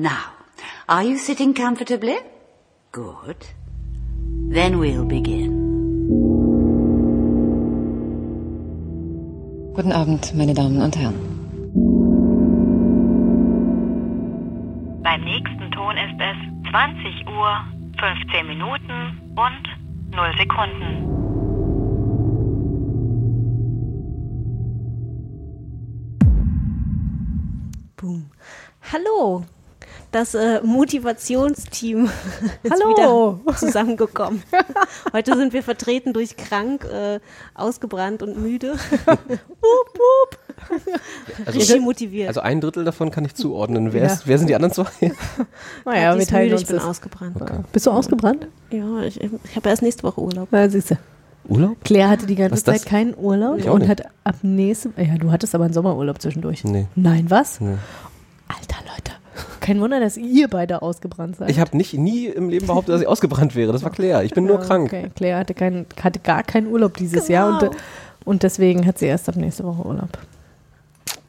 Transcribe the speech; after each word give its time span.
Now, 0.00 0.32
are 0.88 1.02
you 1.02 1.18
sitting 1.18 1.52
comfortably? 1.52 2.16
Good. 2.90 3.36
Then 4.48 4.78
we'll 4.78 5.04
begin. 5.04 5.50
Guten 9.74 9.92
Abend, 9.92 10.34
meine 10.34 10.54
Damen 10.54 10.80
und 10.80 10.96
Herren. 10.96 11.20
Beim 15.02 15.22
nächsten 15.22 15.70
Ton 15.70 15.98
ist 15.98 16.18
es 16.18 16.70
20 16.70 17.26
Uhr, 17.28 17.60
15 17.98 18.46
Minuten 18.46 19.20
und 19.36 19.68
0 20.16 20.32
Sekunden. 20.38 21.04
Boom. 27.98 28.30
Hallo, 28.90 29.44
das 30.12 30.34
äh, 30.34 30.60
Motivationsteam 30.62 32.10
Hallo. 32.70 33.40
ist 33.44 33.46
wieder 33.46 33.56
zusammengekommen. 33.58 34.42
Heute 35.12 35.36
sind 35.36 35.52
wir 35.52 35.62
vertreten 35.62 36.12
durch 36.12 36.36
krank, 36.36 36.84
äh, 36.84 37.20
ausgebrannt 37.54 38.22
und 38.22 38.40
müde. 38.40 38.72
wup, 39.06 39.18
wup. 39.60 40.38
Richtig 41.54 41.80
motiviert. 41.80 42.28
Also 42.28 42.40
ein 42.40 42.60
Drittel 42.60 42.84
davon 42.84 43.10
kann 43.10 43.24
ich 43.24 43.34
zuordnen. 43.34 43.92
Wer, 43.92 44.02
Ja. 44.04 44.12
ist, 44.12 44.26
wer 44.26 44.38
sind 44.38 44.48
die 44.48 44.54
anderen 44.54 44.72
zwei? 44.74 44.86
Naja, 45.84 46.12
Die 46.12 46.18
wir 46.18 46.22
ist 46.22 46.30
teilen 46.30 46.42
müde, 46.44 46.54
uns 46.54 46.62
ich 46.62 46.68
bin 46.68 46.76
das. 46.76 46.84
ausgebrannt. 46.86 47.72
Bist 47.72 47.86
du 47.86 47.90
ausgebrannt? 47.90 48.46
Ja, 48.70 49.00
ich, 49.02 49.20
ich 49.20 49.30
habe 49.56 49.68
erst 49.68 49.82
nächste 49.82 50.02
Woche 50.02 50.20
Urlaub. 50.20 50.48
Na, 50.50 50.68
siehst 50.68 50.90
du. 50.92 50.98
Urlaub? 51.48 51.76
Claire 51.84 52.10
hatte 52.10 52.26
die 52.26 52.36
ganze? 52.36 52.62
Zeit 52.62 52.84
keinen 52.84 53.14
Urlaub 53.16 53.58
Ich 53.58 53.68
und 53.68 53.88
hat 53.88 54.02
ab 54.24 54.36
nächstem, 54.42 54.92
ja, 54.96 55.16
du 55.16 55.32
hattest 55.32 55.54
aber 55.54 55.64
einen 55.64 55.72
Sommerurlaub 55.72 56.20
zwischendurch. 56.20 56.64
Nee. 56.64 56.86
Nein, 56.94 57.26
was? 57.30 57.60
Nee. 57.60 57.76
Alter 58.48 58.84
Leute. 58.86 59.12
Kein 59.60 59.80
Wunder, 59.80 60.00
dass 60.00 60.16
ihr 60.16 60.48
beide 60.48 60.82
ausgebrannt 60.82 61.36
seid. 61.36 61.50
Ich 61.50 61.60
habe 61.60 61.76
nicht 61.76 61.94
nie 61.94 62.26
im 62.26 62.48
Leben 62.48 62.66
behauptet, 62.66 62.94
dass 62.94 63.02
ich 63.02 63.06
ausgebrannt 63.08 63.54
wäre. 63.54 63.72
Das 63.72 63.82
war 63.82 63.90
Claire. 63.90 64.24
Ich 64.24 64.32
bin 64.32 64.44
nur 64.44 64.58
Ja, 64.60 64.64
krank. 64.64 64.86
Okay. 64.86 65.10
Claire 65.14 65.38
hatte, 65.38 65.54
keinen, 65.54 65.86
hatte 66.02 66.18
gar 66.20 66.42
keinen 66.42 66.66
Urlaub 66.68 66.96
dieses 66.96 67.26
Genau. 67.26 67.32
Jahr 67.50 67.62
und, 67.62 67.70
und 68.24 68.42
deswegen 68.42 68.86
hat 68.86 68.98
sie 68.98 69.06
erst 69.06 69.28
ab 69.28 69.36
nächste 69.36 69.64
Woche 69.64 69.86
Urlaub. 69.86 70.10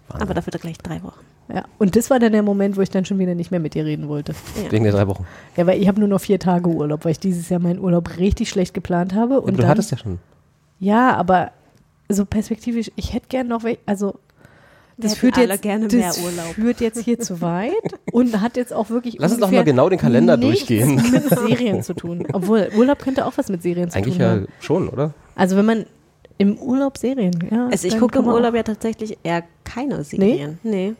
Aber 0.09 0.33
dafür 0.33 0.51
gleich 0.59 0.77
drei 0.77 1.01
Wochen. 1.03 1.19
Ja. 1.53 1.63
Und 1.77 1.95
das 1.95 2.09
war 2.09 2.19
dann 2.19 2.31
der 2.31 2.43
Moment, 2.43 2.77
wo 2.77 2.81
ich 2.81 2.89
dann 2.89 3.05
schon 3.05 3.19
wieder 3.19 3.35
nicht 3.35 3.51
mehr 3.51 3.59
mit 3.59 3.75
ihr 3.75 3.85
reden 3.85 4.07
wollte. 4.07 4.33
Wegen 4.69 4.83
der 4.83 4.93
drei 4.93 5.07
Wochen. 5.07 5.25
Ja, 5.57 5.67
weil 5.67 5.81
ich 5.81 5.87
habe 5.87 5.99
nur 5.99 6.07
noch 6.09 6.21
vier 6.21 6.39
Tage 6.39 6.69
Urlaub, 6.69 7.03
weil 7.05 7.11
ich 7.11 7.19
dieses 7.19 7.49
Jahr 7.49 7.59
meinen 7.59 7.79
Urlaub 7.79 8.17
richtig 8.17 8.49
schlecht 8.49 8.73
geplant 8.73 9.13
habe. 9.13 9.39
Und 9.39 9.49
Und 9.49 9.53
du 9.57 9.61
dann, 9.61 9.69
hattest 9.69 9.91
ja 9.91 9.97
schon. 9.97 10.19
Ja, 10.79 11.15
aber 11.15 11.51
so 12.09 12.25
perspektivisch, 12.25 12.91
ich 12.95 13.13
hätte 13.13 13.27
gern 13.29 13.47
noch, 13.47 13.63
also 13.85 14.15
das 15.01 15.17
führt 15.17 15.37
jetzt 15.37 15.61
gerne 15.61 15.87
das 15.87 15.93
mehr 16.17 16.25
Urlaub. 16.25 16.53
führt 16.55 16.81
jetzt 16.81 16.99
hier 17.03 17.19
zu 17.19 17.41
weit 17.41 17.71
und 18.11 18.39
hat 18.41 18.57
jetzt 18.57 18.73
auch 18.73 18.89
wirklich 18.89 19.17
Lass 19.19 19.31
uns 19.33 19.41
doch 19.41 19.51
mal 19.51 19.63
genau 19.63 19.89
den 19.89 19.99
Kalender 19.99 20.37
nichts 20.37 20.65
durchgehen. 20.67 20.95
mit 21.11 21.29
Serien 21.29 21.83
zu 21.83 21.93
tun. 21.93 22.25
Obwohl 22.33 22.69
Urlaub 22.75 22.99
könnte 22.99 23.25
auch 23.25 23.33
was 23.35 23.49
mit 23.49 23.61
Serien 23.61 23.89
zu 23.91 23.97
Eigentlich 23.97 24.15
tun 24.15 24.21
ja 24.21 24.29
haben. 24.31 24.47
schon, 24.59 24.89
oder? 24.89 25.13
Also 25.35 25.57
wenn 25.57 25.65
man 25.65 25.85
im 26.37 26.57
Urlaub 26.57 26.97
Serien, 26.97 27.33
ja. 27.51 27.67
Also 27.71 27.87
ich 27.87 27.97
gucke 27.99 28.19
im 28.19 28.27
Urlaub 28.27 28.55
ja 28.55 28.63
tatsächlich 28.63 29.17
eher 29.23 29.43
keine 29.63 30.03
Serien. 30.03 30.57
Nee. 30.63 30.93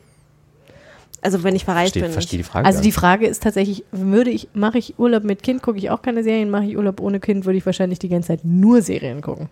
Also 1.20 1.44
wenn 1.44 1.54
ich 1.54 1.64
verreist 1.64 1.92
Verstehe 1.92 2.02
bin. 2.02 2.12
versteh 2.12 2.36
die. 2.38 2.42
Frage. 2.42 2.66
Also 2.66 2.82
die. 2.82 2.90
Frage 2.92 3.26
ist 3.28 3.42
tatsächlich, 3.44 3.84
würde 3.92 4.30
ich, 4.30 4.48
mache 4.54 4.78
ich 4.78 4.98
Urlaub 4.98 5.22
mit 5.24 5.42
Kind, 5.44 5.62
gucke 5.62 5.78
ich 5.78 5.88
auch 5.90 6.02
keine 6.02 6.24
Serien, 6.24 6.50
mache 6.50 6.64
ich 6.64 6.76
Urlaub 6.76 7.00
ohne 7.00 7.20
Kind, 7.20 7.44
würde 7.44 7.58
ich 7.58 7.66
wahrscheinlich 7.66 7.98
die 8.00 8.08
ganze 8.08 8.28
Zeit 8.28 8.40
nur 8.44 8.82
Serien 8.82 9.20
gucken. 9.20 9.48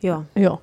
Ja, 0.00 0.24
Ja, 0.34 0.58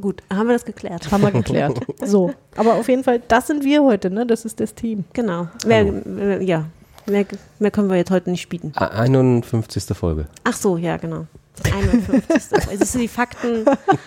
gut, 0.00 0.22
haben 0.32 0.46
wir 0.48 0.54
das 0.54 0.64
geklärt. 0.64 1.10
haben 1.10 1.22
wir 1.22 1.30
geklärt. 1.30 1.78
so, 2.04 2.32
aber 2.56 2.74
auf 2.74 2.88
jeden 2.88 3.04
Fall, 3.04 3.20
das 3.28 3.46
sind 3.48 3.64
wir 3.64 3.82
heute, 3.82 4.10
ne? 4.10 4.26
Das 4.26 4.44
ist 4.44 4.60
das 4.60 4.74
Team. 4.74 5.04
Genau. 5.12 5.48
Mehr, 5.66 5.84
mehr, 5.84 6.42
ja, 6.42 6.64
mehr, 7.06 7.24
mehr 7.58 7.70
können 7.70 7.88
wir 7.90 7.96
jetzt 7.96 8.10
heute 8.10 8.30
nicht 8.30 8.48
bieten. 8.48 8.72
A- 8.76 8.86
51. 8.86 9.84
Folge. 9.96 10.26
Ach 10.44 10.54
so, 10.54 10.76
ja, 10.76 10.96
genau. 10.96 11.26
51. 11.64 12.22
Siehst 12.78 12.94
du, 12.94 12.98
die 12.98 13.08
Fakten 13.08 13.64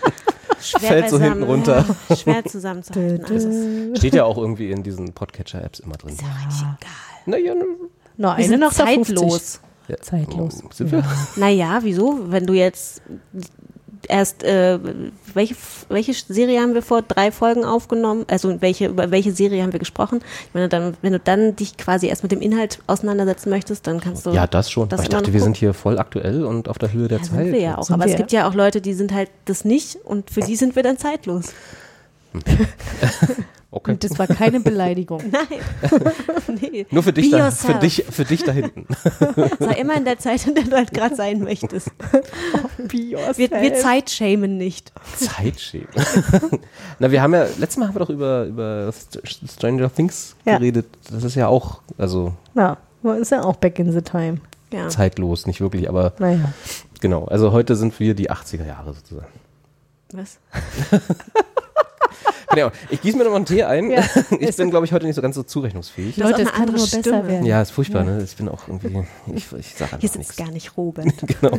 schwer 0.61 0.79
Fällt 0.79 1.09
so 1.09 1.19
hinten 1.19 1.43
runter. 1.43 1.85
Ja, 2.09 2.15
schwer 2.15 2.45
zusammenzuhalten. 2.45 3.25
alles. 3.25 3.97
Steht 3.99 4.13
ja 4.13 4.23
auch 4.23 4.37
irgendwie 4.37 4.71
in 4.71 4.83
diesen 4.83 5.11
Podcatcher-Apps 5.13 5.79
immer 5.81 5.95
drin. 5.97 6.13
Ist 6.13 6.21
ja 6.21 6.27
richtig 6.45 6.61
egal. 6.61 6.91
Naja, 7.25 7.55
ne, 7.55 7.65
Wir 8.17 8.31
eine 8.31 8.47
sind 8.47 8.59
nach 8.61 8.71
50. 8.73 9.15
zeitlos. 9.17 9.59
ja. 9.87 9.97
Zeitlos. 9.97 10.63
Sind 10.73 10.91
wir? 10.91 11.03
Naja, 11.35 11.79
wieso? 11.81 12.19
Wenn 12.31 12.45
du 12.45 12.53
jetzt 12.53 13.01
erst, 14.11 14.43
äh, 14.43 14.77
welche, 15.33 15.55
welche 15.89 16.13
Serie 16.13 16.61
haben 16.61 16.73
wir 16.73 16.81
vor 16.81 17.01
drei 17.01 17.31
Folgen 17.31 17.65
aufgenommen? 17.65 18.25
Also 18.29 18.61
welche, 18.61 18.87
über 18.87 19.09
welche 19.09 19.31
Serie 19.31 19.63
haben 19.63 19.71
wir 19.73 19.79
gesprochen? 19.79 20.19
Ich 20.47 20.53
meine, 20.53 20.69
dann, 20.69 20.95
wenn 21.01 21.13
du 21.13 21.19
dann 21.19 21.55
dich 21.55 21.77
quasi 21.77 22.07
erst 22.07 22.21
mit 22.23 22.31
dem 22.31 22.41
Inhalt 22.41 22.79
auseinandersetzen 22.87 23.49
möchtest, 23.49 23.87
dann 23.87 23.99
kannst 23.99 24.25
du. 24.25 24.31
Ja, 24.31 24.45
das 24.45 24.69
schon. 24.69 24.89
das 24.89 25.03
ich 25.03 25.09
dachte, 25.09 25.27
wir 25.27 25.39
gucken. 25.39 25.43
sind 25.53 25.57
hier 25.57 25.73
voll 25.73 25.97
aktuell 25.97 26.43
und 26.45 26.67
auf 26.69 26.77
der 26.77 26.91
Höhe 26.93 27.07
der 27.07 27.19
Ja, 27.19 27.23
Zeit. 27.23 27.45
sind 27.45 27.53
wir 27.53 27.61
ja 27.61 27.77
auch. 27.77 27.83
Sind 27.83 27.93
Aber 27.95 28.05
es 28.05 28.15
gibt 28.17 28.31
ja 28.31 28.47
auch 28.47 28.53
Leute, 28.53 28.81
die 28.81 28.93
sind 28.93 29.13
halt 29.13 29.29
das 29.45 29.65
nicht 29.65 29.95
und 30.03 30.29
für 30.29 30.41
die 30.41 30.55
sind 30.55 30.75
wir 30.75 30.83
dann 30.83 30.97
zeitlos. 30.97 31.53
Okay. 33.73 33.91
Und 33.91 34.03
das 34.03 34.19
war 34.19 34.27
keine 34.27 34.59
Beleidigung. 34.71 35.21
Nein. 35.31 35.61
nee. 36.61 36.85
Nur 36.91 37.03
für 37.03 37.13
dich, 37.13 37.31
Be 37.31 37.37
da, 37.37 37.45
yourself. 37.45 37.73
für 37.75 37.79
dich, 37.79 38.05
für 38.09 38.25
dich 38.25 38.43
da 38.43 38.51
hinten. 38.51 38.85
Sei 39.59 39.73
immer 39.79 39.95
in 39.95 40.03
der 40.03 40.19
Zeit, 40.19 40.45
in 40.45 40.55
der 40.55 40.65
du 40.65 40.75
halt 40.75 40.93
gerade 40.93 41.15
sein 41.15 41.39
möchtest. 41.39 41.89
Wir, 42.77 43.17
wir 43.37 43.73
zeitshamen 43.75 44.57
nicht. 44.57 44.91
Zeitschämen. 45.17 45.87
Na, 46.99 47.11
wir 47.11 47.21
haben 47.21 47.33
ja, 47.33 47.43
letztes 47.57 47.77
Mal 47.77 47.87
haben 47.87 47.95
wir 47.95 47.99
doch 47.99 48.09
über, 48.09 48.43
über 48.45 48.89
St- 48.91 49.21
Stranger 49.49 49.93
Things 49.93 50.35
Ja. 50.45 50.57
geredet. 50.57 50.87
Das 51.09 51.23
ist 51.23 51.35
ja 51.35 51.47
auch, 51.47 51.79
also 51.97 52.33
Na, 52.53 52.77
man 53.01 53.19
ist 53.21 53.31
ja 53.31 53.41
auch 53.43 53.55
back 53.55 53.79
in 53.79 53.91
the 53.93 54.01
time. 54.01 54.39
Ja. 54.73 54.87
zeitlos, 54.87 55.47
nicht 55.47 55.59
wirklich, 55.59 55.89
aber 55.89 56.13
Naja. 56.19 56.53
genau. 57.01 57.25
Also 57.25 57.51
heute 57.51 57.75
sind 57.75 57.99
wir 57.99 58.13
die 58.15 58.31
80er 58.31 58.65
Jahre 58.65 58.93
sozusagen. 58.93 59.27
Was? 60.13 60.39
Genau. 62.53 62.69
Ich 62.89 62.99
gieße 63.01 63.17
mir 63.17 63.23
noch 63.23 63.29
mal 63.31 63.37
einen 63.37 63.45
Tee 63.45 63.63
ein. 63.63 63.89
Ja. 63.91 64.03
Ich 64.39 64.57
bin, 64.57 64.69
glaube 64.71 64.85
ich, 64.85 64.91
heute 64.91 65.05
nicht 65.05 65.15
so 65.15 65.21
ganz 65.21 65.35
so 65.35 65.43
zurechnungsfähig. 65.43 66.17
Leute, 66.17 66.35
eine 66.35 66.43
es 66.43 66.51
kann 66.51 66.61
andere 66.63 66.77
nur 66.79 66.87
besser 66.87 67.27
werden. 67.27 67.45
Ja, 67.45 67.61
ist 67.61 67.71
furchtbar, 67.71 68.03
ne? 68.03 68.21
Ich 68.23 68.35
bin 68.35 68.49
auch 68.49 68.67
irgendwie, 68.67 69.05
ich, 69.33 69.49
ich 69.53 69.73
sage 69.75 69.91
Hier 69.99 70.09
sitzt 70.09 70.17
nichts. 70.17 70.35
gar 70.35 70.51
nicht 70.51 70.75
Robert. 70.75 71.07
Genau. 71.41 71.57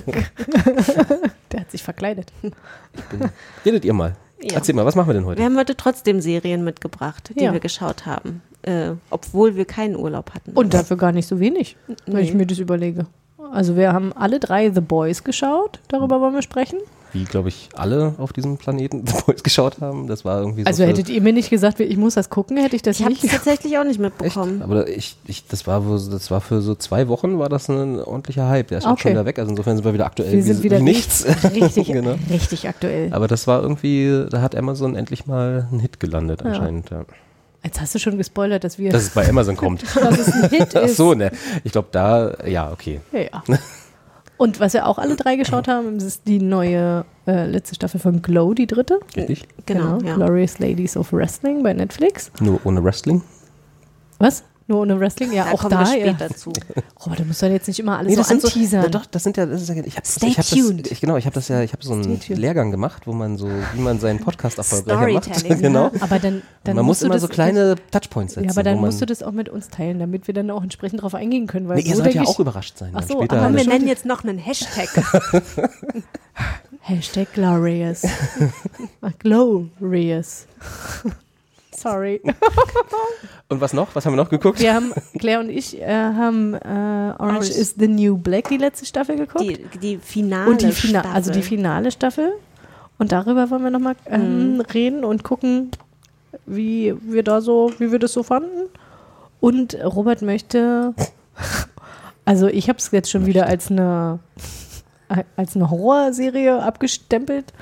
Der 1.50 1.60
hat 1.60 1.70
sich 1.70 1.82
verkleidet. 1.82 2.30
Redet 3.64 3.86
ihr 3.86 3.94
mal. 3.94 4.16
Ja. 4.42 4.56
Erzähl 4.56 4.74
mal, 4.74 4.84
was 4.84 4.94
machen 4.94 5.08
wir 5.08 5.14
denn 5.14 5.24
heute? 5.24 5.38
Wir 5.38 5.46
haben 5.46 5.56
heute 5.56 5.76
trotzdem 5.76 6.20
Serien 6.20 6.62
mitgebracht, 6.62 7.30
die 7.38 7.44
Ja. 7.44 7.52
wir 7.54 7.60
geschaut 7.60 8.04
haben, 8.04 8.42
äh, 8.60 8.90
obwohl 9.08 9.56
wir 9.56 9.64
keinen 9.64 9.96
Urlaub 9.96 10.34
hatten. 10.34 10.50
Und 10.52 10.74
dafür 10.74 10.98
gar 10.98 11.12
nicht 11.12 11.26
so 11.26 11.40
wenig, 11.40 11.76
wenn 12.04 12.18
ich 12.18 12.32
Nee. 12.32 12.36
mir 12.38 12.46
das 12.46 12.58
überlege. 12.58 13.06
Also 13.52 13.76
wir 13.76 13.92
haben 13.92 14.12
alle 14.12 14.38
drei 14.40 14.70
The 14.70 14.80
Boys 14.80 15.24
geschaut, 15.24 15.80
darüber 15.88 16.20
wollen 16.20 16.34
wir 16.34 16.42
sprechen. 16.42 16.78
Wie, 17.14 17.24
glaube 17.24 17.50
ich, 17.50 17.68
alle 17.74 18.14
auf 18.16 18.32
diesem 18.32 18.56
Planeten 18.56 19.02
The 19.06 19.12
Boys 19.26 19.42
geschaut 19.42 19.82
haben. 19.82 20.06
Das 20.06 20.24
war 20.24 20.40
irgendwie 20.40 20.62
so. 20.62 20.66
Also 20.66 20.84
hättet 20.84 21.10
ihr 21.10 21.20
mir 21.20 21.34
nicht 21.34 21.50
gesagt, 21.50 21.78
ich 21.80 21.96
muss 21.98 22.14
das 22.14 22.30
gucken, 22.30 22.56
hätte 22.56 22.74
ich 22.74 22.80
das 22.80 22.98
ich 22.98 23.04
habe 23.04 23.14
es 23.14 23.22
nicht. 23.22 23.34
tatsächlich 23.34 23.76
auch 23.76 23.84
nicht 23.84 24.00
Echt? 24.00 24.00
mitbekommen. 24.00 24.62
Aber 24.62 24.88
ich, 24.88 25.16
ich, 25.26 25.46
das 25.46 25.66
war, 25.66 25.82
das 25.82 26.30
war 26.30 26.40
für 26.40 26.62
so 26.62 26.74
zwei 26.74 27.08
Wochen 27.08 27.38
war 27.38 27.50
das 27.50 27.68
ein 27.68 28.00
ordentlicher 28.00 28.48
Hype. 28.48 28.68
Der 28.68 28.78
ist 28.78 28.86
auch 28.86 28.92
Okay. 28.92 29.02
schon 29.02 29.10
wieder 29.12 29.26
weg. 29.26 29.38
Also 29.38 29.50
insofern 29.50 29.76
sind 29.76 29.84
wir 29.84 29.92
wieder 29.92 30.06
aktuell. 30.06 30.32
Wir 30.32 30.38
wie, 30.38 30.42
sind 30.42 30.62
wieder 30.62 30.78
wie 30.78 30.84
nichts. 30.84 31.26
Richtig, 31.54 31.88
genau. 31.88 32.14
richtig 32.30 32.66
aktuell. 32.66 33.12
Aber 33.12 33.28
das 33.28 33.46
war 33.46 33.60
irgendwie, 33.60 34.24
da 34.30 34.40
hat 34.40 34.56
Amazon 34.56 34.96
endlich 34.96 35.26
mal 35.26 35.68
einen 35.70 35.80
Hit 35.80 36.00
gelandet 36.00 36.42
anscheinend. 36.42 36.88
Ja. 36.90 37.04
Jetzt 37.64 37.80
hast 37.80 37.94
du 37.94 37.98
schon 37.98 38.18
gespoilert, 38.18 38.64
dass 38.64 38.78
wir 38.78 38.90
Dass 38.90 39.02
es 39.04 39.10
bei 39.10 39.28
Amazon 39.28 39.56
kommt. 39.56 39.82
dass 39.96 40.18
es 40.18 40.32
ein 40.32 40.50
Hit 40.50 40.68
Ach 40.76 40.82
ist. 40.82 40.96
so, 40.96 41.14
ne. 41.14 41.30
Ich 41.64 41.72
glaube, 41.72 41.88
da, 41.92 42.34
ja, 42.44 42.70
okay. 42.72 43.00
Ja, 43.12 43.20
ja. 43.20 43.42
Und 44.36 44.58
was 44.58 44.72
wir 44.72 44.86
auch 44.86 44.98
alle 44.98 45.14
drei 45.14 45.36
geschaut 45.36 45.68
haben, 45.68 45.98
ist 45.98 46.26
die 46.26 46.40
neue 46.40 47.04
äh, 47.28 47.46
letzte 47.46 47.76
Staffel 47.76 48.00
von 48.00 48.20
Glow, 48.22 48.54
die 48.54 48.66
dritte. 48.66 48.98
Richtig. 49.16 49.46
Genau, 49.66 49.98
ja. 50.00 50.16
Glorious 50.16 50.58
Ladies 50.58 50.96
of 50.96 51.12
Wrestling 51.12 51.62
bei 51.62 51.72
Netflix. 51.72 52.32
Nur 52.40 52.58
ohne 52.64 52.82
Wrestling. 52.82 53.22
Was? 54.18 54.42
Nur 54.68 54.80
ohne 54.80 54.98
Wrestling? 55.00 55.32
Ja, 55.32 55.44
Da 55.44 55.52
auch 55.52 55.64
da. 55.64 55.80
wir 55.80 55.98
Ja. 55.98 56.14
später 56.14 56.34
zu. 56.34 56.52
Oh, 57.04 57.10
du 57.16 57.24
musst 57.24 57.42
doch 57.42 57.48
jetzt 57.48 57.66
nicht 57.68 57.80
immer 57.80 57.98
alles 57.98 58.08
Nee, 58.10 58.14
so 58.14 58.20
das 58.20 58.28
sind 58.28 58.42
so, 58.42 58.48
anteasern. 58.48 58.80
na 58.84 58.88
doch, 58.88 59.06
das 59.06 59.22
sind 59.24 59.36
ja, 59.36 59.44
das 59.46 59.62
ist 59.62 59.68
ja 59.68 59.74
ich 59.84 59.96
hab, 59.96 60.06
Stay 60.06 60.28
ich 60.28 60.38
hab 60.38 60.46
tuned. 60.46 60.84
Das, 60.86 60.92
ich, 60.92 61.00
genau, 61.00 61.16
ich 61.16 61.26
habe 61.26 61.34
das 61.34 61.48
ja, 61.48 61.62
ich 61.62 61.72
habe 61.72 61.84
so 61.84 61.92
einen. 61.94 62.20
Lehrgang 62.28 62.70
gemacht, 62.70 63.06
wo 63.06 63.12
man 63.12 63.36
so, 63.36 63.48
wie 63.74 63.80
man 63.80 63.98
seinen 63.98 64.20
Podcast 64.20 64.58
erfolgreicher 64.58 65.12
macht. 65.12 65.24
Storytelling, 65.24 65.62
genau. 65.62 65.90
aber 66.00 66.18
dann, 66.18 66.42
dann 66.64 66.76
man 66.76 66.84
muss 66.84 67.02
immer 67.02 67.18
so 67.18 67.28
kleine 67.28 67.74
Touchpoints 67.90 68.34
setzen. 68.34 68.46
Ja, 68.46 68.52
aber 68.52 68.62
dann 68.62 68.78
musst 68.78 69.00
du 69.00 69.06
das 69.06 69.22
auch 69.22 69.32
mit 69.32 69.48
uns 69.48 69.68
teilen, 69.68 69.98
damit 69.98 70.26
wir 70.26 70.34
dann 70.34 70.50
auch 70.50 70.62
entsprechend 70.62 71.00
darauf 71.00 71.14
eingehen 71.14 71.46
können. 71.46 71.68
Weil 71.68 71.76
Nee, 71.76 71.82
ihr 71.88 71.96
so 71.96 72.02
sollt 72.02 72.14
ja 72.14 72.22
auch 72.22 72.38
überrascht 72.38 72.78
sein. 72.78 72.92
Ach 72.94 73.02
so, 73.02 73.18
später 73.18 73.40
aber 73.42 73.56
wir 73.56 73.66
nennen 73.66 73.88
jetzt 73.88 74.04
noch 74.06 74.22
einen 74.24 74.38
Hashtag. 74.38 74.88
Hashtag 76.80 77.32
Glorious. 77.34 78.02
Glorious. 79.18 80.46
Sorry. 81.82 82.20
Und 83.48 83.60
was 83.60 83.72
noch? 83.72 83.94
Was 83.94 84.06
haben 84.06 84.12
wir 84.14 84.16
noch 84.22 84.30
geguckt? 84.30 84.60
Wir 84.60 84.74
haben, 84.74 84.92
Claire 85.18 85.40
und 85.40 85.50
ich 85.50 85.80
äh, 85.80 85.86
haben 85.86 86.54
äh, 86.54 86.58
Orange, 86.58 87.16
Orange. 87.20 87.48
is 87.50 87.74
the 87.78 87.88
New 87.88 88.16
Black, 88.16 88.48
die 88.48 88.56
letzte 88.56 88.86
Staffel 88.86 89.16
geguckt. 89.16 89.44
Die, 89.44 89.78
die 89.78 89.98
Finale. 89.98 90.50
und 90.50 90.62
die 90.62 90.72
Fina 90.72 91.00
Staffel. 91.00 91.14
also 91.16 91.32
die 91.32 91.42
finale 91.42 91.90
Staffel. 91.90 92.32
Und 92.98 93.12
darüber 93.12 93.50
wollen 93.50 93.64
wir 93.64 93.70
nochmal 93.70 93.96
ähm, 94.06 94.54
Mhm. 94.54 94.60
reden 94.60 95.04
und 95.04 95.24
gucken, 95.24 95.70
wie 96.46 96.94
wir 97.02 97.22
da 97.24 97.40
so, 97.40 97.72
wie 97.78 97.90
wir 97.92 97.98
das 97.98 98.12
so 98.12 98.22
fanden. 98.22 98.68
Und 99.40 99.74
Robert 99.84 100.22
möchte, 100.22 100.94
also 102.24 102.46
ich 102.46 102.68
habe 102.68 102.78
es 102.78 102.90
jetzt 102.92 103.10
schon 103.10 103.26
wieder 103.26 103.46
als 103.46 103.70
eine, 103.70 104.20
als 105.36 105.56
eine 105.56 105.68
Horrorserie 105.68 106.62
abgestempelt, 106.62 107.52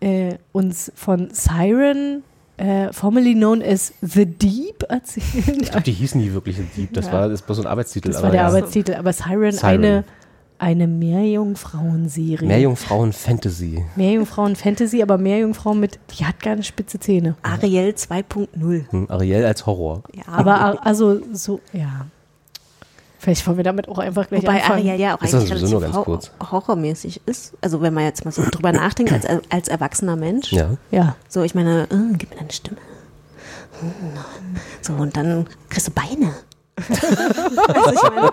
äh, 0.00 0.36
uns 0.52 0.90
von 0.94 1.28
Siren, 1.32 2.22
äh, 2.62 2.92
formerly 2.92 3.34
known 3.34 3.60
as 3.62 3.92
The 4.02 4.24
Deep, 4.24 4.84
erzählen. 4.88 5.60
Ich 5.62 5.70
glaube, 5.70 5.82
die 5.82 5.92
hießen 5.92 6.20
nie 6.20 6.32
wirklich 6.32 6.58
Dieb. 6.76 6.92
Das 6.94 7.06
Ja. 7.06 7.12
war 7.12 7.28
das 7.28 7.42
bloß 7.42 7.56
so 7.56 7.62
ein 7.64 7.68
Arbeitstitel. 7.68 8.08
Das 8.08 8.18
aber 8.18 8.24
war 8.26 8.30
der 8.32 8.40
ja. 8.42 8.46
Arbeitstitel, 8.46 8.94
aber 8.94 9.12
Siren, 9.12 9.52
Siren. 9.52 9.64
eine, 9.66 10.04
eine 10.58 10.86
Meerjungfrauen-Serie. 10.86 12.46
Meerjungfrauen 12.46 13.12
Fantasy. 13.12 13.84
Meerjungfrauen-Fantasy, 13.96 15.02
aber 15.02 15.18
Meerjungfrauen 15.18 15.80
mit, 15.80 15.98
die 16.16 16.24
hat 16.24 16.40
gar 16.40 16.54
nicht 16.56 16.68
spitze 16.68 17.00
Zähne. 17.00 17.34
Ariel 17.42 17.90
2.0. 17.94 18.90
Hm, 18.90 19.06
Ariel 19.10 19.44
als 19.44 19.66
Horror. 19.66 20.02
Ja. 20.14 20.22
Aber 20.26 20.86
also 20.86 21.20
so, 21.32 21.60
ja. 21.72 22.06
Vielleicht 23.22 23.46
wollen 23.46 23.56
wir 23.56 23.62
damit 23.62 23.88
auch 23.88 23.98
einfach 23.98 24.26
gleich 24.26 24.42
Wobei 24.42 24.54
anfangen. 24.56 24.80
Ariel 24.88 25.00
ja 25.00 25.16
auch 25.16 25.22
Ist 25.22 25.32
das 25.32 25.42
eigentlich 25.42 25.60
sowieso 25.60 25.74
nur 25.74 25.82
relativ 25.82 25.94
ganz 25.94 26.04
kurz? 26.38 26.50
horrormäßig 26.50 27.20
ist. 27.26 27.52
Also 27.60 27.80
wenn 27.80 27.94
man 27.94 28.02
jetzt 28.02 28.24
mal 28.24 28.32
so 28.32 28.42
drüber 28.50 28.72
nachdenkt, 28.72 29.12
als, 29.12 29.24
als 29.48 29.68
erwachsener 29.68 30.16
Mensch. 30.16 30.50
Ja. 30.52 30.70
Ja. 30.90 31.14
So, 31.28 31.42
ich 31.44 31.54
meine, 31.54 31.84
äh, 31.84 32.14
gib 32.18 32.30
mir 32.30 32.36
deine 32.36 32.50
Stimme. 32.52 32.78
So, 34.80 34.92
und 34.94 35.16
dann 35.16 35.46
kriegst 35.68 35.86
du 35.88 35.92
Beine. 35.92 36.32
also 36.78 37.92
ich 37.92 38.02
meine, 38.02 38.32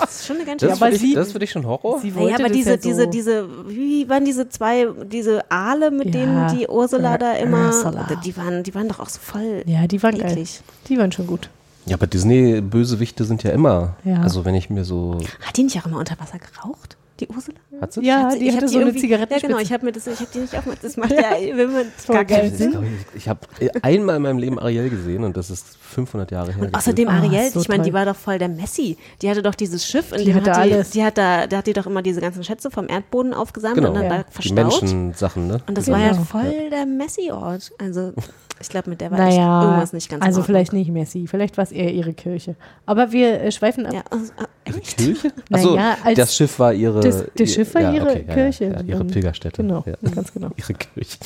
das 0.00 0.10
ist 0.20 0.26
schon 0.26 0.36
eine 0.36 0.44
ganz 0.46 0.60
Das, 0.62 0.70
schön. 0.70 0.72
ist 0.72 0.78
für 0.78 0.84
aber 0.84 0.90
dich, 0.90 1.00
sie- 1.00 1.14
das 1.14 1.26
ist 1.28 1.32
für 1.32 1.38
dich 1.38 1.50
schon 1.50 1.66
Horror? 1.66 2.00
Sie 2.00 2.14
wollte 2.14 2.34
aber 2.34 2.44
das 2.48 2.52
diese, 2.52 2.70
ja 2.70 2.76
diese, 2.78 3.04
so. 3.04 3.10
diese, 3.10 3.48
wie 3.68 4.08
waren 4.08 4.24
diese 4.24 4.48
zwei, 4.48 4.88
diese 5.04 5.48
Aale, 5.50 5.90
mit 5.90 6.06
Ja. 6.06 6.12
denen 6.12 6.56
die 6.58 6.66
Ursula 6.66 7.18
da 7.18 7.34
immer, 7.34 7.66
Ursula. 7.66 8.08
die 8.24 8.36
waren, 8.36 8.62
die 8.64 8.74
waren 8.74 8.88
doch 8.88 8.98
auch 8.98 9.08
so 9.08 9.20
voll 9.20 9.62
Ja, 9.66 9.86
die 9.86 10.02
waren 10.02 10.18
geil. 10.18 10.32
eklig. 10.32 10.62
Die 10.88 10.98
waren 10.98 11.12
schon 11.12 11.26
gut. 11.26 11.48
Ja, 11.86 11.96
aber 11.96 12.06
Disney-Bösewichte 12.06 13.24
sind 13.24 13.42
ja 13.42 13.50
immer. 13.52 13.96
Ja. 14.04 14.20
Also 14.22 14.44
wenn 14.44 14.54
ich 14.54 14.70
mir 14.70 14.84
so. 14.84 15.18
Hat 15.42 15.56
die 15.56 15.62
nicht 15.64 15.78
auch 15.80 15.86
immer 15.86 15.98
unter 15.98 16.18
Wasser 16.20 16.38
geraucht, 16.38 16.96
die 17.20 17.26
Ursula? 17.28 17.56
Hat 17.80 17.92
sie? 17.94 18.04
Ja, 18.04 18.18
Ich 18.18 18.24
hab 18.24 18.38
die 18.38 18.48
ich 18.48 18.56
hatte 18.56 18.68
so 18.68 18.76
eine 18.76 18.86
irgendwie- 18.88 19.00
Zigarettenspitze. 19.00 19.42
Ja, 19.46 19.48
genau, 19.48 19.62
ich 19.66 19.72
habe 19.72 19.86
mir 19.86 19.92
das, 19.92 20.06
ich 20.06 20.20
habe 20.20 20.28
die 20.34 20.38
nicht 20.40 20.54
aufgemacht. 20.56 20.84
Das 20.84 20.96
macht 20.98 21.10
ja, 21.12 21.30
wenn 21.54 21.72
man 21.72 21.84
gar 22.08 22.24
keinen 22.26 22.54
Sinn. 22.54 22.76
Ich, 23.14 23.22
ich 23.22 23.28
habe 23.28 23.40
einmal 23.82 24.16
in 24.16 24.22
meinem 24.22 24.38
Leben 24.38 24.58
Ariel 24.58 24.90
gesehen 24.90 25.24
und 25.24 25.36
das 25.36 25.48
ist 25.50 25.76
500 25.80 26.30
Jahre 26.30 26.52
her. 26.52 26.62
Und 26.62 26.74
außerdem 26.74 27.08
Ah, 27.08 27.18
Ariel, 27.18 27.50
so 27.50 27.60
ich 27.60 27.68
meine, 27.68 27.82
die 27.82 27.92
war 27.94 28.04
doch 28.04 28.16
voll 28.16 28.38
der 28.38 28.48
Messi. 28.50 28.98
Die 29.22 29.30
hatte 29.30 29.42
doch 29.42 29.54
dieses 29.54 29.86
Schiff, 29.86 30.12
in 30.12 30.18
Die 30.18 30.24
dem 30.26 30.34
hatte 30.36 30.50
hat 30.52 30.66
die, 30.66 30.72
alles. 30.74 30.90
die 30.90 31.02
hat 31.02 31.16
da, 31.16 31.46
da 31.46 31.56
hat 31.58 31.66
die 31.66 31.72
doch 31.72 31.86
immer 31.86 32.02
diese 32.02 32.20
ganzen 32.20 32.44
Schätze 32.44 32.70
vom 32.70 32.88
Erdboden 32.88 33.32
aufgesammelt 33.32 33.78
genau. 33.78 33.88
und 33.90 33.94
dann 33.96 34.04
Ja. 34.04 34.18
da 34.18 34.22
Die 34.24 34.32
verstaut. 34.32 34.82
Menschensachen, 34.82 35.46
ne? 35.46 35.60
Und 35.66 35.78
das 35.78 35.86
Genau. 35.86 35.96
war 35.98 36.04
ja 36.04 36.14
voll 36.14 36.70
der 36.70 36.84
Messi-Ort. 36.86 37.72
Also 37.78 38.12
ich 38.60 38.68
glaube, 38.68 38.90
mit 38.90 39.00
der 39.00 39.10
war 39.10 39.18
echt 39.20 39.38
Naja, 39.38 39.62
irgendwas 39.64 39.92
nicht 39.92 40.08
ganz 40.10 40.24
also 40.24 40.42
vielleicht 40.42 40.72
nicht 40.72 40.90
Messi, 40.90 41.26
vielleicht 41.26 41.56
war 41.56 41.64
es 41.64 41.72
eher 41.72 41.92
ihre 41.92 42.12
Kirche. 42.12 42.56
Aber 42.86 43.10
wir 43.12 43.40
äh, 43.40 43.50
schweifen 43.52 43.86
ab. 43.86 43.92
Ja, 43.94 44.02
also, 44.10 44.32
äh, 44.64 44.70
echt? 44.78 44.96
Kirche? 44.98 45.32
Naja, 45.48 45.64
Achso, 45.92 46.04
als- 46.04 46.16
das 46.16 46.36
Schiff 46.36 46.58
war 46.58 46.72
ihre. 46.74 47.00
Das, 47.00 47.24
das 47.34 47.52
Schiff 47.54 47.74
war 47.74 47.82
ja, 47.82 47.92
ihre 47.92 48.10
okay, 48.10 48.24
Kirche. 48.32 48.64
Ja, 48.66 48.72
ja, 48.72 48.80
ihre 48.82 49.04
Pilgerstätte. 49.04 49.62
Genau, 49.62 49.82
Ja. 49.86 49.94
ganz 50.14 50.32
genau. 50.32 50.50
Ihre 50.56 50.74
Kirche. 50.74 51.18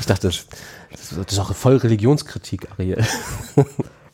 Ich 0.00 0.06
dachte, 0.06 0.28
das, 0.28 0.46
das 0.90 1.32
ist 1.32 1.38
auch 1.38 1.54
voll 1.54 1.76
Religionskritik, 1.76 2.68
Ariel. 2.72 3.04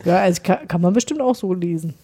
Ja, 0.05 0.19
also 0.19 0.43
kann, 0.43 0.67
kann 0.69 0.81
man 0.81 0.93
bestimmt 0.93 1.21
auch 1.21 1.35
so 1.35 1.53
lesen. 1.55 1.95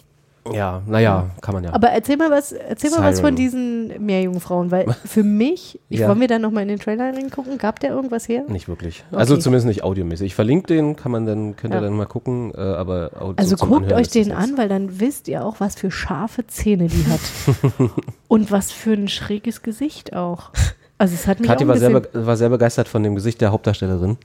Ja, 0.51 0.81
naja, 0.87 1.29
kann 1.41 1.53
man 1.53 1.63
ja. 1.63 1.71
Aber 1.73 1.89
erzähl 1.89 2.17
mal 2.17 2.31
was, 2.31 2.51
erzähl 2.51 2.89
mal 2.89 3.03
was 3.03 3.19
von 3.19 3.35
diesen 3.35 4.03
Meerjungfrauen, 4.03 4.71
weil 4.71 4.87
für 5.05 5.21
mich, 5.23 5.79
ich 5.89 5.99
Ja. 5.99 6.07
wollen 6.09 6.19
wir 6.19 6.27
da 6.27 6.39
nochmal 6.39 6.63
in 6.63 6.69
den 6.69 6.79
Trailer 6.79 7.13
reingucken, 7.13 7.59
gab 7.59 7.79
der 7.79 7.91
irgendwas 7.91 8.27
her? 8.27 8.43
nicht 8.47 8.67
wirklich. 8.67 9.03
Also 9.11 9.35
Okay. 9.35 9.43
zumindest 9.43 9.67
nicht 9.67 9.83
audiomäßig. 9.83 10.25
Ich 10.27 10.35
verlinke 10.35 10.67
den, 10.73 10.95
kann 10.95 11.11
man 11.11 11.27
dann, 11.27 11.55
könnt 11.57 11.73
ihr 11.73 11.77
Ja. 11.77 11.81
dann 11.81 11.93
mal 11.95 12.07
gucken, 12.07 12.51
äh, 12.55 12.59
aber 12.59 13.11
Audio 13.19 13.35
Also 13.37 13.55
zum 13.55 13.69
guckt 13.69 13.93
euch 13.93 14.09
den 14.09 14.31
an, 14.31 14.57
weil 14.57 14.67
dann 14.67 14.99
wisst 14.99 15.27
ihr 15.27 15.45
auch, 15.45 15.59
was 15.59 15.75
für 15.75 15.91
scharfe 15.91 16.47
Zähne 16.47 16.87
die 16.87 17.05
hat. 17.05 17.91
Und 18.27 18.49
was 18.51 18.71
für 18.71 18.93
ein 18.93 19.09
schräges 19.09 19.61
Gesicht 19.61 20.15
auch. 20.15 20.49
Also 20.97 21.13
es 21.15 21.27
hat 21.27 21.39
mich 21.39 21.49
Kathi 21.49 21.65
auch 21.65 21.67
war 21.69 21.77
sehr, 21.77 22.01
war 22.13 22.35
sehr 22.37 22.49
begeistert 22.49 22.87
von 22.87 23.03
dem 23.03 23.13
Gesicht 23.15 23.41
der 23.41 23.51
Hauptdarstellerin. 23.51 24.17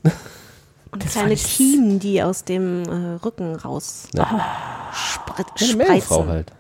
Und 0.93 1.05
Das 1.05 1.13
kleine 1.13 1.35
Kiemen, 1.37 1.99
die 1.99 2.23
aus 2.23 2.45
dem 2.45 2.83
äh, 2.85 3.15
Rücken 3.25 3.55
raus 3.57 4.09
Ja. 4.15 4.91
sprit, 4.93 5.47
Eine 5.61 5.77
Meerjungfrau 5.77 6.23
spreizen. 6.23 6.29
halt. 6.29 6.53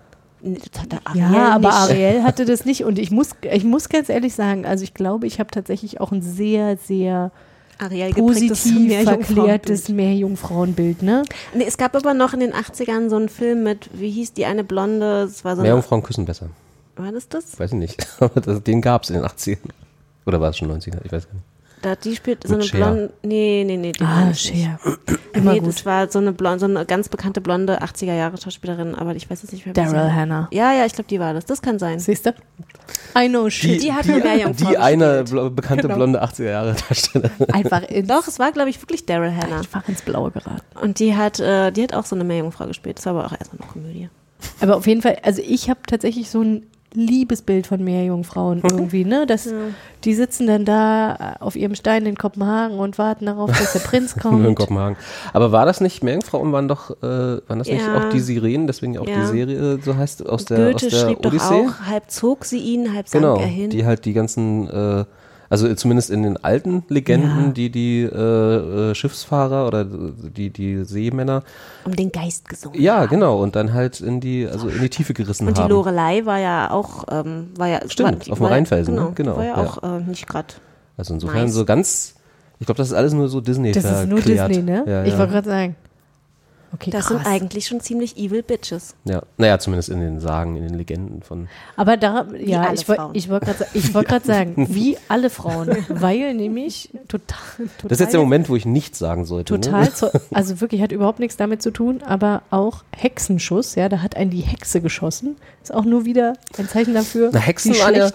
Ja, 1.14 1.48
aber 1.54 1.68
nicht. 1.68 1.78
Ariel 1.78 2.22
hatte 2.22 2.44
das 2.44 2.64
nicht 2.64 2.84
und 2.84 2.98
ich 2.98 3.10
muss, 3.10 3.30
ich 3.42 3.64
muss 3.64 3.88
ganz 3.88 4.08
ehrlich 4.08 4.34
sagen, 4.34 4.66
also 4.66 4.84
ich 4.84 4.94
glaube, 4.94 5.26
ich 5.26 5.40
habe 5.40 5.50
tatsächlich 5.50 6.00
auch 6.00 6.12
ein 6.12 6.22
sehr, 6.22 6.76
sehr 6.76 7.30
Ariel 7.78 8.12
positiv 8.14 9.02
verklärtes 9.02 9.88
Meerjungfrauenbild, 9.88 11.02
ne? 11.02 11.22
Nee, 11.54 11.64
es 11.66 11.76
gab 11.78 11.94
aber 11.96 12.14
noch 12.14 12.32
in 12.32 12.40
den 12.40 12.52
80ern 12.52 13.08
so 13.08 13.16
einen 13.16 13.28
Film 13.28 13.62
mit, 13.64 13.90
wie 13.92 14.10
hieß 14.10 14.34
die 14.34 14.46
eine 14.46 14.64
Blonde? 14.64 15.22
Es 15.22 15.44
war 15.44 15.56
so 15.56 15.62
Meerjungfrauen 15.62 16.02
küssen 16.02 16.24
besser. 16.26 16.48
war 16.96 17.12
das 17.12 17.28
das? 17.28 17.58
Weiß 17.58 17.72
ich 17.72 17.78
nicht. 17.78 18.06
Den 18.66 18.80
gab 18.82 19.02
es 19.04 19.10
in 19.10 19.16
den 19.16 19.24
80ern. 19.24 19.58
Oder 20.26 20.40
war 20.40 20.50
es 20.50 20.58
schon 20.58 20.70
90er? 20.70 20.98
Ich 21.04 21.12
weiß 21.12 21.26
gar 21.26 21.34
nicht. 21.34 21.44
Da, 21.82 21.94
die 21.94 22.16
spielt 22.16 22.46
so 22.46 22.54
eine 22.54 22.64
blonde, 22.64 23.12
nee, 23.22 23.62
nee, 23.66 23.76
nee, 23.76 23.92
die 23.92 24.02
Ah. 24.02 24.32
Cher. 24.32 24.78
Immer 25.34 25.52
nee, 25.52 25.58
gut. 25.60 25.68
das 25.68 25.84
war 25.84 26.10
so 26.10 26.18
eine, 26.18 26.32
blonde, 26.32 26.58
so 26.60 26.64
eine 26.66 26.86
ganz 26.86 27.08
bekannte 27.08 27.40
blonde 27.42 27.82
80er 27.82 28.14
Jahre 28.14 28.38
Schauspielerin, 28.38 28.94
aber 28.94 29.14
ich 29.14 29.28
weiß 29.30 29.42
jetzt 29.42 29.52
nicht 29.52 29.66
mehr. 29.66 29.74
Daryl. 29.74 30.12
Hannah. 30.12 30.48
Ja, 30.52 30.72
ja, 30.72 30.86
ich 30.86 30.94
glaube, 30.94 31.08
die 31.08 31.20
war 31.20 31.34
das. 31.34 31.44
Das 31.44 31.60
kann 31.60 31.78
sein. 31.78 31.98
Siehst 32.00 32.24
du? 32.26 32.30
I 33.18 33.28
know 33.28 33.48
shit. 33.50 33.82
Die 33.82 33.92
hat 33.92 34.08
eine 34.08 34.18
Meerjungfrau 34.22 34.68
Die 34.70 34.78
eine 34.78 35.24
bl 35.24 35.50
bekannte 35.50 35.82
Genau. 35.82 35.96
blonde 35.96 36.22
80er 36.24 36.44
Jahre 36.50 36.74
Darstellerin. 36.88 37.50
Einfach 37.52 37.82
ins, 37.82 38.08
Doch, 38.08 38.26
es 38.26 38.38
war, 38.38 38.52
glaube 38.52 38.70
ich, 38.70 38.80
wirklich 38.80 39.04
Daryl 39.06 39.34
Hannah. 39.36 39.58
einfach 39.58 39.86
ins 39.88 40.02
Blaue 40.02 40.30
geraten. 40.30 40.62
Und 40.80 40.98
die 40.98 41.14
hat, 41.14 41.40
äh, 41.40 41.70
die 41.72 41.82
hat 41.82 41.92
auch 41.94 42.06
so 42.06 42.14
eine 42.16 42.24
Meerjungfrau 42.24 42.66
gespielt. 42.66 42.98
Das 42.98 43.06
war 43.06 43.14
aber 43.14 43.26
auch 43.26 43.32
erstmal 43.38 43.60
eine 43.62 43.70
Komödie. 43.70 44.08
Aber 44.60 44.76
auf 44.76 44.86
jeden 44.86 45.02
Fall, 45.02 45.18
also 45.22 45.42
ich 45.46 45.68
habe 45.68 45.80
tatsächlich 45.86 46.30
so 46.30 46.40
ein 46.40 46.66
Liebesbild 46.96 47.66
von 47.66 47.84
Meerjungfrauen 47.84 48.62
irgendwie, 48.64 49.04
ne? 49.04 49.26
Das, 49.26 49.48
Die 50.04 50.14
sitzen 50.14 50.46
dann 50.46 50.64
da 50.64 51.14
äh, 51.38 51.42
auf 51.42 51.56
ihrem 51.56 51.74
Stein 51.74 52.06
in 52.06 52.16
Kopenhagen 52.16 52.78
und 52.78 52.98
warten 52.98 53.26
darauf, 53.26 53.50
dass 53.50 53.72
der 53.74 53.80
Prinz 53.80 54.16
Nur 54.24 54.32
in 54.34 54.42
kommt. 54.44 54.56
Kopenhagen. 54.58 54.96
Aber 55.32 55.52
war 55.52 55.66
das 55.66 55.80
nicht, 55.80 56.02
Meerjungfrauen 56.02 56.52
waren 56.52 56.68
doch, 56.68 56.90
äh, 57.02 57.06
waren 57.06 57.58
das 57.58 57.68
nicht 57.68 57.86
Ja. 57.86 57.98
auch 57.98 58.08
die 58.10 58.20
Sirenen, 58.20 58.66
deswegen 58.66 58.96
auch 58.98 59.06
Ja. 59.06 59.14
die 59.20 59.26
Serie 59.26 59.78
so 59.82 59.96
heißt, 59.96 60.26
aus 60.28 60.44
der, 60.46 60.72
Goethe 60.72 60.74
aus 60.74 60.80
der 60.82 60.90
schrieb 60.90 61.26
Odyssee? 61.26 61.64
doch 61.64 61.80
auch, 61.82 61.86
halb 61.86 62.10
zog 62.10 62.44
sie 62.44 62.58
ihn, 62.58 62.94
halb 62.94 63.08
sank 63.08 63.22
Genau, 63.24 63.36
er 63.38 63.46
hin. 63.46 63.70
die 63.70 63.84
halt 63.84 64.04
die 64.04 64.12
ganzen, 64.12 64.68
äh, 64.70 65.04
also 65.48 65.72
zumindest 65.74 66.10
in 66.10 66.22
den 66.22 66.36
alten 66.42 66.84
Legenden, 66.88 67.46
Ja. 67.46 67.52
die 67.52 67.70
die 67.70 68.02
äh, 68.02 68.90
äh, 68.90 68.94
Schiffsfahrer 68.94 69.66
oder 69.66 69.84
die 69.84 70.50
die 70.50 70.84
Seemänner, 70.84 71.42
um 71.84 71.94
den 71.94 72.10
Geist 72.12 72.48
gesungen 72.48 72.80
ja 72.80 72.98
haben. 73.00 73.08
genau, 73.08 73.40
und 73.42 73.56
dann 73.56 73.72
halt 73.74 74.00
in 74.00 74.20
die, 74.20 74.46
also 74.46 74.68
in 74.68 74.80
die 74.80 74.88
Tiefe 74.90 75.14
gerissen 75.14 75.46
Und 75.46 75.56
die 75.56 75.62
haben. 75.62 75.70
Lorelei 75.70 76.24
war 76.26 76.38
ja 76.38 76.70
auch, 76.70 77.04
ähm, 77.10 77.48
war 77.56 77.68
ja 77.68 77.80
Stimmt, 77.88 78.26
war, 78.26 78.32
auf 78.32 78.38
dem 78.38 78.46
Rheinfelsen, 78.46 78.94
ne? 78.94 79.12
Genau, 79.14 79.14
Genau, 79.14 79.32
die 79.34 79.38
war 79.38 79.44
ja 79.44 79.62
ja. 79.62 79.68
auch 79.68 79.82
äh, 79.82 80.00
nicht 80.00 80.26
gerade. 80.26 80.54
Also 80.96 81.14
insofern 81.14 81.42
Nice. 81.44 81.54
so 81.54 81.64
ganz, 81.64 82.14
ich 82.58 82.66
glaube, 82.66 82.78
das 82.78 82.88
ist 82.88 82.94
alles 82.94 83.12
nur 83.12 83.28
so 83.28 83.40
Disney 83.40 83.72
Das 83.72 83.84
ist 83.84 84.08
nur. 84.08 84.20
Disney, 84.20 84.62
ne? 84.62 84.84
Ja, 84.86 85.04
ich 85.04 85.16
wollte 85.18 85.32
gerade 85.32 85.48
sagen. 85.48 85.76
Okay, 86.76 86.90
Das 86.90 87.06
krass. 87.06 87.16
sind 87.22 87.26
eigentlich 87.26 87.66
schon 87.66 87.80
ziemlich 87.80 88.16
evil 88.16 88.42
Bitches. 88.42 88.94
ja. 89.04 89.22
Naja, 89.38 89.58
zumindest 89.58 89.88
in 89.88 90.00
den 90.00 90.20
Sagen, 90.20 90.56
in 90.56 90.62
den 90.62 90.74
Legenden 90.74 91.22
von 91.22 91.48
Aber 91.76 91.96
da, 91.96 92.26
ja, 92.38 92.62
alle 92.62 92.74
ich 92.74 92.88
wollte 92.88 93.02
wollt 93.30 93.44
gerade 93.44 93.66
ich 93.74 93.94
wollt 93.94 94.08
sagen, 94.24 94.66
wie 94.70 94.96
alle 95.08 95.30
Frauen, 95.30 95.76
weil 95.88 96.34
nämlich 96.34 96.90
total, 97.08 97.38
total 97.56 97.88
Das 97.88 97.92
ist 97.92 98.00
jetzt 98.00 98.12
der 98.12 98.20
Moment, 98.20 98.48
wo 98.48 98.56
ich 98.56 98.66
nichts 98.66 98.98
sagen 98.98 99.24
sollte. 99.24 99.58
total, 99.58 99.84
Ne? 99.84 99.94
zu, 99.94 100.10
also 100.32 100.60
wirklich 100.60 100.82
hat 100.82 100.92
überhaupt 100.92 101.18
nichts 101.18 101.36
damit 101.36 101.62
zu 101.62 101.70
tun, 101.70 102.02
aber 102.04 102.42
auch 102.50 102.84
Hexenschuss, 102.94 103.74
ja, 103.74 103.88
da 103.88 104.02
hat 104.02 104.16
einen 104.16 104.30
die 104.30 104.40
Hexe 104.42 104.80
geschossen, 104.80 105.36
ist 105.62 105.72
auch 105.74 105.84
nur 105.84 106.04
wieder 106.04 106.34
ein 106.58 106.68
Zeichen 106.68 106.94
dafür, 106.94 107.30
Na, 107.32 107.40
Hexen 107.40 107.74
wie 107.74 107.80
waren 107.80 107.94
ja, 107.94 108.10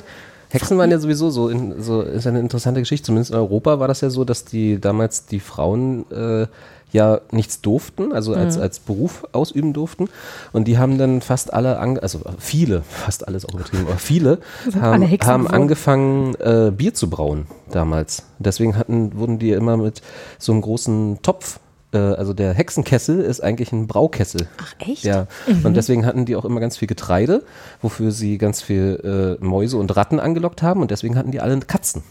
Hexen 0.50 0.77
waren 0.77 0.91
ja 0.91 1.00
sowieso 1.00 1.30
so, 1.30 1.48
in, 1.48 1.82
so 1.82 2.01
ist 2.01 2.27
eine 2.27 2.39
interessante 2.41 2.82
Geschichte. 2.82 3.06
Zumindest 3.06 3.32
in 3.32 3.38
Europa 3.38 3.80
war 3.80 3.88
das 3.88 4.01
ja 4.01 4.10
so, 4.10 4.25
dass 4.25 4.44
die 4.44 4.82
damals 4.82 5.25
die 5.25 5.39
Frauen 5.39 6.06
äh, 6.12 6.46
ja 6.92 7.22
nichts 7.32 7.62
durften, 7.62 8.12
also 8.14 8.34
als, 8.34 8.58
Mhm. 8.58 8.64
als 8.64 8.80
Beruf 8.80 9.28
ausüben 9.32 9.74
durften. 9.74 10.10
Und 10.52 10.68
die 10.68 10.78
haben 10.78 10.98
dann 10.98 11.22
fast 11.22 11.54
alle, 11.54 11.80
also 11.80 12.20
viele, 12.40 12.84
fast 12.84 13.28
alles 13.28 13.46
auch 13.46 13.54
übertrieben, 13.54 13.88
aber 13.88 13.98
viele 13.98 14.40
haben, 14.80 15.04
alle 15.04 15.08
haben 15.24 15.48
angefangen, 15.48 16.36
äh, 16.36 16.72
Bier 16.76 16.94
zu 16.94 17.10
brauen 17.10 17.48
damals. 17.72 18.24
Deswegen 18.40 18.78
hatten, 18.78 19.18
wurden 19.18 19.40
die 19.40 19.52
immer 19.52 19.78
mit 19.78 20.02
so 20.38 20.52
einem 20.52 20.62
großen 20.62 21.20
Topf 21.22 21.60
äh, 21.94 21.98
also 21.98 22.34
der 22.34 22.54
Hexenkessel 22.54 23.20
ist 23.22 23.42
eigentlich 23.42 23.72
ein 23.72 23.88
Braukessel. 23.88 24.48
Ach 24.62 24.74
echt? 24.80 25.04
Ja, 25.04 25.28
und 25.64 25.76
deswegen 25.76 26.06
hatten 26.06 26.26
die 26.26 26.36
auch 26.36 26.46
immer 26.46 26.60
ganz 26.60 26.78
viel 26.78 26.88
Getreide, 26.88 27.44
wofür 27.82 28.12
sie 28.12 28.38
ganz 28.38 28.62
viel 28.62 29.38
äh, 29.42 29.44
Mäuse 29.44 29.78
und 29.78 29.96
Ratten 29.96 30.20
angelockt 30.20 30.62
haben 30.62 30.82
und 30.82 30.92
deswegen 30.92 31.18
hatten 31.18 31.32
die 31.32 31.42
alle 31.42 31.60
Katzen. 31.60 32.04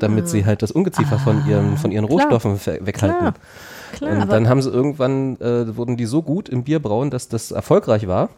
Damit 0.00 0.28
sie 0.28 0.44
halt 0.46 0.62
das 0.62 0.70
Ungeziefer 0.70 1.18
von, 1.18 1.46
ihren, 1.46 1.76
von 1.76 1.90
ihren 1.92 2.06
klar. 2.06 2.20
Rohstoffen 2.20 2.58
weghalten. 2.80 3.18
Klar, 3.18 3.34
klar, 3.92 4.22
und 4.22 4.32
dann 4.32 4.48
haben 4.48 4.62
sie 4.62 4.70
irgendwann, 4.70 5.40
äh, 5.40 5.76
wurden 5.76 5.96
die 5.96 6.06
so 6.06 6.22
gut 6.22 6.48
im 6.48 6.64
Bierbrauen, 6.64 7.10
dass 7.10 7.28
das 7.28 7.50
erfolgreich 7.52 8.06
war. 8.06 8.28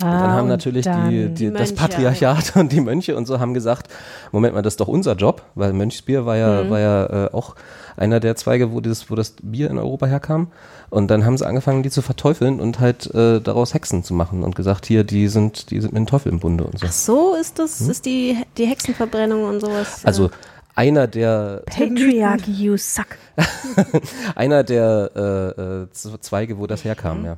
Und 0.00 0.08
dann 0.10 0.30
haben 0.32 0.48
natürlich 0.48 0.84
die, 0.84 0.90
dann- 0.90 1.10
die, 1.10 1.28
Die 1.28 1.50
das 1.52 1.70
Mönche, 1.70 1.74
Patriarchat 1.74 2.56
und 2.56 2.72
die 2.72 2.80
Mönche 2.80 3.16
und 3.16 3.26
so 3.26 3.38
haben 3.38 3.54
gesagt, 3.54 3.86
Moment 4.32 4.54
mal, 4.54 4.62
das 4.62 4.72
ist 4.74 4.80
doch 4.80 4.88
unser 4.88 5.14
Job, 5.14 5.42
weil 5.54 5.72
Mönchsbier 5.72 6.26
war 6.26 6.34
Mhm. 6.34 6.40
ja, 6.40 6.70
war 6.70 6.80
ja 6.80 7.26
äh, 7.26 7.30
auch 7.32 7.54
einer 7.96 8.18
der 8.20 8.34
Zweige, 8.36 8.72
wo, 8.72 8.80
dieses, 8.80 9.10
wo 9.10 9.14
das 9.14 9.34
Bier 9.42 9.70
in 9.70 9.78
Europa 9.78 10.06
herkam. 10.06 10.48
Und 10.90 11.08
dann 11.10 11.24
haben 11.24 11.38
sie 11.38 11.46
angefangen, 11.46 11.82
die 11.82 11.90
zu 11.90 12.02
verteufeln 12.02 12.58
und 12.60 12.80
halt 12.80 13.14
äh, 13.14 13.40
daraus 13.40 13.74
Hexen 13.74 14.02
zu 14.02 14.12
machen 14.14 14.42
und 14.42 14.56
gesagt, 14.56 14.86
hier, 14.86 15.04
die 15.04 15.28
sind, 15.28 15.70
die 15.70 15.80
sind 15.80 15.92
mit 15.92 16.00
dem 16.00 16.06
Teufel 16.06 16.32
im 16.32 16.40
Bunde 16.40 16.64
und 16.64 16.78
so. 16.80 16.86
Ach 16.88 16.92
so 16.92 17.34
ist 17.34 17.58
das, 17.58 17.80
ist 17.80 18.04
die, 18.04 18.36
die 18.58 18.66
Hexenverbrennung 18.66 19.44
und 19.44 19.60
sowas. 19.60 19.98
Hm? 20.02 20.06
Also 20.06 20.30
einer 20.74 21.06
der 21.06 21.62
Patriarchy, 21.66 22.52
you 22.52 22.76
suck. 22.76 23.18
einer 24.34 24.64
der 24.64 25.10
äh, 25.14 25.82
äh, 25.82 25.86
Zweige, 25.92 26.58
wo 26.58 26.66
das 26.66 26.84
herkam, 26.84 27.24
ja. 27.24 27.36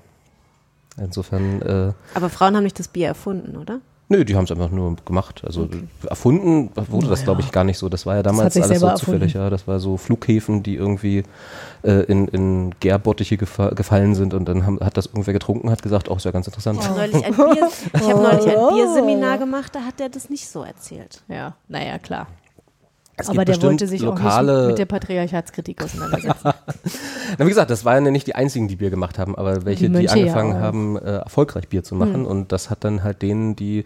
Insofern, 0.96 1.62
äh, 1.62 1.92
aber 2.14 2.30
Frauen 2.30 2.56
haben 2.56 2.64
nicht 2.64 2.78
das 2.78 2.88
Bier 2.88 3.08
erfunden, 3.08 3.56
oder? 3.56 3.80
nö, 4.08 4.24
die 4.24 4.36
haben 4.36 4.44
es 4.44 4.50
einfach 4.50 4.70
nur 4.70 4.96
gemacht. 5.04 5.42
Also 5.44 5.68
erfunden 6.08 6.70
wurde 6.74 7.08
das, 7.08 7.24
glaube 7.24 7.40
ich, 7.40 7.50
gar 7.52 7.64
nicht 7.64 7.78
so. 7.78 7.88
Das 7.88 8.06
war 8.06 8.16
ja 8.16 8.22
damals 8.22 8.56
alles 8.56 8.80
so 8.80 8.94
zufällig, 8.94 9.34
ja. 9.34 9.50
Das 9.50 9.66
war 9.66 9.80
so 9.80 9.96
Flughäfen, 9.96 10.62
die 10.62 10.76
irgendwie 10.76 11.24
äh, 11.82 12.04
in, 12.04 12.28
in 12.28 12.74
Gärbottiche 12.80 13.36
gefa 13.36 13.70
gefallen 13.70 14.14
sind 14.14 14.34
und 14.34 14.46
dann 14.46 14.66
haben, 14.66 14.80
hat 14.80 14.96
das 14.96 15.06
irgendwer 15.06 15.32
getrunken, 15.32 15.70
hat 15.70 15.82
gesagt, 15.82 16.08
oh, 16.08 16.16
ist 16.16 16.24
ja 16.24 16.30
ganz 16.30 16.46
interessant. 16.46 16.78
Ich 16.80 16.88
habe 16.88 16.98
neulich 16.98 17.24
ein, 17.24 17.34
Bier, 17.34 17.68
ich 17.94 18.08
hab 18.08 18.22
neulich 18.22 18.46
ein 18.46 18.74
Bierseminar 18.74 19.38
gemacht, 19.38 19.74
da 19.74 19.80
hat 19.80 19.98
der 19.98 20.08
das 20.08 20.30
nicht 20.30 20.48
so 20.48 20.62
erzählt. 20.62 21.22
Ja, 21.28 21.56
naja, 21.68 21.98
klar. 21.98 22.26
Es 23.16 23.28
Aber 23.28 23.44
der 23.44 23.60
wollte 23.62 23.86
sich 23.86 24.02
auch 24.02 24.06
lokale, 24.06 24.58
nicht 24.58 24.68
mit 24.70 24.78
der 24.78 24.86
Patriarchatskritik 24.86 25.82
auseinandersetzen. 25.82 26.52
Na, 27.38 27.44
wie 27.44 27.48
gesagt, 27.48 27.70
das 27.70 27.84
waren 27.84 28.04
ja 28.04 28.10
nicht 28.10 28.26
die 28.26 28.34
einzigen, 28.34 28.66
die 28.66 28.76
Bier 28.76 28.90
gemacht 28.90 29.18
haben, 29.18 29.36
aber 29.36 29.64
welche, 29.64 29.84
Die 29.84 29.86
die, 29.86 29.92
Mönche 29.92 30.18
ja 30.18 30.22
angefangen 30.22 30.56
auch. 30.56 30.60
haben, 30.60 30.96
äh, 30.96 31.18
erfolgreich 31.18 31.68
Bier 31.68 31.84
zu 31.84 31.94
machen. 31.94 32.26
Und 32.26 32.50
das 32.50 32.70
hat 32.70 32.82
dann 32.82 33.04
halt 33.04 33.22
denen, 33.22 33.54
die 33.54 33.84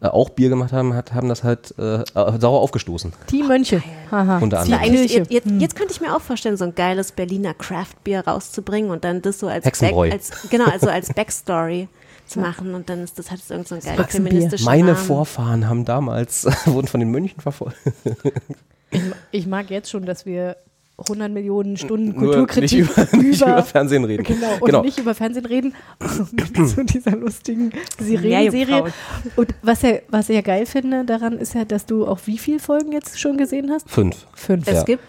äh, 0.00 0.06
auch 0.06 0.30
Bier 0.30 0.48
gemacht 0.48 0.72
haben, 0.72 0.94
hat, 0.94 1.12
haben 1.12 1.28
das 1.28 1.42
halt 1.42 1.74
äh, 1.76 2.02
äh, 2.02 2.04
sauer 2.14 2.60
aufgestoßen. 2.60 3.12
Die 3.30 3.42
Mönche. 3.42 3.82
Haha. 4.12 4.38
Unter 4.38 4.62
Die 4.62 4.72
anderem. 4.72 4.94
Jetzt, 4.94 5.30
jetzt, 5.30 5.46
jetzt 5.58 5.74
könnte 5.76 5.92
ich 5.92 6.00
mir 6.00 6.14
auch 6.14 6.20
vorstellen, 6.20 6.56
so 6.56 6.64
ein 6.64 6.74
geiles 6.76 7.10
Berliner 7.10 7.54
Craft-Bier 7.54 8.20
rauszubringen 8.28 8.92
und 8.92 9.02
dann 9.02 9.22
das 9.22 9.40
so 9.40 9.48
als, 9.48 9.64
Hexenbräu. 9.64 10.12
als 10.12 10.30
genau, 10.50 10.66
also 10.66 10.88
als 10.88 11.12
Backstory 11.14 11.88
zu 12.28 12.40
machen 12.40 12.74
und 12.74 12.88
dann 12.88 13.02
ist 13.02 13.18
das 13.18 13.30
hat 13.30 13.40
so, 13.40 13.60
so 13.64 13.74
ein 13.74 13.80
geiler 13.80 14.02
Hexenbier. 14.02 14.32
feministischer 14.32 14.64
Meine 14.64 14.92
Namen. 14.92 14.96
Vorfahren 14.96 15.68
haben 15.68 15.84
damals, 15.84 16.46
wurden 16.66 16.86
von 16.86 17.00
den 17.00 17.10
Mönchen 17.10 17.40
verfolgt. 17.40 17.76
Ich, 18.90 19.00
ich 19.32 19.46
mag 19.46 19.70
jetzt 19.70 19.90
schon, 19.90 20.06
dass 20.06 20.26
wir 20.26 20.56
100 20.98 21.30
Millionen 21.30 21.76
Stunden 21.76 22.16
Kulturkritik 22.16 22.80
nicht 22.80 22.96
über, 22.96 23.16
nicht 23.22 23.40
über 23.40 23.62
Fernsehen 23.62 24.04
reden. 24.04 24.24
Genau, 24.24 24.54
und 24.54 24.64
genau. 24.64 24.82
nicht 24.82 24.98
über 24.98 25.14
Fernsehen 25.14 25.46
reden, 25.46 25.74
zu 26.66 26.84
dieser 26.84 27.12
lustigen 27.12 27.70
Sirenenserie. 28.00 28.66
Meerjungfrauen. 28.66 28.92
Und 29.36 29.54
was, 29.62 29.82
ja, 29.82 29.98
was 30.08 30.28
ich 30.28 30.34
ja 30.34 30.42
geil 30.42 30.66
finde 30.66 31.04
daran, 31.04 31.38
ist 31.38 31.54
ja, 31.54 31.64
dass 31.64 31.86
du 31.86 32.04
auch 32.06 32.18
wie 32.24 32.36
viele 32.36 32.58
Folgen 32.58 32.90
jetzt 32.92 33.20
schon 33.20 33.36
gesehen 33.36 33.70
hast? 33.70 33.88
Fünf. 33.88 34.26
Fünf. 34.34 34.66
Es 34.66 34.78
Ja. 34.78 34.82
gibt 34.84 35.04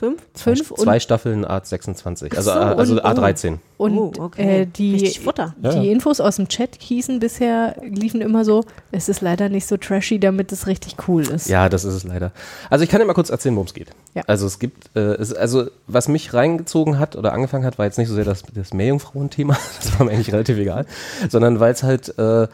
fünf. 0.00 0.22
Fünf 0.34 0.74
Zwei 0.74 0.94
und, 0.94 1.02
Staffeln 1.02 1.44
Art 1.44 1.66
26, 1.66 2.36
also, 2.36 2.50
so, 2.50 2.58
äh, 2.58 2.62
also 2.62 2.94
und- 2.94 3.04
A13. 3.04 3.58
und 3.76 3.98
Oh, 3.98 4.12
okay. 4.18 4.62
äh, 4.62 4.66
die. 4.66 4.96
Ja, 4.96 5.54
die 5.62 5.66
ja. 5.86 5.92
Infos 5.92 6.20
aus 6.20 6.36
dem 6.36 6.48
Chat 6.48 6.76
hießen 6.80 7.20
bisher, 7.20 7.76
liefen 7.82 8.20
immer 8.22 8.44
so, 8.44 8.64
es 8.90 9.08
ist 9.08 9.20
leider 9.20 9.48
nicht 9.48 9.66
so 9.66 9.76
trashy, 9.76 10.18
damit 10.18 10.50
es 10.52 10.66
richtig 10.66 10.96
cool 11.06 11.22
ist. 11.28 11.48
Ja, 11.48 11.68
das 11.68 11.84
ist 11.84 11.94
es 11.94 12.04
leider. 12.04 12.32
Also 12.70 12.82
ich 12.82 12.90
kann 12.90 13.00
dir 13.00 13.06
mal 13.06 13.14
kurz 13.14 13.30
erzählen, 13.30 13.54
worum 13.54 13.66
es 13.66 13.74
geht. 13.74 13.90
Ja. 14.14 14.22
Also 14.26 14.46
es 14.46 14.58
gibt, 14.58 14.90
äh, 14.96 15.00
es, 15.14 15.32
also 15.34 15.66
was 15.86 16.08
mich 16.08 16.32
reingezogen 16.34 16.98
hat 16.98 17.14
oder 17.14 17.32
angefangen 17.32 17.64
hat, 17.64 17.78
war 17.78 17.84
jetzt 17.86 17.98
nicht 17.98 18.08
so 18.08 18.14
sehr 18.14 18.24
das, 18.24 18.42
das 18.54 18.72
Meerjungfrauen-Thema, 18.72 19.56
das 19.82 19.98
war 19.98 20.06
mir 20.06 20.12
eigentlich 20.12 20.32
relativ 20.32 20.56
egal, 20.58 20.86
sondern 21.28 21.60
weil 21.60 21.72
es 21.72 21.82
halt 21.82 22.18
äh, 22.18 22.48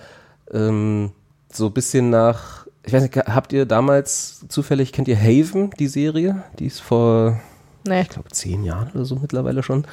ähm, 0.52 1.12
so 1.52 1.66
ein 1.66 1.72
bisschen 1.72 2.10
nach, 2.10 2.65
ich 2.86 2.92
weiß 2.92 3.02
nicht, 3.02 3.16
habt 3.16 3.52
ihr 3.52 3.66
damals 3.66 4.44
zufällig, 4.48 4.92
kennt 4.92 5.08
ihr 5.08 5.18
Haven, 5.18 5.70
die 5.78 5.88
Serie? 5.88 6.42
Die 6.58 6.66
ist 6.66 6.80
vor, 6.80 7.40
Nee. 7.86 8.02
ich 8.02 8.08
glaube, 8.08 8.30
zehn 8.30 8.64
Jahren 8.64 8.90
oder 8.94 9.04
so 9.04 9.16
mittlerweile 9.16 9.62
schon. 9.62 9.84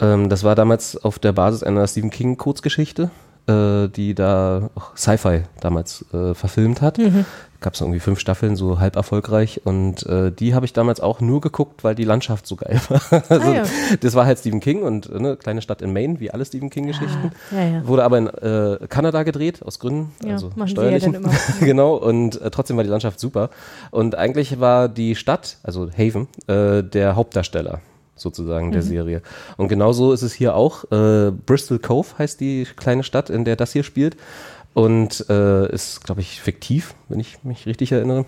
Ähm, 0.00 0.28
das 0.28 0.44
war 0.44 0.54
damals 0.54 0.96
auf 0.96 1.18
der 1.18 1.32
Basis 1.32 1.62
einer 1.62 1.86
Stephen 1.86 2.10
King 2.10 2.36
Kurzgeschichte, 2.36 3.10
äh, 3.48 3.88
die 3.88 4.14
da 4.14 4.70
auch 4.74 4.96
Sci-Fi 4.96 5.42
damals 5.60 6.04
äh, 6.12 6.34
verfilmt 6.34 6.82
hat. 6.82 6.98
Gab 7.60 7.74
es 7.74 7.80
irgendwie 7.80 7.98
fünf 7.98 8.20
Staffeln, 8.20 8.54
so 8.54 8.78
halb 8.78 8.94
erfolgreich. 8.94 9.62
Und 9.64 10.06
äh, 10.06 10.30
die 10.30 10.54
habe 10.54 10.64
ich 10.64 10.72
damals 10.72 11.00
auch 11.00 11.20
nur 11.20 11.40
geguckt, 11.40 11.82
weil 11.82 11.96
die 11.96 12.04
Landschaft 12.04 12.46
so 12.46 12.54
geil 12.54 12.80
war. 12.88 13.00
also, 13.28 13.48
Ah, 13.50 13.54
ja. 13.54 13.62
Das 14.00 14.14
war 14.14 14.26
halt 14.26 14.38
Stephen 14.38 14.60
King 14.60 14.82
und 14.82 15.10
äh, 15.10 15.18
ne, 15.18 15.36
kleine 15.36 15.60
Stadt 15.60 15.82
in 15.82 15.92
Maine, 15.92 16.20
wie 16.20 16.30
alle 16.30 16.44
Stephen 16.44 16.70
King-Geschichten. 16.70 17.32
Ja, 17.50 17.64
ja. 17.64 17.86
Wurde 17.88 18.04
aber 18.04 18.18
in 18.18 18.26
äh, 18.28 18.78
Kanada 18.88 19.24
gedreht, 19.24 19.62
aus 19.64 19.80
Gründen, 19.80 20.12
Ja, 20.24 20.34
also 20.34 20.52
steuerlichen. 20.66 21.26
genau, 21.60 21.96
und 21.96 22.40
äh, 22.40 22.50
trotzdem 22.50 22.76
war 22.76 22.84
die 22.84 22.90
Landschaft 22.90 23.18
super. 23.18 23.50
Und 23.90 24.14
eigentlich 24.14 24.60
war 24.60 24.88
die 24.88 25.16
Stadt, 25.16 25.56
also 25.64 25.90
Haven, 25.90 26.28
äh, 26.46 26.84
der 26.84 27.16
Hauptdarsteller 27.16 27.80
sozusagen 28.14 28.68
Mhm. 28.68 28.72
der 28.72 28.82
Serie. 28.82 29.22
Und 29.56 29.68
genauso 29.68 30.12
ist 30.12 30.22
es 30.22 30.32
hier 30.32 30.54
auch. 30.56 30.84
Äh, 30.90 31.30
Bristol 31.30 31.78
Cove 31.78 32.06
heißt 32.18 32.40
die 32.40 32.66
kleine 32.76 33.02
Stadt, 33.04 33.30
in 33.30 33.44
der 33.44 33.54
das 33.56 33.72
hier 33.72 33.84
spielt. 33.84 34.16
Und 34.78 35.28
äh, 35.28 35.68
ist, 35.72 36.04
glaube 36.04 36.20
ich, 36.20 36.40
fiktiv, 36.40 36.94
wenn 37.08 37.18
ich 37.18 37.42
mich 37.42 37.66
richtig 37.66 37.90
erinnere. 37.90 38.26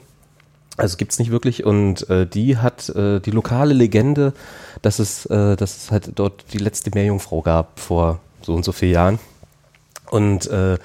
Also 0.76 0.96
gibt's 0.96 1.20
nicht 1.20 1.30
wirklich 1.30 1.64
und 1.64 2.10
äh, 2.10 2.26
die 2.26 2.56
hat 2.56 2.88
äh, 2.88 3.20
die 3.20 3.30
lokale 3.30 3.72
Legende, 3.72 4.32
dass 4.82 4.98
es, 4.98 5.26
äh, 5.26 5.54
dass 5.54 5.76
es 5.76 5.90
halt 5.92 6.10
dort 6.16 6.52
die 6.52 6.58
letzte 6.58 6.90
Meerjungfrau 6.92 7.42
gab 7.42 7.78
vor 7.78 8.18
so 8.42 8.52
und 8.52 8.64
so 8.64 8.72
vielen 8.72 8.94
Jahren. 8.94 9.18
Und 10.10 10.48
äh, 10.48 10.76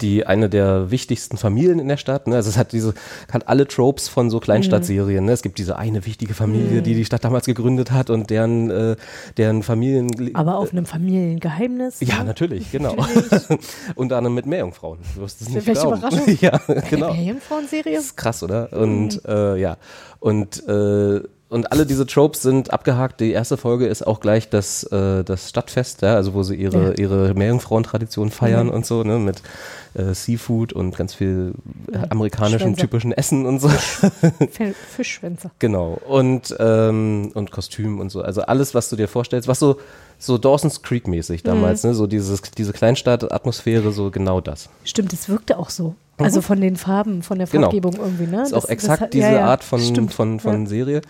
die 0.00 0.26
eine 0.26 0.50
der 0.50 0.90
wichtigsten 0.90 1.38
Familien 1.38 1.78
in 1.78 1.88
der 1.88 1.96
Stadt, 1.96 2.26
ne? 2.26 2.36
also 2.36 2.50
es 2.50 2.58
hat 2.58 2.72
diese, 2.72 2.94
hat 3.32 3.48
alle 3.48 3.66
Tropes 3.66 4.08
von 4.08 4.28
so 4.28 4.40
Kleinstadtserien. 4.40 5.24
Ne? 5.24 5.32
Es 5.32 5.42
gibt 5.42 5.58
diese 5.58 5.76
eine 5.76 6.04
wichtige 6.04 6.34
Familie, 6.34 6.82
die 6.82 6.94
die 6.94 7.04
Stadt 7.04 7.24
damals 7.24 7.46
gegründet 7.46 7.92
hat 7.92 8.10
und 8.10 8.28
deren, 8.28 8.70
äh, 8.70 8.96
deren 9.36 9.62
Familien. 9.62 10.34
Aber 10.34 10.58
auf 10.58 10.72
einem 10.72 10.84
Familiengeheimnis. 10.84 12.00
ja, 12.00 12.18
ne? 12.18 12.24
natürlich, 12.24 12.70
genau. 12.70 12.94
Unter 13.94 14.18
anderem 14.18 14.34
mit 14.34 14.46
Meerjungfrauen. 14.46 14.98
Du 15.14 15.22
wirst 15.22 15.40
es 15.40 15.48
nicht 15.48 15.66
Welche 15.66 15.80
glauben. 15.80 15.98
Überraschung. 15.98 16.38
ja, 16.40 16.60
genau. 16.90 17.14
Meerjungfrauen-Serie? 17.14 17.96
Das 17.96 18.04
ist 18.04 18.16
krass, 18.16 18.42
oder? 18.42 18.72
Und 18.72 19.24
äh, 19.26 19.56
ja, 19.56 19.78
und 20.20 20.66
äh, 20.68 21.20
und 21.50 21.70
alle 21.72 21.86
diese 21.86 22.06
Tropes 22.06 22.42
sind 22.42 22.72
abgehakt. 22.72 23.20
Die 23.20 23.30
erste 23.32 23.56
Folge 23.56 23.86
ist 23.86 24.06
auch 24.06 24.18
gleich 24.20 24.48
das, 24.50 24.82
äh, 24.84 25.22
das 25.24 25.50
Stadtfest, 25.50 26.02
ja, 26.02 26.14
also 26.14 26.34
wo 26.34 26.42
sie 26.42 26.54
ihre, 26.56 26.88
Ja. 26.90 26.92
ihre 26.98 27.34
Meerjungfrauentradition 27.34 28.30
feiern 28.30 28.70
und 28.70 28.86
so, 28.86 29.04
ne, 29.04 29.18
mit 29.18 29.42
äh, 29.94 30.12
Seafood 30.14 30.72
und 30.72 30.96
ganz 30.96 31.14
viel 31.14 31.52
äh, 31.92 31.98
amerikanischen 32.10 32.60
Schwänze. 32.60 32.80
typischen 32.80 33.12
Essen 33.12 33.46
und 33.46 33.60
so. 33.60 33.68
Fischschwänze. 34.96 35.50
genau. 35.58 35.98
Und, 36.08 36.54
ähm, 36.58 37.30
und 37.34 37.50
Kostüm 37.50 38.00
und 38.00 38.10
so. 38.10 38.22
Also 38.22 38.42
alles, 38.42 38.74
was 38.74 38.88
du 38.88 38.96
dir 38.96 39.08
vorstellst, 39.08 39.46
was 39.48 39.58
so, 39.58 39.78
so 40.18 40.38
Dawson's 40.38 40.82
Creek 40.82 41.06
mäßig 41.06 41.42
damals, 41.42 41.84
ne, 41.84 41.94
so 41.94 42.06
dieses, 42.06 42.42
diese 42.42 42.72
Kleinstadt-Atmosphäre, 42.72 43.92
so 43.92 44.10
genau 44.10 44.40
das. 44.40 44.68
Stimmt, 44.84 45.12
es 45.12 45.28
wirkte 45.28 45.58
auch 45.58 45.70
so. 45.70 45.94
Also 46.18 46.40
von 46.42 46.60
den 46.60 46.76
Farben, 46.76 47.22
von 47.22 47.38
der 47.38 47.46
Mhm. 47.48 47.52
Genau. 47.52 47.62
Farbgebung 47.70 47.94
irgendwie, 47.96 48.26
ne? 48.26 48.38
Das 48.38 48.48
ist 48.48 48.54
auch 48.54 48.60
Das- 48.62 48.70
exakt 48.70 48.92
das 49.00 49.00
hat- 49.06 49.14
diese 49.14 49.26
ja, 49.26 49.32
ja, 49.32 49.46
Art 49.46 49.64
von, 49.64 49.80
stimmt. 49.80 50.12
von, 50.14 50.40
von 50.40 50.62
ja. 50.62 50.68
Serie. 50.68 51.00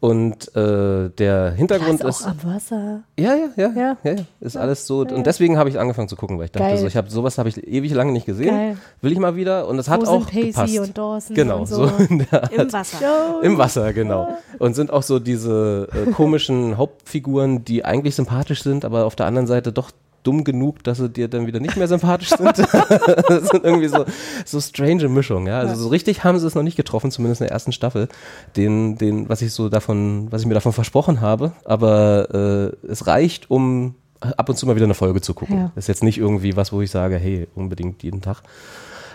Und 0.00 0.52
äh, 0.56 1.10
der 1.10 1.52
Hintergrund 1.52 2.00
ist 2.00 2.08
ist. 2.08 2.24
auch 2.26 2.30
am 2.30 2.38
Wasser. 2.42 3.02
Ja, 3.16 3.34
ja, 3.36 3.46
ja, 3.56 3.70
ja, 3.76 3.96
Ja. 4.02 4.10
ja, 4.14 4.16
ist 4.40 4.56
alles 4.56 4.84
so. 4.88 5.02
Und 5.02 5.24
deswegen 5.28 5.58
habe 5.58 5.68
ich 5.70 5.78
angefangen 5.78 6.08
zu 6.08 6.16
gucken, 6.16 6.38
weil 6.38 6.46
ich 6.46 6.50
dachte, 6.50 6.66
Geil. 6.70 6.78
so, 6.78 6.88
ich 6.88 6.96
habe 6.96 7.08
sowas 7.08 7.38
habe 7.38 7.48
ich 7.48 7.64
ewig 7.68 7.94
lange 7.94 8.10
nicht 8.10 8.26
gesehen. 8.26 8.48
Geil. 8.52 8.76
Will 9.00 9.12
ich 9.12 9.18
mal 9.20 9.36
wieder. 9.36 9.68
Und 9.68 9.78
es 9.78 9.88
hat 9.88 10.00
Wo 10.04 10.06
auch 10.10 10.28
sind 10.28 10.32
Pacey 10.52 10.74
gepasst. 10.74 10.78
und 10.80 10.98
Dawson 10.98 11.36
genau, 11.36 11.60
und 11.60 11.66
so. 11.68 11.86
so 11.86 11.96
in 12.08 12.26
der, 12.28 12.50
Im 12.52 12.72
Wasser. 12.72 13.40
im 13.44 13.58
Wasser, 13.58 13.92
genau. 13.92 14.36
Und 14.58 14.74
sind 14.74 14.90
auch 14.90 15.04
so 15.04 15.20
diese 15.20 15.86
äh, 15.92 16.10
komischen 16.10 16.76
Hauptfiguren, 16.78 17.64
die 17.64 17.84
eigentlich 17.84 18.16
sympathisch 18.16 18.64
sind, 18.64 18.84
aber 18.84 19.04
auf 19.04 19.14
der 19.14 19.26
anderen 19.26 19.46
Seite 19.46 19.72
doch 19.72 19.92
dumm 20.22 20.44
genug, 20.44 20.82
dass 20.84 20.98
sie 20.98 21.08
dir 21.08 21.28
dann 21.28 21.46
wieder 21.46 21.60
nicht 21.60 21.76
mehr 21.76 21.88
sympathisch 21.88 22.30
sind. 22.30 22.58
das 22.58 23.48
sind 23.48 23.64
irgendwie 23.64 23.88
so, 23.88 24.04
so 24.44 24.60
strange 24.60 25.08
Mischungen, 25.08 25.46
ja. 25.46 25.58
Also 25.58 25.74
so 25.74 25.88
richtig 25.88 26.24
haben 26.24 26.38
sie 26.38 26.46
es 26.46 26.54
noch 26.54 26.62
nicht 26.62 26.76
getroffen, 26.76 27.10
zumindest 27.10 27.40
in 27.40 27.46
der 27.46 27.52
ersten 27.52 27.72
Staffel, 27.72 28.08
den, 28.56 28.98
den, 28.98 29.28
was 29.28 29.42
ich 29.42 29.52
so 29.52 29.68
davon, 29.68 30.28
was 30.30 30.42
ich 30.42 30.46
mir 30.46 30.54
davon 30.54 30.72
versprochen 30.72 31.20
habe. 31.20 31.52
Aber 31.64 32.72
äh, 32.82 32.86
es 32.86 33.06
reicht, 33.06 33.50
um 33.50 33.94
ab 34.20 34.48
und 34.48 34.56
zu 34.56 34.66
mal 34.66 34.76
wieder 34.76 34.84
eine 34.84 34.94
Folge 34.94 35.20
zu 35.20 35.34
gucken. 35.34 35.56
Ja. 35.56 35.72
Ist 35.76 35.88
jetzt 35.88 36.02
nicht 36.02 36.18
irgendwie 36.18 36.56
was, 36.56 36.72
wo 36.72 36.80
ich 36.80 36.90
sage, 36.90 37.16
hey, 37.16 37.48
unbedingt 37.54 38.02
jeden 38.02 38.20
Tag. 38.20 38.42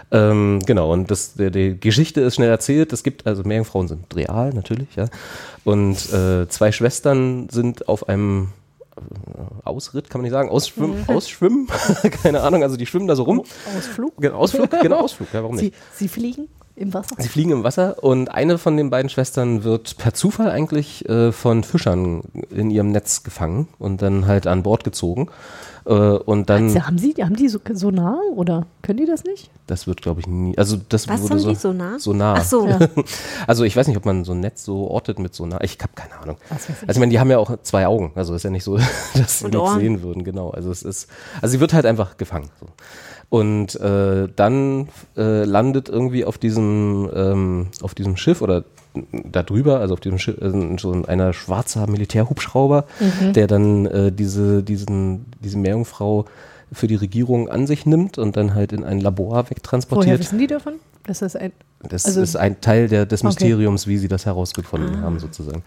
Ähm, 0.09 0.61
genau, 0.65 0.93
und 0.93 1.11
das, 1.11 1.33
der, 1.33 1.49
die 1.49 1.79
Geschichte 1.79 2.21
ist 2.21 2.35
schnell 2.35 2.49
erzählt. 2.49 2.93
Es 2.93 3.03
gibt, 3.03 3.27
also 3.27 3.43
Meerjungfrauen 3.43 3.87
sind 3.87 4.15
real, 4.15 4.51
natürlich, 4.53 4.95
ja. 4.95 5.07
Und 5.63 6.13
äh, 6.13 6.47
zwei 6.47 6.71
Schwestern 6.71 7.49
sind 7.49 7.87
auf 7.89 8.07
einem 8.07 8.49
Ausritt, 9.63 10.09
kann 10.09 10.21
man 10.21 10.23
nicht 10.23 10.31
sagen, 10.31 10.49
Ausschwimmen, 10.49 11.05
Ausschwimmen, 11.07 11.67
keine 12.23 12.41
Ahnung, 12.41 12.63
also 12.63 12.77
die 12.77 12.85
schwimmen 12.85 13.07
da 13.07 13.15
so 13.15 13.23
rum. 13.23 13.43
Ausflug. 13.77 14.13
Genau, 14.17 14.37
Ausflug, 14.37 14.69
genau, 14.81 14.99
Ausflug, 15.01 15.27
ja, 15.33 15.43
warum 15.43 15.57
Sie, 15.57 15.65
nicht? 15.65 15.77
sie 15.93 16.07
fliegen 16.07 16.47
im 16.77 16.93
Wasser. 16.93 17.15
Sie 17.17 17.27
fliegen 17.27 17.51
im 17.51 17.63
Wasser 17.63 18.03
und 18.03 18.29
eine 18.29 18.57
von 18.57 18.77
den 18.77 18.89
beiden 18.89 19.09
Schwestern 19.09 19.63
wird 19.63 19.97
per 19.97 20.13
Zufall 20.13 20.49
eigentlich 20.49 21.07
äh, 21.09 21.31
von 21.31 21.63
Fischern 21.63 22.21
in 22.49 22.69
ihrem 22.69 22.91
Netz 22.91 23.23
gefangen 23.23 23.67
und 23.79 24.01
dann 24.01 24.27
halt 24.27 24.47
an 24.47 24.63
Bord 24.63 24.83
gezogen. 24.83 25.29
Äh, 25.85 25.91
und 25.93 26.49
dann, 26.49 26.65
Also, 26.65 26.85
haben, 26.85 26.97
Sie, 26.97 27.13
haben 27.19 27.35
die 27.35 27.47
so, 27.47 27.59
so 27.73 27.91
nah 27.91 28.19
oder 28.35 28.65
können 28.81 28.97
die 28.97 29.05
das 29.05 29.23
nicht? 29.23 29.49
das 29.67 29.85
wird 29.85 30.01
glaube 30.01 30.21
ich 30.21 30.27
nie, 30.27 30.57
also 30.57 30.77
das 30.89 31.07
Was 31.07 31.21
wurde 31.21 31.33
haben 31.33 31.39
so, 31.39 31.49
die 31.49 31.55
so 31.55 31.73
nah? 31.73 31.99
So 31.99 32.13
nah. 32.13 32.35
Ach 32.37 32.43
so. 32.43 32.67
Ja. 32.67 32.79
Also 33.47 33.63
ich 33.63 33.75
weiß 33.75 33.87
nicht, 33.87 33.97
ob 33.97 34.05
man 34.05 34.23
so 34.23 34.33
ein 34.33 34.39
Netz 34.39 34.63
so 34.63 34.87
ortet 34.89 35.19
mit 35.19 35.33
so 35.33 35.45
nah. 35.45 35.59
Ich 35.61 35.77
habe 35.81 35.91
keine 35.95 36.17
Ahnung. 36.19 36.37
Also 36.49 36.73
ich 36.89 36.97
meine, 36.99 37.11
die 37.11 37.19
haben 37.19 37.29
ja 37.29 37.37
auch 37.37 37.57
zwei 37.63 37.87
Augen. 37.87 38.11
Also 38.15 38.33
ist 38.33 38.43
ja 38.43 38.49
nicht 38.49 38.63
so, 38.63 38.77
dass 39.13 39.39
sie 39.39 39.47
nichts 39.47 39.73
sehen 39.75 40.01
würden. 40.01 40.23
Genau. 40.23 40.49
Also 40.51 40.71
es 40.71 40.83
ist, 40.83 41.09
also 41.41 41.51
sie 41.51 41.59
wird 41.59 41.73
halt 41.73 41.85
einfach 41.85 42.17
gefangen. 42.17 42.49
So. 42.59 42.67
Und 43.29 43.75
äh, 43.81 44.29
dann 44.35 44.87
äh, 45.17 45.43
landet 45.43 45.89
irgendwie 45.89 46.23
auf 46.23 46.37
diesem, 46.37 47.09
ähm, 47.13 47.67
auf 47.81 47.93
diesem 47.93 48.15
Schiff 48.15 48.41
oder 48.41 48.63
da 49.11 49.43
drüber, 49.43 49.79
also 49.81 49.93
auf 49.95 49.99
diesem 49.99 50.17
Schiff, 50.17 50.37
äh, 50.41 50.77
so 50.79 50.91
ein 50.93 51.05
einer 51.05 51.33
schwarzer 51.33 51.87
Militärhubschrauber, 51.87 52.85
Mhm. 52.99 53.33
der 53.33 53.47
dann 53.47 53.85
äh, 53.85 54.11
diese, 54.13 54.63
diesen, 54.63 55.25
diese 55.43 55.57
Meerjungfrau 55.57 56.25
für 56.71 56.87
die 56.87 56.95
Regierung 56.95 57.49
an 57.49 57.67
sich 57.67 57.85
nimmt 57.85 58.17
und 58.17 58.37
dann 58.37 58.55
halt 58.55 58.71
in 58.71 58.83
ein 58.85 58.99
Labor 59.01 59.31
Woher 59.31 59.49
wegtransportiert. 59.49 60.19
wissen 60.19 60.39
die 60.39 60.47
davon? 60.47 60.73
Das 61.05 61.21
ein. 61.35 61.51
Das 61.83 62.05
Also- 62.05 62.21
ist 62.21 62.35
ein 62.37 62.59
Teil 62.61 62.87
der, 62.87 63.05
des 63.05 63.21
Okay. 63.21 63.27
Mysteriums, 63.27 63.87
wie 63.87 63.97
sie 63.97 64.07
das 64.07 64.25
herausgefunden 64.25 65.01
haben, 65.01 65.19
sozusagen. 65.19 65.63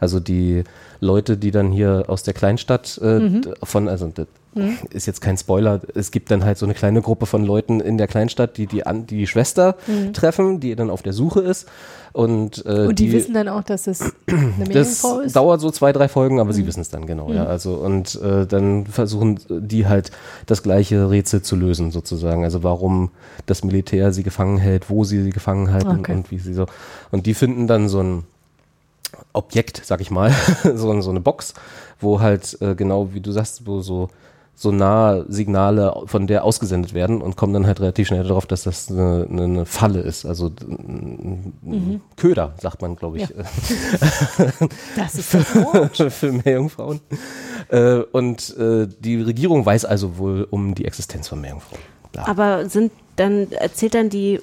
Also 0.00 0.18
die 0.18 0.64
Leute, 1.00 1.36
die 1.36 1.50
dann 1.50 1.72
hier 1.72 2.04
aus 2.08 2.22
der 2.22 2.34
Kleinstadt 2.34 2.98
äh, 3.02 3.18
Mhm. 3.20 3.42
von, 3.62 3.88
also 3.88 4.10
das 4.54 4.64
ist 4.92 5.06
jetzt 5.06 5.20
kein 5.20 5.36
Spoiler, 5.36 5.80
es 5.94 6.10
gibt 6.10 6.30
dann 6.30 6.44
halt 6.44 6.58
so 6.58 6.66
eine 6.66 6.74
kleine 6.74 7.00
Gruppe 7.00 7.26
von 7.26 7.44
Leuten 7.44 7.80
in 7.80 7.96
der 7.98 8.06
Kleinstadt, 8.06 8.56
die 8.58 8.66
die, 8.66 8.84
an, 8.86 9.06
die, 9.06 9.16
die 9.16 9.26
Schwester 9.26 9.76
treffen, 10.12 10.60
die 10.60 10.74
dann 10.76 10.90
auf 10.90 11.02
der 11.02 11.12
Suche 11.12 11.40
ist. 11.40 11.66
Und, 12.12 12.64
äh. 12.66 12.88
Und 12.88 12.98
die, 12.98 13.10
wissen 13.10 13.32
dann 13.32 13.48
auch, 13.48 13.62
dass 13.64 13.86
es 13.86 14.02
eine 14.02 14.12
das 14.58 14.68
Meerjungfrau 14.68 15.20
ist? 15.20 15.34
dauert 15.34 15.60
so 15.62 15.70
zwei, 15.70 15.92
drei 15.92 16.08
Folgen, 16.08 16.40
aber 16.40 16.50
Mhm. 16.50 16.54
sie 16.54 16.66
wissen 16.66 16.80
es 16.80 16.90
dann 16.90 17.06
genau, 17.06 17.32
ja. 17.32 17.46
Also 17.46 17.76
und 17.76 18.20
äh, 18.20 18.46
dann 18.46 18.84
versuchen 18.86 19.40
die 19.48 19.86
halt 19.86 20.10
das 20.44 20.62
gleiche 20.62 21.08
Rätsel 21.08 21.40
zu 21.40 21.56
lösen, 21.56 21.90
sozusagen. 21.90 22.44
Also 22.44 22.62
warum 22.62 23.10
das 23.46 23.64
Militär 23.64 24.12
sie 24.12 24.22
gefangen 24.22 24.58
hält, 24.58 24.90
wo 24.90 25.04
sie 25.04 25.22
sie 25.22 25.30
gefangen 25.30 25.72
halten 25.72 26.00
Okay. 26.00 26.12
und 26.12 26.30
wie 26.30 26.38
sie 26.38 26.52
so. 26.52 26.66
Und 27.10 27.24
die 27.24 27.32
finden 27.32 27.66
dann 27.66 27.88
so 27.88 28.02
ein 28.02 28.24
Objekt, 29.32 29.80
sag 29.84 30.00
ich 30.02 30.10
mal, 30.10 30.32
so, 30.74 31.00
so 31.00 31.10
eine 31.10 31.20
Box, 31.20 31.54
wo 32.00 32.20
halt 32.20 32.58
äh, 32.60 32.74
genau 32.74 33.08
wie 33.14 33.20
du 33.20 33.32
sagst, 33.32 33.66
wo 33.66 33.80
so 33.80 34.08
so 34.54 34.70
nah 34.70 35.24
Signale 35.28 35.94
von 36.06 36.26
der 36.26 36.44
ausgesendet 36.44 36.94
werden 36.94 37.20
und 37.20 37.36
kommen 37.36 37.52
dann 37.52 37.66
halt 37.66 37.80
relativ 37.80 38.08
schnell 38.08 38.22
darauf, 38.22 38.46
dass 38.46 38.62
das 38.62 38.90
eine, 38.90 39.26
eine, 39.28 39.66
Falle 39.66 40.00
ist. 40.00 40.24
Also 40.24 40.52
ein 40.60 41.52
ein 41.64 42.00
Köder, 42.16 42.54
sagt 42.60 42.82
man, 42.82 42.96
glaube 42.96 43.18
ich. 43.18 43.28
Ja. 43.28 43.36
Das 44.96 45.14
ist 45.14 45.34
das 45.34 45.54
Wort. 45.54 46.12
für 46.12 46.32
Meerjungfrauen. 46.32 47.00
Äh, 47.68 48.02
und 48.12 48.56
äh, 48.56 48.86
die 49.00 49.20
Regierung 49.20 49.64
weiß 49.64 49.84
also 49.84 50.18
wohl 50.18 50.46
um 50.50 50.74
die 50.74 50.84
Existenz 50.84 51.28
von 51.28 51.40
Meerjungfrauen. 51.40 51.82
Bla. 52.12 52.28
Aber 52.28 52.68
sind 52.68 52.92
dann, 53.16 53.50
erzählt 53.52 53.94
dann 53.94 54.10
die 54.10 54.40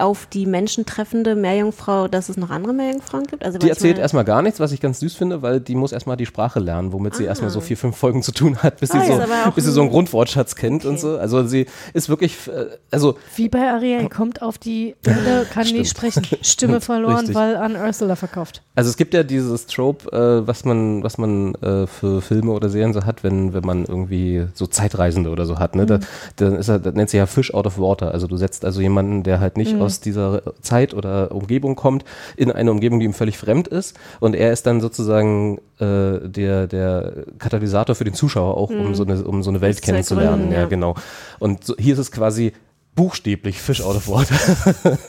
auf 0.00 0.26
die 0.26 0.46
Menschen 0.46 0.86
treffende 0.86 1.34
Meerjungfrau, 1.36 2.08
dass 2.08 2.28
es 2.28 2.36
noch 2.36 2.50
andere 2.50 2.72
Meerjungfrauen 2.72 3.24
gibt? 3.26 3.44
Also, 3.44 3.58
Die 3.58 3.68
erzählt 3.68 3.98
erstmal 3.98 4.24
gar 4.24 4.42
nichts, 4.42 4.60
was 4.60 4.72
ich 4.72 4.80
ganz 4.80 5.00
süß 5.00 5.14
finde, 5.14 5.42
weil 5.42 5.60
die 5.60 5.74
muss 5.74 5.92
erstmal 5.92 6.16
die 6.16 6.26
Sprache 6.26 6.58
lernen, 6.60 6.92
womit 6.92 7.14
sie 7.14 7.24
erstmal 7.24 7.50
so 7.50 7.60
vier, 7.60 7.76
fünf 7.76 7.96
Folgen 7.96 8.22
zu 8.22 8.32
tun 8.32 8.56
hat, 8.58 8.80
bis, 8.80 8.90
Ah, 8.92 9.00
sie, 9.00 9.12
so, 9.12 9.50
bis 9.54 9.64
sie 9.64 9.72
so 9.72 9.80
einen 9.80 9.88
ein- 9.90 9.92
Grundwortschatz 9.92 10.56
kennt 10.56 10.84
und 10.84 10.98
so. 10.98 11.16
Also 11.18 11.46
sie 11.46 11.66
ist 11.94 12.08
wirklich, 12.08 12.36
äh, 12.48 12.66
also 12.90 13.16
Wie 13.36 13.48
bei 13.48 13.70
Ariel, 13.70 14.08
kommt 14.08 14.42
auf 14.42 14.58
die 14.58 14.94
Erde, 15.04 15.46
kann 15.52 15.66
nicht 15.66 15.90
sprechen. 15.90 16.22
Stimme 16.42 16.80
verloren, 16.80 17.16
Richtig. 17.18 17.34
weil 17.34 17.56
an 17.56 17.76
Ursula 17.76 18.16
verkauft. 18.16 18.62
Also 18.74 18.90
es 18.90 18.96
gibt 18.96 19.14
ja 19.14 19.22
dieses 19.22 19.66
Trope, 19.66 20.10
äh, 20.12 20.46
was 20.46 20.64
man, 20.64 21.02
was 21.02 21.18
man 21.18 21.54
äh, 21.56 21.86
für 21.86 22.20
Filme 22.22 22.52
oder 22.52 22.68
Serien 22.68 22.92
so 22.92 23.04
hat, 23.04 23.22
wenn, 23.24 23.52
wenn 23.52 23.64
man 23.64 23.84
irgendwie 23.84 24.46
so 24.54 24.66
Zeitreisende 24.66 25.30
oder 25.30 25.44
so 25.46 25.58
hat, 25.58 25.74
ne? 25.76 25.86
Da, 25.86 25.98
dann 26.36 26.56
ist 26.56 26.68
er, 26.68 26.78
das 26.78 26.94
nennt 26.94 27.10
sich 27.10 27.18
ja 27.18 27.26
Fish 27.26 27.52
out 27.52 27.66
of 27.66 27.78
water. 27.78 28.12
Also 28.12 28.26
du 28.26 28.36
setzt 28.36 28.64
also 28.64 28.80
jemanden, 28.80 29.22
der 29.22 29.40
halt 29.40 29.56
nicht 29.56 29.76
aus 29.76 29.89
dieser 29.98 30.42
Zeit 30.60 30.94
oder 30.94 31.32
Umgebung 31.32 31.74
kommt, 31.74 32.04
in 32.36 32.52
eine 32.52 32.70
Umgebung, 32.70 33.00
die 33.00 33.06
ihm 33.06 33.12
völlig 33.14 33.38
fremd 33.38 33.66
ist. 33.66 33.98
Und 34.20 34.36
er 34.36 34.52
ist 34.52 34.66
dann 34.66 34.80
sozusagen 34.80 35.58
äh, 35.80 36.28
der, 36.28 36.68
der 36.68 37.24
Katalysator 37.38 37.96
für 37.96 38.04
den 38.04 38.14
Zuschauer 38.14 38.56
auch, 38.56 38.70
um 38.70 38.94
so 38.94 39.02
eine, 39.04 39.24
um 39.24 39.42
so 39.42 39.50
eine 39.50 39.60
Welt 39.60 39.82
kennenzulernen. 39.82 40.52
ergründen, 40.52 40.52
Ja, 40.52 40.60
ja. 40.60 40.66
genau. 40.68 40.94
Und 41.40 41.64
so, 41.64 41.74
hier 41.78 41.94
ist 41.94 41.98
es 41.98 42.12
quasi 42.12 42.52
buchstäblich 42.94 43.60
Fish 43.60 43.80
out 43.80 43.96
of 43.96 44.08
water. 44.08 44.36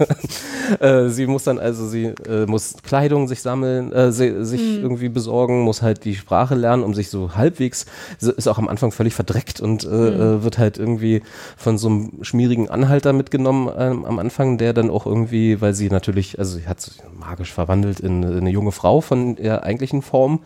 Äh, 0.80 1.10
sie 1.10 1.28
muss 1.28 1.44
dann 1.44 1.60
also, 1.60 1.86
sie 1.86 2.06
äh, 2.06 2.46
muss 2.46 2.76
Kleidung 2.82 3.28
sich 3.28 3.42
sammeln, 3.42 3.92
äh, 3.92 4.14
sie, 4.14 4.46
sich 4.46 4.62
irgendwie 4.78 5.10
besorgen, 5.10 5.64
muss 5.64 5.82
halt 5.82 6.06
die 6.06 6.16
Sprache 6.16 6.56
lernen, 6.56 6.84
um 6.84 6.94
sich 6.94 7.10
so 7.10 7.36
halbwegs, 7.36 7.86
ist 8.22 8.48
auch 8.48 8.58
am 8.58 8.70
Anfang 8.70 8.94
völlig 8.94 9.14
verdreckt 9.14 9.60
und 9.60 9.84
äh, 9.84 9.88
äh, 9.88 10.44
wird 10.44 10.58
halt 10.58 10.78
irgendwie 10.78 11.24
von 11.58 11.78
so 11.78 11.90
einem 11.90 12.12
schmierigen 12.22 12.70
Anhalter 12.70 13.12
mitgenommen 13.12 13.70
ähm, 13.78 14.06
am 14.06 14.18
Anfang, 14.18 14.58
der 14.58 14.72
dann 14.72 14.90
auch 14.90 15.06
irgendwie, 15.06 15.60
weil 15.60 15.74
sie 15.74 15.90
natürlich, 15.90 16.40
also 16.40 16.58
sie 16.58 16.68
hat 16.68 16.80
sich 16.80 17.00
magisch 17.20 17.52
verwandelt 17.52 18.00
in, 18.00 18.24
in 18.24 18.38
eine 18.38 18.50
junge 18.50 18.72
Frau 18.72 19.02
von 19.02 19.36
der 19.36 19.64
eigentlichen 19.64 20.02
Form. 20.02 20.40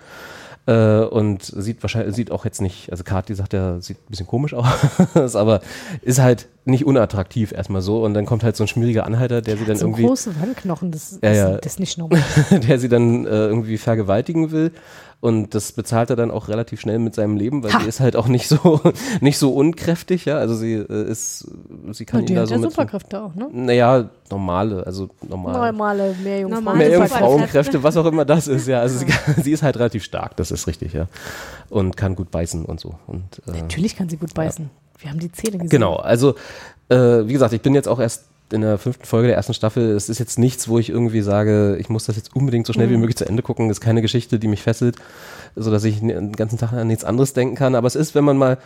Äh, 0.68 1.02
und 1.02 1.44
sieht 1.44 1.84
wahrscheinlich, 1.84 2.16
sieht 2.16 2.32
auch 2.32 2.44
jetzt 2.44 2.60
nicht, 2.60 2.92
also 2.92 3.04
Kati 3.04 3.36
sagt 3.36 3.54
ja, 3.54 3.80
sieht 3.80 3.98
ein 3.98 4.10
bisschen 4.10 4.26
komisch 4.26 4.54
aus, 5.14 5.36
aber 5.36 5.62
ist 6.02 6.20
halt 6.20 6.48
nicht 6.66 6.86
unattraktiv 6.86 7.52
erstmal 7.52 7.82
so. 7.82 8.04
Und 8.04 8.16
dann 8.16 8.26
kommt 8.26 8.44
halt 8.44 8.56
so 8.56 8.64
ein 8.64 8.68
schmieriger 8.68 9.06
Anhalter, 9.06 9.42
der 9.42 9.58
sie 9.58 9.66
dann 9.66 9.78
So 9.78 9.86
irgendwie, 9.86 10.06
große 10.06 10.40
Wandknochen, 10.42 10.92
das, 10.92 11.20
Ja, 11.22 11.34
ja. 11.34 11.58
das 11.58 11.74
ist 11.74 11.80
nicht 11.80 12.00
normal. 12.00 12.24
der 12.50 12.80
sie 12.80 12.90
dann 12.90 13.26
äh, 13.26 13.30
irgendwie 13.30 13.78
vergewaltigen 13.78 14.52
will. 14.52 14.72
Und 15.26 15.56
das 15.56 15.72
bezahlt 15.72 16.12
er 16.12 16.16
dann 16.16 16.30
auch 16.30 16.50
relativ 16.50 16.80
schnell 16.82 17.00
mit 17.00 17.16
seinem 17.16 17.36
Leben, 17.36 17.64
weil 17.64 17.74
Ha! 17.74 17.80
sie 17.80 17.88
ist 17.88 18.00
halt 18.00 18.16
auch 18.16 18.28
nicht 18.28 18.48
so, 18.48 18.80
nicht 19.22 19.40
so 19.40 19.54
unkräftig, 19.56 20.26
ja. 20.26 20.38
Also 20.38 20.54
sie 20.56 20.74
äh, 20.74 21.10
ist, 21.10 21.48
sie 21.94 22.06
kann 22.06 22.20
Und 22.20 22.24
ihn 22.26 22.28
die 22.28 22.36
da 22.36 22.42
hat 22.42 22.50
so 22.50 22.54
ja 22.56 22.60
mit. 22.62 22.70
Superkräfte 22.70 23.22
auch, 23.24 23.34
ne? 23.34 23.50
Naja, 23.52 24.10
normale, 24.30 24.86
also 24.86 25.10
normal. 25.28 25.72
Normale 25.72 26.16
Meerjungfrauen. 26.24 26.64
Normale 26.64 26.78
Mehr 26.78 26.92
Superkräfte. 26.98 27.18
Frauenkräfte, 27.26 27.84
was 27.84 27.98
auch 27.98 28.06
immer 28.06 28.24
das 28.24 28.48
ist, 28.48 28.68
ja. 28.68 28.82
Also 28.82 29.00
sie, 29.00 29.06
kann- 29.08 29.36
sie 29.44 29.52
ist 29.52 29.64
halt 29.64 29.78
relativ 29.78 30.04
stark, 30.04 30.36
das 30.38 30.52
ist 30.52 30.68
richtig, 30.68 30.94
ja. 30.94 31.08
Und 31.70 31.98
kann 31.98 32.16
gut 32.16 32.30
beißen 32.30 32.64
und 32.64 32.80
so. 32.80 32.94
Und, 33.08 33.24
äh, 33.48 33.52
Natürlich 33.62 33.96
kann 33.96 34.10
sie 34.10 34.18
gut 34.18 34.36
beißen. 34.36 34.70
Wir 35.00 35.10
haben 35.10 35.20
die 35.20 35.32
Zähne 35.32 35.54
gesehen. 35.58 35.70
Genau, 35.70 35.96
also 35.96 36.36
äh, 36.90 36.96
wie 37.28 37.34
gesagt, 37.34 37.54
ich 37.54 37.62
bin 37.62 37.74
jetzt 37.74 37.88
auch 37.88 38.00
erst 38.00 38.26
in 38.52 38.62
der 38.62 38.78
fünften 38.78 39.06
Folge 39.06 39.28
der 39.28 39.38
ersten 39.38 39.54
Staffel. 39.54 39.92
Es 39.92 40.10
ist 40.10 40.20
jetzt 40.20 40.38
nichts, 40.40 40.68
wo 40.68 40.78
ich 40.80 40.90
irgendwie 40.90 41.22
sage, 41.22 41.78
ich 41.80 41.90
muss 41.90 42.06
das 42.06 42.16
jetzt 42.16 42.36
unbedingt 42.36 42.68
so 42.68 42.74
schnell 42.74 42.88
Mhm. 42.88 42.92
wie 42.94 42.98
möglich 42.98 43.18
zu 43.18 43.28
Ende 43.28 43.42
gucken. 43.44 43.70
Es 43.70 43.78
ist 43.78 43.82
keine 43.82 44.02
Geschichte, 44.02 44.38
die 44.40 44.48
mich 44.48 44.62
fesselt, 44.62 44.98
sodass 45.56 45.84
ich 45.84 46.00
den 46.00 46.32
ganzen 46.34 46.58
Tag 46.60 46.74
an 46.74 46.88
nichts 46.88 47.04
anderes 47.04 47.34
denken 47.34 47.56
kann. 47.56 47.76
Aber 47.76 47.88
es 47.88 47.96
ist, 47.96 48.14
wenn 48.16 48.24
man 48.24 48.38
mal 48.38 48.58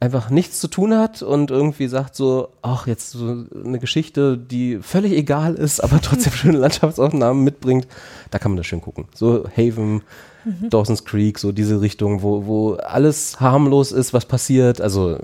einfach 0.00 0.30
nichts 0.30 0.60
zu 0.60 0.68
tun 0.68 0.96
hat 0.96 1.22
und 1.22 1.50
irgendwie 1.50 1.88
sagt 1.88 2.14
so, 2.14 2.50
ach, 2.62 2.86
jetzt 2.86 3.10
so 3.10 3.44
eine 3.64 3.80
Geschichte, 3.80 4.38
die 4.38 4.78
völlig 4.80 5.12
egal 5.12 5.54
ist, 5.56 5.80
aber 5.80 6.00
trotzdem 6.00 6.32
schöne 6.34 6.58
Landschaftsaufnahmen 6.58 7.42
mitbringt, 7.42 7.88
da 8.30 8.38
kann 8.38 8.52
man 8.52 8.56
das 8.58 8.66
schön 8.66 8.80
gucken. 8.80 9.06
So 9.14 9.48
Haven, 9.56 10.02
Dawson's 10.44 11.04
Creek, 11.04 11.38
so 11.38 11.52
diese 11.52 11.80
Richtung, 11.80 12.22
wo, 12.22 12.46
wo 12.46 12.74
alles 12.74 13.40
harmlos 13.40 13.92
ist, 13.92 14.12
was 14.12 14.24
passiert. 14.24 14.80
Also, 14.80 15.18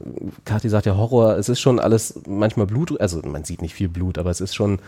Kathi 0.45 0.69
sagt 0.69 0.87
ja 0.87 0.97
Horror, 0.97 1.37
es 1.37 1.49
ist 1.49 1.61
schon 1.61 1.79
alles 1.79 2.21
manchmal 2.27 2.67
Blut, 2.67 3.01
also 3.01 3.21
man 3.25 3.45
sieht 3.45 3.63
nicht 3.63 3.75
viel 3.75 3.89
Blut, 3.89 4.19
aber 4.19 4.31
es 4.31 4.41
ist 4.41 4.55
schon, 4.55 4.81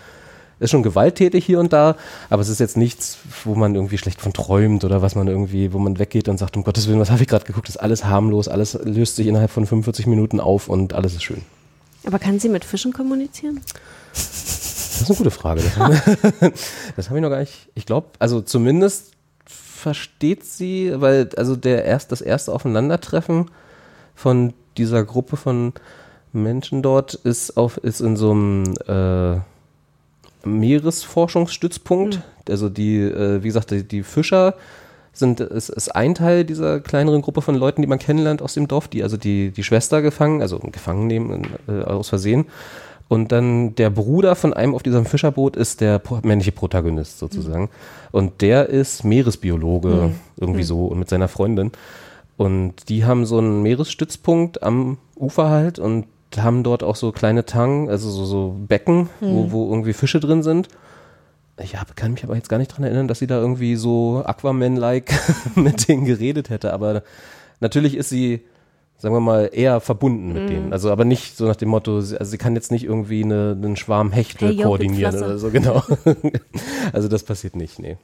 ist 0.59 0.71
schon 0.71 0.83
gewalttätig 0.83 1.45
hier 1.45 1.61
und 1.61 1.73
da, 1.73 1.97
aber 2.29 2.43
es 2.43 2.49
ist 2.49 2.61
jetzt 2.61 2.77
nichts, 2.77 3.19
wo 3.45 3.55
man 3.55 3.75
irgendwie 3.75 3.99
schlecht 3.99 4.21
von 4.21 4.33
träumt 4.33 4.85
oder 4.85 5.03
was 5.03 5.15
man 5.15 5.29
irgendwie, 5.29 5.73
wo 5.73 5.79
man 5.79 5.99
weggeht 5.99 6.29
und 6.29 6.39
sagt, 6.39 6.57
um 6.57 6.65
Gottes 6.65 6.89
Willen, 6.89 7.01
was 7.01 7.11
habe 7.11 7.23
ich 7.23 7.29
gerade 7.29 7.45
geguckt, 7.45 7.69
das 7.69 7.77
ist 7.77 7.83
alles 7.83 8.05
harmlos, 8.05 8.49
alles 8.49 8.79
löst 8.85 9.17
sich 9.17 9.27
innerhalb 9.27 9.51
von 9.51 9.67
45 9.67 10.07
Minuten 10.07 10.41
auf 10.41 10.69
und 10.69 10.93
alles 10.93 11.15
ist 11.15 11.23
schön. 11.23 11.43
Aber 12.05 12.19
kann 12.19 12.39
sie 12.39 12.49
mit 12.49 12.65
Fischen 12.65 12.93
kommunizieren? 12.93 13.61
Das 14.13 15.03
ist 15.03 15.11
eine 15.11 15.17
gute 15.19 15.31
Frage. 15.31 15.63
Das 16.97 17.09
habe 17.11 17.19
ich 17.19 17.23
noch 17.23 17.31
gar 17.31 17.41
nicht. 17.41 17.69
Ich 17.75 17.85
glaube, 17.85 18.09
also 18.19 18.41
zumindest 18.41 19.16
versteht 19.77 20.45
sie, 20.45 20.93
weil 20.97 21.29
also 21.37 21.55
der 21.55 21.85
erst 21.85 22.11
das 22.11 22.21
erste 22.21 22.53
Aufeinandertreffen 22.53 23.51
von 24.15 24.55
dieser 24.77 25.05
Gruppe 25.05 25.37
von 25.37 25.73
Menschen 26.33 26.83
dort 26.83 27.15
ist 27.15 27.57
auf 27.57 27.79
ist 27.79 28.01
in 28.01 28.17
so 28.17 28.33
einem 28.33 28.75
äh, 28.89 29.39
Meeresforschungsstützpunkt. 30.47 32.23
Also 32.49 32.69
die, 32.69 33.01
äh, 33.01 33.43
wie 33.43 33.49
gesagt, 33.49 33.71
die, 33.71 33.85
die 33.85 34.03
Fischer 34.03 34.55
sind 35.13 35.41
ist, 35.41 35.71
ist 35.71 35.95
ein 35.95 36.15
Teil 36.15 36.45
dieser 36.45 36.81
kleineren 36.81 37.23
Gruppe 37.23 37.43
von 37.43 37.55
Leuten, 37.55 37.83
die 37.83 37.89
man 37.89 37.99
kennenlernt 37.99 38.43
aus 38.43 38.55
dem 38.55 38.69
Dorf, 38.69 38.89
die 38.89 39.03
also 39.03 39.17
die 39.17 39.51
die 39.51 39.65
Schwester 39.65 40.03
gefangen, 40.03 40.43
also 40.43 40.59
gefangen 40.59 41.07
nehmen 41.07 41.47
äh, 41.69 41.83
aus 41.83 42.09
Versehen. 42.09 42.47
Und 43.09 43.31
dann 43.31 43.75
der 43.77 43.91
Bruder 43.91 44.35
von 44.35 44.53
einem 44.53 44.75
auf 44.75 44.83
diesem 44.83 45.07
Fischerboot 45.07 45.57
ist 45.57 45.81
der 45.81 46.03
männliche 46.23 46.53
Protagonist 46.53 47.19
sozusagen. 47.19 47.71
Und 48.11 48.43
der 48.43 48.69
ist 48.69 49.05
Meeresbiologe, 49.05 50.11
irgendwie 50.37 50.65
so, 50.65 50.87
und 50.87 50.99
mit 50.99 51.09
seiner 51.09 51.29
Freundin. 51.29 51.71
Und 52.37 52.89
die 52.89 53.05
haben 53.05 53.25
so 53.25 53.39
einen 53.39 53.63
Meeresstützpunkt 53.63 54.63
am 54.63 54.99
Ufer 55.15 55.51
halt 55.51 55.79
und 55.79 56.07
haben 56.37 56.65
dort 56.65 56.83
auch 56.83 56.97
so 56.97 57.13
kleine 57.13 57.47
Tangen, 57.47 57.89
also 57.89 58.11
so, 58.11 58.25
so 58.25 58.57
Becken, 58.67 59.09
wo, 59.21 59.53
wo 59.53 59.71
irgendwie 59.71 59.93
Fische 59.93 60.21
drin 60.21 60.43
sind. 60.43 60.69
Ich 61.63 61.77
hab, 61.77 61.97
kann 61.97 62.13
mich 62.13 62.25
aber 62.25 62.35
jetzt 62.35 62.51
gar 62.51 62.59
nicht 62.59 62.69
dran 62.69 62.85
erinnern, 62.85 63.09
dass 63.09 63.21
sie 63.21 63.27
da 63.27 63.39
irgendwie 63.39 63.77
so 63.77 64.23
Aquaman-like 64.27 65.13
mit 65.55 65.89
denen 65.89 66.05
geredet 66.05 66.51
hätte. 66.51 66.73
Aber 66.73 67.03
natürlich 67.61 67.97
ist 67.97 68.11
sie 68.11 68.43
sagen 68.99 69.15
wir 69.15 69.21
mal, 69.21 69.51
eher 69.53 69.81
verbunden 69.81 70.29
Mhm. 70.29 70.33
mit 70.35 70.49
denen. 70.51 70.73
Also 70.73 70.91
aber 70.91 71.05
nicht 71.05 71.37
so 71.37 71.47
nach 71.47 71.57
dem 71.57 71.69
Motto, 71.69 72.01
sie- 72.01 72.17
also 72.19 72.31
sie 72.31 72.39
kann 72.39 72.55
jetzt 72.55 72.71
nicht 72.71 72.85
irgendwie 72.85 73.23
eine, 73.25 73.57
einen 73.57 73.77
Schwarm 73.77 74.11
Hechte 74.13 74.47
Hey, 74.47 74.55
yo, 74.55 74.63
koordinieren 74.69 75.17
oder 75.17 75.39
so, 75.39 75.51
genau. 75.51 75.83
also 76.93 77.09
das 77.09 77.23
passiert 77.23 77.57
nicht, 77.57 77.79
nee. 77.79 77.97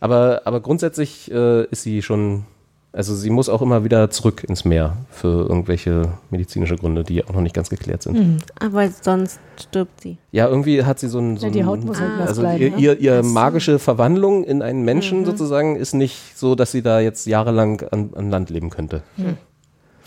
Aber, 0.00 0.42
aber 0.44 0.60
grundsätzlich 0.60 1.30
äh, 1.30 1.64
ist 1.64 1.82
sie 1.82 2.02
schon, 2.02 2.44
also 2.92 3.14
sie 3.14 3.30
muss 3.30 3.48
auch 3.48 3.60
immer 3.62 3.82
wieder 3.84 4.10
zurück 4.10 4.44
ins 4.48 4.64
Meer 4.64 4.96
für 5.10 5.46
irgendwelche 5.48 6.12
medizinische 6.30 6.76
Gründe, 6.76 7.02
die 7.04 7.24
auch 7.24 7.32
noch 7.34 7.40
nicht 7.40 7.54
ganz 7.54 7.68
geklärt 7.68 8.02
sind. 8.04 8.16
Mhm. 8.16 8.38
Aber 8.60 8.88
sonst 8.88 9.40
stirbt 9.60 10.00
sie. 10.00 10.16
Ja, 10.30 10.48
irgendwie 10.48 10.84
hat 10.84 11.00
sie 11.00 11.08
so 11.08 11.18
ein, 11.18 11.36
so 11.36 11.46
Ja, 11.46 11.52
die 11.52 11.64
Haut 11.64 11.84
muss 11.84 12.00
halt 12.00 12.16
nass 12.16 12.28
also 12.28 12.42
bleiben, 12.42 12.62
ihr, 12.62 12.70
ne? 12.70 12.76
ihr, 12.78 12.98
ihr 13.00 13.22
magische 13.24 13.78
Verwandlung 13.80 14.44
in 14.44 14.62
einen 14.62 14.78
Mhm. 14.80 14.84
Menschen 14.84 15.24
sozusagen 15.24 15.74
ist 15.76 15.94
nicht 15.94 16.38
so, 16.38 16.54
dass 16.54 16.70
sie 16.72 16.82
da 16.82 17.00
jetzt 17.00 17.26
jahrelang 17.26 17.82
an, 17.90 18.10
an 18.14 18.30
Land 18.30 18.50
leben 18.50 18.70
könnte. 18.70 19.02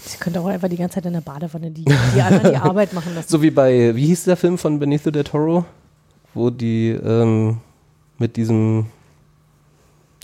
Sie 0.05 0.17
könnte 0.17 0.39
auch 0.41 0.47
einfach 0.47 0.67
die 0.67 0.77
ganze 0.77 0.95
Zeit 0.95 1.05
in 1.05 1.13
der 1.13 1.21
Badewanne 1.21 1.69
die, 1.71 1.85
die 1.85 2.21
anderen 2.21 2.51
die 2.51 2.57
Arbeit 2.69 2.93
machen 2.93 3.13
lassen. 3.15 3.27
So 3.29 3.41
wie 3.41 3.51
bei, 3.51 3.95
wie 3.95 4.07
hieß 4.07 4.23
der 4.25 4.35
Film 4.37 4.57
von 4.57 4.79
Benito 4.79 5.11
del 5.11 5.23
Toro, 5.23 5.63
wo 6.33 6.49
die 6.49 6.89
ähm, 6.89 7.59
mit 8.17 8.35
diesem, 8.35 8.87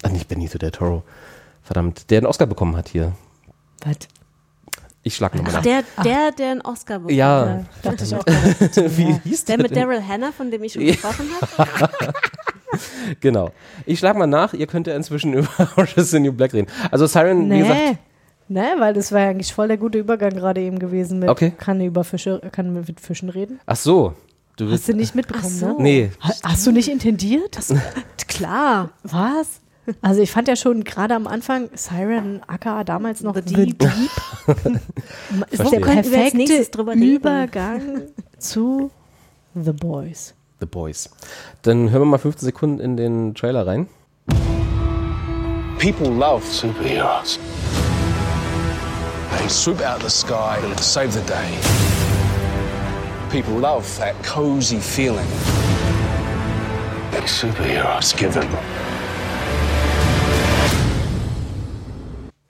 ah 0.04 0.10
nicht 0.10 0.28
Benito 0.28 0.58
del 0.58 0.72
Toro, 0.72 1.04
verdammt, 1.64 2.10
der 2.10 2.20
einen 2.20 2.28
Oscar 2.28 2.48
bekommen 2.48 2.76
hat 2.76 2.88
hier. 2.90 3.14
Was? 3.84 3.98
Ich 5.04 5.16
schlag 5.16 5.36
nochmal 5.36 5.52
Ach, 5.52 5.56
nach. 5.58 5.64
der, 5.64 5.84
der, 6.04 6.32
der 6.32 6.52
einen 6.52 6.62
Oscar 6.62 7.00
bekommen 7.00 7.16
Ja, 7.18 7.46
Ja, 7.46 7.66
dachte 7.84 8.04
ich 8.04 8.16
auch. 8.16 8.26
wie 8.98 9.20
hieß 9.24 9.46
Der 9.46 9.58
der? 9.58 9.64
mit 9.64 9.72
denn? 9.76 9.84
Daryl 9.88 10.06
Hannah, 10.06 10.32
von 10.32 10.50
dem 10.52 10.64
ich 10.64 10.74
schon 10.74 10.82
Ja. 10.82 10.92
gesprochen 10.94 11.28
habe? 11.40 12.14
Genau. 13.22 13.52
Ich 13.86 14.00
schlag 14.00 14.18
mal 14.18 14.28
nach, 14.28 14.54
ihr 14.54 14.68
könnt 14.68 14.88
ja 14.88 14.96
inzwischen 14.96 15.34
über 15.34 15.48
Orange 15.78 15.98
is 15.98 16.12
the 16.12 16.20
New 16.20 16.34
Black 16.34 16.54
reden. 16.54 16.68
Also 16.92 17.08
Siren, 17.08 17.50
wie 17.50 17.60
gesagt, 17.60 17.98
Nee, 18.50 18.62
weil 18.80 18.94
das 18.94 19.12
war 19.12 19.22
ja 19.22 19.30
eigentlich 19.30 19.54
voll 19.54 19.68
der 19.68 19.78
gute 19.78 19.98
Übergang 19.98 20.32
gerade 20.32 20.62
eben 20.62 20.80
gewesen 20.80 21.20
mit 21.20 21.30
Okay. 21.30 21.52
kann 21.58 21.82
über 21.82 22.04
Fische, 22.04 22.42
kann 22.52 22.74
mit 22.74 23.00
Fischen 23.00 23.30
reden. 23.30 23.60
ach 23.66 23.76
so. 23.76 24.14
Du 24.56 24.72
Hast 24.72 24.88
du 24.90 24.94
nicht 24.96 25.14
mitbekommen, 25.14 25.46
Ach 25.56 25.60
so. 25.60 25.68
ne? 25.68 25.76
Nee, 25.84 26.12
Ha- 26.22 26.34
Hast 26.44 26.66
du 26.66 26.72
nicht 26.72 26.88
intendiert? 26.90 27.60
Klar. 28.28 28.90
Was? 29.04 29.60
Also 30.02 30.22
ich 30.22 30.32
fand 30.32 30.48
ja 30.48 30.56
schon 30.56 30.84
gerade 30.84 31.14
am 31.14 31.28
Anfang 31.28 31.70
Siren 31.76 32.42
aka 32.48 32.84
damals 32.84 33.22
noch 33.22 33.36
The 33.36 33.42
The 33.46 33.54
Deep. 33.54 33.80
Deep, 33.80 33.92
ist 35.52 35.58
Verstehe. 35.58 35.80
der 35.80 35.82
Könnten 35.82 35.82
wir 35.82 35.94
als 35.96 36.10
perfekte 36.10 36.38
nächstes 36.38 36.72
drüber 36.72 36.94
reden? 36.94 37.04
Übergang 37.04 37.82
zu 38.40 38.90
The 39.54 39.74
Boys. 39.74 40.34
The 40.60 40.66
Boys. 40.66 41.10
Dann 41.62 41.92
hören 41.92 42.02
wir 42.02 42.06
mal 42.06 42.18
15 42.18 42.48
Sekunden 42.48 42.80
in 42.80 42.98
den 42.98 43.36
Trailer 43.36 43.68
rein. 43.68 43.88
People 45.80 46.10
love 46.10 46.42
superheroes. 46.44 47.40
They 49.32 49.48
swoop 49.50 49.82
out 49.82 49.98
of 49.98 50.04
the 50.04 50.10
sky 50.10 50.60
and 50.64 50.80
save 50.80 51.12
the 51.14 51.22
day. 51.22 51.50
People 53.32 53.60
love 53.60 53.86
that 54.00 54.16
cozy 54.24 54.80
feeling 54.80 55.28
that 57.12 57.24
superheroes 57.28 58.16
give 58.18 58.34
them. 58.34 58.50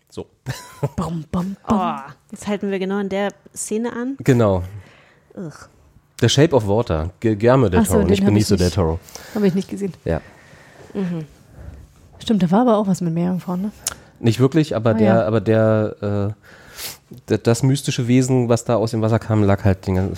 So. 0.10 0.26
Bum, 0.96 1.26
bum, 1.32 1.56
bum. 1.68 1.78
Oh, 1.80 2.12
jetzt 2.32 2.48
halten 2.48 2.70
wir 2.72 2.80
genau 2.80 3.00
in 3.00 3.10
der 3.10 3.30
Szene 3.56 3.92
an. 3.94 4.18
Genau. 4.24 4.64
Ugh. 5.36 5.52
The 6.22 6.30
Shape 6.30 6.56
of 6.56 6.68
Water. 6.68 7.10
Guillermo 7.20 7.70
del 7.70 7.86
so, 7.86 7.94
Toro, 7.94 8.00
den 8.04 8.10
nicht 8.10 8.26
Benicio 8.26 8.54
nicht. 8.56 8.64
del 8.64 8.72
Toro. 8.72 9.00
Habe 9.36 9.48
ich 9.48 9.54
nicht 9.56 9.70
gesehen. 9.70 9.94
Ja. 10.06 10.22
Stimmt, 12.20 12.42
da 12.42 12.50
war 12.50 12.62
aber 12.62 12.78
auch 12.78 12.88
was 12.88 13.02
mit 13.02 13.14
Meerjungfrauen, 13.14 13.62
ne? 13.62 13.72
Nicht 14.20 14.40
wirklich, 14.40 14.76
aber 14.76 14.92
Ah, 14.92 14.94
der, 14.96 15.08
ja. 15.16 15.26
aber 15.28 15.42
der, 15.42 15.96
äh, 16.34 16.67
das 17.26 17.64
mystische 17.64 18.08
Wesen, 18.08 18.50
was 18.50 18.66
da 18.66 18.76
aus 18.76 18.92
dem 18.92 19.02
Wasser 19.02 19.20
kam, 19.20 19.44
lag 19.44 19.64
halt 19.64 19.88
den, 19.88 19.98
äh, 19.98 20.14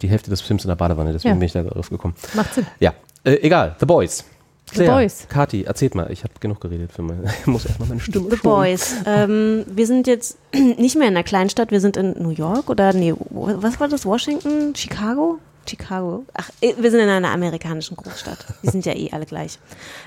die 0.00 0.08
Hälfte 0.08 0.30
des 0.30 0.40
Films 0.40 0.64
in 0.64 0.68
der 0.68 0.76
Badewanne, 0.76 1.12
deswegen 1.12 1.34
Ja. 1.34 1.38
bin 1.38 1.46
ich 1.46 1.52
da 1.52 1.62
drauf 1.62 1.90
gekommen. 1.90 2.14
Macht 2.34 2.54
Sinn. 2.54 2.66
Ja, 2.80 2.94
äh, 3.24 3.34
egal, 3.42 3.76
The 3.80 3.86
Boys. 3.86 4.24
The 4.70 4.76
Claire, 4.76 4.92
Boys. 5.02 5.26
Kati, 5.28 5.64
erzählt 5.64 5.94
mal, 5.94 6.10
ich 6.10 6.24
habe 6.24 6.32
genug 6.40 6.60
geredet 6.60 6.92
für 6.92 7.02
meine, 7.02 7.24
ich 7.40 7.46
muss 7.46 7.66
erstmal 7.66 7.88
meine 7.88 8.00
Stimme 8.00 8.30
The 8.30 8.36
schonen. 8.38 8.56
Boys. 8.56 8.94
Ähm, 9.04 9.64
wir 9.66 9.86
sind 9.86 10.06
jetzt 10.06 10.38
nicht 10.54 10.96
mehr 10.96 11.08
in 11.08 11.14
einer 11.14 11.24
Kleinstadt, 11.24 11.70
wir 11.70 11.80
sind 11.80 11.96
in 11.98 12.14
New 12.22 12.30
York 12.30 12.70
oder 12.70 12.92
nee, 12.94 13.12
was 13.30 13.78
war 13.80 13.88
das? 13.88 14.06
Washington? 14.06 14.74
Chicago? 14.74 15.38
Chicago. 15.68 16.24
Ach, 16.34 16.50
eh, 16.60 16.74
wir 16.78 16.90
sind 16.90 17.00
in 17.00 17.08
einer 17.08 17.30
amerikanischen 17.30 17.96
Großstadt. 17.96 18.46
Die 18.64 18.68
sind 18.70 18.84
ja 18.84 18.94
eh 18.94 19.10
alle 19.12 19.26
gleich. 19.26 19.58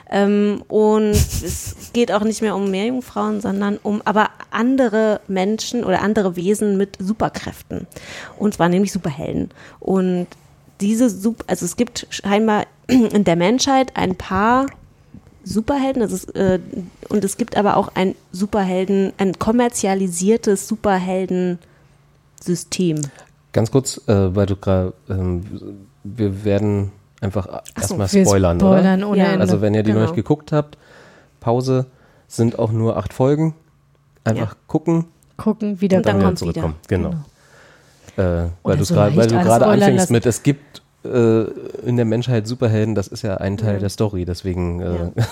Ähm, 0.10 0.64
und 0.68 1.12
es 1.12 1.92
geht 1.94 2.12
auch 2.12 2.24
nicht 2.24 2.42
mehr 2.42 2.56
um 2.56 2.70
Meerjungfrauen, 2.70 3.42
sondern 3.42 3.78
um 3.82 4.02
aber 4.06 4.30
andere 4.52 5.22
Menschen 5.28 5.84
oder 5.84 6.02
andere 6.02 6.36
Wesen 6.36 6.78
mit 6.78 6.98
Superkräften. 7.00 7.88
Und 8.38 8.54
zwar 8.54 8.70
nämlich 8.70 8.92
Superhelden. 8.92 9.50
Und 9.80 10.28
diese 10.82 11.10
Sup 11.10 11.44
also 11.48 11.66
es 11.66 11.76
gibt 11.76 12.08
scheinbar 12.10 12.66
in 12.88 13.24
der 13.24 13.36
Menschheit 13.36 13.96
ein 13.96 14.16
paar 14.16 14.68
Superhelden, 15.44 16.02
das 16.02 16.12
ist, 16.12 16.36
äh, 16.36 16.60
und 17.10 17.24
es 17.24 17.38
gibt 17.38 17.56
aber 17.56 17.78
auch 17.78 17.92
ein 17.94 18.16
Superhelden, 18.32 19.14
ein 19.20 19.38
kommerzialisiertes 19.38 20.68
Superhelden-System. 20.68 23.02
Ganz 23.54 23.70
kurz, 23.70 24.02
äh, 24.08 24.36
weil 24.36 24.48
du 24.48 24.56
gerade, 24.56 24.94
ähm, 25.08 25.44
wir 26.04 26.44
werden 26.44 26.92
einfach 27.26 27.62
erstmal 27.76 28.12
Wir 28.12 28.26
spoilern, 28.26 28.60
spoilern 28.60 29.00
oder? 29.04 29.10
ohne 29.10 29.18
Ja. 29.20 29.26
Ende. 29.26 29.42
Also 29.42 29.62
wenn 29.62 29.74
ihr 29.74 29.84
die 29.84 29.92
noch 29.92 29.96
Genau. 29.98 30.06
nicht 30.08 30.16
geguckt 30.16 30.52
habt, 30.52 30.78
Pause, 31.40 31.86
sind 32.28 32.58
auch 32.58 32.72
nur 32.72 32.98
acht 32.98 33.14
Folgen. 33.14 33.54
Einfach 34.24 34.52
Ja. 34.54 34.58
gucken, 34.68 35.06
Gucken, 35.38 35.82
wieder 35.82 35.98
Und 35.98 36.06
dann 36.06 36.16
wieder 36.18 36.26
kommt's 36.28 36.40
zurückkommen. 36.40 36.76
Genau. 36.88 37.10
Äh, 38.18 38.48
weil 38.64 38.82
so 38.84 38.96
weil 38.96 39.28
du 39.28 39.38
gerade 39.40 39.66
anfängst 39.68 39.98
lassen. 40.04 40.14
mit, 40.14 40.26
es 40.26 40.42
gibt 40.44 40.82
äh, 41.04 41.44
in 41.86 41.98
der 41.98 42.06
Menschheit 42.06 42.48
Superhelden, 42.48 42.96
das 42.96 43.08
ist 43.10 43.22
ja 43.22 43.36
ein 43.38 43.58
Teil 43.58 43.80
der 43.80 43.90
Story, 43.90 44.24
deswegen 44.26 44.80
äh, 44.82 44.96
Ja. 44.96 45.12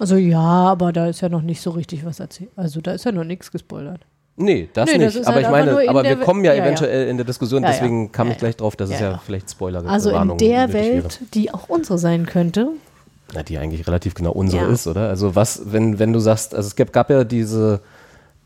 Also 0.00 0.14
ja, 0.14 0.38
aber 0.40 0.92
da 0.92 1.08
ist 1.08 1.22
ja 1.22 1.28
noch 1.28 1.42
nicht 1.42 1.60
so 1.60 1.70
richtig 1.70 2.06
was 2.06 2.20
erzählt. 2.20 2.50
Also 2.54 2.80
da 2.80 2.92
ist 2.92 3.04
ja 3.04 3.10
noch 3.10 3.24
nichts 3.24 3.50
gespoilert. 3.50 4.02
Nee, 4.38 4.68
das 4.72 4.86
Nee, 4.90 4.98
das 4.98 5.14
nicht. 5.14 5.20
ist 5.22 5.26
aber 5.26 5.36
halt 5.36 5.44
ich 5.46 5.50
meine, 5.50 5.82
in 5.82 5.88
aber 5.88 6.04
wir 6.04 6.16
kommen 6.16 6.44
ja, 6.44 6.52
ja, 6.52 6.58
ja. 6.58 6.64
eventuell 6.64 7.08
in 7.08 7.16
der 7.16 7.26
Diskussion, 7.26 7.62
Ja, 7.62 7.68
ja. 7.68 7.74
deswegen 7.74 8.10
kam 8.12 8.28
Ja, 8.28 8.32
ich 8.32 8.38
gleich 8.38 8.56
drauf, 8.56 8.74
dass 8.76 8.90
es 8.90 9.00
Ja, 9.00 9.06
ja, 9.06 9.12
ja. 9.12 9.22
vielleicht 9.24 9.50
Spoiler 9.50 9.84
Also 9.86 10.10
in 10.10 10.14
Warnung 10.16 10.38
der 10.38 10.66
nötig 10.68 10.74
wäre. 10.74 11.02
Welt, 11.04 11.20
die 11.34 11.52
auch 11.52 11.68
unsere 11.68 11.98
sein 11.98 12.26
könnte. 12.26 12.68
Na, 13.34 13.42
die 13.42 13.58
eigentlich 13.58 13.86
relativ 13.86 14.14
genau 14.14 14.32
unsere 14.32 14.64
Ja. 14.66 14.72
ist, 14.72 14.86
oder? 14.86 15.08
Also 15.08 15.34
was, 15.36 15.62
wenn, 15.72 15.98
wenn 15.98 16.12
du 16.14 16.18
sagst, 16.18 16.54
also 16.54 16.66
es 16.66 16.76
gab, 16.76 16.92
gab 16.92 17.10
ja 17.10 17.24
diese 17.24 17.80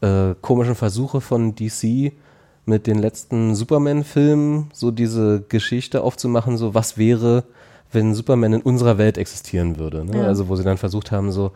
äh, 0.00 0.34
komischen 0.40 0.74
Versuche 0.74 1.20
von 1.20 1.54
DC 1.54 2.12
mit 2.66 2.86
den 2.88 2.98
letzten 2.98 3.54
Superman-Filmen, 3.54 4.70
so 4.72 4.90
diese 4.90 5.42
Geschichte 5.48 6.02
aufzumachen, 6.02 6.56
so 6.56 6.74
was 6.74 6.96
wäre, 6.98 7.44
wenn 7.92 8.14
Superman 8.14 8.54
in 8.54 8.62
unserer 8.62 8.98
Welt 8.98 9.18
existieren 9.18 9.78
würde. 9.78 10.04
Ne? 10.04 10.18
Ja. 10.18 10.24
Also 10.26 10.48
wo 10.48 10.56
sie 10.56 10.64
dann 10.64 10.78
versucht 10.78 11.12
haben, 11.12 11.30
so 11.30 11.52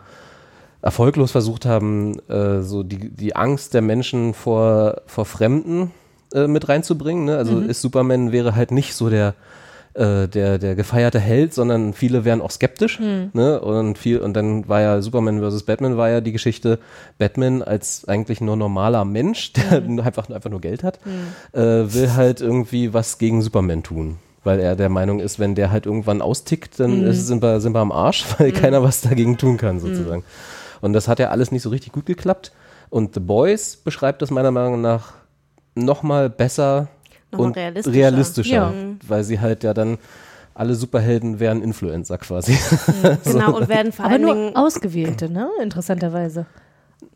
erfolglos 0.87 1.31
versucht 1.31 1.65
haben, 1.65 2.17
äh, 2.29 2.61
so 2.61 2.81
die, 2.81 3.09
die 3.09 3.35
Angst 3.35 3.73
der 3.73 3.81
Menschen 3.81 4.33
vor, 4.33 5.01
vor 5.05 5.25
Fremden 5.25 5.91
äh, 6.33 6.47
mit 6.47 6.69
reinzubringen. 6.69 7.25
Ne? 7.25 7.37
Also 7.37 7.59
ist 7.59 7.81
Superman 7.81 8.31
wäre 8.31 8.55
halt 8.55 8.71
nicht 8.71 8.95
so 8.95 9.09
der 9.09 9.35
äh, 9.95 10.29
der, 10.29 10.59
der 10.59 10.75
gefeierte 10.75 11.19
Held, 11.19 11.53
sondern 11.53 11.91
viele 11.91 12.23
wären 12.23 12.39
auch 12.39 12.51
skeptisch. 12.51 12.99
Ne? 13.33 13.59
Und, 13.59 13.97
viel, 13.97 14.19
und 14.19 14.33
dann 14.33 14.69
war 14.69 14.79
ja 14.79 15.01
Superman 15.01 15.41
vs. 15.41 15.63
Batman 15.63 15.97
war 15.97 16.09
ja 16.09 16.21
die 16.21 16.31
Geschichte, 16.31 16.79
Batman 17.17 17.63
als 17.63 18.07
eigentlich 18.07 18.39
nur 18.39 18.55
normaler 18.55 19.03
Mensch, 19.03 19.53
der 19.53 19.83
einfach, 20.05 20.29
einfach 20.29 20.49
nur 20.49 20.61
Geld 20.61 20.83
hat, 20.83 20.99
äh, 21.51 21.59
will 21.59 22.13
halt 22.15 22.39
irgendwie 22.39 22.93
was 22.93 23.17
gegen 23.17 23.41
Superman 23.41 23.83
tun. 23.83 24.19
Weil 24.43 24.61
er 24.61 24.77
der 24.77 24.87
Meinung 24.89 25.19
ist, 25.19 25.39
wenn 25.39 25.55
der 25.55 25.71
halt 25.71 25.85
irgendwann 25.85 26.21
austickt, 26.21 26.79
dann 26.79 27.03
ist, 27.03 27.27
sind, 27.27 27.41
wir, 27.41 27.59
sind 27.59 27.73
wir 27.73 27.81
am 27.81 27.91
Arsch, 27.91 28.23
weil 28.37 28.53
keiner 28.53 28.83
was 28.83 29.01
dagegen 29.01 29.37
tun 29.37 29.57
kann, 29.57 29.79
sozusagen. 29.79 30.23
Und 30.81 30.93
das 30.93 31.07
hat 31.07 31.19
ja 31.19 31.29
alles 31.29 31.51
nicht 31.51 31.61
so 31.63 31.69
richtig 31.69 31.91
gut 31.91 32.05
geklappt. 32.05 32.51
Und 32.89 33.13
The 33.13 33.19
Boys 33.19 33.75
beschreibt 33.77 34.21
das 34.21 34.31
meiner 34.31 34.51
Meinung 34.51 34.81
nach 34.81 35.13
nochmal 35.75 36.29
besser 36.29 36.87
Nochmal 37.31 37.47
und 37.47 37.57
realistischer. 37.57 37.93
realistischer, 37.95 38.53
Ja. 38.55 38.73
weil 39.07 39.23
sie 39.23 39.39
halt 39.39 39.63
ja 39.63 39.73
dann 39.73 39.97
alle 40.55 40.73
Superhelden 40.75 41.39
wären 41.39 41.61
Influencer 41.61 42.17
quasi. 42.17 42.57
Genau, 43.23 43.55
und 43.57 43.69
werden 43.69 43.91
vor 43.91 44.05
Aber 44.05 44.13
allen 44.15 44.21
nur 44.23 44.33
Dingen. 44.33 44.55
ausgewählte, 44.55 45.29
ne? 45.29 45.49
Interessanterweise. 45.61 46.45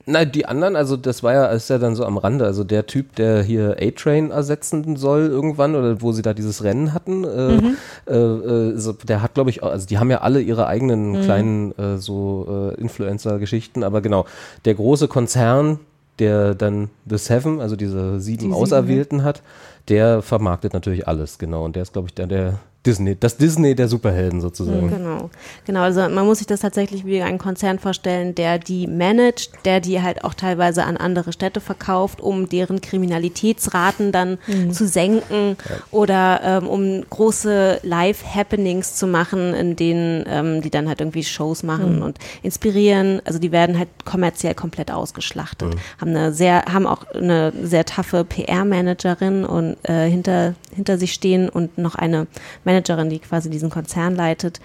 Na, 0.06 0.26
die 0.26 0.46
anderen, 0.46 0.76
also 0.76 0.98
das 0.98 1.22
war 1.22 1.34
ja, 1.34 1.46
ist 1.48 1.70
ja 1.70 1.78
dann 1.78 1.96
so 1.96 2.06
am 2.06 2.17
Rande, 2.17 2.46
also 2.46 2.63
der 2.63 2.88
Typ, 2.88 3.15
der 3.15 3.44
hier 3.44 3.78
A-Train 3.80 4.32
ersetzen 4.32 4.96
soll 4.96 5.28
irgendwann 5.28 5.76
oder 5.76 6.02
wo 6.02 6.12
sie 6.12 6.22
da 6.22 6.34
dieses 6.34 6.63
Rennen 6.63 6.94
hatten, 6.94 7.24
äh, 7.24 8.12
äh, 8.12 8.15
äh, 8.15 8.78
so, 8.78 8.94
der 8.94 9.22
hat 9.22 9.36
glaube 9.36 9.52
ich, 9.52 9.63
also 9.63 9.86
die 9.86 10.00
haben 10.00 10.10
ja 10.10 10.22
alle 10.22 10.41
ihre 10.41 10.67
eigenen 10.67 11.22
kleinen 11.22 11.78
äh, 11.78 11.98
so 11.98 12.74
äh, 12.76 12.82
Influencer-Geschichten, 12.82 13.84
aber 13.84 14.02
genau, 14.02 14.26
der 14.65 14.74
große 14.74 15.08
Konzern, 15.08 15.80
der 16.17 16.56
dann 16.56 16.89
The 17.08 17.17
Seven, 17.17 17.62
also 17.62 17.76
diese 17.76 18.20
sieben 18.20 18.41
sieben, 18.41 18.54
Auserwählten 18.54 19.24
hat, 19.24 19.41
der 19.88 20.22
vermarktet 20.22 20.74
natürlich 20.74 21.08
alles, 21.08 21.38
genau, 21.38 21.63
und 21.63 21.76
der 21.76 21.84
ist 21.84 21.94
glaube 21.94 22.08
ich 22.08 22.15
der, 22.15 22.28
der 22.28 22.60
Disney, 22.86 23.15
das 23.20 23.38
Disney 23.38 23.76
der 23.76 23.88
Superhelden 23.88 24.41
sozusagen. 24.41 24.89
Genau, 24.89 25.30
genau. 25.65 25.82
Also 25.82 26.10
man 26.10 26.26
muss 26.26 26.39
sich 26.39 26.48
das 26.48 26.62
tatsächlich 26.62 27.06
wie 27.06 27.22
einen 27.22 27.38
Konzern 27.38 27.78
vorstellen, 27.78 28.34
der 28.34 28.58
die 28.58 28.88
managt, 28.88 29.52
der 29.65 29.80
die 29.80 30.02
halt 30.02 30.24
auch 30.24 30.34
teilweise 30.34 30.84
an 30.84 30.98
andere 30.98 31.32
Städte 31.32 31.62
verkauft, 31.62 32.22
um 32.22 32.50
deren 32.50 32.82
Kriminalitätsraten 32.82 34.12
dann 34.12 34.39
zu 34.72 34.88
senken 34.88 35.58
oder 35.91 36.41
ähm, 36.44 36.67
um 36.67 37.04
große 37.08 37.82
Live-Happenings 37.84 38.96
zu 38.96 39.06
machen, 39.06 39.54
in 39.54 39.76
denen 39.76 40.26
ähm, 40.28 40.62
die 40.62 40.72
dann 40.72 40.88
halt 40.88 41.02
irgendwie 41.02 41.24
Shows 41.24 41.62
machen 41.62 42.02
und 42.02 42.17
inspirieren. 42.41 43.22
Also 43.26 43.38
die 43.38 43.52
werden 43.52 43.78
halt 43.78 43.89
kommerziell 44.06 44.56
komplett 44.56 44.89
ausgeschlachtet. 44.91 45.76
Haben 46.00 46.12
eine 46.12 46.34
sehr, 46.34 46.65
haben 46.65 46.88
auch 46.88 47.06
eine 47.13 47.54
sehr 47.62 47.86
taffe 47.86 48.24
PR-Managerin 48.24 49.46
und 49.46 49.78
äh, 49.84 50.10
hinter 50.10 50.56
hinter 50.76 50.98
sich 50.98 51.13
stehen 51.13 51.50
und 51.50 51.78
noch 51.78 51.96
eine 51.96 52.28
Managerin, 52.71 53.10
die 53.10 53.19
quasi 53.19 53.49
diesen 53.49 53.69
Konzern 53.69 54.15
leitet. 54.15 54.60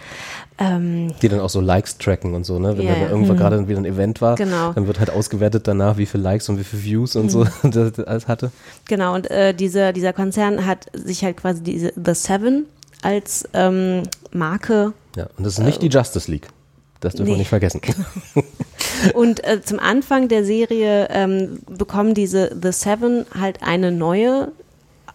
Ähm, 0.58 1.12
Die 1.20 1.28
dann 1.28 1.40
auch 1.40 1.50
so 1.50 1.60
Likes 1.60 1.98
tracken 1.98 2.34
und 2.34 2.44
so, 2.44 2.58
ne? 2.58 2.78
Wenn 2.78 2.86
Ja, 2.86 2.94
da 2.94 3.00
ja. 3.02 3.08
irgendwann 3.10 3.36
gerade 3.36 3.68
wieder 3.68 3.78
ein 3.78 3.84
Event 3.84 4.20
war, 4.20 4.36
Genau. 4.36 4.72
dann 4.72 4.86
wird 4.86 4.98
halt 4.98 5.10
ausgewertet 5.10 5.66
danach, 5.68 5.96
wie 5.98 6.06
viele 6.06 6.22
Likes 6.22 6.48
und 6.48 6.58
wie 6.58 6.64
viele 6.64 6.82
Views 6.82 7.16
und 7.16 7.30
so 7.30 7.44
das, 7.62 7.92
das 7.92 8.06
alles 8.06 8.28
hatte. 8.28 8.50
genau, 8.88 9.14
und 9.14 9.30
äh, 9.30 9.52
diese, 9.54 9.92
dieser 9.92 10.12
Konzern 10.12 10.64
hat 10.66 10.86
sich 10.94 11.24
halt 11.24 11.36
quasi 11.36 11.62
diese 11.62 11.92
The 12.02 12.14
Seven 12.14 12.66
als 13.02 13.46
ähm, 13.52 14.04
Marke 14.32 14.92
Ja, 15.16 15.26
und 15.36 15.44
das 15.44 15.54
ist 15.58 15.64
nicht 15.64 15.82
die 15.82 15.88
Justice 15.88 16.30
League. 16.30 16.48
Das 17.00 17.12
dürfen 17.14 17.26
wir 17.26 17.32
Nee. 17.34 17.40
nicht 17.40 17.48
vergessen. 17.50 17.82
Und 19.14 19.44
äh, 19.44 19.60
zum 19.62 19.78
Anfang 19.78 20.28
der 20.28 20.44
Serie 20.44 21.08
ähm, 21.10 21.58
bekommen 21.68 22.14
diese 22.14 22.56
The 22.60 22.72
Seven 22.72 23.26
halt 23.38 23.62
eine 23.62 23.92
neue 23.92 24.48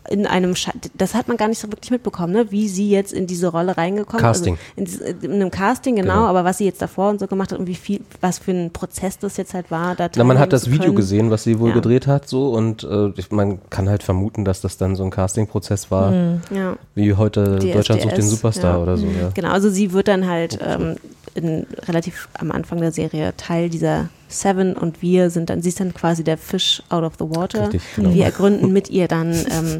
in 0.09 0.25
einem, 0.25 0.55
Scha 0.55 0.71
das 0.97 1.13
hat 1.13 1.27
man 1.27 1.37
gar 1.37 1.47
nicht 1.47 1.59
so 1.59 1.71
wirklich 1.71 1.91
mitbekommen, 1.91 2.33
ne? 2.33 2.51
wie 2.51 2.67
sie 2.67 2.89
jetzt 2.89 3.13
in 3.13 3.27
diese 3.27 3.47
Rolle 3.47 3.77
reingekommen 3.77 4.19
Casting. 4.21 4.57
Also 4.77 5.03
in, 5.03 5.15
in 5.21 5.31
einem 5.33 5.51
Casting, 5.51 5.95
genau, 5.95 6.13
Genau. 6.13 6.25
aber 6.27 6.43
was 6.43 6.57
sie 6.57 6.65
jetzt 6.65 6.81
davor 6.81 7.09
und 7.09 7.19
so 7.19 7.27
gemacht 7.27 7.51
hat 7.51 7.59
und 7.59 7.67
wie 7.67 7.75
viel, 7.75 8.01
was 8.19 8.39
für 8.39 8.51
ein 8.51 8.71
Prozess 8.71 9.19
das 9.19 9.37
jetzt 9.37 9.53
halt 9.53 9.69
war. 9.69 9.95
Da 9.95 10.09
Na, 10.15 10.23
man 10.23 10.39
hat 10.39 10.53
das 10.53 10.71
Video 10.71 10.93
gesehen, 10.93 11.29
was 11.29 11.43
sie 11.43 11.59
wohl 11.59 11.69
Ja. 11.69 11.75
gedreht 11.75 12.07
hat, 12.07 12.27
so 12.27 12.49
und 12.51 12.83
äh, 12.83 13.09
ich, 13.15 13.31
man 13.31 13.59
kann 13.69 13.87
halt 13.89 14.01
vermuten, 14.03 14.43
dass 14.43 14.61
das 14.61 14.77
dann 14.77 14.95
so 14.95 15.03
ein 15.03 15.11
Casting-Prozess 15.11 15.91
war, 15.91 16.11
Ja. 16.53 16.77
wie 16.95 17.13
heute 17.13 17.57
DSDS, 17.59 17.73
Deutschland 17.73 18.01
sucht 18.01 18.17
den 18.17 18.27
Superstar 18.27 18.77
ja. 18.77 18.83
oder 18.83 18.97
so. 18.97 19.05
Ja. 19.05 19.29
Genau, 19.33 19.49
also 19.51 19.69
sie 19.69 19.93
wird 19.93 20.07
dann 20.07 20.27
halt 20.27 20.57
ähm, 20.65 20.95
in, 21.35 21.65
relativ 21.87 22.27
am 22.39 22.51
Anfang 22.51 22.81
der 22.81 22.91
Serie 22.91 23.33
Teil 23.37 23.69
dieser 23.69 24.09
Seven 24.31 24.75
und 24.75 25.01
wir 25.01 25.29
sind 25.29 25.49
dann, 25.49 25.61
sie 25.61 25.69
ist 25.69 25.79
dann 25.79 25.93
quasi 25.93 26.23
der 26.23 26.37
Fish 26.37 26.81
out 26.89 27.03
of 27.03 27.13
the 27.19 27.25
water. 27.25 27.63
Richtig, 27.65 27.81
genau. 27.95 28.13
Wir 28.13 28.25
ergründen 28.25 28.71
mit 28.73 28.89
ihr 28.89 29.07
dann 29.07 29.31
ähm, 29.33 29.79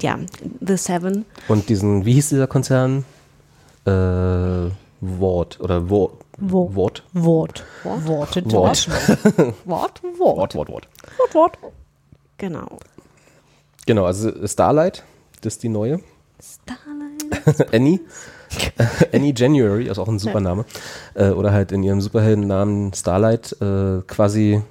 ja, 0.00 0.18
The 0.60 0.76
Seven. 0.76 1.24
Und 1.48 1.68
diesen, 1.68 2.04
wie 2.04 2.12
hieß 2.14 2.28
dieser 2.30 2.46
Konzern? 2.46 3.04
Äh, 3.86 4.70
Wort 5.00 5.60
oder 5.60 5.88
Wort. 5.90 6.12
Wo- 6.38 6.74
Wort. 6.74 7.02
Wort. 7.12 7.64
Wort. 7.82 8.04
Wort, 8.04 8.36
Wort. 8.52 8.88
Wort, 9.64 10.02
Wort, 10.18 10.54
Wort. 10.56 10.88
Wort, 11.18 11.34
Wort. 11.34 11.58
Genau. 12.38 12.78
Genau, 13.86 14.04
also 14.04 14.46
Starlight, 14.46 15.04
das 15.40 15.54
ist 15.54 15.62
die 15.62 15.68
neue. 15.70 16.00
Starlight. 16.42 17.72
Annie. 17.74 18.00
Annie 19.12 19.34
January, 19.36 19.86
ist 19.88 19.98
auch 19.98 20.08
ein 20.08 20.18
super 20.18 20.40
Name. 20.40 20.64
Äh, 21.14 21.30
oder 21.30 21.52
halt 21.52 21.72
in 21.72 21.82
ihrem 21.82 22.00
Superheldennamen 22.00 22.92
Starlight, 22.94 23.56
äh, 23.60 24.02
quasi 24.06 24.62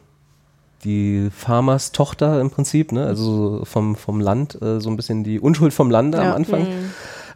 die 0.83 1.29
Farmers 1.35 1.91
Tochter 1.91 2.39
im 2.39 2.51
Prinzip, 2.51 2.91
ne? 2.91 3.05
also 3.07 3.61
vom, 3.63 3.95
vom 3.95 4.19
Land, 4.21 4.61
äh, 4.61 4.79
so 4.79 4.89
ein 4.89 4.95
bisschen 4.95 5.23
die 5.23 5.39
Unschuld 5.39 5.73
vom 5.73 5.89
Lande 5.89 6.19
am 6.19 6.25
Ja. 6.25 6.33
Anfang. 6.35 6.67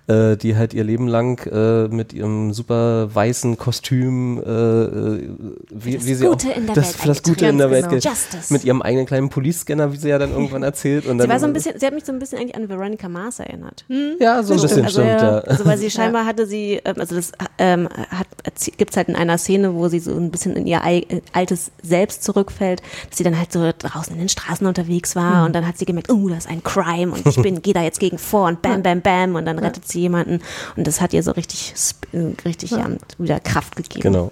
Äh, 0.10 0.38
die 0.38 0.58
halt 0.58 0.74
ihr 0.74 0.84
Leben 0.84 1.08
lang 1.08 1.46
äh, 1.46 1.88
mit 1.88 2.14
ihrem 2.14 2.52
super 2.52 3.14
weißen 3.14 3.58
Kostüm, 3.58 4.42
äh, 4.44 4.50
äh, 4.50 5.30
wie, 5.70 5.98
das 5.98 6.06
wie 6.08 6.16
sie 6.16 6.26
Gute 6.26 6.48
auch, 6.48 6.58
in 6.58 6.66
der 6.66 6.74
das, 6.74 6.86
Welt 6.86 6.96
für 6.96 7.08
das. 7.10 7.22
Gute 7.22 7.46
in 7.46 7.58
der 7.60 7.70
Welt 7.70 7.90
genau. 7.90 8.12
mit 8.50 8.64
ihrem 8.64 8.82
eigenen 8.82 9.06
kleinen 9.06 9.30
Police-Scanner, 9.30 9.94
wie 9.94 9.98
sie 9.98 10.10
ja 10.10 10.18
dann 10.18 10.32
irgendwann 10.32 10.64
erzählt. 10.64 11.06
Und 11.06 11.20
Sie 11.20 11.28
dann, 11.28 11.30
war 11.30 11.40
so 11.40 11.46
ein 11.46 11.54
bisschen, 11.54 11.80
sie 11.80 11.86
hat 11.86 11.94
mich 11.94 12.06
so 12.06 12.12
ein 12.12 12.18
bisschen 12.18 12.40
eigentlich 12.40 12.56
an 12.56 12.68
Veronica 12.68 13.08
Mars 13.08 13.40
erinnert. 13.40 13.86
ja, 14.20 14.42
so 14.42 14.56
ein 14.56 14.62
bisschen, 14.62 14.86
also, 14.86 15.02
stimmt, 15.02 15.22
ja. 15.22 15.40
Also 15.42 15.66
weil 15.68 15.78
sie 15.78 15.92
scheinbar 15.92 16.26
hatte 16.26 16.48
sie, 16.48 16.82
ähm, 16.86 16.96
also 16.98 17.14
das 17.14 17.32
ähm, 17.60 17.88
hat, 18.10 18.28
gibt 18.78 18.90
es 18.90 18.98
halt 18.98 19.10
in 19.10 19.16
einer 19.16 19.38
Szene, 19.38 19.76
wo 19.76 19.90
sie 19.90 20.00
so 20.00 20.16
ein 20.16 20.32
bisschen 20.32 20.56
in 20.56 20.66
ihr 20.66 20.82
äh, 20.86 21.22
altes 21.34 21.70
Selbst 21.84 22.24
zurückfällt, 22.24 22.82
dass 23.10 23.20
sie 23.20 23.24
dann 23.24 23.38
halt 23.38 23.52
so 23.52 23.72
draußen 23.78 24.14
in 24.14 24.20
den 24.20 24.30
Straßen 24.30 24.66
unterwegs 24.66 25.16
war 25.16 25.46
und 25.46 25.54
dann 25.54 25.68
hat 25.68 25.78
sie 25.78 25.86
gemerkt, 25.86 26.12
oh, 26.12 26.30
das 26.30 26.46
ist 26.46 26.50
ein 26.50 26.64
Crime 26.64 27.12
und 27.12 27.28
ich 27.28 27.36
bin, 27.44 27.62
gehe 27.62 27.76
da 27.76 27.84
jetzt 27.84 28.00
gegen 28.00 28.18
vor 28.18 28.48
und 28.48 28.64
bam, 28.64 28.82
bam, 28.82 29.02
bam 29.02 29.36
und 29.36 29.46
dann 29.46 29.60
rettet 29.60 29.88
sie 29.88 29.99
jemanden 30.00 30.42
und 30.76 30.88
das 30.88 31.02
hat 31.02 31.14
ihr 31.14 31.24
so 31.24 31.32
richtig, 31.32 31.74
äh, 32.14 32.34
richtig 32.46 32.72
ja. 32.72 32.90
wieder 33.18 33.40
Kraft 33.40 33.76
gegeben. 33.76 34.02
Genau. 34.02 34.32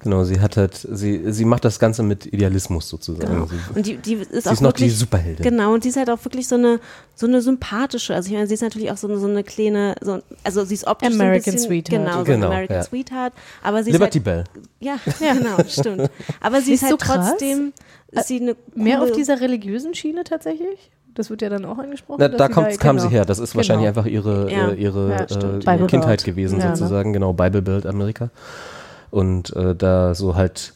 Genau, 0.00 0.22
sie 0.22 0.40
hat 0.40 0.56
halt, 0.56 0.74
sie, 0.74 1.32
sie 1.32 1.44
macht 1.44 1.64
das 1.64 1.80
Ganze 1.80 2.04
mit 2.04 2.26
Idealismus 2.26 2.88
sozusagen. 2.88 3.32
Genau. 3.32 3.46
Sie, 3.46 3.56
Und 3.74 3.84
die, 3.84 3.96
die 3.96 4.14
ist 4.14 4.30
sie 4.30 4.48
auch 4.48 4.52
ist 4.52 4.60
noch 4.60 4.72
die 4.72 4.82
wirklich, 4.82 4.96
Superheldin. 4.96 5.42
Genau, 5.42 5.74
und 5.74 5.82
sie 5.82 5.88
ist 5.88 5.96
halt 5.96 6.08
auch 6.08 6.24
wirklich 6.24 6.46
so 6.46 6.54
eine, 6.54 6.78
so 7.16 7.26
eine 7.26 7.42
sympathische. 7.42 8.14
Also 8.14 8.28
ich 8.28 8.34
meine, 8.34 8.46
sie 8.46 8.54
ist 8.54 8.62
natürlich 8.62 8.92
auch 8.92 8.96
so 8.96 9.08
eine, 9.08 9.18
so 9.18 9.26
eine 9.26 9.42
kleine, 9.42 9.96
so, 10.00 10.20
also 10.44 10.64
sie 10.64 10.74
ist 10.74 10.86
optisch 10.86 11.12
American 11.12 11.42
so 11.42 11.50
ein 11.50 11.54
bisschen, 11.54 11.68
Sweetheart. 11.68 12.04
Genau, 12.04 12.18
so 12.18 12.24
Genau, 12.24 12.46
ein 12.46 12.52
American 12.52 12.76
ja. 12.76 12.82
Sweetheart. 12.84 13.32
Aber 13.62 13.82
sie 13.82 13.90
Liberty 13.90 14.18
ist 14.18 14.24
Bell. 14.24 14.44
halt, 14.44 14.48
ja, 15.20 15.34
genau, 15.34 15.56
stimmt. 15.68 16.10
Aber 16.40 16.60
sie 16.60 16.74
ist, 16.74 16.82
Ist 16.82 16.90
halt 16.90 17.00
so 17.00 17.12
trotzdem, 17.14 17.72
ist 18.12 18.28
sie 18.28 18.40
eine 18.40 18.56
Mehr 18.76 19.02
auf 19.02 19.10
dieser 19.10 19.40
religiösen 19.40 19.94
Schiene 19.94 20.22
tatsächlich? 20.22 20.90
Das 21.18 21.30
wird 21.30 21.42
ja 21.42 21.48
dann 21.48 21.64
auch 21.64 21.78
angesprochen. 21.78 22.18
Na, 22.20 22.28
da 22.28 22.46
sie 22.46 22.52
kommt, 22.52 22.78
kam 22.78 22.96
genau. 22.96 23.08
sie 23.08 23.12
her. 23.12 23.24
Das 23.24 23.40
ist 23.40 23.56
wahrscheinlich 23.56 23.88
Genau. 23.88 23.98
einfach 23.98 24.08
ihre, 24.08 24.52
Ja. 24.52 24.68
äh, 24.68 24.74
ihre 24.74 25.10
Ja, 25.10 25.16
äh, 25.24 25.76
ihre 25.76 25.86
Kindheit 25.88 26.22
gewesen 26.22 26.60
Ja, 26.60 26.70
ne? 26.70 26.76
sozusagen. 26.76 27.12
Genau, 27.12 27.32
Bible 27.32 27.60
Belt 27.60 27.86
Amerika. 27.86 28.30
Und 29.10 29.54
äh, 29.56 29.74
da 29.74 30.14
so 30.14 30.36
halt 30.36 30.74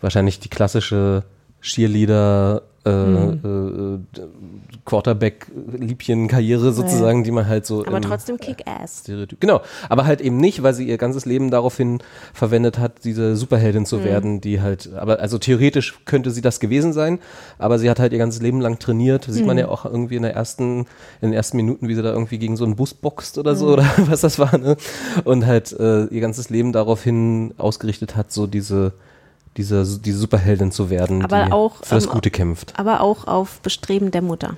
wahrscheinlich 0.00 0.40
die 0.40 0.48
klassische 0.48 1.22
Cheerleader 1.62 2.62
äh, 2.88 3.46
Mhm. 3.46 4.00
äh, 4.16 4.20
Quarterback-Liebchen-Karriere 4.84 6.72
sozusagen, 6.72 7.24
die 7.24 7.30
man 7.30 7.46
halt 7.46 7.66
so 7.66 7.84
aber 7.86 7.96
im 7.98 8.02
trotzdem 8.02 8.38
Kick-Ass. 8.38 9.00
Stereotyp. 9.04 9.40
Genau, 9.40 9.60
aber 9.88 10.06
halt 10.06 10.20
eben 10.20 10.38
nicht, 10.38 10.62
weil 10.62 10.74
sie 10.74 10.88
ihr 10.88 10.98
ganzes 10.98 11.24
Leben 11.26 11.50
daraufhin 11.50 11.98
verwendet 12.32 12.78
hat, 12.78 13.04
diese 13.04 13.36
Superheldin 13.36 13.82
Mhm. 13.82 13.86
zu 13.86 14.04
werden, 14.04 14.40
die 14.40 14.60
halt, 14.60 14.92
aber 14.94 15.20
also 15.20 15.38
theoretisch 15.38 15.98
könnte 16.04 16.30
sie 16.30 16.40
das 16.40 16.60
gewesen 16.60 16.92
sein, 16.92 17.18
aber 17.58 17.78
sie 17.78 17.90
hat 17.90 17.98
halt 18.00 18.12
ihr 18.12 18.18
ganzes 18.18 18.40
Leben 18.42 18.60
lang 18.60 18.78
trainiert. 18.78 19.24
Sieht 19.28 19.42
Mhm. 19.42 19.46
man 19.48 19.58
ja 19.58 19.68
auch 19.68 19.84
irgendwie 19.84 20.16
in 20.16 20.22
der 20.22 20.34
ersten, 20.34 20.80
in 21.20 21.30
den 21.30 21.32
ersten 21.32 21.56
Minuten, 21.56 21.88
wie 21.88 21.94
sie 21.94 22.02
da 22.02 22.12
irgendwie 22.12 22.38
gegen 22.38 22.56
so 22.56 22.64
einen 22.64 22.76
Bus 22.76 22.94
boxt 22.94 23.38
oder 23.38 23.52
Mhm. 23.52 23.56
so 23.58 23.66
oder 23.72 23.84
was 24.06 24.20
das 24.22 24.38
war, 24.38 24.56
ne? 24.58 24.76
Und 25.24 25.46
halt 25.46 25.72
äh, 25.78 26.04
ihr 26.06 26.20
ganzes 26.20 26.50
Leben 26.50 26.72
daraufhin 26.72 27.52
ausgerichtet 27.58 28.16
hat, 28.16 28.32
so 28.32 28.46
diese 28.46 28.92
diese, 29.56 29.98
diese 29.98 30.18
Superheldin 30.18 30.70
zu 30.70 30.90
werden, 30.90 31.24
Aber 31.24 31.46
die 31.46 31.52
auch, 31.52 31.84
für 31.84 31.94
das 31.94 32.06
ähm, 32.06 32.10
Gute 32.10 32.30
kämpft. 32.30 32.78
Aber 32.78 33.00
auch 33.00 33.26
auf 33.26 33.60
Bestreben 33.60 34.10
der 34.10 34.22
Mutter. 34.22 34.56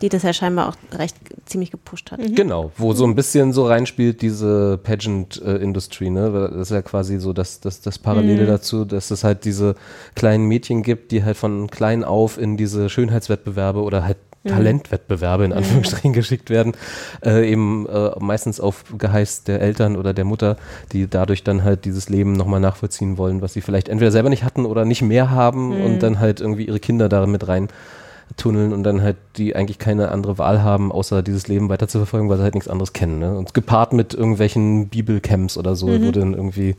Die 0.00 0.08
das 0.08 0.24
ja 0.24 0.32
scheinbar 0.32 0.68
auch 0.68 0.98
recht 0.98 1.16
ziemlich 1.44 1.70
gepusht 1.70 2.10
hat. 2.10 2.18
Genau, 2.34 2.72
wo 2.76 2.92
so 2.92 3.04
ein 3.04 3.14
bisschen 3.14 3.52
so 3.52 3.66
reinspielt 3.66 4.20
diese 4.20 4.80
Pageant-Industrie, 4.82 6.10
ne? 6.10 6.32
Weil 6.32 6.48
Das 6.48 6.62
ist 6.62 6.70
ja 6.70 6.82
quasi 6.82 7.20
so 7.20 7.32
das, 7.32 7.60
das, 7.60 7.82
das 7.82 8.00
Parallele 8.00 8.46
dazu, 8.46 8.84
dass 8.84 9.12
es 9.12 9.22
halt 9.22 9.44
diese 9.44 9.76
kleinen 10.16 10.46
Mädchen 10.46 10.82
gibt, 10.82 11.12
die 11.12 11.22
halt 11.22 11.36
von 11.36 11.70
klein 11.70 12.02
auf 12.02 12.36
in 12.36 12.56
diese 12.56 12.88
Schönheitswettbewerbe 12.88 13.80
oder 13.80 14.04
halt 14.04 14.16
Talentwettbewerbe 14.44 15.44
in 15.44 15.52
Anführungsstrichen 15.52 16.12
geschickt 16.12 16.50
werden, 16.50 16.72
äh, 17.24 17.50
eben 17.50 17.86
äh, 17.88 18.10
meistens 18.18 18.60
auf 18.60 18.84
Geheiß 18.96 19.44
der 19.44 19.60
Eltern 19.60 19.96
oder 19.96 20.12
der 20.12 20.24
Mutter, 20.24 20.56
die 20.92 21.08
dadurch 21.08 21.44
dann 21.44 21.62
halt 21.64 21.84
dieses 21.84 22.08
Leben 22.08 22.32
nochmal 22.32 22.60
nachvollziehen 22.60 23.18
wollen, 23.18 23.40
was 23.40 23.52
sie 23.52 23.60
vielleicht 23.60 23.88
entweder 23.88 24.10
selber 24.10 24.30
nicht 24.30 24.44
hatten 24.44 24.66
oder 24.66 24.84
nicht 24.84 25.02
mehr 25.02 25.30
haben 25.30 25.80
und 25.80 26.02
dann 26.02 26.18
halt 26.18 26.40
irgendwie 26.40 26.66
ihre 26.66 26.80
Kinder 26.80 27.08
darin 27.08 27.30
mit 27.30 27.46
rein 27.46 27.68
tunneln 28.36 28.72
und 28.72 28.82
dann 28.82 29.02
halt 29.02 29.16
die 29.36 29.54
eigentlich 29.54 29.78
keine 29.78 30.10
andere 30.10 30.38
Wahl 30.38 30.62
haben, 30.62 30.90
außer 30.90 31.22
dieses 31.22 31.48
Leben 31.48 31.68
weiter 31.68 31.88
zu 31.88 31.98
verfolgen, 31.98 32.28
weil 32.28 32.38
sie 32.38 32.44
halt 32.44 32.54
nichts 32.54 32.68
anderes 32.68 32.92
kennen. 32.92 33.18
Ne? 33.18 33.36
Und 33.36 33.54
gepaart 33.54 33.92
mit 33.92 34.14
irgendwelchen 34.14 34.88
Bibelcamps 34.88 35.58
oder 35.58 35.76
so, 35.76 35.88
wo 35.88 36.10
dann 36.10 36.34
irgendwie 36.34 36.76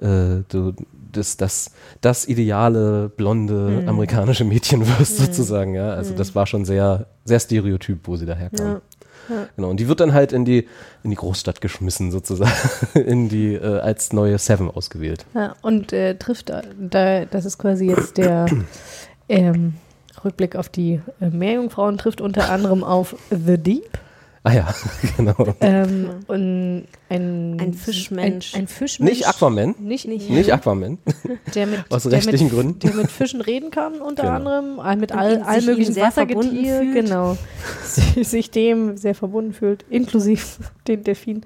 äh, 0.00 0.42
du 0.48 0.74
das, 1.12 1.36
das, 1.36 1.72
das 2.00 2.28
ideale, 2.28 3.08
blonde 3.08 3.84
amerikanische 3.86 4.44
Mädchen 4.44 4.86
wirst, 4.98 5.18
sozusagen, 5.18 5.74
ja. 5.74 5.90
Also 5.90 6.14
das 6.14 6.34
war 6.34 6.46
schon 6.46 6.64
sehr, 6.64 7.06
sehr 7.24 7.40
stereotyp, 7.40 8.00
wo 8.04 8.16
sie 8.16 8.26
daherkam. 8.26 8.80
Genau. 9.56 9.70
Und 9.70 9.78
die 9.78 9.88
wird 9.88 10.00
dann 10.00 10.12
halt 10.12 10.32
in 10.32 10.44
die, 10.44 10.66
in 11.02 11.10
die 11.10 11.16
Großstadt 11.16 11.60
geschmissen, 11.60 12.10
sozusagen, 12.10 12.52
in 12.94 13.28
die, 13.28 13.54
äh, 13.54 13.78
als 13.78 14.12
neue 14.12 14.38
Seven 14.38 14.70
ausgewählt. 14.70 15.24
Ja, 15.34 15.54
und 15.62 15.92
äh, 15.92 16.16
trifft 16.16 16.48
da, 16.48 16.62
da, 16.78 17.24
das 17.26 17.44
ist 17.44 17.58
quasi 17.58 17.86
jetzt 17.86 18.16
der 18.16 18.46
ähm, 19.28 19.74
Rückblick 20.24 20.56
auf 20.56 20.68
die 20.68 21.00
äh, 21.20 21.30
Meerjungfrauen, 21.30 21.98
trifft 21.98 22.20
unter 22.20 22.50
anderem 22.50 22.82
auf 22.82 23.14
The 23.30 23.58
Deep. 23.58 23.98
Ah 24.42 24.52
ja, 24.54 24.74
genau. 25.18 25.34
Ähm, 25.60 26.08
und 26.26 26.86
ein, 27.10 27.60
Ein 27.60 27.74
Fischmensch. 27.74 28.54
Ein, 28.54 28.62
ein 28.62 28.68
Fischmensch. 28.68 29.10
Nicht 29.12 29.28
Aquaman. 29.28 29.74
Nicht, 29.78 30.08
nicht, 30.08 30.30
Nicht 30.30 30.50
Aquaman. 30.52 30.96
der 31.54 31.66
mit, 31.66 31.84
Aus 31.90 32.04
der 32.04 32.12
rechtlichen 32.12 32.46
mit, 32.46 32.54
Gründen. 32.54 32.78
Der 32.78 32.94
mit 32.94 33.10
Fischen 33.10 33.42
reden 33.42 33.70
kann, 33.70 34.00
unter 34.00 34.22
Genau. 34.22 34.36
anderem. 34.36 34.98
Mit 34.98 35.12
Und 35.12 35.18
all, 35.18 35.58
ihm 35.58 35.66
möglichen 35.66 35.92
sehr 35.92 36.10
verbunden 36.10 36.56
Wassergetier. 36.56 37.02
Genau. 37.02 37.36
sich, 38.22 38.50
dem 38.50 38.96
sehr 38.96 39.14
verbunden 39.14 39.52
fühlt, 39.52 39.84
inklusive 39.90 40.42
den 40.88 41.04
Delfin. 41.04 41.42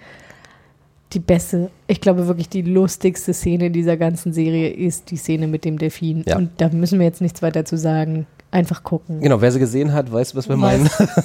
Die 1.13 1.21
beste, 1.21 1.71
ich 1.89 2.01
glaube 2.01 2.27
wirklich 2.29 2.49
die 2.49 2.63
lustigste 2.63 3.35
Szene 3.35 3.67
in 3.67 3.73
dieser 3.73 3.97
ganzen 3.97 4.33
Serie 4.33 4.69
ist 4.71 5.11
die 5.11 5.17
Szene 5.17 5.47
mit 5.49 5.65
dem 5.65 5.79
Delfin. 5.79 6.25
Ja. 6.27 6.37
Und 6.37 6.51
da 6.59 6.69
müssen 6.69 6.99
wir 7.01 7.07
jetzt 7.07 7.21
nichts 7.21 7.43
weiter 7.43 7.65
zu 7.65 7.77
sagen. 7.77 8.27
Einfach 8.55 8.85
gucken. 8.85 9.21
Genau, 9.21 9.41
wer 9.41 9.51
sie 9.51 9.59
gesehen 9.59 9.93
hat, 9.93 10.13
weiß, 10.13 10.37
was 10.37 10.49
wir 10.49 10.61
Weiß. 10.61 10.81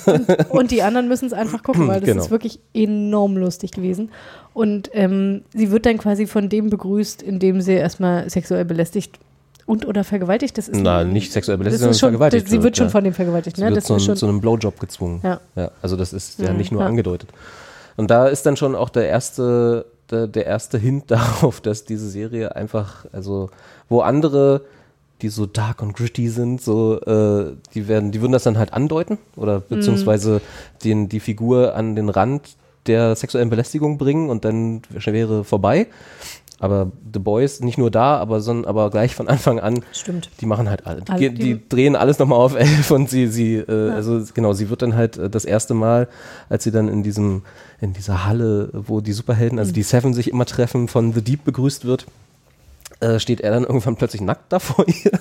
meinen. 0.06 0.26
Und 0.50 0.72
die 0.72 0.82
anderen 0.82 1.08
müssen 1.08 1.28
es 1.28 1.34
einfach 1.34 1.62
gucken, 1.62 1.88
weil 1.88 2.00
das 2.00 2.10
Genau. 2.10 2.24
ist 2.24 2.32
wirklich 2.32 2.60
enorm 2.74 3.38
lustig 3.38 3.70
gewesen. 3.72 4.10
Und 4.56 4.89
ähm, 4.94 5.44
sie 5.54 5.70
wird 5.70 5.86
dann 5.86 6.00
quasi 6.00 6.26
von 6.26 6.50
dem 6.50 6.72
begrüßt, 6.72 7.22
indem 7.22 7.62
sie 7.62 7.74
erstmal 7.74 8.28
sexuell 8.32 8.65
belästigt 8.65 9.20
und 9.68 9.86
oder 9.88 10.04
vergewaltigt. 10.04 10.58
Das 10.58 10.68
ist 10.68 10.82
Na, 10.82 11.04
nicht 11.04 11.32
sexuell 11.32 11.60
belästigt, 11.60 11.82
sondern 11.82 12.00
schon, 12.00 12.10
vergewaltigt. 12.10 12.50
Sie 12.50 12.63
wird 12.63 12.76
schon 12.76 12.88
ja. 12.88 12.92
von 12.92 13.04
dem 13.04 13.13
vergewaltigt, 13.13 13.58
Sie 13.58 13.62
ne? 13.62 13.68
wird 13.70 13.78
Das 13.78 13.86
zu, 13.86 14.00
schon. 14.00 14.15
zu 14.15 14.26
einem 14.28 14.42
Blowjob 14.42 14.80
gezwungen. 14.80 15.22
Ja. 15.24 15.39
also 15.84 15.96
das 15.96 16.13
ist 16.13 16.39
ja 16.39 16.52
Mhm. 16.52 16.58
nicht 16.58 16.72
nur 16.72 16.82
Ja. 16.82 16.88
angedeutet. 16.88 17.30
Und 17.96 18.10
da 18.10 18.28
ist 18.28 18.48
dann 18.48 18.58
schon 18.58 18.74
auch 18.76 18.89
der 18.89 19.08
erste, 19.08 19.86
der, 20.10 20.26
der 20.26 20.48
erste 20.48 20.80
Hint 20.80 21.12
darauf, 21.12 21.62
dass 21.62 21.86
diese 21.86 22.10
Serie 22.10 22.56
einfach, 22.56 23.06
also 23.12 23.52
wo 23.88 24.00
andere, 24.02 24.62
die 25.21 25.29
so 25.29 25.45
dark 25.45 25.82
und 25.82 25.93
gritty 25.93 26.29
sind, 26.29 26.62
so, 26.62 26.99
äh, 27.01 27.53
die 27.73 27.88
werden, 27.88 28.12
die 28.12 28.21
würden 28.21 28.32
das 28.34 28.43
dann 28.43 28.58
halt 28.58 28.73
andeuten 28.73 29.17
oder 29.36 29.60
beziehungsweise 29.60 30.41
den, 30.84 31.10
die 31.10 31.19
Figur 31.19 31.75
an 31.75 31.95
den 31.95 32.10
Rand 32.10 32.55
der 32.88 33.15
sexuellen 33.15 33.49
Belästigung 33.49 33.97
bringen 33.97 34.29
und 34.29 34.45
dann 34.45 34.82
wäre 34.89 35.43
vorbei. 35.43 35.88
Aber 36.62 36.91
The 37.13 37.19
Boys 37.19 37.62
nicht 37.62 37.77
nur 37.77 37.89
da, 37.89 38.17
aber 38.17 38.41
sondern 38.41 38.65
aber 38.69 38.89
gleich 38.89 39.15
von 39.15 39.29
Anfang 39.29 39.62
an 39.62 39.82
Stimmt. 39.93 40.29
die 40.41 40.45
machen 40.45 40.69
halt 40.69 40.86
alle. 40.86 41.01
Die, 41.01 41.12
Alle, 41.12 41.32
die, 41.32 41.69
drehen 41.69 41.95
alles 41.95 42.19
nochmal 42.19 42.39
auf 42.39 42.53
elf 42.55 42.91
und 42.91 43.10
sie, 43.10 43.27
sie, 43.27 43.55
äh, 43.55 43.91
also 43.91 44.21
genau, 44.34 44.51
sie 44.51 44.69
wird 44.69 44.82
dann 44.82 44.93
halt 44.95 45.17
äh, 45.17 45.29
das 45.29 45.45
erste 45.45 45.73
Mal, 45.73 46.10
als 46.49 46.65
sie 46.65 46.71
dann 46.71 46.89
in 46.89 47.01
diesem, 47.01 47.43
in 47.79 47.93
dieser 47.93 48.25
Halle, 48.25 48.69
wo 48.73 48.99
die 48.99 49.13
Superhelden, 49.13 49.55
Mhm. 49.55 49.60
also 49.60 49.71
die 49.71 49.84
Seven 49.84 50.13
sich 50.13 50.29
immer 50.29 50.45
treffen, 50.45 50.89
von 50.89 51.13
The 51.13 51.21
Deep 51.21 51.45
begrüßt 51.45 51.86
wird, 51.86 52.05
äh, 52.99 53.19
steht 53.19 53.41
er 53.41 53.51
dann 53.51 53.63
irgendwann 53.65 53.95
plötzlich 53.95 54.21
nackt 54.21 54.51
da 54.51 54.59
vor 54.59 54.85
ihr 54.88 55.12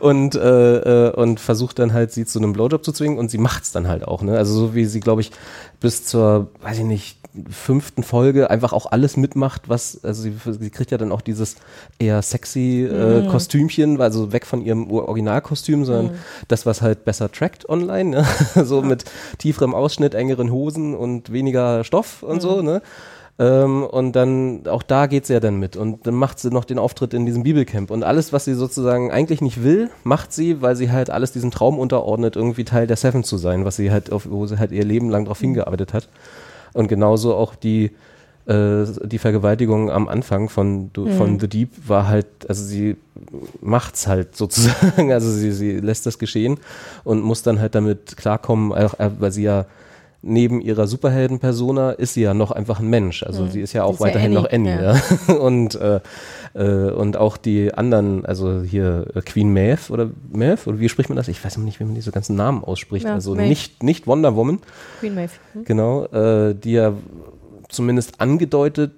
und, 0.00 0.34
äh, 0.34 1.08
äh, 1.08 1.12
und 1.12 1.40
versucht 1.40 1.78
dann 1.78 1.92
halt 1.92 2.12
sie 2.12 2.24
zu 2.24 2.38
einem 2.38 2.52
Blowjob 2.52 2.84
zu 2.84 2.92
zwingen 2.92 3.18
und 3.18 3.30
sie 3.30 3.38
macht's 3.38 3.72
dann 3.72 3.88
halt 3.88 4.06
auch, 4.06 4.22
ne? 4.22 4.36
Also 4.36 4.54
so 4.54 4.74
wie 4.74 4.84
sie, 4.84 5.00
glaube 5.00 5.20
ich, 5.20 5.32
bis 5.80 6.04
zur, 6.04 6.48
weiß 6.62 6.78
ich 6.78 6.84
nicht, 6.84 7.18
fünften 7.50 8.02
Folge 8.02 8.48
einfach 8.48 8.72
auch 8.72 8.86
alles 8.86 9.16
mitmacht, 9.16 9.68
was, 9.68 10.02
also 10.02 10.22
sie, 10.22 10.34
sie 10.58 10.70
kriegt 10.70 10.90
ja 10.90 10.96
dann 10.98 11.12
auch 11.12 11.20
dieses 11.20 11.56
eher 11.98 12.22
sexy 12.22 12.84
äh, 12.90 13.16
Mhm. 13.16 13.28
Kostümchen, 13.28 14.00
also 14.00 14.32
weg 14.32 14.46
von 14.46 14.62
ihrem 14.62 14.90
Originalkostüm, 14.90 15.84
sondern 15.84 16.16
das, 16.48 16.66
was 16.66 16.82
halt 16.82 17.04
besser 17.04 17.30
trackt 17.30 17.68
online, 17.68 18.10
ne? 18.10 18.26
so 18.64 18.82
mit 18.82 19.04
tieferem 19.38 19.74
Ausschnitt, 19.74 20.14
engeren 20.14 20.50
Hosen 20.50 20.94
und 20.94 21.32
weniger 21.32 21.84
Stoff 21.84 22.22
und 22.22 22.40
so, 22.40 22.62
ne? 22.62 22.82
Ähm, 23.38 23.84
und 23.84 24.12
dann, 24.16 24.66
auch 24.66 24.82
da 24.82 25.06
geht 25.06 25.26
sie 25.26 25.34
ja 25.34 25.40
dann 25.40 25.56
mit. 25.58 25.76
Und 25.76 26.06
dann 26.06 26.14
macht 26.14 26.38
sie 26.38 26.50
noch 26.50 26.64
den 26.64 26.78
Auftritt 26.78 27.12
in 27.12 27.26
diesem 27.26 27.42
Bibelcamp. 27.42 27.90
Und 27.90 28.02
alles, 28.02 28.32
was 28.32 28.46
sie 28.46 28.54
sozusagen 28.54 29.10
eigentlich 29.10 29.42
nicht 29.42 29.62
will, 29.62 29.90
macht 30.04 30.32
sie, 30.32 30.62
weil 30.62 30.74
sie 30.74 30.90
halt 30.90 31.10
alles 31.10 31.32
diesem 31.32 31.50
Traum 31.50 31.78
unterordnet, 31.78 32.34
irgendwie 32.36 32.64
Teil 32.64 32.86
der 32.86 32.96
Seven 32.96 33.24
zu 33.24 33.36
sein, 33.36 33.64
was 33.66 33.76
sie 33.76 33.90
halt, 33.90 34.10
auf, 34.10 34.26
wo 34.30 34.46
sie 34.46 34.58
halt 34.58 34.72
ihr 34.72 34.84
Leben 34.84 35.10
lang 35.10 35.24
darauf 35.24 35.40
hingearbeitet 35.40 35.92
hat. 35.92 36.08
Und 36.72 36.88
genauso 36.88 37.34
auch 37.34 37.54
die, 37.56 37.90
äh, 38.46 38.84
die 39.04 39.18
Vergewaltigung 39.18 39.90
am 39.90 40.08
Anfang 40.08 40.48
von, 40.48 40.90
du- 40.94 41.08
von 41.08 41.38
The 41.38 41.48
Deep 41.48 41.70
war 41.86 42.08
halt, 42.08 42.26
also 42.48 42.64
sie 42.64 42.96
macht's 43.60 44.06
halt 44.06 44.34
sozusagen, 44.36 45.12
also 45.12 45.30
sie, 45.30 45.52
sie 45.52 45.72
lässt 45.80 46.06
das 46.06 46.18
geschehen 46.18 46.58
und 47.04 47.20
muss 47.22 47.42
dann 47.42 47.60
halt 47.60 47.74
damit 47.74 48.16
klarkommen, 48.16 48.72
äh, 48.72 48.88
weil 49.18 49.32
sie 49.32 49.42
ja 49.42 49.66
neben 50.26 50.60
ihrer 50.60 50.86
Superhelden-Persona 50.86 51.92
ist 51.92 52.14
sie 52.14 52.22
ja 52.22 52.34
noch 52.34 52.50
einfach 52.50 52.80
ein 52.80 52.88
Mensch. 52.88 53.22
Also 53.22 53.46
sie 53.46 53.60
ist 53.60 53.72
ja 53.72 53.84
auch 53.84 53.94
ist 53.94 54.00
ja 54.00 54.06
weiterhin 54.06 54.36
Annie, 54.36 54.42
noch 54.42 54.52
Annie. 54.52 54.82
ja. 54.82 54.94
Ja. 55.28 55.34
Und, 55.40 55.74
äh, 55.76 56.00
äh, 56.54 56.90
und 56.90 57.16
auch 57.16 57.36
die 57.36 57.74
anderen, 57.74 58.24
also 58.24 58.62
hier 58.62 59.06
äh, 59.14 59.20
Queen 59.20 59.52
Maeve 59.52 59.92
oder 59.92 60.10
Maeve, 60.32 60.68
oder 60.68 60.80
wie 60.80 60.88
spricht 60.88 61.10
man 61.10 61.16
das? 61.16 61.28
Ich 61.28 61.44
weiß 61.44 61.58
nicht, 61.58 61.80
wie 61.80 61.84
man 61.84 61.94
diese 61.94 62.12
ganzen 62.12 62.34
Namen 62.34 62.64
ausspricht. 62.64 63.04
Ja, 63.04 63.14
also 63.14 63.34
Maeve. 63.34 63.48
nicht, 63.48 63.82
nicht 63.82 64.06
Wonder 64.06 64.36
Woman, 64.36 64.60
Queen 65.00 65.14
Maeve. 65.14 65.32
Hm? 65.52 65.64
genau, 65.64 66.06
äh, 66.06 66.54
die 66.54 66.72
ja 66.72 66.94
zumindest 67.68 68.20
angedeutet 68.20 68.92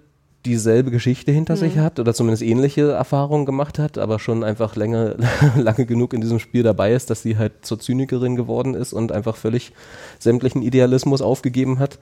dieselbe 0.46 0.90
Geschichte 0.90 1.33
hinter 1.33 1.57
sich 1.57 1.79
hat 1.79 1.98
oder 1.98 2.14
zumindest 2.14 2.42
ähnliche 2.42 2.92
Erfahrungen 2.92 3.44
gemacht 3.44 3.79
hat, 3.79 3.98
aber 3.98 4.18
schon 4.18 4.44
einfach 4.44 4.77
länger, 4.77 5.16
lange 5.57 5.85
genug 5.85 6.12
in 6.14 6.20
diesem 6.20 6.38
Spiel 6.38 6.62
dabei 6.62 6.92
ist, 6.92 7.11
dass 7.11 7.22
sie 7.22 7.37
halt 7.37 7.66
zur 7.66 7.81
Zynikerin 7.81 8.37
geworden 8.37 8.74
ist 8.74 8.92
und 8.92 9.12
einfach 9.12 9.37
völlig 9.37 9.72
sämtlichen 10.18 10.62
Idealismus 10.62 11.22
aufgegeben 11.22 11.79
hat. 11.79 11.98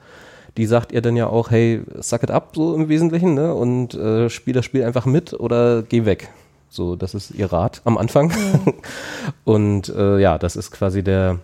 Die 0.55 0.65
sagt 0.65 0.91
ihr 0.91 1.01
dann 1.01 1.15
ja 1.15 1.27
auch, 1.27 1.51
hey, 1.51 1.81
suck 1.99 2.23
it 2.23 2.31
up, 2.31 2.53
so 2.55 2.73
im 2.73 2.89
Wesentlichen, 2.89 3.33
ne? 3.33 3.53
Und 3.53 3.93
äh, 3.93 4.29
spiel 4.29 4.53
das 4.53 4.65
Spiel 4.65 4.83
einfach 4.83 5.05
mit 5.05 5.33
oder 5.33 5.83
geh 5.83 6.05
weg. 6.05 6.29
So, 6.69 6.95
das 6.95 7.13
ist 7.13 7.31
ihr 7.31 7.51
Rat 7.51 7.81
am 7.85 7.97
Anfang. 7.97 8.31
und 9.45 9.89
äh, 9.89 10.19
ja, 10.19 10.37
das 10.37 10.55
ist 10.55 10.71
quasi 10.71 11.03
der, 11.03 11.39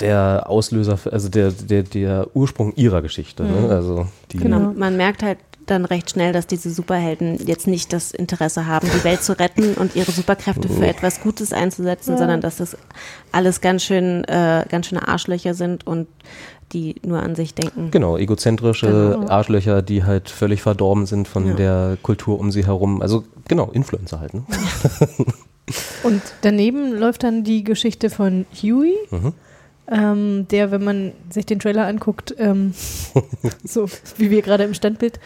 der 0.00 0.44
Auslöser, 0.48 0.98
also 1.10 1.28
der, 1.28 1.50
der, 1.50 1.82
der 1.82 2.28
Ursprung 2.34 2.74
ihrer 2.74 3.00
Geschichte. 3.02 3.44
Ne? 3.44 3.68
Also 3.70 4.06
die. 4.32 4.38
Genau. 4.38 4.72
Man 4.74 4.96
merkt 4.96 5.22
halt 5.22 5.38
dann 5.66 5.84
recht 5.84 6.10
schnell, 6.10 6.32
dass 6.32 6.46
diese 6.46 6.70
Superhelden 6.70 7.46
jetzt 7.46 7.66
nicht 7.66 7.92
das 7.92 8.10
Interesse 8.12 8.66
haben, 8.66 8.88
die 8.94 9.04
Welt 9.04 9.22
zu 9.22 9.38
retten 9.38 9.74
und 9.74 9.94
ihre 9.96 10.10
Superkräfte 10.12 10.68
für 10.68 10.86
etwas 10.86 11.20
Gutes 11.20 11.52
einzusetzen, 11.52 12.16
sondern 12.18 12.40
dass 12.40 12.56
das 12.56 12.76
alles 13.32 13.60
ganz 13.60 13.82
schön, 13.84 14.24
äh, 14.24 14.64
ganz 14.68 14.86
schöne 14.86 15.06
Arschlöcher 15.08 15.54
sind 15.54 15.86
und 15.86 16.06
die 16.72 16.96
nur 17.06 17.22
an 17.22 17.34
sich 17.36 17.54
denken. 17.54 17.90
Genau, 17.90 18.16
egozentrische 18.16 18.86
Genau. 18.86 19.28
Arschlöcher, 19.28 19.82
die 19.82 20.02
halt 20.04 20.28
völlig 20.30 20.62
verdorben 20.62 21.06
sind 21.06 21.28
von 21.28 21.46
Ja. 21.46 21.54
der 21.54 21.98
Kultur 22.02 22.40
um 22.40 22.50
sie 22.50 22.66
herum. 22.66 23.00
Also 23.02 23.24
genau, 23.46 23.70
Influencer 23.72 24.18
halt. 24.20 24.34
Ne? 24.34 24.42
Und 26.02 26.20
daneben 26.42 26.92
läuft 26.92 27.22
dann 27.22 27.44
die 27.44 27.64
Geschichte 27.64 28.10
von 28.10 28.44
Huey, 28.62 28.94
Mhm. 29.10 29.32
ähm, 29.90 30.46
der, 30.50 30.70
wenn 30.70 30.84
man 30.84 31.12
sich 31.30 31.46
den 31.46 31.58
Trailer 31.58 31.86
anguckt, 31.86 32.34
ähm, 32.38 32.74
so 33.64 33.86
wie 34.18 34.30
wir 34.30 34.42
gerade 34.42 34.64
im 34.64 34.74
Standbild, 34.74 35.20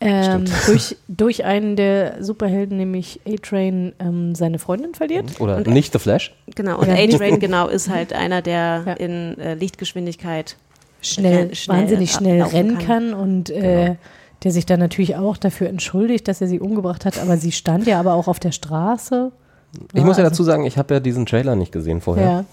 ähm, 0.00 0.44
durch, 0.66 0.96
durch 1.08 1.44
einen 1.44 1.76
der 1.76 2.22
Superhelden, 2.22 2.76
nämlich 2.78 3.20
A-Train, 3.26 3.92
ähm, 3.98 4.34
seine 4.34 4.58
Freundin 4.58 4.94
verliert. 4.94 5.40
Oder 5.40 5.58
Und- 5.58 5.66
nicht 5.68 5.92
The 5.92 5.98
Flash. 5.98 6.34
Genau, 6.54 6.78
und 6.80 6.88
Ja. 6.88 6.94
A-Train 6.94 7.38
genau 7.40 7.68
ist 7.68 7.88
halt 7.90 8.12
einer, 8.12 8.40
der 8.42 8.82
Ja. 8.86 8.92
in 8.94 9.38
äh, 9.38 9.54
Lichtgeschwindigkeit 9.54 10.56
Schnell, 11.02 11.46
Renn- 11.48 11.54
schnell 11.54 11.78
wahnsinnig 11.78 12.10
schnell 12.12 12.42
rennen 12.42 12.78
kann. 12.78 13.10
kann, 13.10 13.14
und 13.14 13.50
äh, 13.50 13.60
Genau. 13.84 13.96
der 14.42 14.50
sich 14.52 14.66
dann 14.66 14.80
natürlich 14.80 15.16
auch 15.16 15.36
dafür 15.36 15.68
entschuldigt, 15.68 16.28
dass 16.28 16.40
er 16.40 16.46
sie 16.46 16.60
umgebracht 16.60 17.04
hat, 17.04 17.18
aber 17.18 17.36
sie 17.36 17.52
stand 17.52 17.86
ja 17.86 17.98
aber 18.00 18.14
auch 18.14 18.28
auf 18.28 18.38
der 18.40 18.52
Straße. 18.52 19.32
Ich 19.94 20.02
muss 20.02 20.16
ja 20.16 20.24
also- 20.24 20.30
dazu 20.30 20.42
sagen, 20.44 20.64
ich 20.66 20.78
habe 20.78 20.94
ja 20.94 21.00
diesen 21.00 21.26
Trailer 21.26 21.56
nicht 21.56 21.72
gesehen 21.72 22.00
vorher. 22.00 22.44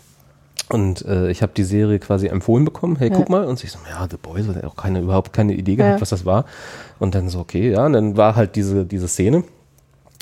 Und 0.70 1.06
äh, 1.06 1.30
ich 1.32 1.42
habe 1.42 1.54
die 1.56 1.64
Serie 1.64 1.98
quasi 2.00 2.28
empfohlen 2.28 2.66
bekommen, 2.66 2.98
hey, 2.98 3.10
Ja. 3.10 3.16
guck 3.16 3.30
mal. 3.30 3.46
Und 3.46 3.64
ich 3.64 3.72
so, 3.72 3.80
ja, 3.90 4.06
The 4.10 4.18
Boys, 4.22 4.48
hat 4.48 4.64
auch 4.66 4.76
keine, 4.76 5.00
überhaupt 5.00 5.32
keine 5.32 5.54
Idee 5.54 5.76
gehabt, 5.78 5.96
Ja. 5.96 6.02
was 6.02 6.10
das 6.10 6.26
war. 6.26 6.46
Und 7.00 7.16
dann 7.16 7.30
so, 7.30 7.40
okay, 7.40 7.72
ja, 7.72 7.86
und 7.86 7.94
dann 7.94 8.18
war 8.18 8.36
halt 8.36 8.56
diese, 8.58 8.86
diese 8.86 9.08
Szene, 9.08 9.44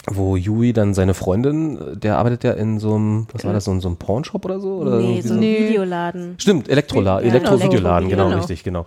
wo 0.07 0.35
Yui 0.35 0.71
dann 0.71 0.93
seine 0.93 1.15
Freundin, 1.15 1.77
äh, 1.79 1.97
der 1.97 2.17
arbeitet 2.19 2.43
ja 2.43 2.51
in 2.51 2.79
so 2.79 2.93
einem, 2.93 3.25
was 3.33 3.43
war 3.43 3.53
das, 3.53 3.63
so, 3.65 3.71
in 3.71 3.81
so 3.81 3.87
einem 3.87 3.97
Pornshop 3.97 4.45
oder 4.45 4.59
so? 4.59 4.75
Oder 4.75 4.99
nee, 4.99 5.21
so 5.21 5.33
ein 5.33 5.39
Nee. 5.39 5.67
Videoladen. 5.69 6.35
Stimmt, 6.37 6.69
Elektrola 6.69 7.21
Ja, 7.21 7.27
Elektrovideoladen, 7.27 8.09
genau. 8.09 8.25
genau, 8.25 8.37
richtig, 8.37 8.63
genau. 8.63 8.85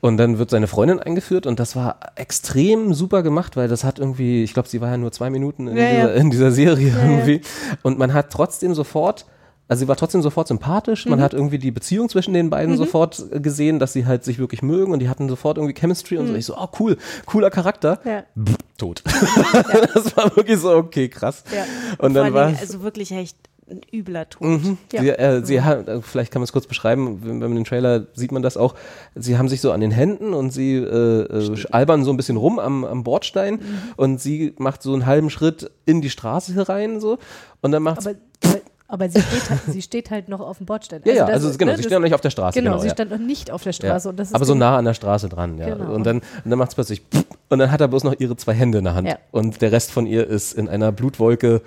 Und 0.00 0.16
dann 0.18 0.38
wird 0.38 0.50
seine 0.50 0.66
Freundin 0.66 0.98
eingeführt 0.98 1.46
und 1.46 1.58
das 1.60 1.74
war 1.76 1.96
extrem 2.16 2.92
super 2.94 3.22
gemacht, 3.22 3.56
weil 3.56 3.68
das 3.68 3.82
hat 3.84 3.98
irgendwie, 4.00 4.42
ich 4.42 4.52
glaube, 4.54 4.68
sie 4.68 4.80
war 4.80 4.90
ja 4.90 4.96
nur 4.98 5.10
zwei 5.12 5.30
Minuten 5.30 5.68
in, 5.68 5.76
Ja, 5.76 5.84
dieser, 5.88 6.14
in 6.14 6.30
dieser 6.30 6.50
Serie 6.50 6.92
irgendwie. 7.00 7.40
Und 7.82 7.98
man 7.98 8.12
hat 8.12 8.30
trotzdem 8.30 8.74
sofort, 8.74 9.24
also 9.68 9.80
sie 9.80 9.88
war 9.88 9.96
trotzdem 9.96 10.22
sofort 10.22 10.48
sympathisch, 10.48 11.04
Mhm. 11.06 11.10
man 11.10 11.20
hat 11.20 11.34
irgendwie 11.34 11.58
die 11.58 11.70
Beziehung 11.70 12.08
zwischen 12.08 12.34
den 12.34 12.50
beiden 12.50 12.76
sofort 12.76 13.24
äh, 13.32 13.40
gesehen, 13.40 13.78
dass 13.78 13.92
sie 13.92 14.06
halt 14.06 14.24
sich 14.24 14.38
wirklich 14.38 14.62
mögen 14.62 14.92
und 14.92 15.00
die 15.00 15.08
hatten 15.08 15.28
sofort 15.28 15.58
irgendwie 15.58 15.74
Chemistry 15.74 16.18
und 16.18 16.28
so. 16.28 16.34
Ich 16.34 16.46
so, 16.46 16.56
oh 16.56 16.68
cool, 16.78 16.96
cooler 17.26 17.50
Charakter. 17.50 18.00
Mhm. 18.04 18.10
Ja. 18.10 18.22
Pff, 18.44 18.56
tot. 18.78 19.02
das 19.94 20.16
war 20.16 20.34
wirklich 20.36 20.58
so, 20.60 20.70
okay, 20.74 21.08
krass. 21.08 21.44
Ja. 21.54 21.64
Und 21.98 22.14
dann 22.14 22.26
Vor 22.26 22.34
war 22.34 22.42
allen 22.46 22.54
Dingen, 22.54 22.60
also 22.66 22.82
wirklich 22.82 23.10
echt 23.12 23.36
ein 23.68 23.80
übler 23.92 24.28
Tod. 24.30 24.46
Mhm. 24.46 24.78
Ja. 24.92 25.00
Sie, 25.02 25.08
äh, 25.10 25.44
sie 25.44 25.60
hat, 25.62 25.88
äh, 25.88 26.00
vielleicht 26.00 26.30
kann 26.30 26.38
man 26.38 26.44
es 26.44 26.52
kurz 26.52 26.68
beschreiben, 26.68 27.18
wenn 27.24 27.40
man 27.40 27.56
den 27.56 27.64
Trailer 27.64 28.06
sieht 28.14 28.30
man 28.30 28.40
das 28.42 28.56
auch. 28.56 28.76
Sie 29.16 29.36
haben 29.38 29.48
sich 29.48 29.60
so 29.60 29.72
an 29.72 29.80
den 29.80 29.90
Händen 29.90 30.34
und 30.34 30.50
sie 30.52 30.76
äh, 30.76 31.22
äh, 31.22 31.64
albern 31.72 32.04
so 32.04 32.12
ein 32.12 32.16
bisschen 32.16 32.36
rum 32.36 32.60
am, 32.60 32.84
am 32.84 33.02
Bordstein 33.02 33.54
Mhm. 33.54 33.60
und 33.96 34.20
sie 34.20 34.54
macht 34.58 34.82
so 34.82 34.92
einen 34.94 35.04
halben 35.04 35.30
Schritt 35.30 35.68
in 35.84 36.00
die 36.00 36.10
Straße 36.10 36.54
herein 36.54 37.00
so 37.00 37.18
und 37.60 37.72
dann 37.72 37.82
macht 37.82 37.98
aber, 38.06 38.14
aber 38.44 38.60
Aber 38.88 39.08
sie 39.08 39.20
steht, 39.20 39.50
halt, 39.50 39.60
sie 39.66 39.82
steht 39.82 40.10
halt 40.10 40.28
noch 40.28 40.38
auf 40.40 40.58
dem 40.58 40.66
Bordstein. 40.66 41.00
Ja, 41.04 41.12
ja, 41.12 41.26
das- 41.26 41.44
also 41.44 41.58
genau, 41.58 41.72
ne, 41.72 41.76
sie 41.76 41.82
das- 41.82 41.86
steht 41.90 41.98
noch 41.98 42.04
nicht 42.04 42.14
auf 42.14 42.20
der 42.20 42.30
Straße. 42.30 42.56
Genau, 42.58 42.70
Genau, 42.72 42.82
sie 42.82 42.86
ja. 42.88 42.94
stand 42.94 43.10
noch 43.10 43.18
nicht 43.18 43.50
auf 43.50 43.62
der 43.64 43.70
Ja. 43.72 43.76
Straße. 43.76 44.08
Und 44.10 44.16
das 44.20 44.28
ist 44.28 44.34
aber 44.34 44.44
so 44.44 44.54
nah 44.54 44.76
an 44.78 44.84
der 44.84 44.94
Straße 44.94 45.28
dran, 45.28 45.58
ja. 45.58 45.74
Genau. 45.74 45.92
Und 45.92 46.04
dann, 46.04 46.18
und 46.18 46.50
dann 46.50 46.58
macht 46.58 46.68
es 46.68 46.74
plötzlich 46.76 47.02
und 47.48 47.58
dann 47.58 47.72
hat 47.72 47.80
er 47.80 47.88
bloß 47.88 48.04
noch 48.04 48.14
ihre 48.18 48.36
zwei 48.36 48.52
Hände 48.54 48.78
in 48.78 48.84
der 48.84 48.94
Hand. 48.94 49.08
Ja. 49.08 49.18
Und 49.32 49.60
der 49.60 49.72
Rest 49.72 49.90
von 49.90 50.06
ihr 50.06 50.26
ist 50.26 50.52
in 50.52 50.68
einer 50.68 50.92
Blutwolke 50.92 51.62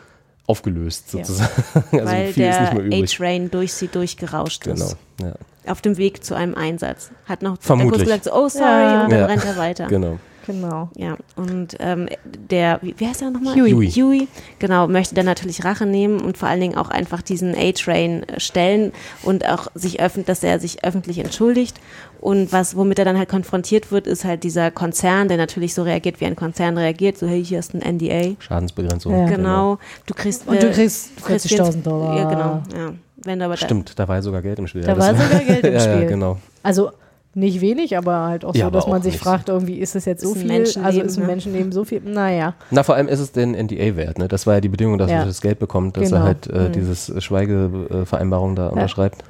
aufgelöst, 0.47 1.13
Ja. 1.13 1.23
sozusagen. 1.25 1.51
Also 1.91 2.05
weil 2.05 2.33
viel 2.33 2.47
ist 2.47 2.61
nicht 2.61 2.73
mehr 2.73 2.83
übrig. 2.83 3.13
A-Train 3.15 3.51
durch 3.51 3.73
sie 3.73 3.87
durchgerauscht 3.87 4.63
Genau. 4.63 4.85
ist. 4.85 4.97
Ja. 5.21 5.33
Auf 5.71 5.81
dem 5.81 5.97
Weg 5.97 6.23
zu 6.23 6.35
einem 6.35 6.55
Einsatz. 6.55 7.11
Hat 7.27 7.41
noch 7.41 7.57
Vermutlich. 7.59 8.03
der 8.05 8.07
Kurs 8.17 8.23
gesagt, 8.23 8.23
so, 8.23 8.33
oh 8.33 8.47
sorry, 8.49 8.63
Ja. 8.65 9.03
und 9.03 9.11
dann 9.11 9.19
Ja. 9.19 9.25
rennt 9.27 9.45
er 9.45 9.57
weiter. 9.57 9.87
Genau. 9.89 10.19
Genau. 10.49 10.89
Ja, 10.95 11.15
und 11.35 11.75
ähm, 11.79 12.09
der, 12.49 12.79
wie, 12.81 12.95
wie 12.97 13.05
heißt 13.07 13.21
er 13.21 13.29
nochmal? 13.29 13.53
Huey. 13.55 13.71
Huey. 13.71 13.91
Huey, 13.91 14.27
genau, 14.57 14.87
möchte 14.87 15.13
dann 15.13 15.27
natürlich 15.27 15.63
Rache 15.63 15.85
nehmen 15.85 16.19
und 16.21 16.39
vor 16.39 16.49
allen 16.49 16.59
Dingen 16.59 16.75
auch 16.75 16.89
einfach 16.89 17.21
diesen 17.21 17.53
A-Train 17.55 18.23
äh, 18.27 18.39
stellen 18.39 18.91
und 19.21 19.47
auch 19.47 19.67
sich 19.75 19.99
öffnet, 20.01 20.27
dass 20.27 20.43
er 20.43 20.59
sich 20.59 20.83
öffentlich 20.83 21.19
entschuldigt. 21.19 21.79
Und 22.19 22.51
was, 22.51 22.75
womit 22.75 22.97
er 22.97 23.05
dann 23.05 23.17
halt 23.17 23.29
konfrontiert 23.29 23.91
wird, 23.91 24.07
ist 24.07 24.25
halt 24.25 24.43
dieser 24.43 24.71
Konzern, 24.71 25.27
der 25.27 25.37
natürlich 25.37 25.73
so 25.75 25.83
reagiert, 25.83 26.19
wie 26.19 26.25
ein 26.25 26.35
Konzern 26.35 26.77
reagiert. 26.79 27.17
So, 27.19 27.27
hey, 27.27 27.45
hier 27.45 27.59
ist 27.59 27.75
ein 27.75 27.81
NDA. 27.97 28.35
Schadensbegrenzung. 28.39 29.13
Ja. 29.15 29.25
Genau. 29.27 29.77
Du 30.07 30.15
kriegst. 30.15 30.47
Und 30.47 30.61
du 30.61 30.67
äh, 30.67 30.71
kriegst 30.71 31.11
du 31.17 31.23
kriegst 31.25 31.45
40.000 31.45 31.83
Dollar. 31.83 32.17
Ja, 32.17 32.23
genau. 32.29 32.63
Ja. 32.75 32.93
Wenn 33.23 33.37
du 33.39 33.45
aber 33.45 33.55
da- 33.55 33.65
Stimmt, 33.65 33.97
da 33.99 34.07
war 34.07 34.15
ja 34.15 34.21
sogar 34.23 34.41
Geld 34.41 34.57
im 34.59 34.65
Spiel. 34.67 34.81
Da 34.81 34.93
Ja, 34.93 34.97
war 34.97 35.15
sogar 35.15 35.39
Geld 35.41 35.63
im 35.63 35.73
ja, 35.75 35.79
Spiel. 35.79 36.01
Ja, 36.01 36.07
genau. 36.07 36.37
Also 36.63 36.91
nicht 37.35 37.61
wenig, 37.61 37.95
aber 37.97 38.25
halt 38.27 38.43
auch 38.43 38.53
so, 38.53 38.59
Ja, 38.59 38.67
aber 38.67 38.77
dass 38.79 38.87
man 38.87 39.01
sich 39.01 39.13
nicht 39.13 39.23
fragt, 39.23 39.49
irgendwie 39.49 39.77
ist 39.79 39.95
es 39.95 40.05
jetzt 40.05 40.21
so 40.23 40.33
Ist 40.33 40.41
ein 40.49 40.65
viel? 40.65 40.83
Also 40.83 41.01
ist 41.01 41.17
ein 41.17 41.21
ne? 41.21 41.27
Menschenleben 41.27 41.71
so 41.71 41.85
viel? 41.85 42.01
Naja. 42.01 42.55
Na, 42.71 42.83
vor 42.83 42.95
allem 42.95 43.07
ist 43.07 43.19
es 43.19 43.31
den 43.31 43.53
NDA 43.53 43.95
wert. 43.95 44.17
Ne? 44.17 44.27
Das 44.27 44.47
war 44.47 44.55
ja 44.55 44.61
die 44.61 44.69
Bedingung, 44.69 44.97
dass 44.97 45.11
Ja. 45.11 45.19
er 45.19 45.25
das 45.25 45.39
Geld 45.41 45.59
bekommt, 45.59 45.95
dass 45.97 46.05
Genau. 46.09 46.17
er 46.21 46.23
halt 46.23 46.47
äh, 46.47 46.67
Mhm. 46.67 46.71
dieses 46.73 47.13
Schweigevereinbarung 47.23 48.55
da 48.55 48.67
unterschreibt. 48.69 49.23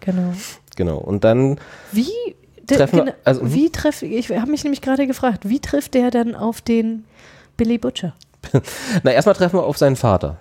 Genau. 0.00 0.32
Genau. 0.76 0.98
Und 0.98 1.24
dann 1.24 1.58
Wie 1.92 2.08
de- 2.68 2.76
Treffen 2.78 2.96
wir- 2.98 3.04
gena- 3.06 3.14
also, 3.24 3.42
mhm. 3.44 3.52
wie 3.54 3.70
treffe 3.70 4.06
ich 4.06 4.30
habe 4.30 4.50
mich 4.50 4.62
nämlich 4.64 4.80
gerade 4.80 5.06
gefragt, 5.06 5.48
wie 5.48 5.60
trifft 5.60 5.94
der 5.94 6.10
dann 6.10 6.34
auf 6.34 6.60
den 6.60 7.04
Billy 7.56 7.78
Butcher? 7.78 8.14
Na, 9.02 9.10
erstmal 9.12 9.34
treffen 9.34 9.58
wir 9.58 9.64
auf 9.64 9.78
seinen 9.78 9.96
Vater. 9.96 10.36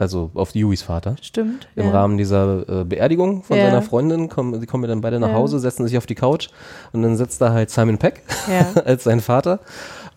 Also 0.00 0.30
auf 0.32 0.54
Hueys 0.54 0.80
Vater. 0.80 1.16
Stimmt. 1.20 1.68
Im 1.76 1.84
ja. 1.86 1.90
Rahmen 1.92 2.16
dieser 2.16 2.66
äh, 2.80 2.84
Beerdigung 2.84 3.42
von 3.42 3.58
Ja. 3.58 3.66
seiner 3.66 3.82
Freundin. 3.82 4.30
Kommen, 4.30 4.58
sie 4.58 4.66
kommen 4.66 4.88
dann 4.88 5.02
beide 5.02 5.20
nach 5.20 5.28
Ja. 5.28 5.34
Hause, 5.34 5.58
setzen 5.58 5.86
sich 5.86 5.98
auf 5.98 6.06
die 6.06 6.14
Couch 6.14 6.48
und 6.92 7.02
dann 7.02 7.16
sitzt 7.18 7.40
da 7.42 7.52
halt 7.52 7.68
Simon 7.70 7.98
Peck 7.98 8.22
als 8.84 9.04
sein 9.04 9.20
Vater 9.20 9.60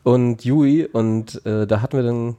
und 0.03 0.41
Huey. 0.45 0.86
Und 0.86 1.45
äh, 1.45 1.67
da 1.67 1.81
hatten 1.81 1.97
wir 1.97 2.03
dann 2.03 2.36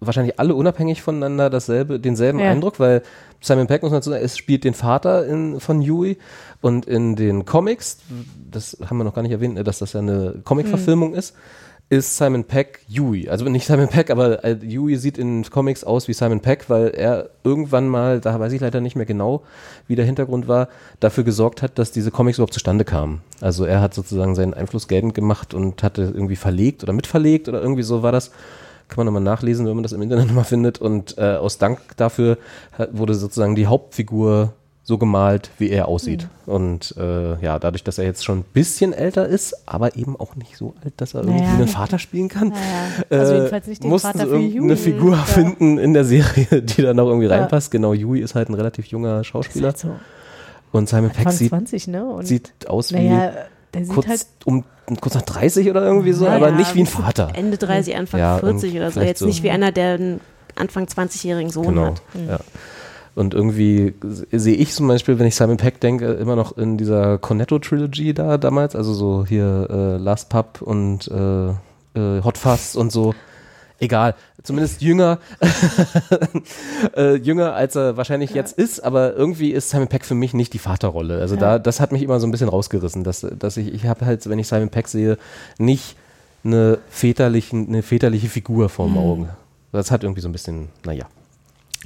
wahrscheinlich 0.00 0.40
alle 0.40 0.54
unabhängig 0.54 1.02
voneinander 1.02 1.50
dasselbe, 1.50 2.00
denselben 2.00 2.38
Ja. 2.38 2.50
Eindruck, 2.50 2.80
weil 2.80 3.02
Simon 3.42 3.66
Peck, 3.66 3.82
muss 3.82 3.90
man 3.92 4.00
dazu 4.00 4.10
sagen, 4.10 4.24
es 4.24 4.38
spielt 4.38 4.64
den 4.64 4.74
Vater 4.74 5.26
in, 5.26 5.60
von 5.60 5.80
Huey 5.86 6.16
und 6.62 6.86
in 6.86 7.14
den 7.14 7.44
Comics, 7.44 7.98
das 8.50 8.78
haben 8.88 8.96
wir 8.96 9.04
noch 9.04 9.14
gar 9.14 9.20
nicht 9.22 9.32
erwähnt, 9.32 9.54
ne, 9.54 9.64
dass 9.64 9.80
das 9.80 9.92
ja 9.92 10.00
eine 10.00 10.36
Comic-Verfilmung 10.44 11.14
ist, 11.14 11.34
ist 11.88 12.16
Simon 12.16 12.44
Peck 12.44 12.80
Huey. 12.90 13.28
Also 13.28 13.44
nicht 13.44 13.66
Simon 13.66 13.88
Peck, 13.88 14.10
aber 14.10 14.44
äh, 14.44 14.56
Huey 14.56 14.96
sieht 14.96 15.18
in 15.18 15.44
Comics 15.48 15.84
aus 15.84 16.08
wie 16.08 16.12
Simon 16.12 16.40
Peck, 16.40 16.68
weil 16.68 16.88
er 16.88 17.30
irgendwann 17.44 17.86
mal, 17.86 18.20
da 18.20 18.38
weiß 18.40 18.52
ich 18.52 18.60
leider 18.60 18.80
nicht 18.80 18.96
mehr 18.96 19.06
genau, 19.06 19.42
wie 19.86 19.94
der 19.94 20.04
Hintergrund 20.04 20.48
war, 20.48 20.68
dafür 20.98 21.22
gesorgt 21.22 21.62
hat, 21.62 21.78
dass 21.78 21.92
diese 21.92 22.10
Comics 22.10 22.38
überhaupt 22.38 22.54
zustande 22.54 22.84
kamen. 22.84 23.22
Also 23.40 23.64
er 23.64 23.80
hat 23.80 23.94
sozusagen 23.94 24.34
seinen 24.34 24.54
Einfluss 24.54 24.88
geltend 24.88 25.14
gemacht 25.14 25.54
und 25.54 25.84
hatte 25.84 26.02
irgendwie 26.02 26.36
verlegt 26.36 26.82
oder 26.82 26.92
mitverlegt 26.92 27.48
oder 27.48 27.62
irgendwie 27.62 27.84
so 27.84 28.02
war 28.02 28.12
das. 28.12 28.32
Kann 28.88 28.98
man 28.98 29.06
nochmal 29.06 29.22
nachlesen, 29.22 29.66
wenn 29.66 29.74
man 29.74 29.82
das 29.82 29.92
im 29.92 30.02
Internet 30.02 30.26
nochmal 30.28 30.44
findet. 30.44 30.80
Und 30.80 31.18
äh, 31.18 31.36
aus 31.36 31.58
Dank 31.58 31.78
dafür 31.96 32.38
wurde 32.90 33.14
sozusagen 33.14 33.54
die 33.54 33.68
Hauptfigur 33.68 34.52
so 34.88 34.98
gemalt, 34.98 35.50
wie 35.58 35.68
er 35.68 35.88
aussieht. 35.88 36.28
Und 36.46 36.94
äh, 36.96 37.40
ja, 37.42 37.58
dadurch, 37.58 37.82
dass 37.82 37.98
er 37.98 38.04
jetzt 38.04 38.24
schon 38.24 38.38
ein 38.38 38.44
bisschen 38.52 38.92
älter 38.92 39.26
ist, 39.26 39.68
aber 39.68 39.96
eben 39.96 40.14
auch 40.18 40.36
nicht 40.36 40.56
so 40.56 40.74
alt, 40.84 40.94
dass 40.98 41.12
er 41.14 41.22
irgendwie 41.22 41.40
Naja. 41.42 41.54
einen 41.54 41.66
Vater 41.66 41.98
spielen 41.98 42.28
kann, 42.28 42.50
Naja. 42.50 42.60
Also 43.10 43.32
äh, 43.32 43.36
jedenfalls 43.38 43.66
nicht 43.66 43.82
den 43.82 43.90
mussten 43.90 44.06
Vater 44.12 44.26
sie 44.26 44.30
für 44.30 44.40
irgendeine 44.40 44.74
Huey. 44.74 44.76
Figur 44.76 45.16
Ja. 45.16 45.22
finden 45.24 45.78
in 45.78 45.92
der 45.92 46.04
Serie, 46.04 46.62
die 46.62 46.82
da 46.82 46.94
noch 46.94 47.08
irgendwie 47.08 47.26
Ja. 47.26 47.36
reinpasst. 47.36 47.72
Genau, 47.72 47.94
Huey 47.94 48.20
ist 48.20 48.36
halt 48.36 48.48
ein 48.48 48.54
relativ 48.54 48.86
junger 48.86 49.24
Schauspieler. 49.24 49.68
Halt 49.70 49.78
so 49.78 49.90
Und 50.70 50.88
Simon 50.88 51.10
Peck 51.10 51.30
sieht, 51.32 51.48
20, 51.50 51.88
ne? 51.88 52.04
Und 52.06 52.24
sieht 52.28 52.52
aus 52.68 52.92
wie 52.92 53.08
naja, 53.08 53.32
kurz, 53.92 54.06
halt 54.06 54.26
um, 54.44 54.64
kurz 55.00 55.14
nach 55.16 55.22
30 55.22 55.68
oder 55.68 55.82
irgendwie 55.84 56.12
so, 56.12 56.28
aber 56.28 56.52
nicht 56.52 56.76
wie 56.76 56.80
ein 56.80 56.86
Vater. 56.86 57.32
Ende 57.34 57.56
30, 57.58 57.96
Anfang 57.96 58.20
Ja, 58.20 58.38
40 58.38 58.72
irgend- 58.72 58.76
oder 58.82 58.90
so. 58.92 59.00
Jetzt 59.00 59.18
so. 59.18 59.26
nicht 59.26 59.42
wie 59.42 59.50
einer, 59.50 59.72
der 59.72 59.94
einen 59.94 60.20
Anfang 60.54 60.84
20-jährigen 60.86 61.50
Sohn 61.50 61.66
Genau. 61.66 61.86
hat. 61.86 62.02
Ja. 62.28 62.38
Und 63.16 63.32
irgendwie 63.32 63.94
sehe 64.30 64.54
ich 64.54 64.74
zum 64.74 64.88
Beispiel, 64.88 65.18
wenn 65.18 65.26
ich 65.26 65.34
Simon 65.34 65.56
Peck 65.56 65.80
denke, 65.80 66.12
immer 66.12 66.36
noch 66.36 66.58
in 66.58 66.76
dieser 66.76 67.16
Cornetto-Trilogy 67.16 68.12
da 68.12 68.36
damals, 68.36 68.76
also 68.76 68.92
so 68.92 69.24
hier 69.26 69.68
äh, 69.70 69.96
Last 69.96 70.28
Pub 70.28 70.60
und 70.60 71.08
äh, 71.08 71.48
äh, 71.48 72.22
Hot 72.22 72.36
Fuzz 72.36 72.74
und 72.74 72.92
so. 72.92 73.14
Egal, 73.78 74.14
zumindest 74.42 74.82
jünger, 74.82 75.18
äh, 76.96 77.14
jünger 77.16 77.54
als 77.54 77.74
er 77.74 77.96
wahrscheinlich 77.96 78.32
jetzt 78.34 78.58
ist, 78.58 78.80
aber 78.80 79.14
irgendwie 79.14 79.50
ist 79.52 79.70
Simon 79.70 79.88
Peck 79.88 80.04
für 80.04 80.14
mich 80.14 80.34
nicht 80.34 80.52
die 80.52 80.58
Vaterrolle. 80.58 81.18
Also 81.18 81.36
da, 81.36 81.58
das 81.58 81.80
hat 81.80 81.92
mich 81.92 82.02
immer 82.02 82.20
so 82.20 82.26
ein 82.26 82.30
bisschen 82.30 82.50
rausgerissen, 82.50 83.02
dass, 83.02 83.26
dass 83.38 83.56
ich, 83.56 83.72
ich 83.72 83.86
habe 83.86 84.04
halt, 84.04 84.28
wenn 84.28 84.38
ich 84.38 84.46
Simon 84.46 84.68
Peck 84.68 84.88
sehe, 84.88 85.16
nicht 85.56 85.96
eine, 86.44 86.78
väterlichen, 86.90 87.68
eine 87.68 87.82
väterliche 87.82 88.28
Figur 88.28 88.68
vor 88.68 88.86
dem 88.86 88.98
Auge. 88.98 89.28
Das 89.72 89.90
hat 89.90 90.04
irgendwie 90.04 90.20
so 90.20 90.28
ein 90.28 90.32
bisschen, 90.32 90.68
naja. 90.84 91.06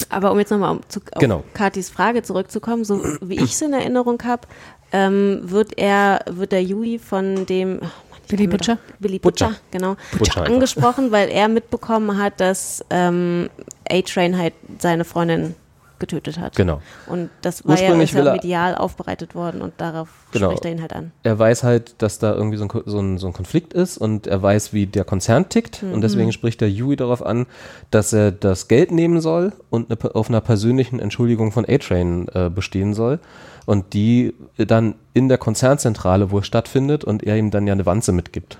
Aber 0.08 0.32
um 0.32 0.38
jetzt 0.38 0.50
nochmal 0.50 0.72
um 0.72 0.80
zu, 0.88 1.00
auf 1.12 1.20
Genau. 1.20 1.44
Katis 1.54 1.90
Frage 1.90 2.22
zurückzukommen, 2.22 2.84
so 2.84 3.02
wie 3.20 3.34
ich 3.36 3.52
es 3.52 3.62
in 3.62 3.72
Erinnerung 3.72 4.22
habe, 4.24 4.48
ähm, 4.92 5.40
wird 5.42 5.76
er, 5.78 6.20
wird 6.30 6.52
der 6.52 6.62
Yui 6.62 6.98
von 6.98 7.46
dem 7.46 7.78
oh 7.82 7.86
Billy 8.28 8.46
Butcher? 8.46 8.76
doch- 8.76 8.94
Billy 8.98 9.18
Butcher, 9.18 9.48
Butcher. 9.48 9.60
genau. 9.70 9.96
Butcher 10.18 10.40
einfach. 10.42 10.52
angesprochen, 10.54 11.10
weil 11.12 11.28
er 11.28 11.48
mitbekommen 11.48 12.18
hat, 12.20 12.40
dass 12.40 12.84
ähm, 12.90 13.50
A-Train 13.88 14.38
halt 14.38 14.54
seine 14.78 15.04
Freundin 15.04 15.54
getötet 16.00 16.38
hat. 16.38 16.56
Genau. 16.56 16.80
Und 17.06 17.30
das 17.42 17.64
war 17.66 17.80
ja, 17.80 17.94
ist 18.00 18.12
ja 18.12 18.24
er- 18.24 18.32
medial 18.32 18.74
aufbereitet 18.74 19.34
worden 19.34 19.62
und 19.62 19.74
darauf 19.76 20.08
Genau. 20.32 20.48
spricht 20.48 20.64
er 20.64 20.72
ihn 20.72 20.80
halt 20.80 20.92
an. 20.92 21.12
er 21.22 21.38
weiß 21.38 21.62
halt, 21.62 21.94
dass 22.02 22.18
da 22.18 22.34
irgendwie 22.34 22.56
so 22.56 22.64
ein, 22.64 22.70
so, 22.86 22.98
ein, 23.00 23.18
so 23.18 23.26
ein 23.28 23.32
Konflikt 23.32 23.72
ist 23.74 23.98
und 23.98 24.26
er 24.26 24.42
weiß, 24.42 24.72
wie 24.72 24.86
der 24.86 25.04
Konzern 25.04 25.48
tickt 25.48 25.82
und 25.82 26.00
deswegen 26.02 26.32
spricht 26.32 26.60
der 26.60 26.70
Yui 26.70 26.96
darauf 26.96 27.24
an, 27.24 27.46
dass 27.90 28.12
er 28.12 28.32
das 28.32 28.66
Geld 28.68 28.90
nehmen 28.90 29.20
soll 29.20 29.52
und 29.70 29.90
eine, 29.90 30.14
auf 30.14 30.28
einer 30.28 30.40
persönlichen 30.40 30.98
Entschuldigung 31.00 31.52
von 31.52 31.64
A-Train 31.68 32.26
äh, 32.34 32.48
bestehen 32.50 32.94
soll 32.94 33.18
und 33.66 33.92
die 33.92 34.34
dann 34.56 34.94
in 35.14 35.28
der 35.28 35.38
Konzernzentrale 35.38 36.30
wohl 36.30 36.42
stattfindet 36.44 37.04
und 37.04 37.22
er 37.24 37.36
ihm 37.36 37.50
dann 37.50 37.66
ja 37.66 37.72
eine 37.74 37.86
Wanze 37.86 38.12
mitgibt, 38.12 38.56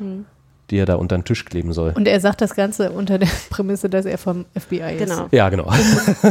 die 0.71 0.79
er 0.79 0.87
da 0.87 0.95
unter 0.97 1.16
den 1.18 1.25
Tisch 1.25 1.45
kleben 1.45 1.73
soll. 1.73 1.93
und 1.97 2.07
er 2.09 2.21
sagt 2.21 2.41
das 2.41 2.55
Ganze 2.55 2.91
unter 2.93 3.18
der 3.18 3.29
Prämisse, 3.51 3.89
dass 3.91 4.05
er 4.07 4.18
vom 4.18 4.45
FBI 4.59 4.95
ist. 4.95 4.99
Genau. 5.11 5.29
ja, 5.33 5.49
genau. 5.49 5.68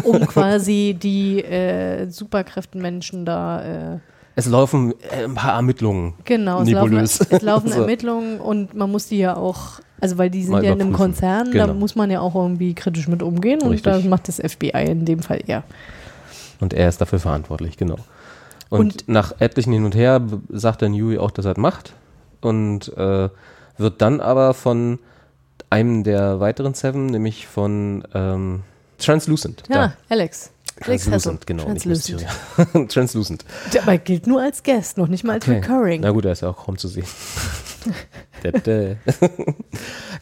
Um 0.04 0.20
quasi 0.28 0.96
die 1.02 1.44
äh, 1.44 2.08
Superkräftenmenschen 2.10 3.26
da 3.26 3.94
äh, 3.96 4.00
Es 4.36 4.46
laufen 4.48 4.94
äh, 5.12 5.26
ein 5.26 5.36
paar 5.36 5.54
Ermittlungen. 5.56 6.14
Genau, 6.26 6.62
es 6.62 6.70
laufen, 6.70 6.90
Nebulös. 6.92 7.20
es 7.30 7.42
laufen 7.42 7.70
So. 7.72 7.82
Ermittlungen 7.82 8.40
und 8.40 8.74
man 8.74 8.90
muss 8.92 9.08
die 9.08 9.18
ja 9.20 9.36
auch, 9.36 9.80
also 10.00 10.18
weil 10.18 10.30
die 10.30 10.44
sind 10.44 10.52
Mal 10.54 10.64
ja 10.66 10.74
in 10.74 10.82
einem. 10.82 10.94
Konzern, 10.94 11.52
da 11.52 11.66
Genau. 11.66 11.74
muss 11.74 11.96
man 11.96 12.10
ja 12.10 12.22
auch 12.22 12.36
irgendwie 12.36 12.74
kritisch 12.74 13.08
mit 13.08 13.22
umgehen 13.22 13.62
und 13.62 13.72
Richtig. 13.72 13.92
das 13.94 14.04
macht 14.06 14.28
das 14.28 14.38
FBI 14.38 14.86
in 14.90 15.06
dem 15.06 15.20
Fall 15.20 15.42
eher. 15.46 15.64
Und 16.62 16.74
er 16.74 16.90
ist 16.90 17.00
dafür 17.02 17.20
verantwortlich, 17.20 17.78
genau. 17.78 17.98
Und, 18.70 18.80
Und- 18.80 19.04
nach 19.10 19.34
etlichen 19.40 19.74
Hin 19.74 19.86
und 19.86 19.96
Her 19.96 20.22
sagt 20.50 20.82
dann 20.82 20.94
Yui 20.94 21.18
auch, 21.18 21.32
dass 21.32 21.46
er 21.46 21.52
es 21.54 21.58
macht. 21.58 21.94
Und 22.42 22.96
äh, 22.98 23.30
wird 23.80 24.02
dann 24.02 24.22
aber 24.22 24.54
von 24.54 25.00
einem 25.70 26.04
der 26.04 26.40
weiteren 26.40 26.74
Seven, 26.74 27.08
nämlich 27.08 27.48
von 27.48 28.04
ähm, 28.14 28.62
Translucent. 28.98 29.64
Ja, 29.70 29.88
Da. 29.88 29.94
Alex. 30.10 30.52
Translucent, 30.82 31.46
genau. 31.46 31.66
Translucent. 31.66 32.26
Translucent. 32.90 33.44
Der 33.74 33.84
aber 33.84 33.98
gilt 33.98 34.28
nur 34.28 34.42
als 34.42 34.64
Guest, 34.64 34.98
noch 34.98 35.08
nicht 35.10 35.26
mal 35.26 35.34
als 35.34 35.48
Recurring. 35.48 36.02
Na 36.02 36.12
gut, 36.12 36.24
er 36.24 36.32
ist 36.32 36.42
ja 36.42 36.50
auch 36.50 36.66
kaum 36.66 36.78
zu 36.78 36.88
sehen. 36.88 37.06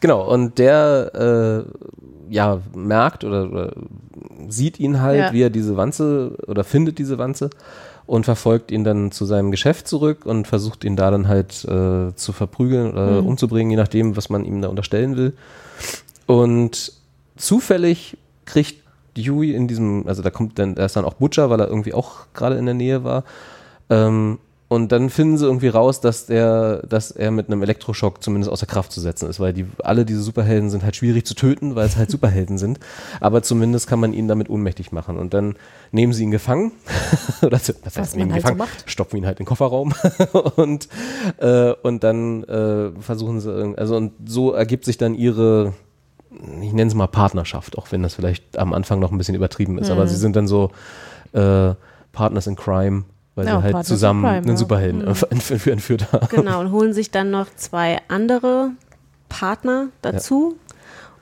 Genau, 0.00 0.28
und 0.32 0.58
der 0.58 1.64
äh, 1.68 2.32
ja, 2.32 2.60
merkt 2.74 3.24
oder, 3.24 3.50
oder 3.50 3.72
sieht 4.48 4.78
ihn 4.80 5.00
halt, 5.00 5.18
Ja. 5.18 5.32
wie 5.32 5.42
er 5.42 5.50
diese 5.50 5.76
Wanze 5.76 6.36
oder 6.46 6.64
findet 6.64 6.98
diese 6.98 7.18
Wanze 7.18 7.50
und 8.08 8.24
verfolgt 8.24 8.70
ihn 8.72 8.82
dann 8.84 9.12
zu 9.12 9.24
seinem 9.26 9.50
Geschäft 9.52 9.86
zurück 9.86 10.24
und 10.26 10.48
versucht 10.48 10.82
ihn 10.82 10.96
da 10.96 11.10
dann 11.10 11.28
halt 11.28 11.64
äh, 11.64 12.14
zu 12.16 12.32
verprügeln 12.32 12.92
oder 12.92 13.20
Mhm. 13.22 13.28
umzubringen, 13.28 13.70
je 13.70 13.76
nachdem, 13.76 14.16
was 14.16 14.30
man 14.30 14.44
ihm 14.44 14.60
da 14.62 14.68
unterstellen 14.68 15.16
will. 15.16 15.34
Und 16.26 16.92
zufällig 17.36 18.16
kriegt 18.46 18.82
Yui 19.16 19.52
in 19.54 19.68
diesem, 19.68 20.06
also 20.06 20.22
da 20.22 20.30
kommt 20.30 20.58
dann, 20.58 20.74
da 20.74 20.84
ist 20.86 20.96
dann 20.96 21.04
auch 21.04 21.14
Butcher, 21.14 21.50
weil 21.50 21.60
er 21.60 21.68
irgendwie 21.68 21.92
auch 21.94 22.26
gerade 22.34 22.56
in 22.56 22.64
der 22.64 22.74
Nähe 22.74 23.04
war, 23.04 23.24
ähm, 23.90 24.38
Und 24.70 24.92
dann 24.92 25.08
finden 25.08 25.38
sie 25.38 25.46
irgendwie 25.46 25.68
raus, 25.68 26.02
dass 26.02 26.26
der, 26.26 26.82
dass 26.86 27.10
er 27.10 27.30
mit 27.30 27.46
einem 27.48 27.62
Elektroschock 27.62 28.22
zumindest 28.22 28.52
außer 28.52 28.66
Kraft 28.66 28.92
zu 28.92 29.00
setzen 29.00 29.26
ist, 29.30 29.40
weil 29.40 29.54
die, 29.54 29.64
alle 29.82 30.04
diese 30.04 30.20
Superhelden 30.20 30.68
sind 30.68 30.84
halt 30.84 30.94
schwierig 30.94 31.24
zu 31.24 31.34
töten, 31.34 31.74
weil 31.74 31.86
es 31.86 31.96
halt 31.96 32.10
Superhelden 32.10 32.58
sind. 32.58 32.78
Aber 33.20 33.42
zumindest 33.42 33.86
kann 33.86 33.98
man 33.98 34.12
ihn 34.12 34.28
damit 34.28 34.50
ohnmächtig 34.50 34.92
machen. 34.92 35.16
Und 35.16 35.32
dann 35.32 35.56
nehmen 35.90 36.12
sie 36.12 36.24
ihn 36.24 36.30
gefangen. 36.30 36.72
Oder 37.42 37.58
was 37.82 37.96
heißt 37.96 38.16
nehmen 38.16 38.28
ihn 38.28 38.34
halt 38.34 38.42
so 38.42 38.48
gefangen? 38.48 38.58
macht. 38.58 38.84
Stopfen 38.90 39.16
ihn 39.16 39.24
halt 39.24 39.40
in 39.40 39.44
den 39.44 39.48
Kofferraum. 39.48 39.94
und, 40.56 40.88
äh, 41.38 41.72
und 41.82 42.04
dann 42.04 42.44
äh, 42.44 42.90
versuchen 43.00 43.40
sie, 43.40 43.74
also 43.78 43.96
und 43.96 44.12
so 44.26 44.52
ergibt 44.52 44.84
sich 44.84 44.98
dann 44.98 45.14
ihre, 45.14 45.72
ich 46.60 46.74
nenne 46.74 46.88
es 46.88 46.94
mal 46.94 47.06
Partnerschaft, 47.06 47.78
auch 47.78 47.90
wenn 47.90 48.02
das 48.02 48.12
vielleicht 48.14 48.58
am 48.58 48.74
Anfang 48.74 49.00
noch 49.00 49.12
ein 49.12 49.16
bisschen 49.18 49.34
übertrieben 49.34 49.78
ist. 49.78 49.90
Aber 49.90 50.04
Mhm. 50.04 50.08
sie 50.08 50.16
sind 50.16 50.36
dann 50.36 50.46
so 50.46 50.72
äh, 51.32 51.72
Partners 52.12 52.46
in 52.46 52.54
Crime, 52.56 53.04
weil 53.38 53.46
Ja, 53.46 53.56
sie 53.58 53.62
halt 53.62 53.72
Partners 53.72 53.86
zusammen 53.86 54.22
Crime, 54.22 54.36
einen 54.36 54.46
ja. 54.46 54.52
Mhm. 54.52 54.56
Superhelden 54.56 55.08
entf- 55.08 55.58
für 55.58 55.72
entführt 55.72 56.12
haben. 56.12 56.28
Genau, 56.30 56.60
und 56.60 56.72
holen 56.72 56.92
sich 56.92 57.10
dann 57.10 57.30
noch 57.30 57.46
zwei 57.56 58.00
andere 58.08 58.70
Partner 59.28 59.88
dazu 60.02 60.56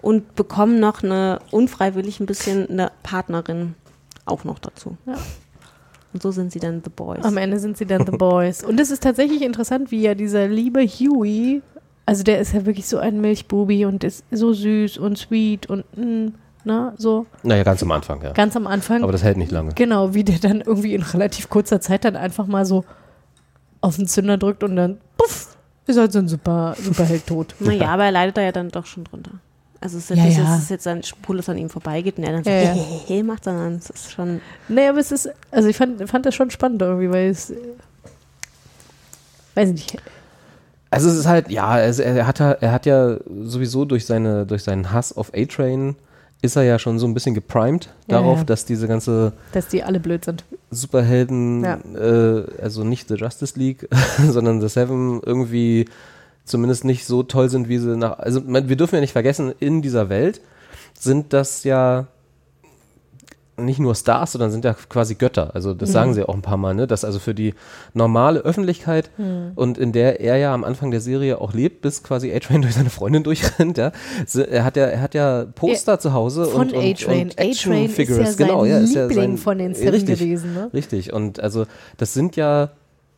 und 0.02 0.34
bekommen 0.34 0.80
noch 0.80 1.02
eine 1.02 1.40
unfreiwillig 1.50 2.20
ein 2.20 2.26
bisschen 2.26 2.68
eine 2.70 2.90
Partnerin 3.02 3.74
auch 4.24 4.44
noch 4.44 4.58
dazu. 4.58 4.96
Ja. 5.06 5.14
Und 6.12 6.22
so 6.22 6.30
sind 6.30 6.50
sie 6.52 6.60
dann 6.60 6.80
The 6.82 6.90
Boys. 6.94 7.24
Am 7.24 7.36
Ende 7.36 7.58
sind 7.58 7.76
sie 7.76 7.84
dann 7.84 8.06
The 8.06 8.12
Boys. 8.16 8.64
Und 8.64 8.80
es 8.80 8.90
ist 8.90 9.02
tatsächlich 9.02 9.42
interessant, 9.42 9.90
wie 9.90 10.00
ja 10.00 10.14
dieser 10.14 10.48
liebe 10.48 10.80
Huey, 10.86 11.60
also 12.06 12.22
der 12.22 12.38
ist 12.40 12.54
ja 12.54 12.64
wirklich 12.64 12.86
so 12.86 12.98
ein 12.98 13.20
Milchbubi 13.20 13.84
und 13.84 14.02
ist 14.04 14.24
so 14.30 14.52
süß 14.52 14.96
und 14.98 15.18
sweet 15.18 15.66
und 15.66 15.84
mm, 15.96 16.28
na, 16.66 16.92
so 16.98 17.24
Naja, 17.42 17.62
ganz 17.62 17.82
am 17.82 17.92
Anfang, 17.92 18.20
ja. 18.22 18.32
ganz 18.32 18.54
am 18.56 18.66
Anfang. 18.66 19.02
Aber 19.02 19.12
das 19.12 19.22
hält 19.22 19.36
nicht 19.38 19.52
lange. 19.52 19.72
Genau, 19.74 20.12
wie 20.14 20.24
der 20.24 20.38
dann 20.38 20.60
irgendwie 20.60 20.94
in 20.94 21.02
relativ 21.02 21.48
kurzer 21.48 21.80
Zeit 21.80 22.04
dann 22.04 22.16
einfach 22.16 22.46
mal 22.46 22.66
so 22.66 22.84
auf 23.80 23.96
den 23.96 24.06
Zünder 24.06 24.36
drückt 24.36 24.62
und 24.64 24.76
dann, 24.76 24.98
puff, 25.16 25.56
ist 25.86 25.96
halt 25.98 26.12
so 26.12 26.18
ein 26.18 26.28
super, 26.28 26.74
Superheld 26.82 27.26
tot. 27.26 27.54
Naja, 27.60 27.88
aber 27.88 28.04
er 28.06 28.10
leidet 28.12 28.36
da 28.36 28.42
ja 28.42 28.52
dann 28.52 28.68
doch 28.70 28.84
schon 28.86 29.04
drunter. 29.04 29.30
Also 29.80 29.98
es 29.98 30.10
ist 30.10 30.16
Ja, 30.16 30.16
ja, 30.16 30.24
nicht, 30.24 30.36
so, 30.36 30.42
ja. 30.42 30.48
dass 30.48 30.62
es 30.64 30.68
jetzt 30.70 30.86
dann 30.86 31.02
spurlos 31.02 31.48
an 31.48 31.58
ihm 31.58 31.68
vorbeigeht 31.68 32.18
und 32.18 32.24
er 32.24 32.32
dann 32.32 32.42
so 32.44 32.50
Ja, 32.50 32.62
ja. 32.74 32.74
hey, 33.06 33.22
macht, 33.24 33.44
sondern 33.44 33.74
es 33.76 33.90
ist 33.90 34.10
schon 34.10 34.40
Nee, 34.68 34.88
aber 34.88 34.98
es 34.98 35.12
ist, 35.12 35.28
also 35.52 35.68
ich 35.68 35.76
fand, 35.76 36.08
fand 36.08 36.26
das 36.26 36.34
schon 36.34 36.50
spannend 36.50 36.82
irgendwie, 36.82 37.10
weil 37.12 37.28
es, 37.30 37.52
weiß 39.54 39.70
nicht, 39.70 39.96
Also 40.90 41.08
es 41.10 41.16
ist 41.16 41.26
halt, 41.26 41.50
ja, 41.50 41.66
also 41.68 42.02
er 42.02 42.26
hat, 42.26 42.38
ja- 42.40 42.52
er 42.52 42.72
hat 42.72 42.86
ja 42.86 43.18
sowieso 43.44 43.84
durch, 43.84 44.06
seine, 44.06 44.46
durch 44.46 44.62
seinen 44.64 44.92
Hass 44.92 45.16
auf 45.16 45.32
A-Train 45.34 45.94
ist 46.43 46.57
er 46.57 46.62
ja 46.62 46.78
schon 46.78 46.99
so 46.99 47.07
ein 47.07 47.14
bisschen 47.14 47.34
geprimed 47.34 47.87
Ja, 48.09 48.18
darauf, 48.20 48.39
ja. 48.39 48.45
dass 48.45 48.64
diese 48.64 48.87
ganze 48.89 49.32
dass 49.53 49.68
die 49.68 49.82
alle 49.82 50.01
blöd 50.01 50.24
sind. 50.24 50.45
Superhelden, 50.70 51.64
Ja. 51.64 51.78
äh, 51.95 52.45
also 52.62 52.84
nicht 52.84 53.09
The 53.09 53.14
Justice 53.14 53.59
League, 53.59 53.89
sondern 54.30 54.61
The 54.61 54.68
Seven 54.68 55.20
irgendwie 55.24 55.87
zumindest 56.45 56.84
nicht 56.84 57.05
so 57.07 57.22
toll 57.22 57.49
sind, 57.49 57.68
wie 57.68 57.78
sie 57.78 57.97
nach. 57.97 58.18
Also 58.18 58.41
man, 58.41 58.68
wir 58.68 58.76
dürfen 58.76 58.95
ja 58.97 59.01
nicht 59.01 59.12
vergessen, 59.12 59.53
in 59.59 59.82
dieser 59.82 60.09
Welt 60.09 60.41
sind 60.99 61.32
das 61.32 61.64
ja 61.64 62.07
nicht 63.59 63.78
nur 63.78 63.94
Stars, 63.94 64.32
sondern 64.32 64.50
sind 64.50 64.64
ja 64.64 64.74
quasi 64.74 65.14
Götter. 65.14 65.54
Also 65.54 65.72
das 65.72 65.92
sagen 65.92 66.12
sie 66.14 66.22
auch 66.28 66.34
ein 66.34 66.42
paar 66.42 66.57
Mal, 66.57 66.74
ne? 66.74 66.86
Dass 66.86 67.04
also 67.04 67.18
für 67.18 67.34
die 67.34 67.54
normale 67.94 68.40
Öffentlichkeit 68.40 69.11
und 69.54 69.78
in 69.78 69.92
der 69.92 70.20
er 70.20 70.36
ja 70.36 70.52
am 70.52 70.64
Anfang 70.64 70.90
der 70.90 71.00
Serie 71.00 71.40
auch 71.40 71.54
lebt, 71.54 71.80
bis 71.80 72.02
quasi 72.02 72.32
A-Train 72.32 72.62
durch 72.62 72.74
seine 72.74 72.90
Freundin 72.90 73.22
durchrennt, 73.22 73.78
ja. 73.78 73.92
Er 74.48 74.64
hat 74.64 74.76
ja, 74.76 74.86
er 74.86 75.00
hat 75.00 75.14
ja 75.14 75.46
Poster 75.54 75.98
zu 75.98 76.12
Hause 76.12 76.46
Von 76.46 76.68
und, 76.68 76.72
und, 76.74 76.84
A-Train. 76.84 77.22
und 77.22 77.32
A-Train 77.32 77.50
Action-Figures, 77.50 78.30
ist 78.30 78.40
ja 78.40 78.46
genau, 78.46 78.61
sein 78.62 78.70
ja, 78.70 78.78
ist 78.78 78.94
ja 78.94 79.07
Liebling 79.07 79.30
sein, 79.30 79.38
von 79.38 79.59
den 79.59 79.72
richtig, 79.72 80.18
gewesen, 80.18 80.54
ne? 80.54 80.70
Richtig. 80.74 81.12
Und 81.12 81.40
also 81.40 81.66
das 81.96 82.12
sind 82.12 82.36
ja, 82.36 82.70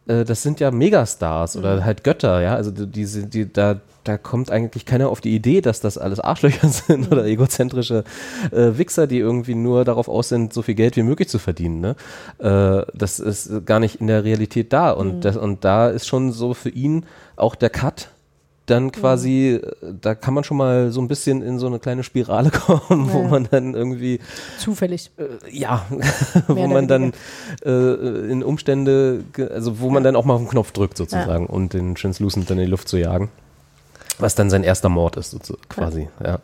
äh, 0.09 0.24
das 0.24 0.42
sind 0.42 0.59
ja 0.61 0.70
Megastars 0.70 1.54
Mhm. 1.54 1.61
oder 1.61 1.84
halt 1.84 2.02
Götter, 2.04 2.40
ja. 2.40 2.54
Also 2.54 2.70
die, 2.70 2.86
die, 2.86 3.26
die 3.30 3.52
da, 3.52 3.80
da 4.04 4.16
kommt 4.18 4.50
eigentlich 4.50 4.86
keiner 4.86 5.09
auf 5.11 5.20
die 5.20 5.34
Idee, 5.34 5.61
dass 5.61 5.80
das 5.80 5.98
alles 5.98 6.18
Arschlöcher 6.20 6.68
sind 6.86 7.06
Mhm. 7.06 7.12
oder 7.12 7.24
egozentrische 7.26 8.04
äh, 8.50 8.78
Wichser, 8.78 9.06
die 9.06 9.18
irgendwie 9.18 9.54
nur 9.54 9.84
darauf 9.84 10.09
aus 10.09 10.28
sind, 10.30 10.52
so 10.52 10.62
viel 10.62 10.74
Geld 10.74 10.96
wie 10.96 11.02
möglich 11.02 11.28
zu 11.28 11.38
verdienen. 11.38 11.80
Ne? 11.80 11.94
Äh, 12.38 12.84
das 12.94 13.20
ist 13.20 13.66
gar 13.66 13.80
nicht 13.80 14.00
in 14.00 14.06
der 14.09 14.24
Realität 14.24 14.72
da. 14.72 14.90
Und, 14.90 15.16
Mhm. 15.16 15.20
das, 15.20 15.36
und 15.36 15.64
da 15.64 15.88
ist 15.88 16.06
schon 16.06 16.32
so 16.32 16.54
für 16.54 16.70
ihn 16.70 17.04
auch 17.36 17.54
der 17.54 17.70
Cut 17.70 18.09
dann 18.71 18.93
quasi, 18.93 19.61
äh, 19.62 19.73
da 20.01 20.14
kann 20.14 20.35
man 20.35 20.45
schon 20.45 20.57
mal 20.57 20.91
so 20.93 21.01
ein 21.01 21.09
bisschen 21.09 21.43
in 21.43 21.59
so 21.59 21.66
eine 21.66 21.79
kleine 21.79 22.03
Spirale 22.03 22.51
kommen, 22.53 23.12
wo 23.12 23.23
Ja. 23.23 23.29
man 23.29 23.49
dann 23.51 23.75
irgendwie 23.75 24.21
Zufällig. 24.59 25.11
ja, 25.51 25.87
wo 26.49 26.66
man 26.66 26.89
dann 26.89 27.12
äh, 27.64 28.31
in 28.31 28.43
Umstände, 28.43 29.25
also 29.53 29.81
wo 29.81 29.91
man 29.91 30.03
dann 30.05 30.16
auch 30.16 30.25
mal 30.25 30.35
auf 30.35 30.43
den 30.43 30.49
Knopf 30.49 30.73
drückt 30.73 30.97
sozusagen 30.97 31.47
und 31.47 31.73
den 31.73 31.95
Translucent 31.95 32.49
dann 32.51 32.59
in 32.59 32.64
die 32.66 32.71
Luft 32.71 32.89
zu 32.89 32.97
jagen. 32.97 33.31
Was 34.19 34.35
dann 34.35 34.51
sein 34.51 34.64
erster 34.64 34.89
Mord 34.89 35.16
ist, 35.16 35.31
sozusagen, 35.31 35.69
quasi, 35.69 36.09
ja. 36.25 36.39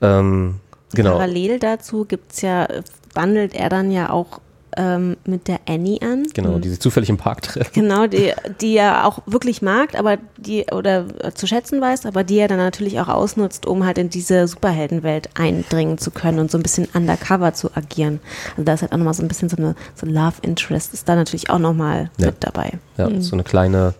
Ähm, 0.00 0.60
genau. 0.94 1.12
parallel 1.12 1.58
dazu 1.58 2.04
gibt's 2.04 2.40
ja, 2.40 2.66
wandelt 3.14 3.54
er 3.54 3.68
dann 3.68 3.90
ja 3.90 4.10
auch 4.10 4.40
ähm, 4.78 5.16
mit 5.26 5.48
der 5.48 5.58
Annie 5.68 6.00
an. 6.00 6.26
Genau, 6.32 6.58
die 6.58 6.68
sich 6.68 6.78
zufällig 6.80 7.10
im 7.10 7.16
Park 7.18 7.42
treffen. 7.42 7.70
Genau, 7.74 8.06
die, 8.06 8.32
die 8.60 8.76
er 8.76 9.06
auch 9.06 9.18
wirklich 9.26 9.60
mag, 9.60 9.98
aber 9.98 10.18
die, 10.36 10.66
oder 10.72 11.04
äh, 11.22 11.32
zu 11.32 11.46
schätzen 11.46 11.80
weiß, 11.80 12.06
aber 12.06 12.22
die 12.24 12.38
er 12.38 12.48
dann 12.48 12.58
natürlich 12.58 13.00
auch 13.00 13.08
ausnutzt, 13.08 13.66
um 13.66 13.84
halt 13.84 13.98
in 13.98 14.08
diese 14.08 14.46
Superheldenwelt 14.46 15.30
eindringen 15.34 15.98
zu 15.98 16.10
können 16.12 16.38
und 16.38 16.50
so 16.50 16.56
ein 16.58 16.62
bisschen 16.62 16.86
undercover 16.94 17.52
zu 17.52 17.76
agieren. 17.76 18.20
Also 18.52 18.62
da 18.62 18.74
ist 18.74 18.82
halt 18.82 18.92
auch 18.92 18.96
nochmal 18.98 19.14
so 19.14 19.22
ein 19.22 19.28
bisschen 19.28 19.48
so 19.48 19.56
eine 19.56 19.74
so 19.96 20.06
Love 20.06 20.36
Interest 20.42 20.94
ist 20.94 21.08
da 21.08 21.16
natürlich 21.16 21.50
auch 21.50 21.58
nochmal 21.58 22.10
Ja. 22.18 22.26
mit 22.26 22.36
dabei. 22.40 22.78
Ja, 22.96 23.10
so 23.20 23.34
eine 23.34 23.42
kleine 23.42 23.94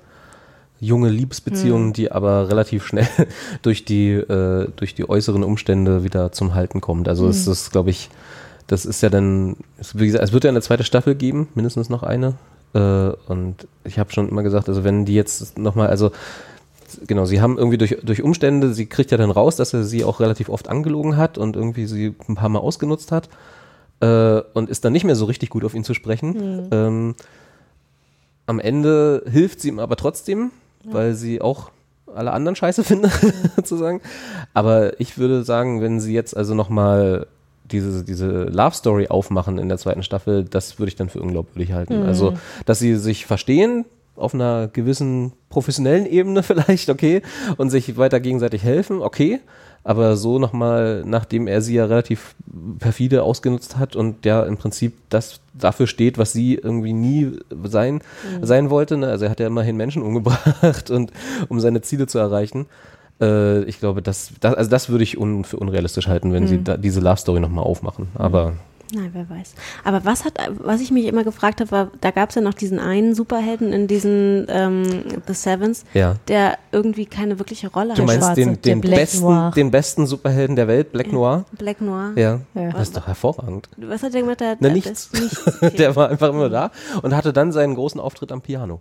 junge 0.81 1.09
Liebesbeziehung, 1.09 1.93
die 1.93 2.13
aber 2.13 2.49
relativ 2.49 2.87
schnell 2.87 3.09
durch 3.63 3.85
die, 3.85 4.13
äh, 4.13 4.69
durch 4.77 4.95
die 4.95 5.09
äußeren 5.09 5.43
Umstände 5.43 6.05
wieder 6.05 6.31
zum 6.31 6.55
Halten 6.55 6.81
kommt. 6.81 7.09
Also 7.09 7.27
es 7.27 7.49
ist, 7.49 7.73
glaube 7.73 7.91
ich, 7.91 8.11
das 8.69 8.87
ist 8.87 9.03
ja 9.03 9.09
dann, 9.09 9.57
es, 9.79 9.99
wie 9.99 10.07
gesagt, 10.07 10.23
es 10.23 10.33
wird 10.33 10.45
ja 10.45 10.51
eine 10.51 10.63
zweite 10.63 10.85
Staffel 10.85 11.15
geben, 11.15 11.49
mindestens 11.55 11.89
noch 11.89 12.03
eine. 12.03 12.35
Äh, 12.75 13.11
und 13.27 13.67
ich 13.85 13.99
habe 13.99 14.13
schon 14.13 14.29
immer 14.29 14.43
gesagt, 14.43 14.69
also 14.69 14.85
wenn 14.85 15.05
die 15.05 15.15
jetzt 15.15 15.59
nochmal, 15.59 15.89
also 15.89 16.13
genau, 17.07 17.25
sie 17.25 17.41
haben 17.41 17.59
irgendwie 17.59 17.79
durch, 17.79 17.97
durch 18.03 18.23
Umstände, 18.23 18.75
sie 18.75 18.87
kriegt 18.87 19.11
ja 19.11 19.17
dann 19.17 19.31
raus, 19.31 19.57
dass 19.57 19.73
er 19.73 19.85
sie 19.85 20.05
auch 20.05 20.21
relativ 20.21 20.51
oft 20.51 20.69
angelogen 20.69 21.17
hat 21.17 21.39
und 21.39 21.57
irgendwie 21.57 21.87
sie 21.87 22.15
ein 22.29 22.35
paar 22.35 22.51
Mal 22.51 22.61
ausgenutzt 22.61 23.11
hat 23.11 23.31
äh, 24.01 24.41
und 24.53 24.69
ist 24.69 24.85
dann 24.85 24.93
nicht 24.93 25.05
mehr 25.05 25.17
so 25.17 25.25
richtig 25.25 25.49
gut 25.49 25.65
auf 25.65 25.75
ihn 25.75 25.85
zu 25.85 25.95
sprechen. 25.95 26.69
Ähm, 26.71 27.15
am 28.45 28.61
Ende 28.61 29.25
hilft 29.31 29.61
sie 29.61 29.69
ihm 29.69 29.79
aber 29.79 29.97
trotzdem, 29.97 30.51
weil 30.85 31.15
sie 31.15 31.41
auch 31.41 31.71
alle 32.15 32.33
anderen 32.33 32.57
scheiße 32.57 32.85
findet, 32.85 33.13
sozusagen. 33.57 34.03
Aber 34.53 35.01
ich 35.01 35.17
würde 35.17 35.43
sagen, 35.43 35.81
wenn 35.81 36.01
sie 36.01 36.13
jetzt 36.13 36.37
also 36.37 36.55
nochmal 36.55 37.27
diese, 37.71 38.05
diese 38.05 38.45
Love 38.45 38.75
Story 38.75 39.09
aufmachen 39.09 39.59
in 39.59 39.69
der 39.69 39.79
zweiten 39.79 40.03
Staffel, 40.03 40.45
das 40.45 40.79
würde 40.79 40.89
ich 40.89 40.97
dann 40.97 41.09
für 41.09 41.21
unglaubwürdig 41.21 41.73
halten. 41.73 42.03
Also, 42.03 42.35
dass 42.67 42.79
sie 42.79 42.97
sich 42.97 43.27
verstehen, 43.27 43.85
auf 44.19 44.35
einer 44.35 44.69
gewissen 44.69 45.33
professionellen 45.49 46.07
Ebene 46.07 46.43
vielleicht, 46.43 46.91
okay, 46.91 47.23
und 47.57 47.71
sich 47.71 47.97
weiter 47.97 48.21
gegenseitig 48.21 48.63
helfen, 48.63 49.01
okay. 49.01 49.41
Aber 49.85 50.17
so 50.17 50.39
nochmal, 50.39 51.05
nachdem 51.07 51.47
er 51.47 51.63
sie 51.63 51.77
ja 51.77 51.87
relativ 51.87 52.35
perfide 52.79 53.23
ausgenutzt 53.23 53.79
hat 53.79 53.97
und 53.97 54.27
ja 54.27 54.43
im 54.43 54.57
Prinzip 54.57 54.95
das 55.09 55.41
dafür 55.55 55.87
steht, 55.87 56.19
was 56.19 56.33
sie 56.33 56.57
irgendwie 56.57 56.93
nie 56.93 57.39
sein, 57.65 58.03
sein 58.43 58.71
wollte. 58.71 58.97
Ne? 58.97 59.07
Also 59.07 59.27
er 59.27 59.31
hat 59.31 59.41
ja 59.41 59.47
immerhin 59.47 59.77
Menschen 59.77 60.03
umgebracht 60.09 60.91
und 60.91 61.13
um 61.49 61.61
seine 61.61 61.81
Ziele 61.81 62.07
zu 62.07 62.19
erreichen. 62.19 62.67
Äh, 63.21 63.63
ich 63.65 63.81
glaube, 63.81 64.03
das, 64.03 64.33
das, 64.41 64.55
also 64.55 64.71
das 64.71 64.89
würde 64.89 65.05
ich 65.05 65.19
un, 65.19 65.45
für 65.45 65.57
unrealistisch 65.59 66.07
halten, 66.09 66.33
wenn 66.33 66.47
sie 66.47 66.63
da, 66.63 66.77
diese 66.77 67.01
Love 67.01 67.17
Story 67.17 67.41
nochmal 67.41 67.65
aufmachen. 67.65 68.09
Aber 68.15 68.53
Nein, 68.95 69.11
wer 69.13 69.29
weiß. 69.29 69.55
Aber 69.85 70.07
was 70.07 70.25
hat, 70.25 70.39
was 70.61 70.81
ich 70.81 70.91
mich 70.91 71.05
immer 71.05 71.23
gefragt 71.23 71.61
habe, 71.61 71.71
war, 71.71 71.91
da 72.01 72.11
gab 72.11 72.31
es 72.31 72.37
ja 72.37 72.41
noch 72.41 72.55
diesen 72.55 72.79
einen 72.79 73.15
Superhelden 73.15 73.75
in 73.75 73.87
diesen 73.87 74.47
ähm, 74.49 74.85
The 75.27 75.35
Sevens, 75.35 75.85
ja. 75.93 76.15
der 76.29 76.57
irgendwie 76.73 77.05
keine 77.05 77.39
wirkliche 77.39 77.69
Rolle 77.71 77.93
Du 77.93 78.01
hat. 78.01 78.07
meinst 78.07 78.25
Schwarze, 78.25 78.41
den, 78.41 78.63
den, 78.63 78.81
Black 78.81 78.95
besten, 79.01 79.21
Noir. 79.25 79.53
den 79.55 79.71
besten 79.71 80.07
Superhelden 80.07 80.57
der 80.57 80.69
Welt, 80.69 80.91
Black 80.93 81.13
Noir? 81.13 81.45
Black 81.59 81.83
Noir. 81.83 82.13
Ja. 82.17 82.41
Ja. 82.55 82.71
Das 82.71 82.83
ist 82.89 82.97
doch 82.97 83.07
hervorragend. 83.07 83.69
Was 83.77 84.03
hat 84.03 84.15
der 84.15 84.23
gemacht? 84.23 84.41
Der, 84.41 84.53
Na, 84.59 84.69
der- 84.69 84.73
nichts. 84.73 85.13
nichts. 85.13 85.47
Okay. 85.63 85.77
Der 85.77 85.95
war 85.95 86.09
einfach 86.09 86.31
immer 86.31 86.49
da 86.49 86.71
und 87.03 87.15
hatte 87.15 87.35
dann 87.35 87.53
seinen 87.53 87.75
großen 87.75 88.01
Auftritt 88.01 88.33
am 88.33 88.41
Piano. 88.41 88.81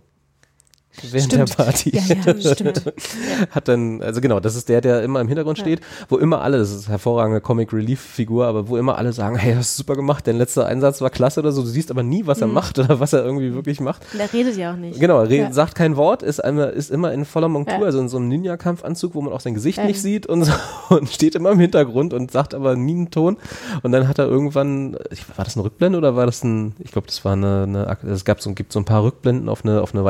Während 1.10 1.32
Stimmt. 1.32 1.50
der 1.50 1.54
Party. 1.64 1.90
Ja, 1.94 2.02
ja, 2.42 2.52
stimmt. 2.54 2.82
Hat 3.50 3.68
dann, 3.68 4.02
also 4.02 4.20
genau, 4.20 4.40
das 4.40 4.56
ist 4.56 4.68
der, 4.68 4.80
der 4.80 5.02
immer 5.02 5.20
im 5.20 5.28
Hintergrund 5.28 5.58
steht, 5.58 5.80
wo 6.08 6.16
immer 6.16 6.40
alle, 6.42 6.58
das 6.58 6.70
ist 6.70 6.84
eine 6.86 6.92
hervorragende 6.92 7.40
Comic 7.40 7.72
Relief 7.72 8.00
Figur, 8.00 8.46
aber 8.46 8.68
wo 8.68 8.76
immer 8.76 8.98
alle 8.98 9.12
sagen, 9.12 9.36
hey, 9.36 9.54
das 9.54 9.70
ist 9.70 9.76
super 9.76 9.94
gemacht, 9.94 10.26
dein 10.26 10.36
letzter 10.36 10.66
Einsatz 10.66 11.00
war 11.00 11.10
klasse 11.10 11.40
oder 11.40 11.52
so, 11.52 11.62
du 11.62 11.68
siehst 11.68 11.90
aber 11.90 12.02
nie, 12.02 12.26
was 12.26 12.40
er 12.40 12.46
macht 12.46 12.78
oder 12.78 13.00
was 13.00 13.12
er 13.12 13.24
irgendwie 13.24 13.54
wirklich 13.54 13.80
macht. 13.80 14.02
Und 14.12 14.20
er 14.20 14.32
redet 14.32 14.56
ja 14.56 14.72
auch 14.72 14.76
nicht. 14.76 14.98
Genau, 15.00 15.22
er 15.22 15.28
Ja. 15.30 15.52
sagt 15.52 15.74
kein 15.74 15.96
Wort, 15.96 16.22
ist, 16.22 16.40
einmal, 16.42 16.70
ist 16.70 16.90
immer 16.90 17.12
in 17.12 17.24
voller 17.24 17.48
Montur, 17.48 17.78
Ja. 17.78 17.84
also 17.84 18.00
in 18.00 18.08
so 18.08 18.16
einem 18.16 18.28
Ninja-Kampfanzug, 18.28 19.14
wo 19.14 19.20
man 19.22 19.32
auch 19.32 19.40
sein 19.40 19.54
Gesicht 19.54 19.78
Ja. 19.78 19.84
nicht 19.84 20.00
sieht 20.02 20.26
und, 20.26 20.44
so, 20.44 20.52
und 20.88 21.08
steht 21.08 21.34
immer 21.34 21.50
im 21.52 21.60
Hintergrund 21.60 22.12
und 22.14 22.30
sagt 22.30 22.54
aber 22.54 22.76
nie 22.76 22.92
einen 22.94 23.10
Ton. 23.10 23.36
Und 23.82 23.92
dann 23.92 24.08
hat 24.08 24.18
er 24.18 24.26
irgendwann, 24.26 24.94
war 25.36 25.44
das 25.44 25.56
eine 25.56 25.64
Rückblende 25.64 25.98
oder 25.98 26.16
war 26.16 26.26
das 26.26 26.42
ein, 26.44 26.74
ich 26.78 26.92
glaube, 26.92 27.06
das 27.06 27.24
war 27.24 27.32
eine, 27.32 27.64
eine 27.64 27.96
es 28.12 28.24
gab 28.24 28.40
so, 28.40 28.52
gibt 28.52 28.72
so 28.72 28.78
ein 28.80 28.84
paar 28.84 29.02
Rückblenden 29.04 29.48
auf 29.48 29.64
eine, 29.64 29.80
auf 29.82 29.94
eine 29.94 30.04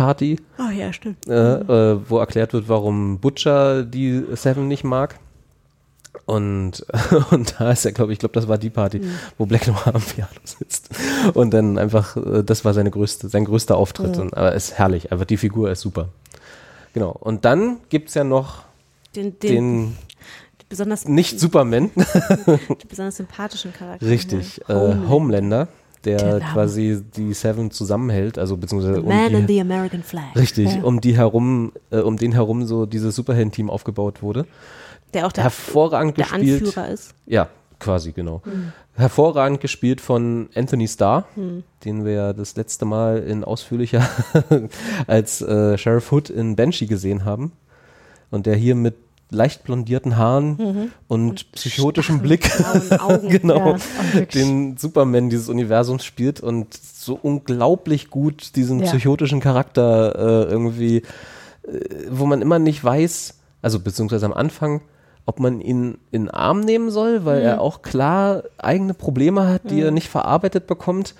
Weihnachtsparty, 0.00 0.40
Oh 0.58 0.70
ja, 0.70 0.92
stimmt. 0.92 1.26
äh, 1.26 1.32
äh, 1.92 2.00
wo 2.08 2.18
erklärt 2.18 2.52
wird, 2.52 2.68
warum 2.68 3.18
Butcher 3.18 3.82
die 3.82 4.22
Seven 4.34 4.68
nicht 4.68 4.84
mag. 4.84 5.18
Und, 6.24 6.84
und 7.30 7.54
da 7.58 7.70
ist 7.70 7.84
er, 7.84 7.92
glaube 7.92 8.12
ich, 8.12 8.18
glaube, 8.18 8.34
das 8.34 8.48
war 8.48 8.58
die 8.58 8.70
Party, 8.70 9.00
wo 9.38 9.46
Black 9.46 9.66
Noir 9.68 9.94
am 9.94 10.02
Piano 10.02 10.30
sitzt. 10.44 10.90
Und 11.34 11.52
dann 11.52 11.78
einfach, 11.78 12.16
äh, 12.16 12.42
das 12.42 12.64
war 12.64 12.74
seine 12.74 12.90
größte, 12.90 13.28
sein 13.28 13.44
größter 13.44 13.76
Auftritt. 13.76 14.16
Und, 14.18 14.36
aber 14.36 14.54
ist 14.54 14.74
herrlich, 14.78 15.12
einfach 15.12 15.26
die 15.26 15.36
Figur 15.36 15.70
ist 15.70 15.80
super. 15.80 16.08
Genau. 16.94 17.10
Und 17.10 17.44
dann 17.44 17.78
gibt's 17.90 18.14
ja 18.14 18.24
noch 18.24 18.64
Den, 19.14 19.38
den, 19.38 19.52
den 19.52 19.96
besonders, 20.68 21.06
nicht 21.06 21.38
Superman, 21.38 21.90
den 22.46 22.88
besonders 22.88 23.16
sympathischen 23.16 23.72
Charakter. 23.72 24.04
richtig, 24.06 24.62
äh, 24.68 24.72
Homelander. 25.08 25.68
Der, 26.06 26.38
Name. 26.38 26.52
quasi 26.52 27.02
die 27.16 27.34
Seven 27.34 27.70
zusammenhält, 27.70 28.38
also 28.38 28.56
beziehungsweise 28.56 29.02
um 29.02 29.08
Man 29.08 29.34
in 29.34 29.46
die, 29.46 29.54
the 29.54 29.60
American 29.60 30.02
Flag. 30.02 30.34
richtig, 30.36 30.74
Ja. 30.76 30.82
um 30.82 31.00
die 31.00 31.16
herum, 31.16 31.72
äh, 31.90 31.98
um 31.98 32.16
den 32.16 32.32
herum 32.32 32.64
so 32.66 32.86
dieses 32.86 33.14
Superhelden-Team 33.16 33.68
aufgebaut 33.68 34.22
wurde. 34.22 34.46
Der 35.14 35.26
auch 35.26 35.32
der, 35.32 35.44
Hervorragend 35.44 36.16
der 36.16 36.26
gespielt. 36.26 36.62
Anführer 36.66 36.88
ist. 36.88 37.14
Ja, 37.26 37.48
quasi, 37.78 38.12
genau. 38.12 38.42
Hervorragend 38.94 39.60
gespielt 39.60 40.00
von 40.00 40.48
Anthony 40.54 40.88
Starr, 40.88 41.26
Hm. 41.34 41.62
den 41.84 42.04
wir 42.04 42.12
ja 42.12 42.32
das 42.32 42.56
letzte 42.56 42.84
Mal 42.86 43.18
in 43.18 43.44
ausführlicher 43.44 44.06
als 45.06 45.42
äh, 45.42 45.76
Sheriff 45.76 46.10
Hood 46.12 46.30
in 46.30 46.56
Banshee 46.56 46.86
gesehen 46.86 47.24
haben. 47.24 47.52
Und 48.30 48.46
der 48.46 48.56
hier 48.56 48.74
mit 48.74 48.94
leicht 49.30 49.64
blondierten 49.64 50.16
Haaren 50.16 50.92
und, 51.08 51.50
psychotischem 51.52 52.20
Blick. 52.20 52.48
genau. 53.28 53.76
Ja, 54.14 54.20
den 54.34 54.76
Superman 54.76 55.30
dieses 55.30 55.48
Universums 55.48 56.04
spielt 56.04 56.40
und 56.40 56.72
so 56.74 57.18
unglaublich 57.20 58.10
gut 58.10 58.54
diesen 58.56 58.80
Ja. 58.80 58.86
psychotischen 58.86 59.40
Charakter 59.40 60.14
äh, 60.48 60.50
irgendwie, 60.50 60.98
äh, 60.98 61.02
wo 62.10 62.26
man 62.26 62.40
immer 62.42 62.58
nicht 62.58 62.82
weiß, 62.84 63.34
also 63.62 63.80
beziehungsweise 63.80 64.26
am 64.26 64.32
Anfang, 64.32 64.80
ob 65.24 65.40
man 65.40 65.60
ihn 65.60 65.98
in 66.12 66.26
den 66.26 66.30
Arm 66.30 66.60
nehmen 66.60 66.90
soll, 66.92 67.24
weil 67.24 67.40
Mhm. 67.40 67.46
er 67.46 67.60
auch 67.60 67.82
klar 67.82 68.44
eigene 68.58 68.94
Probleme 68.94 69.48
hat, 69.48 69.70
die 69.70 69.80
er 69.80 69.90
nicht 69.90 70.08
verarbeitet 70.08 70.68
bekommt, 70.68 71.14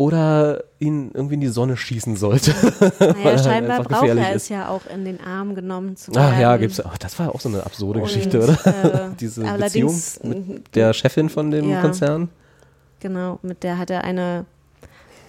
oder 0.00 0.64
ihn 0.78 1.10
irgendwie 1.12 1.34
in 1.34 1.42
die 1.42 1.48
Sonne 1.48 1.76
schießen 1.76 2.16
sollte. 2.16 2.54
Naja, 3.00 3.14
er 3.32 3.38
scheinbar 3.38 3.82
braucht 3.82 4.08
er 4.08 4.34
ist. 4.34 4.44
es 4.44 4.48
ja 4.48 4.70
auch 4.70 4.86
in 4.86 5.04
den 5.04 5.20
Arm 5.20 5.54
genommen 5.54 5.94
zu 5.94 6.14
werden. 6.14 6.32
Ach 6.34 6.40
ja, 6.40 6.56
gibt's. 6.56 6.82
Oh, 6.82 6.88
das 6.98 7.18
war 7.18 7.34
auch 7.34 7.40
so 7.40 7.50
eine 7.50 7.66
absurde 7.66 7.98
Und, 8.00 8.06
Geschichte, 8.06 8.40
oder? 8.42 8.66
äh, 8.66 9.10
Diese 9.20 9.42
Beziehung 9.42 9.94
mit 10.22 10.74
der 10.74 10.94
Chefin 10.94 11.28
von 11.28 11.50
dem 11.50 11.68
Ja. 11.68 11.82
Konzern. 11.82 12.30
Genau, 13.00 13.38
mit 13.42 13.62
der 13.62 13.76
hat 13.76 13.90
er 13.90 14.04
eine 14.04 14.46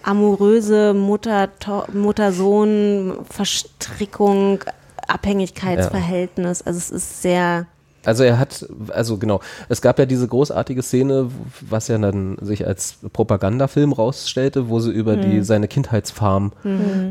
amoröse 0.03 0.93
Mutter, 0.93 1.49
Mutter-Sohn-Verstrickung, 1.91 4.63
Abhängigkeitsverhältnis. 5.05 6.61
Also 6.61 6.77
es 6.77 6.91
ist 6.91 7.21
sehr, 7.21 7.65
Also 8.03 8.23
er 8.23 8.39
hat, 8.39 8.65
also 8.89 9.17
genau, 9.17 9.41
es 9.69 9.81
gab 9.81 9.99
ja 9.99 10.05
diese 10.07 10.27
großartige 10.27 10.81
Szene, 10.81 11.29
was 11.61 11.87
ja 11.87 11.97
dann 11.99 12.37
sich 12.41 12.65
als 12.65 12.95
Propagandafilm 13.13 13.93
rausstellte, 13.93 14.69
wo 14.69 14.79
sie 14.79 14.89
über 14.91 15.17
Mhm. 15.17 15.21
die 15.21 15.41
seine 15.43 15.67
Kindheitsfarm 15.67 16.51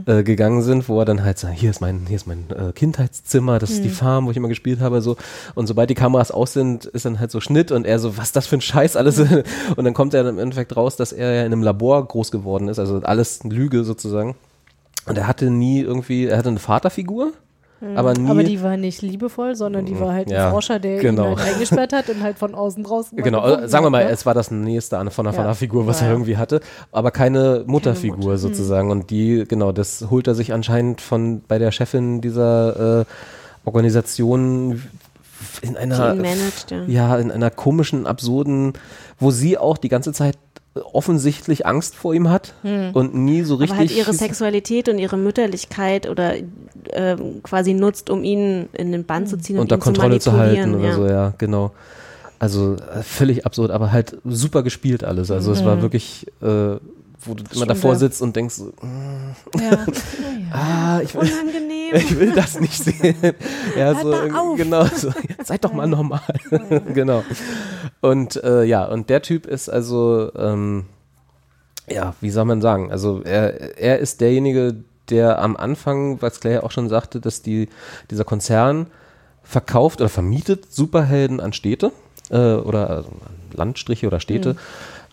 äh, 0.07 0.23
gegangen 0.25 0.63
sind, 0.63 0.89
wo 0.89 0.99
er 0.99 1.05
dann 1.05 1.23
halt 1.23 1.39
sagt, 1.39 1.55
hier 1.55 1.71
ist 1.71 1.81
mein, 1.81 2.07
hier 2.09 2.17
ist 2.17 2.27
mein 2.27 2.47
äh, 2.51 2.73
Kindheitszimmer, 2.73 3.59
das 3.61 3.71
Mhm. 3.71 3.77
ist 3.77 3.85
die 3.85 3.89
Farm, 3.91 4.27
wo 4.27 4.31
ich 4.33 4.37
immer 4.37 4.49
gespielt 4.49 4.81
habe, 4.81 5.01
so. 5.01 5.17
Und 5.55 5.67
sobald 5.69 5.91
die 5.91 5.95
Kameras 5.95 6.31
aus 6.33 6.53
sind, 6.55 6.87
ist 6.87 7.05
dann 7.05 7.21
halt 7.21 7.31
so 7.31 7.41
Schnitt 7.41 7.71
und 7.71 7.87
er 7.87 7.99
so, 8.01 8.17
was 8.17 8.33
das 8.33 8.47
für 8.49 8.57
ein 8.57 8.61
Scheiß 8.61 8.97
alles. 8.97 9.19
Mhm. 9.19 9.43
Und 9.77 9.85
dann 9.85 9.95
kommt 9.95 10.13
er 10.15 10.25
dann 10.25 10.35
im 10.35 10.41
Endeffekt 10.41 10.77
raus, 10.77 10.97
dass 10.97 11.13
er 11.13 11.33
ja 11.33 11.41
in 11.43 11.53
einem 11.53 11.63
Labor 11.63 12.07
groß 12.07 12.31
geworden 12.33 12.69
ist, 12.69 12.79
also 12.81 13.01
alles 13.03 13.45
Lüge 13.45 13.85
sozusagen. 13.85 14.35
Und 15.07 15.17
er 15.17 15.27
hatte 15.27 15.51
nie 15.51 15.81
irgendwie, 15.81 16.27
er 16.27 16.37
hatte 16.39 16.49
eine 16.49 16.59
Vaterfigur, 16.59 17.33
aber 17.95 18.13
nie. 18.15 18.21
Mhm. 18.21 18.31
Aber 18.31 18.43
die 18.45 18.63
war 18.63 18.77
nicht 18.77 19.03
liebevoll, 19.03 19.55
sondern 19.57 19.87
die 19.87 19.99
war 19.99 20.13
halt 20.13 20.29
ein 20.29 20.35
Ja, 20.35 20.51
Forscher, 20.51 20.79
der 20.79 20.99
genau. 21.01 21.33
ihn 21.33 21.39
halt 21.39 21.55
eingesperrt 21.55 21.93
hat 21.93 22.09
und 22.11 22.23
halt 22.23 22.39
von 22.39 22.55
außen 22.55 22.83
draußen 22.85 23.17
Genau, 23.17 23.43
sagen 23.67 23.71
wir 23.71 23.77
hat, 23.87 23.91
mal, 23.91 24.05
ne? 24.05 24.11
es 24.11 24.27
war 24.27 24.35
das 24.35 24.51
nächste 24.51 24.99
an 24.99 25.11
von 25.11 25.27
einer 25.27 25.35
Ja. 25.37 25.43
Vaterfigur, 25.43 25.87
was 25.87 26.01
Ja, 26.01 26.07
er 26.07 26.13
irgendwie 26.13 26.37
hatte, 26.37 26.61
aber 26.93 27.11
keine 27.11 27.65
Mutterfigur 27.67 28.17
Mutter. 28.19 28.39
sozusagen. 28.39 28.91
Und 28.91 29.11
die, 29.11 29.45
genau, 29.49 29.73
das 29.73 30.07
holt 30.11 30.27
er 30.27 30.35
sich 30.35 30.53
anscheinend 30.53 31.01
von 31.01 31.41
bei 31.49 31.59
der 31.59 31.73
Chefin 31.73 32.21
dieser 32.21 33.01
äh, 33.01 33.05
Organisation 33.65 34.83
in 35.63 35.77
einer 35.77 36.15
managt. 36.15 36.71
Ja. 36.71 36.85
ja, 36.87 37.17
in 37.19 37.31
einer 37.31 37.51
komischen, 37.51 38.07
absurden, 38.07 38.75
wo 39.19 39.31
sie 39.31 39.57
auch 39.59 39.79
die 39.79 39.89
ganze 39.89 40.13
Zeit 40.13 40.37
offensichtlich 40.75 41.67
Angst 41.67 41.97
vor 41.97 42.15
ihm 42.15 42.29
hat 42.29 42.55
und 42.63 43.15
nie 43.15 43.43
so 43.43 43.57
richtig. 43.57 43.71
Hm. 43.71 43.83
Aber 43.83 43.89
halt 43.89 43.97
ihre 43.97 44.13
Sexualität 44.13 44.89
und 44.89 44.99
ihre 44.99 45.17
Mütterlichkeit 45.17 46.09
oder 46.09 46.35
ähm, 46.93 47.43
quasi 47.43 47.75
nutzt, 47.75 48.09
um 48.11 48.23
ihn 48.23 48.69
in 48.73 48.93
den 48.93 49.05
Bann 49.05 49.27
zu 49.27 49.37
ziehen 49.37 49.57
und 49.57 49.63
unter 49.63 49.77
ihn 49.77 49.81
Kontrolle 49.81 50.21
zu 50.21 50.31
zu 50.31 50.37
halten 50.37 50.75
oder 50.75 50.89
ja. 50.89 50.95
so, 50.95 51.07
ja, 51.07 51.35
genau. 51.39 51.73
Also 52.39 52.77
äh, 52.77 53.03
völlig 53.03 53.45
absurd, 53.45 53.71
aber 53.71 53.93
halt 53.93 54.17
super 54.25 54.63
gespielt 54.63 55.05
alles. 55.05 55.31
Also 55.31 55.53
es 55.53 55.65
war 55.65 55.83
wirklich, 55.83 56.27
äh, 56.41 56.77
wo 57.23 57.35
du 57.35 57.45
immer 57.55 57.67
davor 57.67 57.97
sitzt 57.97 58.23
und 58.23 58.35
denkst, 58.35 58.55
so, 58.55 58.73
Ja. 59.59 59.87
ah, 60.53 61.01
ich 61.03 61.15
will, 61.15 61.23
Unangenehm. 61.23 61.91
ich 61.95 62.19
will 62.19 62.33
das 62.33 62.61
nicht 62.61 62.83
sehen. 62.83 63.17
Ja, 63.77 63.95
so, 63.95 64.13
Hört 64.13 64.31
mal 64.31 64.41
auf. 64.41 64.57
genau, 64.57 64.85
so, 64.87 65.11
seid 65.45 65.65
doch 65.65 65.73
mal 65.73 65.87
normal. 65.87 66.21
genau. 66.95 67.25
Und 68.01 68.43
äh, 68.43 68.65
ja, 68.65 68.85
und 68.87 69.11
der 69.11 69.23
Typ 69.23 69.47
ist 69.47 69.69
also, 69.69 70.31
ähm, 70.37 70.87
ja, 71.89 72.15
wie 72.21 72.31
soll 72.31 72.45
man 72.45 72.61
sagen? 72.61 72.91
Also 72.91 73.23
er, 73.23 73.79
er 73.79 73.99
ist 73.99 74.21
derjenige, 74.21 74.77
der 75.11 75.41
am 75.41 75.57
Anfang, 75.57 76.23
was 76.23 76.41
Claire 76.41 76.65
auch 76.65 76.71
schon 76.71 76.89
sagte, 76.89 77.21
dass 77.21 77.43
die, 77.43 77.69
dieser 78.11 78.25
Konzern 78.25 78.87
verkauft 79.43 80.01
oder 80.01 80.09
vermietet 80.09 80.73
Superhelden 80.73 81.41
an 81.41 81.53
Städte 81.53 81.93
äh, 82.31 82.55
oder 82.55 82.89
also 82.91 83.09
an 83.09 83.35
Landstriche 83.53 84.07
oder 84.07 84.21
Städte, 84.21 84.55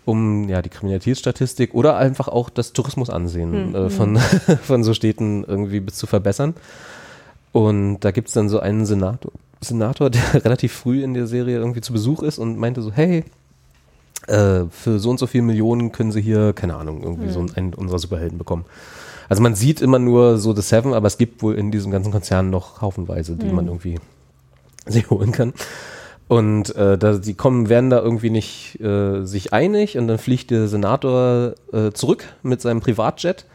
um 0.07 0.47
ja 0.47 0.61
die 0.61 0.69
Kriminalitätsstatistik 0.69 1.73
oder 1.73 1.97
einfach 1.97 2.29
auch 2.29 2.49
das 2.49 2.71
Tourismusansehen 2.71 3.75
äh, 3.75 3.89
von, 3.89 4.17
von 4.63 4.83
so 4.83 4.93
Städten 4.93 5.43
irgendwie 5.43 5.81
bis 5.81 5.95
zu 5.95 6.07
verbessern. 6.07 6.53
Und 7.51 7.99
da 7.99 8.11
gibt 8.11 8.29
es 8.29 8.33
dann 8.33 8.47
so 8.47 8.59
einen 8.59 8.85
Senator, 8.85 9.31
Senator, 9.59 10.09
der 10.11 10.45
relativ 10.45 10.71
früh 10.71 11.03
in 11.03 11.13
der 11.13 11.27
Serie 11.27 11.57
irgendwie 11.57 11.81
zu 11.81 11.91
Besuch 11.91 12.23
ist 12.23 12.39
und 12.39 12.57
meinte 12.57 12.81
so, 12.81 12.91
hey, 12.93 13.25
äh, 14.27 14.63
für 14.71 14.99
so 14.99 15.09
und 15.09 15.19
so 15.19 15.27
viele 15.27 15.43
Millionen 15.43 15.91
können 15.91 16.13
sie 16.13 16.21
hier, 16.21 16.53
keine 16.53 16.75
Ahnung, 16.75 17.03
irgendwie 17.03 17.29
so 17.29 17.45
einen 17.55 17.73
unserer 17.73 17.99
Superhelden 17.99 18.37
bekommen. 18.37 18.63
Also 19.27 19.43
man 19.43 19.55
sieht 19.55 19.81
immer 19.81 19.99
nur 19.99 20.37
so 20.37 20.55
The 20.55 20.61
Seven, 20.61 20.93
aber 20.93 21.07
es 21.07 21.17
gibt 21.17 21.43
wohl 21.43 21.55
in 21.55 21.69
diesem 21.69 21.91
ganzen 21.91 22.13
Konzern 22.13 22.49
noch 22.49 22.79
haufenweise, 22.81 23.35
die 23.35 23.51
man 23.51 23.67
irgendwie 23.67 23.99
sich 24.85 25.09
holen 25.09 25.33
kann. 25.33 25.53
Und 26.27 26.75
äh, 26.75 26.97
da, 26.97 27.13
die 27.17 27.35
kommen, 27.35 27.69
werden 27.69 27.89
da 27.89 27.99
irgendwie 28.01 28.29
nicht 28.29 28.79
äh, 28.81 29.23
sich 29.23 29.53
einig 29.53 29.97
und 29.97 30.07
dann 30.07 30.17
fliegt 30.17 30.51
der 30.51 30.67
Senator 30.67 31.53
äh, 31.71 31.91
zurück 31.91 32.25
mit 32.43 32.59
seinem 32.61 32.81
Privatjet 32.81 33.45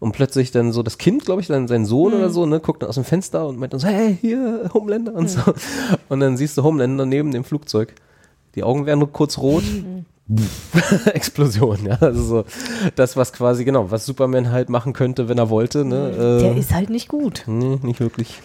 und 0.00 0.12
plötzlich 0.12 0.50
dann 0.50 0.72
so 0.72 0.82
das 0.82 0.96
Kind, 0.96 1.26
glaube 1.26 1.42
ich, 1.42 1.48
dann 1.48 1.68
sein 1.68 1.84
Sohn 1.84 2.14
oder 2.14 2.30
so, 2.30 2.46
ne, 2.46 2.60
guckt 2.60 2.82
dann 2.82 2.88
aus 2.88 2.94
dem 2.94 3.04
Fenster 3.04 3.46
und 3.46 3.58
meint 3.58 3.72
dann 3.74 3.80
so, 3.80 3.88
hey, 3.88 4.16
hier, 4.20 4.70
Homelander 4.72 5.14
und 5.14 5.28
so. 5.28 5.40
Und 6.08 6.20
dann 6.20 6.36
siehst 6.38 6.56
du 6.56 6.62
Homelander 6.62 7.04
neben 7.04 7.30
dem 7.30 7.44
Flugzeug. 7.44 7.94
Die 8.54 8.62
Augen 8.62 8.86
werden 8.86 9.00
nur 9.00 9.12
kurz 9.12 9.36
rot. 9.38 9.64
Explosion, 11.12 11.84
ja. 11.86 11.98
Also 12.00 12.22
so 12.22 12.44
das, 12.96 13.16
was 13.16 13.32
quasi, 13.34 13.64
genau, 13.64 13.90
was 13.90 14.06
Superman 14.06 14.50
halt 14.50 14.70
machen 14.70 14.94
könnte, 14.94 15.28
wenn 15.28 15.36
er 15.38 15.50
wollte, 15.50 15.84
ne? 15.84 16.38
Der 16.40 16.52
Äh, 16.52 16.58
ist 16.58 16.72
halt 16.72 16.88
nicht 16.88 17.08
gut. 17.08 17.42
nee, 17.46 17.78
nicht 17.82 18.00
wirklich. 18.00 18.40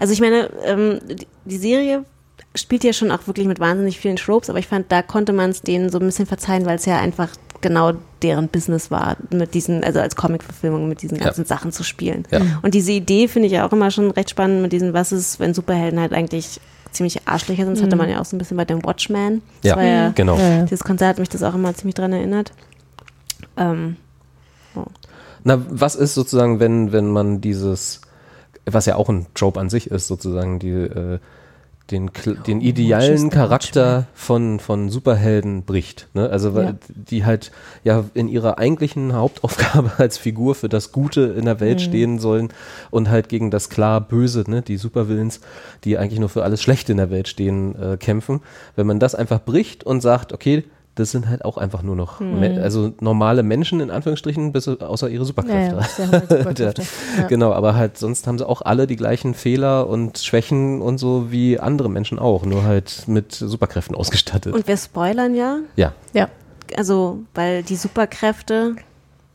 Also 0.00 0.12
ich 0.14 0.20
meine, 0.22 0.48
ähm, 0.64 1.00
die 1.44 1.58
Serie 1.58 2.04
spielt 2.54 2.84
ja 2.84 2.92
schon 2.92 3.10
auch 3.10 3.26
wirklich 3.26 3.46
mit 3.46 3.60
wahnsinnig 3.60 3.98
vielen 3.98 4.16
Tropes, 4.16 4.50
aber 4.50 4.58
ich 4.58 4.66
fand, 4.66 4.90
da 4.90 5.02
konnte 5.02 5.32
man 5.32 5.50
es 5.50 5.62
denen 5.62 5.90
so 5.90 5.98
ein 5.98 6.06
bisschen 6.06 6.26
verzeihen, 6.26 6.64
weil 6.66 6.76
es 6.76 6.86
ja 6.86 6.98
einfach 6.98 7.30
genau 7.60 7.92
deren 8.22 8.48
Business 8.48 8.90
war, 8.90 9.16
mit 9.30 9.54
diesen, 9.54 9.82
also 9.82 10.00
als 10.00 10.14
Comic-Verfilmung 10.16 10.88
mit 10.88 11.02
diesen 11.02 11.18
Ja. 11.18 11.24
ganzen 11.24 11.44
Sachen 11.44 11.72
zu 11.72 11.82
spielen. 11.84 12.26
Ja. 12.30 12.40
Und 12.62 12.74
diese 12.74 12.92
Idee 12.92 13.28
finde 13.28 13.46
ich 13.46 13.52
ja 13.52 13.66
auch 13.66 13.72
immer 13.72 13.90
schon 13.90 14.10
recht 14.10 14.30
spannend 14.30 14.62
mit 14.62 14.72
diesem, 14.72 14.92
was 14.92 15.12
ist, 15.12 15.40
wenn 15.40 15.54
Superhelden 15.54 15.98
halt 16.00 16.12
eigentlich 16.12 16.60
ziemlich 16.92 17.26
Arschlöcher 17.26 17.64
sind. 17.64 17.76
Das 17.76 17.82
hatte 17.82 17.96
man 17.96 18.08
ja 18.08 18.20
auch 18.20 18.24
so 18.24 18.36
ein 18.36 18.38
bisschen 18.38 18.56
bei 18.56 18.64
dem 18.64 18.82
Watchman. 18.84 19.42
Das 19.62 19.70
Ja, 19.70 19.76
war 19.76 19.84
ja, 19.84 20.08
genau. 20.14 20.36
Ja, 20.38 20.48
ja. 20.58 20.62
Dieses 20.64 20.84
Konzert 20.84 21.10
hat 21.10 21.18
mich 21.18 21.28
das 21.28 21.42
auch 21.42 21.54
immer 21.54 21.74
ziemlich 21.74 21.94
dran 21.94 22.12
erinnert. 22.12 22.52
Ähm, 23.56 23.96
Na, 25.44 25.60
was 25.68 25.94
ist 25.94 26.14
sozusagen, 26.14 26.58
wenn, 26.60 26.92
wenn 26.92 27.10
man 27.10 27.40
dieses, 27.40 28.00
was 28.64 28.86
ja 28.86 28.96
auch 28.96 29.08
ein 29.08 29.26
Trope 29.34 29.60
an 29.60 29.70
sich 29.70 29.90
ist, 29.90 30.06
sozusagen, 30.08 30.58
die, 30.58 30.70
äh, 30.70 31.18
den, 31.90 32.10
den 32.46 32.60
idealen 32.60 33.18
the 33.18 33.28
Charakter 33.28 34.06
von, 34.12 34.58
von 34.58 34.88
Superhelden 34.88 35.62
bricht. 35.62 36.08
Ne? 36.14 36.28
Also 36.28 36.54
weil 36.54 36.64
Ja. 36.66 36.74
die 36.88 37.24
halt 37.24 37.52
ja 37.84 38.04
in 38.14 38.26
ihrer 38.28 38.58
eigentlichen 38.58 39.12
Hauptaufgabe 39.14 39.92
als 39.98 40.18
Figur 40.18 40.54
für 40.56 40.68
das 40.68 40.90
Gute 40.92 41.20
in 41.38 41.44
der 41.44 41.54
Mhm. 41.54 41.60
Welt 41.60 41.80
stehen 41.80 42.18
sollen 42.18 42.48
und 42.90 43.08
halt 43.08 43.28
gegen 43.28 43.50
das 43.50 43.68
klar 43.68 44.00
Böse, 44.00 44.44
ne? 44.48 44.62
die 44.62 44.76
Supervillains, 44.78 45.40
die 45.84 45.96
eigentlich 45.96 46.18
nur 46.20 46.28
für 46.28 46.42
alles 46.42 46.60
Schlechte 46.60 46.92
in 46.92 46.98
der 46.98 47.10
Welt 47.10 47.28
stehen, 47.28 47.76
äh, 47.80 47.96
kämpfen. 47.96 48.40
Wenn 48.74 48.86
man 48.86 48.98
das 48.98 49.14
einfach 49.14 49.40
bricht 49.44 49.84
und 49.84 50.00
sagt, 50.00 50.32
okay, 50.32 50.64
das 50.96 51.10
sind 51.10 51.28
halt 51.28 51.44
auch 51.44 51.58
einfach 51.58 51.82
nur 51.82 51.94
noch 51.94 52.20
me 52.20 52.60
also 52.60 52.92
normale 53.00 53.42
Menschen 53.42 53.80
in 53.80 53.90
Anführungsstrichen, 53.90 54.52
bis 54.52 54.66
außer 54.66 55.08
ihre 55.08 55.24
Superkräfte. 55.24 55.76
Ja, 55.76 55.80
ja, 55.82 55.88
sie 55.88 56.02
haben 56.02 56.12
halt 56.12 56.28
Superkräfte. 56.28 56.82
Ja. 57.18 57.26
Genau, 57.28 57.52
aber 57.52 57.74
halt 57.74 57.98
sonst 57.98 58.26
haben 58.26 58.38
sie 58.38 58.46
auch 58.46 58.62
alle 58.62 58.86
die 58.86 58.96
gleichen 58.96 59.34
Fehler 59.34 59.88
und 59.88 60.18
Schwächen 60.18 60.82
und 60.82 60.98
so 60.98 61.30
wie 61.30 61.60
andere 61.60 61.88
Menschen 61.88 62.18
auch, 62.18 62.44
nur 62.44 62.64
halt 62.64 63.04
mit 63.06 63.32
Superkräften 63.32 63.94
ausgestattet. 63.94 64.54
Und 64.54 64.66
wir 64.66 64.76
spoilern 64.76 65.34
ja, 65.34 65.58
ja, 65.76 65.92
Ja, 66.12 66.28
also 66.76 67.20
weil 67.34 67.62
die 67.62 67.76
Superkräfte, 67.76 68.76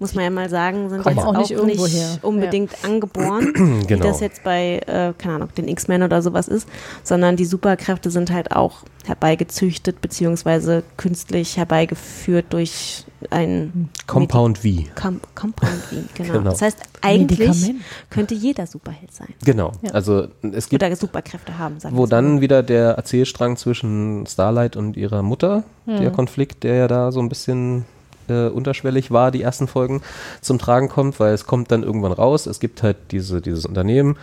muss 0.02 0.14
man 0.16 0.24
ja 0.26 0.30
mal 0.32 0.49
sagen, 0.49 0.89
sind 0.89 1.04
Kommen 1.04 1.16
jetzt 1.16 1.26
auch 1.26 1.36
auch 1.36 1.66
nicht 1.66 1.80
nicht, 1.80 2.24
unbedingt 2.24 2.72
angeboren, 2.84 3.54
wie 3.82 3.88
Genau. 3.88 4.06
das 4.08 4.20
jetzt 4.20 4.43
bei, 4.43 4.80
äh, 4.88 5.14
keine 5.18 5.36
Ahnung, 5.36 5.49
den 5.56 5.68
X-Men 5.70 6.04
oder 6.04 6.22
sowas 6.22 6.47
ist, 6.49 6.68
sondern 7.04 7.38
die 7.38 7.45
Superkräfte 7.45 8.10
sind 8.12 8.32
halt 8.32 8.52
auch 8.52 8.80
herbeigezüchtet 9.06 10.02
beziehungsweise 10.02 10.84
künstlich 10.97 11.58
herbeigeführt 11.58 12.47
durch 12.49 13.06
ein 13.30 13.89
Compound 14.08 14.58
V. 14.60 14.68
Com 14.99 15.20
Compound 15.36 15.72
V, 15.72 15.95
genau. 16.16 16.34
Genau. 16.34 16.49
Das 16.49 16.62
heißt, 16.62 16.78
eigentlich 17.02 17.39
Medikament. 17.39 17.82
könnte 18.10 18.34
jeder 18.34 18.66
Superheld 18.68 19.14
sein 19.14 19.28
Genau. 19.45 19.72
Ja. 19.84 19.91
Also 19.91 20.28
es 20.52 20.68
gibt, 20.70 20.82
oder 20.84 20.95
Superkräfte 20.95 21.58
haben, 21.60 21.80
sagen 21.80 21.95
wo 21.95 22.02
mal. 22.02 22.08
dann 22.10 22.41
wieder 22.41 22.64
der 22.64 22.91
Erzählstrang 22.93 23.58
zwischen 23.58 24.26
Starlight 24.26 24.76
und 24.76 24.97
ihrer 24.97 25.22
Mutter, 25.22 25.64
Hm. 25.86 25.97
der 26.02 26.12
Konflikt, 26.12 26.64
der 26.64 26.76
ja 26.76 26.88
da 26.88 27.12
so 27.12 27.20
ein 27.20 27.30
bisschen 27.30 27.86
äh, 28.32 28.50
unterschwellig 28.50 29.12
war, 29.12 29.30
die 29.32 29.42
ersten 29.42 29.68
Folgen, 29.68 30.02
zum 30.42 30.58
Tragen 30.58 30.90
kommt, 30.90 31.20
weil 31.20 31.34
es 31.34 31.46
kommt 31.46 31.72
dann 31.72 31.84
irgendwann 31.84 32.12
raus, 32.14 32.46
es 32.48 32.60
gibt 32.60 32.82
halt 32.84 32.98
diese, 33.12 33.42
dieses 33.42 33.66
Unternehmen, 33.66 34.18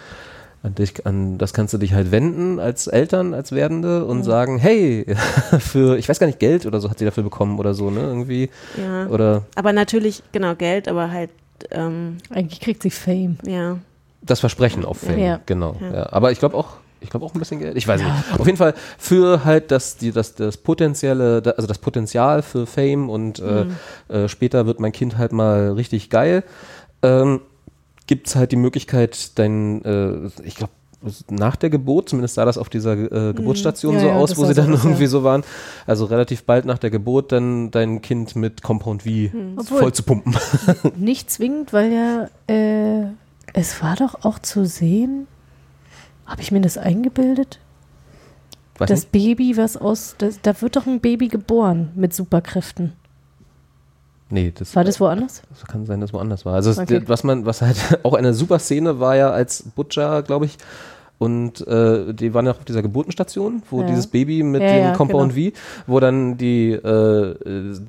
an, 0.64 0.74
dich, 0.74 1.06
an 1.06 1.38
das 1.38 1.52
kannst 1.52 1.72
du 1.74 1.78
dich 1.78 1.92
halt 1.94 2.10
wenden 2.10 2.58
als 2.58 2.88
Eltern, 2.88 3.32
als 3.32 3.52
Werdende 3.52 4.04
und 4.04 4.24
sagen, 4.24 4.58
hey, 4.58 5.06
für, 5.60 5.96
ich 5.96 6.08
weiß 6.08 6.18
gar 6.18 6.26
nicht, 6.26 6.40
Geld 6.40 6.66
oder 6.66 6.80
so 6.80 6.90
hat 6.90 6.98
sie 6.98 7.04
dafür 7.04 7.22
bekommen 7.22 7.58
oder 7.60 7.74
so, 7.74 7.90
ne, 7.90 8.00
irgendwie. 8.00 8.50
Ja. 8.76 9.06
Oder 9.06 9.44
Aber 9.54 9.72
natürlich, 9.72 10.22
genau, 10.32 10.56
Geld, 10.56 10.88
aber 10.88 11.12
halt, 11.12 11.30
ähm, 11.70 12.18
eigentlich 12.30 12.60
kriegt 12.60 12.82
sie 12.82 12.90
Fame. 12.90 13.38
ja. 13.46 13.78
Das 14.20 14.40
Versprechen 14.40 14.84
auf 14.84 14.98
Fame, 14.98 15.18
Ja. 15.18 15.40
genau. 15.46 15.76
Ja. 15.80 15.94
Ja. 15.94 16.12
Aber 16.12 16.32
ich 16.32 16.40
glaube 16.40 16.56
auch, 16.56 16.78
ich 17.00 17.10
glaube 17.10 17.24
auch 17.26 17.34
ein 17.34 17.38
bisschen 17.38 17.58
Geld. 17.60 17.76
Ich 17.76 17.86
weiß 17.86 18.00
nicht. 18.02 18.12
Auf 18.38 18.46
jeden 18.46 18.58
Fall 18.58 18.74
für 18.98 19.44
halt 19.44 19.70
das, 19.70 19.96
die, 19.96 20.10
das, 20.12 20.34
das 20.34 20.56
potenzielle, 20.56 21.42
also 21.56 21.66
das 21.66 21.78
Potenzial 21.78 22.42
für 22.42 22.66
Fame 22.66 23.08
und 23.10 23.38
äh, 23.40 23.66
äh, 24.08 24.28
später 24.28 24.66
wird 24.66 24.80
mein 24.80 24.92
Kind 24.92 25.16
halt 25.18 25.32
mal 25.32 25.72
richtig 25.72 26.10
geil. 26.10 26.42
Ähm, 27.02 27.40
Gibt 28.06 28.26
es 28.28 28.36
halt 28.36 28.52
die 28.52 28.56
Möglichkeit, 28.56 29.38
dein, 29.38 29.84
äh, 29.84 30.30
ich 30.44 30.56
glaube, 30.56 30.72
nach 31.30 31.54
der 31.54 31.70
Geburt, 31.70 32.08
zumindest 32.08 32.34
sah 32.34 32.44
das 32.44 32.58
auf 32.58 32.68
dieser 32.68 32.94
äh, 32.94 33.32
Geburtsstation 33.32 33.94
Ja, 33.94 34.00
so 34.00 34.06
ja, 34.08 34.14
aus, 34.14 34.36
wo 34.36 34.44
sie 34.46 34.54
so 34.54 34.62
dann 34.62 34.72
aus, 34.72 34.82
ja. 34.82 34.88
irgendwie 34.88 35.06
so 35.06 35.22
waren. 35.22 35.44
Also 35.86 36.06
relativ 36.06 36.42
bald 36.44 36.64
nach 36.64 36.78
der 36.78 36.90
Geburt 36.90 37.30
dann 37.30 37.70
dein 37.70 38.02
Kind 38.02 38.34
mit 38.34 38.62
Compound 38.62 39.02
V 39.04 39.08
Obwohl- 39.56 39.78
voll 39.78 39.92
zu 39.92 40.02
pumpen. 40.02 40.34
Nicht 40.96 41.30
zwingend, 41.30 41.72
weil 41.72 41.92
ja, 41.92 42.28
äh, 42.52 43.04
es 43.52 43.80
war 43.82 43.94
doch 43.94 44.24
auch 44.24 44.40
zu 44.40 44.64
sehen, 44.64 45.28
habe 46.28 46.40
ich 46.42 46.52
mir 46.52 46.60
das 46.60 46.78
eingebildet? 46.78 47.58
Weiß 48.78 48.88
Das 48.88 49.00
nicht. 49.00 49.12
Baby, 49.12 49.56
was 49.56 49.76
aus, 49.76 50.14
das, 50.18 50.40
da 50.40 50.60
wird 50.60 50.76
doch 50.76 50.86
ein 50.86 51.00
Baby 51.00 51.26
geboren 51.28 51.90
mit 51.96 52.14
Superkräften. 52.14 52.92
Nee, 54.30 54.52
das 54.56 54.76
War 54.76 54.84
das 54.84 55.00
woanders? 55.00 55.42
Das 55.48 55.64
kann 55.66 55.86
sein, 55.86 56.00
dass 56.00 56.12
woanders 56.12 56.44
war. 56.44 56.54
Also 56.54 56.70
es- 56.70 56.78
Okay. 56.78 57.02
was 57.06 57.24
man, 57.24 57.46
was 57.46 57.62
halt 57.62 57.76
auch 58.04 58.12
eine 58.14 58.34
super 58.34 58.58
Szene 58.58 59.00
war 59.00 59.16
ja 59.16 59.30
als 59.30 59.62
Butcher, 59.74 60.22
glaube 60.22 60.44
ich. 60.44 60.58
Und 61.18 61.66
äh, 61.66 62.12
die 62.14 62.32
waren 62.34 62.46
ja 62.46 62.52
auch 62.52 62.58
auf 62.58 62.64
dieser 62.64 62.82
Geburtenstation, 62.82 63.62
wo 63.70 63.80
Ja. 63.80 63.86
dieses 63.88 64.06
Baby 64.06 64.44
mit 64.44 64.62
Ja, 64.62 64.68
dem 64.68 64.82
ja, 64.84 64.92
Compound 64.92 65.34
genau. 65.34 65.50
V, 65.50 65.56
wo 65.88 65.98
dann 65.98 66.36
die 66.36 66.70
äh, 66.70 67.30
äh, 67.30 67.80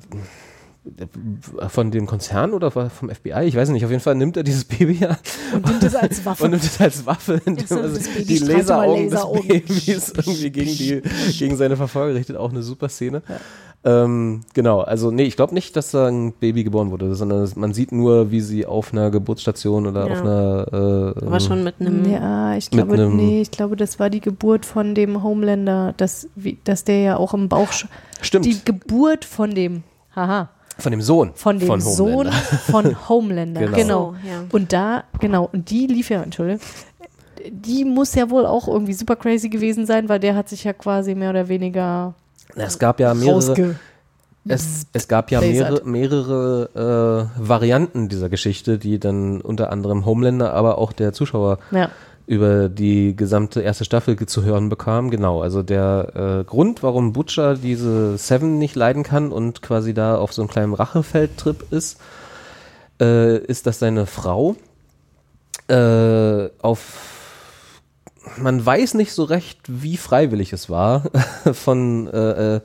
von 1.68 1.90
dem 1.90 2.06
Konzern 2.06 2.52
oder 2.52 2.70
vom 2.70 3.10
FBI, 3.10 3.44
ich 3.44 3.56
weiß 3.56 3.68
nicht, 3.70 3.84
auf 3.84 3.90
jeden 3.90 4.02
Fall 4.02 4.14
nimmt 4.14 4.36
er 4.36 4.42
dieses 4.42 4.64
Baby 4.64 5.04
an 5.06 5.16
Und 5.54 5.66
nimmt 5.66 5.82
es 5.82 5.94
als 5.94 6.24
Waffe. 6.26 6.44
und 6.44 6.50
nimmt 6.50 6.62
es 6.64 6.80
als 6.80 7.06
Waffe, 7.06 7.40
indem 7.44 7.66
so, 7.66 7.78
er 7.78 7.88
die 7.88 8.38
Laseraugen 8.38 9.10
des 9.10 9.24
Babys 9.32 10.12
irgendwie 10.16 10.50
gegen, 10.50 10.70
die, 10.70 11.02
gegen 11.38 11.56
seine 11.56 11.76
Verfolger 11.76 12.14
richtet. 12.14 12.36
Auch 12.36 12.50
eine 12.50 12.62
super 12.62 12.88
Szene. 12.88 13.22
Ähm, 13.82 14.42
genau, 14.52 14.80
also 14.80 15.10
nee, 15.10 15.22
ich 15.22 15.36
glaube 15.36 15.54
nicht, 15.54 15.74
dass 15.74 15.90
da 15.92 16.06
ein 16.08 16.34
Baby 16.34 16.64
geboren 16.64 16.90
wurde, 16.90 17.14
sondern 17.14 17.50
man 17.56 17.72
sieht 17.72 17.92
nur, 17.92 18.30
wie 18.30 18.42
sie 18.42 18.66
auf 18.66 18.92
einer 18.92 19.10
Geburtsstation 19.10 19.86
oder 19.86 20.06
Ja. 20.06 20.12
auf 20.12 20.20
einer 20.20 21.14
äh, 21.16 21.24
Aber 21.26 21.40
schon 21.40 21.64
mit 21.64 21.76
einem, 21.80 22.04
Ja, 22.10 22.54
ich 22.56 22.70
glaube, 22.70 22.92
einem- 22.92 23.16
nee, 23.16 23.40
ich 23.40 23.50
glaube, 23.50 23.76
das 23.76 23.98
war 23.98 24.10
die 24.10 24.20
Geburt 24.20 24.66
von 24.66 24.94
dem 24.94 25.22
Homelander, 25.22 25.94
dass, 25.96 26.28
wie, 26.36 26.58
dass 26.64 26.84
der 26.84 27.00
ja 27.00 27.16
auch 27.16 27.32
im 27.32 27.48
Bauch. 27.48 27.70
Stimmt, 28.20 28.44
Die 28.44 28.58
Geburt 28.62 29.24
von 29.24 29.54
dem, 29.54 29.82
haha, 30.14 30.50
von 30.80 30.90
dem 30.90 31.02
Sohn. 31.02 31.32
von 31.34 31.58
dem 31.58 31.66
von 31.66 31.80
Sohn 31.80 32.30
von 32.70 32.96
Homelander. 33.08 33.60
Genau. 33.60 33.76
Genau. 33.76 34.14
So, 34.22 34.28
ja. 34.28 34.44
Und 34.50 34.72
da, 34.72 35.04
genau, 35.20 35.48
und 35.52 35.70
die 35.70 35.86
lief 35.86 36.10
ja, 36.10 36.22
Entschuldigung, 36.22 36.60
die 37.50 37.84
muss 37.84 38.14
ja 38.14 38.30
wohl 38.30 38.46
auch 38.46 38.68
irgendwie 38.68 38.92
super 38.92 39.16
crazy 39.16 39.48
gewesen 39.48 39.86
sein, 39.86 40.08
weil 40.08 40.20
der 40.20 40.34
hat 40.34 40.48
sich 40.48 40.64
ja 40.64 40.72
quasi 40.72 41.14
mehr 41.14 41.30
oder 41.30 41.48
weniger 41.48 42.14
Es 42.54 42.78
gab 42.78 43.00
ja 43.00 43.14
mehrere, 43.14 43.76
es, 44.46 44.86
es 44.92 45.08
gab 45.08 45.30
ja 45.30 45.40
mehrere, 45.40 45.82
mehrere 45.84 47.28
äh, 47.38 47.48
Varianten 47.48 48.08
dieser 48.08 48.28
Geschichte, 48.28 48.78
die 48.78 48.98
dann 48.98 49.40
unter 49.40 49.70
anderem 49.70 50.04
Homelander, 50.06 50.52
aber 50.52 50.78
auch 50.78 50.92
der 50.92 51.12
Zuschauer 51.12 51.58
Ja. 51.70 51.90
Über 52.26 52.68
die 52.68 53.16
gesamte 53.16 53.60
erste 53.60 53.84
Staffel 53.84 54.16
zu 54.26 54.44
hören 54.44 54.68
bekam. 54.68 55.10
Genau, 55.10 55.42
also 55.42 55.62
der 55.62 56.40
äh, 56.40 56.44
Grund, 56.44 56.82
warum 56.82 57.12
Butcher 57.12 57.54
diese 57.54 58.16
Seven 58.18 58.58
nicht 58.58 58.76
leiden 58.76 59.02
kann 59.02 59.32
und 59.32 59.62
quasi 59.62 59.94
da 59.94 60.16
auf 60.16 60.32
so 60.32 60.42
einem 60.42 60.50
kleinen 60.50 60.74
Rachefeldtrip 60.74 61.72
ist, 61.72 62.00
äh, 63.00 63.38
ist, 63.38 63.66
dass 63.66 63.78
seine 63.78 64.06
Frau 64.06 64.56
äh, 65.68 66.48
auf 66.60 67.18
man 68.36 68.64
weiß 68.64 68.94
nicht 68.94 69.12
so 69.12 69.24
recht, 69.24 69.60
wie 69.66 69.96
freiwillig 69.96 70.52
es 70.52 70.68
war, 70.68 71.04
von, 71.52 72.06
äh, 72.08 72.56
äh, 72.56 72.60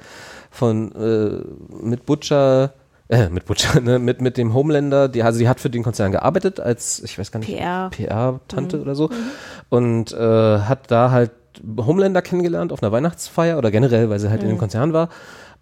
von 0.52 0.92
äh, 0.94 1.84
mit 1.84 2.06
Butcher, 2.06 2.74
äh, 3.10 3.30
mit 3.30 3.46
Butcher, 3.46 3.80
ne, 3.82 4.00
mit, 4.00 4.22
mit 4.22 4.38
dem 4.38 4.54
Homelander, 4.54 5.08
die, 5.08 5.24
also 5.24 5.40
die 5.40 5.48
hat 5.48 5.60
für 5.60 5.70
den 5.70 5.84
Konzern 5.84 6.12
gearbeitet 6.12 6.60
als, 6.60 7.02
ich 7.04 7.18
weiß 7.18 7.32
gar 7.32 7.40
nicht, 7.40 7.56
PR. 7.56 7.90
PR-Tante 7.90 8.82
oder 8.82 8.96
so 8.96 9.10
und 9.70 10.12
äh, 10.14 10.60
hat 10.60 10.92
da 10.92 11.12
halt 11.12 11.32
Homelander 11.78 12.22
kennengelernt 12.22 12.74
auf 12.74 12.84
einer 12.84 12.92
Weihnachtsfeier 12.92 13.58
oder 13.58 13.72
generell, 13.72 14.10
weil 14.10 14.20
sie 14.20 14.30
halt 14.30 14.44
in 14.44 14.50
dem 14.50 14.58
Konzern 14.58 14.92
war. 14.92 15.10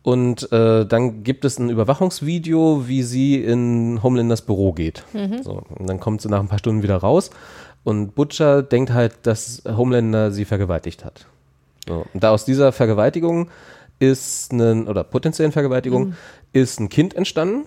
Und 0.02 0.52
äh, 0.52 0.86
dann 0.86 1.24
gibt 1.24 1.46
es 1.46 1.60
ein 1.60 1.70
Überwachungsvideo, 1.70 2.88
wie 2.88 3.04
sie 3.04 3.42
in 3.42 4.02
Homelanders 4.04 4.42
Büro 4.42 4.74
geht. 4.74 5.06
So, 5.44 5.62
und 5.70 5.88
dann 5.88 6.00
kommt 6.02 6.22
sie 6.22 6.30
nach 6.30 6.42
ein 6.42 6.50
paar 6.50 6.60
Stunden 6.60 6.84
wieder 6.84 6.98
raus 6.98 7.30
und 7.84 8.16
Butcher 8.16 8.64
denkt 8.64 8.92
halt, 8.92 9.14
dass 9.24 9.64
Homelander 9.66 10.32
sie 10.32 10.46
vergewaltigt 10.46 11.06
hat. 11.06 11.26
So, 11.88 12.06
und 12.14 12.24
da 12.24 12.32
aus 12.32 12.46
dieser 12.46 12.72
Vergewaltigung 12.72 13.50
ist 14.10 14.52
ein, 14.52 14.88
oder 14.88 15.04
potenziellen 15.04 15.52
Vergewaltigung, 15.52 16.16
ist 16.52 16.80
ein 16.80 16.90
Kind 16.90 17.14
entstanden. 17.14 17.66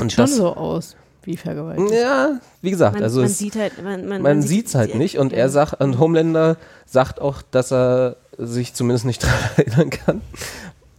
und 0.00 0.12
Schon 0.12 0.26
so 0.26 0.54
aus, 0.54 0.96
wie 1.24 1.36
vergewaltigt. 1.36 1.92
ja, 1.92 2.40
wie 2.62 2.70
gesagt, 2.70 2.94
man, 2.94 3.02
also 3.02 3.20
man 3.20 3.30
es, 3.30 3.38
sieht 3.38 3.56
halt, 3.56 3.82
man, 3.82 4.06
man, 4.06 4.22
man 4.22 4.42
sieht 4.42 4.66
es 4.66 4.74
halt 4.74 4.94
nicht 4.94 5.18
und 5.18 5.32
er 5.32 5.48
sagt, 5.48 5.80
und 5.80 5.98
Homelander 5.98 6.56
sagt 6.86 7.20
auch, 7.20 7.42
dass 7.50 7.72
er 7.72 8.16
sich 8.38 8.74
zumindest 8.74 9.04
nicht 9.04 9.22
daran 9.24 9.38
erinnern 9.56 9.90
kann. 9.90 10.20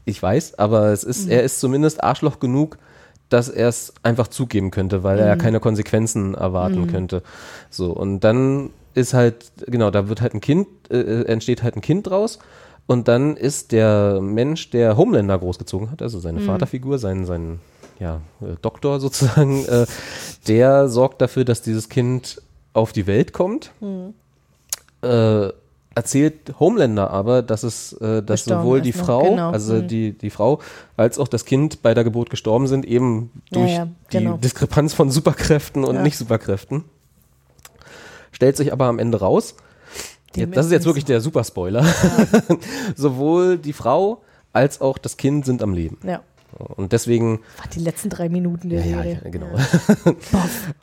Ich 0.06 0.22
weiß, 0.22 0.58
aber 0.58 0.88
es 0.94 1.04
ist, 1.04 1.28
er 1.28 1.44
ist 1.44 1.60
zumindest 1.60 2.02
Arschloch 2.02 2.40
genug, 2.40 2.78
dass 3.30 3.50
er 3.50 3.68
es 3.68 3.94
einfach 4.04 4.30
zugeben 4.30 4.72
könnte, 4.72 5.04
weil 5.04 5.20
er 5.20 5.28
ja 5.28 5.36
keine 5.36 5.60
Konsequenzen 5.60 6.34
erwarten 6.34 6.88
könnte. 6.88 7.24
So, 7.70 7.92
und 7.92 8.22
dann 8.22 8.70
ist 8.94 9.14
halt, 9.14 9.52
genau, 9.68 9.92
da 9.92 10.08
wird 10.08 10.22
halt 10.22 10.34
ein 10.34 10.40
Kind, 10.40 10.68
äh, 10.90 11.24
entsteht 11.24 11.62
halt 11.62 11.76
ein 11.76 11.82
Kind 11.82 12.08
draus. 12.08 12.40
Und 12.88 13.08
dann 13.10 13.36
ist 13.36 13.74
der 13.74 14.20
Mensch, 14.22 14.70
der 14.70 14.96
Homelander 14.98 15.38
großgezogen 15.38 15.92
hat, 15.92 16.02
also 16.02 16.20
seine 16.20 16.40
Vaterfigur, 16.40 16.98
sein, 16.98 17.26
sein 17.26 17.60
ja, 18.00 18.22
äh, 18.42 18.56
Doktor 18.62 19.00
sozusagen, 19.02 19.66
äh, 19.68 19.86
der 20.48 20.88
sorgt 20.88 21.22
dafür, 21.22 21.44
dass 21.44 21.62
dieses 21.62 21.90
Kind 21.90 22.42
auf 22.74 22.94
die 22.94 23.06
Welt 23.06 23.34
kommt. 23.34 23.72
Äh, 25.02 25.50
erzählt 25.96 26.60
Homelander 26.60 27.10
aber, 27.10 27.42
dass 27.42 27.64
es, 27.64 27.92
äh, 27.94 28.22
dass 28.24 28.44
Gestorben 28.46 28.62
sowohl 28.64 28.78
ist, 28.80 28.86
die 28.86 28.98
ne? 28.98 29.04
Frau, 29.04 29.24
Genau. 29.32 29.50
also 29.50 29.74
Mhm. 29.74 29.88
die, 29.88 30.18
die 30.18 30.30
Frau, 30.30 30.60
als 30.96 31.18
auch 31.20 31.28
das 31.28 31.44
Kind 31.44 31.82
bei 31.82 31.94
der 31.94 32.04
Geburt 32.04 32.30
gestorben 32.30 32.68
sind, 32.68 32.86
eben 32.86 33.32
Ja, 33.50 33.60
durch 33.60 33.72
ja, 33.74 33.88
genau. 34.10 34.36
die 34.36 34.42
Diskrepanz 34.42 34.94
von 34.94 35.10
Superkräften 35.12 35.84
und 35.84 35.96
Ja. 35.96 36.02
Nicht-Superkräften. 36.04 36.84
Stellt 38.32 38.56
sich 38.58 38.72
aber 38.72 38.86
am 38.86 39.00
Ende 39.00 39.20
raus, 39.20 39.56
Jetzt, 40.36 40.56
das 40.56 40.66
ist 40.68 40.72
jetzt 40.72 40.86
wirklich 40.86 41.06
der 41.06 41.22
Superspoiler, 41.22 41.86
sowohl 42.96 43.58
die 43.58 43.74
Frau 43.74 44.22
als 44.54 44.82
auch 44.82 44.98
das 44.98 45.18
Kind 45.18 45.46
sind 45.46 45.64
am 45.64 45.74
Leben. 45.74 45.98
Ja. 46.04 46.22
Und 46.58 46.92
deswegen 46.92 47.40
Ach, 47.62 47.68
die 47.68 47.80
letzten 47.80 48.10
drei 48.10 48.30
Minuten 48.30 48.70
der 48.70 48.80
ja, 48.80 48.98
Serie. 48.98 49.22
ja, 49.24 49.30
genau. 49.30 49.48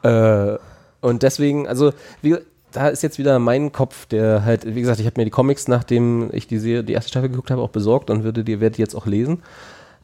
äh, 0.54 0.58
und 1.00 1.22
deswegen, 1.22 1.66
also 1.66 1.92
wie, 2.22 2.36
da 2.72 2.88
ist 2.88 3.02
jetzt 3.02 3.18
wieder 3.18 3.38
mein 3.38 3.72
Kopf, 3.72 4.06
der 4.06 4.44
halt, 4.44 4.74
wie 4.74 4.80
gesagt, 4.80 5.00
ich 5.00 5.06
habe 5.06 5.20
mir 5.20 5.24
die 5.24 5.30
Comics, 5.30 5.68
nachdem 5.68 6.30
ich 6.32 6.46
die, 6.46 6.58
Serie, 6.58 6.84
die 6.84 6.92
erste 6.92 7.10
Staffel 7.10 7.28
geguckt 7.28 7.50
habe, 7.50 7.62
auch 7.62 7.70
besorgt 7.70 8.10
und 8.10 8.24
würde 8.24 8.44
die, 8.44 8.60
werde 8.60 8.76
die 8.76 8.82
jetzt 8.82 8.94
auch 8.94 9.06
lesen. 9.06 9.42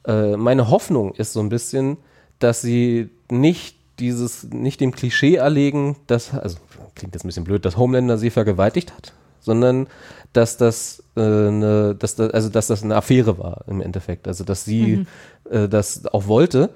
Äh, 0.06 0.36
meine 0.36 0.70
Hoffnung 0.70 1.14
ist 1.14 1.32
so 1.32 1.40
ein 1.40 1.48
bisschen, 1.48 1.98
dass 2.38 2.62
sie 2.62 3.10
nicht 3.30 3.76
dieses, 3.98 4.44
nicht 4.44 4.80
dem 4.80 4.92
Klischee 4.92 5.36
erlegen, 5.36 5.96
dass, 6.06 6.32
also 6.32 6.58
klingt 6.94 7.14
jetzt 7.14 7.24
ein 7.24 7.28
bisschen 7.28 7.44
blöd, 7.44 7.64
dass 7.64 7.76
Homelander 7.76 8.18
sie 8.18 8.30
vergewaltigt 8.30 8.92
hat, 8.94 9.12
sondern 9.40 9.86
dass 10.32 10.56
das, 10.56 11.02
äh, 11.16 11.20
eine, 11.20 11.94
dass 11.98 12.14
das, 12.14 12.30
also 12.30 12.48
dass 12.50 12.68
das 12.68 12.82
eine 12.84 12.94
Affäre 12.96 13.38
war 13.38 13.64
im 13.66 13.80
Endeffekt. 13.80 14.28
Also 14.28 14.44
dass 14.44 14.64
sie 14.64 15.06
äh, 15.50 15.68
das 15.68 16.06
auch 16.06 16.26
wollte, 16.28 16.70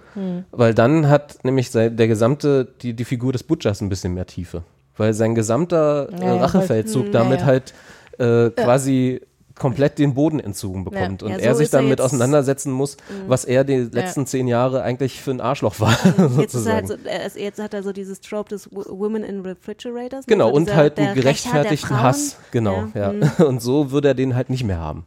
weil 0.50 0.74
dann 0.74 1.08
hat 1.08 1.44
nämlich 1.44 1.70
der 1.70 1.90
gesamte, 1.90 2.66
die, 2.82 2.94
die 2.94 3.04
Figur 3.04 3.32
des 3.32 3.42
Butchers 3.44 3.80
ein 3.80 3.88
bisschen 3.88 4.14
mehr 4.14 4.26
Tiefe. 4.26 4.64
Weil 4.96 5.12
sein 5.14 5.34
gesamter 5.34 6.08
äh, 6.12 6.20
Ja, 6.20 6.34
ja, 6.34 6.40
Rachefeldzug 6.42 7.04
weil- 7.06 7.10
damit 7.12 7.44
halt 7.44 7.74
äh, 8.18 8.50
quasi 8.50 9.20
komplett 9.56 9.98
den 10.00 10.14
Boden 10.14 10.40
entzogen 10.40 10.84
bekommt 10.84 11.22
und 11.22 11.30
Ja, 11.30 11.36
er 11.38 11.52
so 11.52 11.58
sich 11.58 11.66
ist 11.66 11.74
er 11.74 11.78
dann 11.80 11.88
mit 11.88 11.98
jetzt- 12.00 12.06
auseinandersetzen 12.06 12.72
muss, 12.72 12.96
was 13.28 13.44
er 13.44 13.62
die 13.62 13.76
letzten 13.76 14.26
zehn 14.26 14.48
Jahre 14.48 14.82
eigentlich 14.82 15.20
für 15.22 15.30
ein 15.30 15.40
Arschloch 15.40 15.78
war. 15.78 15.96
Jetzt, 16.40 16.54
ist 16.56 16.66
er 16.66 16.74
halt 16.74 16.88
so, 16.88 16.94
er 17.04 17.30
jetzt 17.40 17.62
hat 17.62 17.72
er 17.72 17.82
so 17.84 17.92
dieses 17.92 18.20
Trope 18.20 18.48
des 18.48 18.68
Women 18.72 19.22
in 19.22 19.42
Refrigerators. 19.42 20.26
ne? 20.26 20.32
Genau, 20.32 20.48
so 20.50 20.56
und 20.56 20.64
dieser- 20.66 20.76
halt 20.76 20.98
einen 20.98 21.14
gerechtfertigten 21.14 22.02
Hass. 22.02 22.36
Genau, 22.50 22.88
ja. 22.94 23.10
hm. 23.12 23.22
Und 23.46 23.62
so 23.62 23.90
würde 23.92 24.08
er 24.08 24.14
den 24.14 24.34
halt 24.34 24.50
nicht 24.50 24.64
mehr 24.64 24.78
haben. 24.78 25.06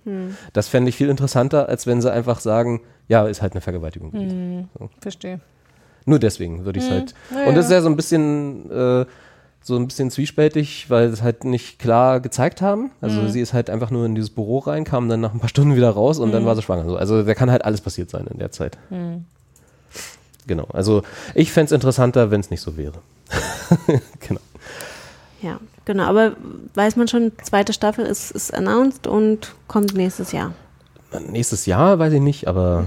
Das 0.53 0.67
fände 0.69 0.89
ich 0.89 0.95
viel 0.95 1.09
interessanter, 1.09 1.67
als 1.67 1.85
wenn 1.85 2.01
sie 2.01 2.11
einfach 2.11 2.39
sagen, 2.39 2.81
ja, 3.09 3.27
ist 3.27 3.41
halt 3.41 3.51
eine 3.53 3.61
Vergewaltigung. 3.61 4.11
gewesen. 4.11 4.69
Verstehe. 5.01 5.39
Nur 6.05 6.19
deswegen 6.19 6.63
würde 6.63 6.79
ich 6.79 6.85
es 6.85 6.91
halt. 6.91 7.13
Hm. 7.29 7.37
Ja, 7.37 7.45
und 7.47 7.55
das 7.55 7.65
ist 7.65 7.71
ja. 7.71 7.77
ja 7.77 7.81
so 7.83 7.89
ein 7.89 7.97
bisschen, 7.97 8.71
äh, 8.71 9.05
so 9.67 9.75
ein 9.75 9.85
bisschen 9.87 10.09
zwiespältig, 10.09 10.89
weil 10.89 11.09
sie 11.09 11.13
es 11.15 11.21
halt 11.21 11.43
nicht 11.43 11.77
klar 11.77 12.19
gezeigt 12.21 12.61
haben. 12.61 12.89
Also 13.01 13.19
Hm. 13.21 13.29
sie 13.29 13.41
ist 13.41 13.51
halt 13.53 13.69
einfach 13.69 13.91
nur 13.91 14.05
in 14.05 14.15
dieses 14.15 14.29
Büro 14.29 14.59
rein, 14.59 14.85
kam 14.85 15.09
dann 15.09 15.19
nach 15.19 15.33
ein 15.33 15.39
paar 15.41 15.49
Stunden 15.49 15.75
wieder 15.75 15.89
raus 15.89 16.19
und 16.19 16.31
dann 16.31 16.41
Hm. 16.43 16.47
war 16.47 16.55
sie 16.55 16.61
schwanger. 16.61 16.85
So, 16.85 16.95
Also 16.95 17.21
da 17.23 17.33
kann 17.33 17.51
halt 17.51 17.65
alles 17.65 17.81
passiert 17.81 18.09
sein 18.09 18.27
in 18.27 18.39
der 18.39 18.51
Zeit. 18.51 18.77
Genau. 20.47 20.67
Also 20.71 21.03
ich 21.35 21.51
fände 21.51 21.65
es 21.65 21.71
interessanter, 21.73 22.31
wenn 22.31 22.39
es 22.39 22.49
nicht 22.49 22.61
so 22.61 22.77
wäre. 22.77 22.93
genau. 24.27 24.39
Ja, 25.41 25.59
genau. 25.85 26.03
Aber 26.05 26.31
weiß 26.73 26.95
man 26.95 27.07
schon, 27.09 27.33
zweite 27.43 27.73
Staffel 27.73 28.05
ist, 28.05 28.31
ist 28.31 28.53
announced 28.53 29.05
und 29.05 29.53
kommt 29.67 29.93
nächstes 29.93 30.31
Jahr. 30.31 30.53
Nächstes 31.29 31.65
Jahr 31.65 31.99
weiß 31.99 32.13
ich 32.13 32.21
nicht, 32.21 32.47
aber. 32.47 32.85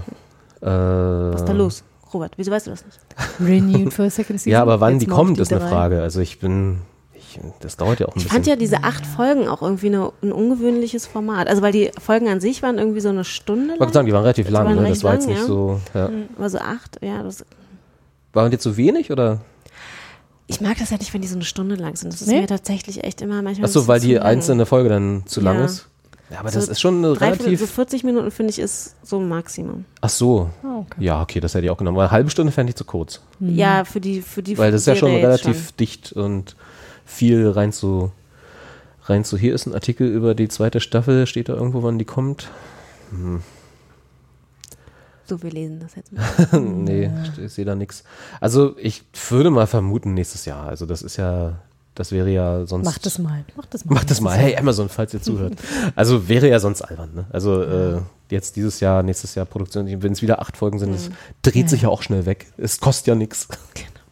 Äh, 0.62 0.66
Was 0.66 1.42
ist 1.42 1.48
da 1.48 1.52
los? 1.52 1.84
Robert, 2.12 2.32
wieso 2.36 2.50
weißt 2.50 2.66
du 2.66 2.70
das 2.70 2.84
nicht? 2.84 2.98
Renewed 3.40 3.92
for 3.92 4.04
a 4.06 4.10
second 4.10 4.40
season. 4.40 4.52
Ja, 4.52 4.62
aber 4.62 4.80
wann 4.80 4.94
Jetzt 4.94 5.02
die 5.02 5.06
kommt, 5.06 5.38
ist 5.38 5.52
eine. 5.52 5.60
Frage. 5.60 6.02
Also 6.02 6.20
ich 6.20 6.38
bin. 6.40 6.78
Ich, 7.14 7.38
das 7.60 7.76
dauert 7.76 8.00
ja 8.00 8.06
auch 8.06 8.12
ein 8.14 8.18
Ich 8.18 8.24
bisschen. 8.24 8.30
fand 8.30 8.46
ja 8.48 8.56
diese 8.56 8.82
acht 8.82 9.06
Folgen 9.06 9.46
auch 9.46 9.62
irgendwie 9.62 9.86
eine, 9.86 10.10
ein 10.22 10.32
ungewöhnliches 10.32 11.06
Format. 11.06 11.46
Also 11.48 11.62
weil 11.62 11.70
die 11.72 11.90
Folgen 12.00 12.28
an 12.28 12.40
sich 12.40 12.62
waren 12.62 12.78
irgendwie 12.78 13.00
so 13.00 13.08
eine 13.10 13.22
Stunde 13.24 13.74
ich 13.74 13.80
wollte 13.80 13.84
lang. 13.84 13.92
sagen, 13.92 14.06
die 14.06 14.12
waren 14.12 14.22
relativ 14.22 14.46
Die 14.48 14.52
lang, 14.52 14.66
waren 14.66 14.74
ne? 14.76 14.82
recht 14.82 14.96
Das 14.96 15.04
war 15.04 15.12
jetzt 15.14 15.26
lang, 15.26 15.34
nicht 15.34 15.42
ja. 15.42 15.46
so. 15.46 15.80
Ja. 15.94 16.10
Aber 16.36 16.50
so 16.50 16.58
acht, 16.58 16.98
ja. 17.02 17.22
Das, 17.22 17.44
Waren 18.32 18.50
jetzt 18.52 18.62
so 18.64 18.76
wenig 18.76 19.10
oder? 19.12 19.40
ich 20.48 20.60
mag 20.60 20.76
das 20.78 20.90
ja 20.90 20.96
nicht, 20.96 21.14
wenn 21.14 21.20
die 21.22 21.28
so 21.28 21.36
eine 21.36 21.44
Stunde 21.44 21.76
lang 21.76 21.94
sind. 21.94 22.12
Das 22.12 22.20
ist 22.22 22.26
Nee? 22.26 22.40
mir 22.40 22.46
tatsächlich 22.48 23.04
echt 23.04 23.22
immer 23.22 23.40
manchmal. 23.42 23.66
Achso, 23.66 23.86
weil 23.86 24.00
die 24.00 24.08
zu 24.08 24.14
lang. 24.14 24.22
einzelne 24.24 24.66
Folge 24.66 24.88
dann 24.88 25.22
zu 25.26 25.40
lang 25.40 25.58
Ja. 25.58 25.64
ist. 25.66 25.86
Ja, 26.30 26.40
aber 26.40 26.50
So 26.50 26.60
das 26.60 26.68
ist 26.68 26.80
schon 26.80 26.98
eine 26.98 27.14
Dreiviertel, 27.14 27.46
relativ. 27.46 27.60
so 27.60 27.66
40 27.66 28.04
Minuten 28.04 28.30
finde 28.30 28.50
ich 28.50 28.58
ist 28.58 28.94
so 29.02 29.18
ein 29.18 29.28
Maximum. 29.28 29.84
Ach 30.00 30.08
so. 30.08 30.50
Ah, 30.62 30.78
okay. 30.78 31.02
Ja, 31.04 31.22
okay, 31.22 31.40
das 31.40 31.54
hätte 31.54 31.64
ich 31.64 31.70
auch 31.70 31.76
genommen. 31.76 31.96
Weil 31.96 32.04
eine 32.04 32.12
halbe 32.12 32.30
Stunde 32.30 32.52
fände 32.52 32.70
ich 32.70 32.76
zu 32.76 32.84
kurz. 32.84 33.20
Ja, 33.40 33.84
für 33.84 34.00
die 34.00 34.22
für 34.22 34.42
die 34.42 34.56
Weil 34.56 34.70
das 34.70 34.82
ist 34.82 34.86
ja 34.86 34.94
schon 34.96 35.10
relativ 35.10 35.72
dicht 35.72 36.12
und 36.12 36.54
viel 37.04 37.48
rein 37.48 37.72
zu. 37.72 38.12
Rein 39.04 39.24
zu. 39.24 39.36
Hier 39.36 39.54
ist 39.54 39.66
ein 39.66 39.74
Artikel 39.74 40.06
über 40.08 40.34
die 40.36 40.46
zweite 40.48 40.78
Staffel. 40.80 41.26
Steht 41.26 41.48
da 41.48 41.54
irgendwo, 41.54 41.82
wann 41.82 41.98
die 41.98 42.04
kommt? 42.04 42.48
So, 45.24 45.42
wir 45.42 45.50
lesen 45.50 45.80
das 45.80 45.94
jetzt 45.94 46.12
mal. 46.12 46.60
nee, 46.60 47.10
ich 47.44 47.52
sehe 47.52 47.64
da 47.64 47.74
nichts. 47.74 48.04
Also 48.40 48.76
ich 48.78 49.02
würde 49.30 49.50
mal 49.50 49.66
vermuten 49.66 50.14
nächstes 50.14 50.44
Jahr. 50.44 50.66
Also 50.68 50.86
das 50.86 51.02
ist 51.02 51.16
ja, 51.16 51.60
das 51.94 52.12
wäre 52.12 52.30
ja 52.30 52.66
sonst. 52.66 52.84
Mach 52.84 52.98
das 52.98 53.18
mal. 53.18 53.44
Mach 53.56 53.66
das 53.66 53.84
mal. 53.84 53.94
Mach 53.94 54.04
das 54.04 54.20
mal. 54.20 54.36
Hey 54.36 54.56
Amazon, 54.56 54.88
falls 54.88 55.12
ihr 55.14 55.22
zuhört. 55.22 55.54
Also 55.96 56.28
wäre 56.28 56.48
ja 56.48 56.60
sonst 56.60 56.82
albern. 56.82 57.10
Ne? 57.14 57.24
Also 57.30 57.62
äh, 57.62 58.00
jetzt 58.30 58.56
dieses 58.56 58.80
Jahr, 58.80 59.02
nächstes 59.02 59.34
Jahr 59.34 59.44
Produktion, 59.44 59.86
wenn 60.02 60.12
es 60.12 60.22
wieder 60.22 60.40
acht 60.40 60.56
Folgen 60.56 60.78
sind, 60.78 60.94
das 60.94 61.10
dreht 61.42 61.68
sich 61.68 61.82
ja 61.82 61.88
auch 61.88 62.02
schnell 62.02 62.26
weg. 62.26 62.46
Es 62.56 62.80
kostet 62.80 63.08
ja 63.08 63.14
nichts. 63.14 63.48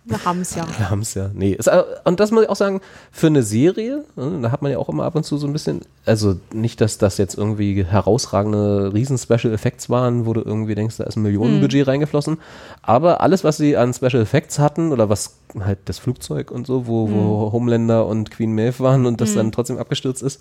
Wir 0.08 0.24
haben 0.24 0.40
es 0.40 0.54
ja. 0.54 0.66
Wir 0.78 0.88
haben 0.90 1.00
es 1.02 1.12
ja. 1.14 1.30
Nee. 1.34 1.52
Äh, 1.52 1.82
und 2.04 2.18
das 2.18 2.30
muss 2.30 2.44
ich 2.44 2.48
auch 2.48 2.56
sagen, 2.56 2.80
für 3.12 3.26
eine 3.26 3.42
Serie, 3.42 4.04
ne, 4.16 4.38
da 4.42 4.50
hat 4.50 4.62
man 4.62 4.72
ja 4.72 4.78
auch 4.78 4.88
immer 4.88 5.04
ab 5.04 5.14
und 5.14 5.24
zu 5.24 5.36
so 5.36 5.46
ein 5.46 5.52
bisschen, 5.52 5.82
also 6.06 6.36
nicht, 6.52 6.80
dass 6.80 6.96
das 6.98 7.18
jetzt 7.18 7.36
irgendwie 7.36 7.84
herausragende 7.84 8.92
Riesen-Special 8.94 9.52
Effects 9.52 9.90
waren, 9.90 10.24
wo 10.24 10.32
du 10.32 10.40
irgendwie 10.40 10.74
denkst, 10.74 10.96
da 10.96 11.04
ist 11.04 11.16
ein 11.16 11.22
Millionenbudget 11.22 11.86
reingeflossen. 11.86 12.38
Aber 12.82 13.20
alles, 13.20 13.44
was 13.44 13.58
sie 13.58 13.76
an 13.76 13.92
Special 13.92 14.22
Effects 14.22 14.58
hatten, 14.58 14.92
oder 14.92 15.08
was 15.10 15.36
halt 15.60 15.78
das 15.84 15.98
Flugzeug 15.98 16.50
und 16.50 16.66
so, 16.66 16.86
wo, 16.86 17.10
wo 17.10 17.52
Homelander 17.52 18.06
und 18.06 18.30
Queen 18.30 18.54
Maeve 18.54 18.80
waren 18.80 19.04
und 19.04 19.20
das 19.20 19.34
dann 19.34 19.52
trotzdem 19.52 19.78
abgestürzt 19.78 20.22
ist, 20.22 20.40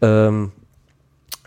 ähm, 0.00 0.50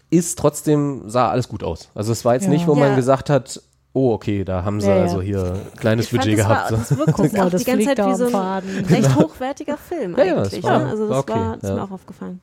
ist 0.10 0.40
trotzdem, 0.40 1.04
sah 1.10 1.30
alles 1.30 1.50
gut 1.50 1.64
aus. 1.64 1.90
Also 1.96 2.12
es 2.12 2.24
war 2.24 2.36
jetzt 2.36 2.46
Ja. 2.46 2.50
nicht, 2.52 2.68
wo 2.68 2.74
Ja. 2.76 2.80
man 2.80 2.96
gesagt 2.96 3.30
hat, 3.30 3.62
oh, 3.96 4.14
okay, 4.14 4.44
da 4.44 4.64
haben 4.64 4.80
sie 4.82 4.88
Ja, 4.88 4.98
ja. 4.98 5.02
also 5.04 5.22
hier 5.22 5.54
kleines 5.78 6.06
Ich 6.06 6.12
fand, 6.12 6.22
Budget 6.24 6.38
das 6.40 6.46
gehabt. 6.48 6.72
War, 6.72 6.78
so. 6.78 6.96
das 6.96 6.98
wirkt 7.00 7.14
Guck 7.16 7.34
mal, 7.34 7.48
auch 7.48 7.50
das 7.50 7.64
die 7.64 7.72
ganze 7.72 7.86
Zeit 7.88 7.98
wie 8.06 8.16
so 8.16 8.26
ein 8.26 8.32
Faden. 8.32 8.86
recht 8.90 9.16
hochwertiger 9.16 9.78
Film 9.78 10.16
Ja, 10.18 10.24
ja, 10.24 10.42
es 10.42 10.50
eigentlich. 10.54 10.64
war- 10.64 10.80
ne? 10.80 10.90
Also 10.90 11.04
das 11.08 11.10
war 11.12 11.20
okay, 11.20 11.32
war, 11.34 11.54
das 11.56 11.64
ist 11.64 11.70
ja. 11.70 11.76
mir 11.76 11.84
auch 11.84 11.92
aufgefallen. 11.92 12.42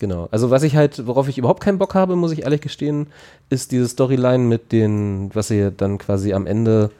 Genau. 0.00 0.28
Also 0.30 0.50
was 0.50 0.62
ich 0.62 0.76
halt, 0.76 1.06
worauf 1.08 1.28
ich 1.28 1.36
überhaupt 1.38 1.60
keinen 1.62 1.78
Bock 1.78 1.94
habe, 1.96 2.14
muss 2.16 2.30
ich 2.32 2.42
ehrlich 2.44 2.60
gestehen, 2.60 3.08
ist 3.50 3.72
diese 3.72 3.88
Storyline 3.88 4.44
mit 4.44 4.70
den, 4.72 5.30
was 5.34 5.48
sie 5.48 5.72
dann 5.76 5.98
quasi 5.98 6.32
am 6.32 6.46
Ende, 6.46 6.90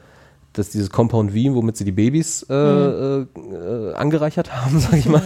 dass 0.51 0.69
dieses 0.71 0.89
Compound 0.89 1.31
V, 1.31 1.37
womit 1.55 1.77
sie 1.77 1.85
die 1.85 1.93
Babys 1.93 2.45
äh, 2.49 2.53
äh, 2.53 3.21
äh, 3.21 3.93
angereichert 3.93 4.53
haben, 4.53 4.79
sag 4.81 4.93
ich 4.93 5.05
mal, 5.07 5.23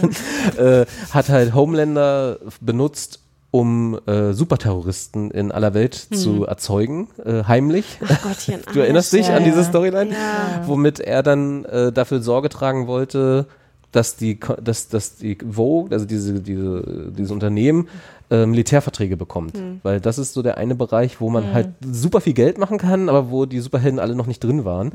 äh, 0.56 0.86
hat 1.10 1.28
halt 1.30 1.52
Homelander 1.54 2.38
benutzt, 2.60 3.18
um 3.54 4.00
äh, 4.06 4.32
Superterroristen 4.32 5.30
in 5.30 5.52
aller 5.52 5.74
Welt 5.74 5.94
zu 5.94 6.44
erzeugen, 6.44 7.06
äh, 7.24 7.44
heimlich. 7.44 8.00
Ach 8.04 8.22
Gottchen. 8.22 8.60
Du 8.72 8.80
erinnerst 8.80 9.12
dich 9.12 9.28
Ja, 9.28 9.36
an 9.36 9.44
diese. 9.44 9.62
Storyline? 9.62 10.10
Ja. 10.10 10.66
Womit 10.66 10.98
er 10.98 11.22
dann 11.22 11.64
äh, 11.66 11.92
dafür 11.92 12.20
Sorge 12.20 12.48
tragen 12.48 12.88
wollte, 12.88 13.46
dass 13.94 14.16
die, 14.16 14.38
dass, 14.62 14.88
dass 14.88 15.16
die 15.16 15.38
Vogue, 15.48 15.90
also 15.92 16.04
diese, 16.04 16.40
diese, 16.40 17.10
dieses 17.16 17.30
Unternehmen, 17.30 17.88
äh, 18.30 18.46
Militärverträge 18.46 19.16
bekommt. 19.16 19.56
Hm. 19.56 19.80
Weil 19.82 20.00
das 20.00 20.18
ist 20.18 20.32
so 20.32 20.42
der 20.42 20.56
eine 20.56 20.74
Bereich, 20.74 21.20
wo 21.20 21.28
man 21.30 21.52
halt 21.52 21.68
super 21.84 22.20
viel 22.20 22.32
Geld 22.32 22.58
machen 22.58 22.78
kann, 22.78 23.08
aber 23.08 23.30
wo 23.30 23.44
die 23.44 23.60
Superhelden 23.60 24.00
alle 24.00 24.14
noch 24.14 24.26
nicht 24.26 24.42
drin 24.42 24.64
waren. 24.64 24.90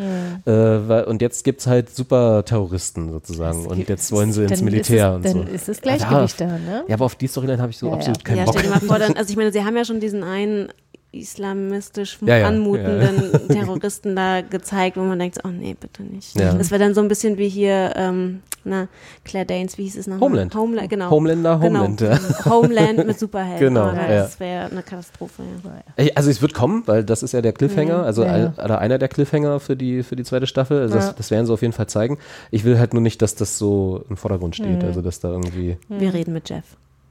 Äh, 0.46 0.52
weil, 0.52 1.04
und 1.06 1.22
jetzt 1.22 1.44
gibt's 1.44 1.68
halt 1.68 1.96
Superterroristen 1.96 3.12
sozusagen. 3.12 3.66
Und 3.66 3.88
jetzt 3.88 4.12
wollen 4.12 4.34
sie 4.34 4.44
ins 4.44 4.54
Dann 4.54 4.66
Militär 4.66 5.20
ist 5.24 5.26
es, 5.26 5.34
und 5.34 5.40
Dann 5.42 5.48
so. 5.48 5.54
ist 5.54 5.68
das 5.70 5.82
Gleichgewicht 5.82 6.42
da, 6.42 6.46
ne? 6.48 6.84
Ja, 6.88 6.96
aber 6.96 7.06
auf 7.06 7.16
die 7.16 7.28
Storyline 7.28 7.62
habe 7.62 7.72
ich 7.72 7.78
so 7.78 7.86
Ja, 7.88 7.92
ja. 7.94 7.98
absolut 8.00 8.26
keinen 8.26 8.38
Ja, 8.40 8.46
Bock. 8.46 8.56
stell 8.58 8.70
dir 8.70 8.76
mal 8.76 8.82
vor, 8.82 9.00
dann, 9.00 9.14
also 9.16 9.30
ich 9.30 9.38
meine, 9.38 9.52
sie 9.52 9.64
haben 9.64 9.78
ja 9.78 9.86
schon 9.86 10.00
diesen 10.00 10.24
einen 10.24 10.70
islamistisch 11.12 12.18
Ja, 12.22 12.38
ja, 12.38 12.48
anmutenden 12.48 13.48
Terroristen 13.48 14.16
da 14.16 14.42
gezeigt, 14.42 14.98
wo 14.98 15.02
man 15.02 15.20
denkt, 15.20 15.40
oh 15.44 15.48
nee, 15.50 15.76
bitte 15.80 16.04
nicht. 16.04 16.40
Ja. 16.40 16.54
Das 16.54 16.72
wäre 16.72 16.80
dann 16.84 16.94
so 16.94 17.02
ein 17.02 17.08
bisschen 17.08 17.38
wie 17.38 17.50
hier, 17.50 17.94
ähm, 17.96 18.42
na, 18.64 18.88
Claire 19.24 19.46
Danes, 19.46 19.78
wie 19.78 19.84
hieß 19.84 19.98
es 19.98 20.08
nochmal? 20.08 20.30
Homeland. 20.30 20.54
Homeland, 20.56 20.90
genau. 20.90 21.10
Homelander, 21.10 21.60
Homeland, 21.62 21.98
Genau. 22.00 22.12
ja. 22.12 22.46
Homeland 22.46 23.08
mit 23.08 23.18
Superhelden. 23.18 23.60
Genau, 23.74 23.88
ja. 23.88 24.08
Das 24.08 24.40
wäre 24.40 24.70
eine 24.70 24.84
Katastrophe, 24.84 25.44
ja. 25.64 25.72
Ey, 25.96 26.12
Also 26.14 26.30
es 26.30 26.42
wird 26.42 26.54
kommen, 26.54 26.84
weil 26.86 27.04
das 27.04 27.24
ist 27.24 27.32
ja 27.32 27.42
der 27.42 27.54
Cliffhanger, 27.54 28.04
also 28.04 28.24
Ja, 28.24 28.38
ja. 28.38 28.54
ein- 28.58 28.66
oder 28.66 28.80
einer 28.80 28.98
der 28.98 29.08
Cliffhanger 29.08 29.60
für 29.60 29.76
die, 29.76 30.04
für 30.04 30.16
die 30.16 30.24
zweite 30.24 30.46
Staffel. 30.46 30.82
Also 30.82 30.96
Ja. 30.96 31.06
das, 31.08 31.16
das 31.16 31.32
werden 31.32 31.46
sie 31.46 31.54
auf 31.54 31.62
jeden 31.62 31.74
Fall 31.74 31.88
zeigen. 31.88 32.18
Ich 32.52 32.66
will 32.66 32.78
halt 32.78 32.94
nur 32.94 33.02
nicht, 33.02 33.22
dass 33.22 33.36
das 33.36 33.58
so 33.58 34.04
im 34.10 34.18
Vordergrund 34.18 34.56
steht, 34.56 34.80
Mhm. 34.82 34.86
also 34.88 35.02
dass 35.02 35.20
da 35.22 35.30
irgendwie. 35.30 35.78
Wir 35.88 36.14
reden 36.14 36.34
mit 36.34 36.50
Jeff. 36.50 36.66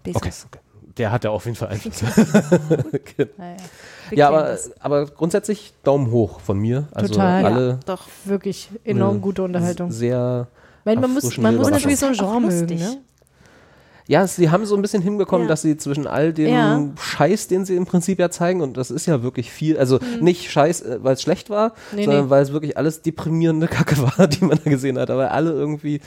Bezos. 0.04 0.22
Okay, 0.22 0.58
okay. 0.58 0.58
Der 0.98 1.12
hat 1.12 1.24
ja 1.24 1.30
auf 1.30 1.44
jeden 1.44 1.56
Fall 1.56 1.68
Einfluss. 1.68 2.00
Ja, 3.18 3.24
ja. 3.26 3.56
Wir 4.10 4.18
ja, 4.18 4.28
aber, 4.28 4.42
das. 4.42 4.70
aber 4.80 5.06
grundsätzlich 5.06 5.74
Daumen 5.84 6.10
hoch 6.10 6.40
von 6.40 6.58
mir. 6.58 6.88
Also 6.92 7.12
Total. 7.12 7.44
alle 7.44 7.80
Doch. 7.86 8.06
Wirklich 8.24 8.70
enorm 8.84 9.20
gute 9.20 9.42
Unterhaltung. 9.42 9.90
Sehr. 9.92 10.48
Weil 10.84 10.96
man 10.96 11.12
muss, 11.12 11.36
man 11.36 11.56
muss 11.56 11.68
natürlich 11.70 11.98
so 11.98 12.06
ein 12.06 12.14
Genre 12.14 12.40
mögen, 12.40 12.76
ne? 12.76 12.96
Ja, 14.06 14.26
sie 14.26 14.48
haben 14.48 14.64
so 14.64 14.74
ein 14.74 14.80
bisschen 14.80 15.02
hinbekommen, 15.02 15.46
Ja. 15.46 15.48
dass 15.50 15.60
sie 15.60 15.76
zwischen 15.76 16.06
all 16.06 16.32
dem 16.32 16.48
Ja. 16.48 16.82
Scheiß, 16.98 17.48
den 17.48 17.66
sie 17.66 17.76
im 17.76 17.84
Prinzip 17.84 18.18
ja 18.18 18.30
zeigen, 18.30 18.62
und 18.62 18.78
das 18.78 18.90
ist 18.90 19.04
ja 19.04 19.22
wirklich 19.22 19.50
viel, 19.52 19.76
also 19.78 19.98
nicht 20.22 20.50
Scheiß, 20.50 20.80
äh, 20.80 20.98
weil 21.04 21.12
es 21.12 21.20
schlecht 21.20 21.50
war, 21.50 21.74
Mhm. 21.92 21.96
Nee, 21.96 22.04
sondern 22.06 22.24
nee. 22.24 22.30
weil 22.30 22.42
es 22.42 22.50
wirklich 22.54 22.78
alles 22.78 23.02
deprimierende 23.02 23.68
Kacke 23.68 23.96
war, 24.16 24.26
die 24.26 24.42
man 24.46 24.58
da 24.64 24.70
gesehen 24.70 24.98
hat. 24.98 25.10
Aber 25.10 25.30
alle 25.32 25.50
irgendwie, 25.50 26.00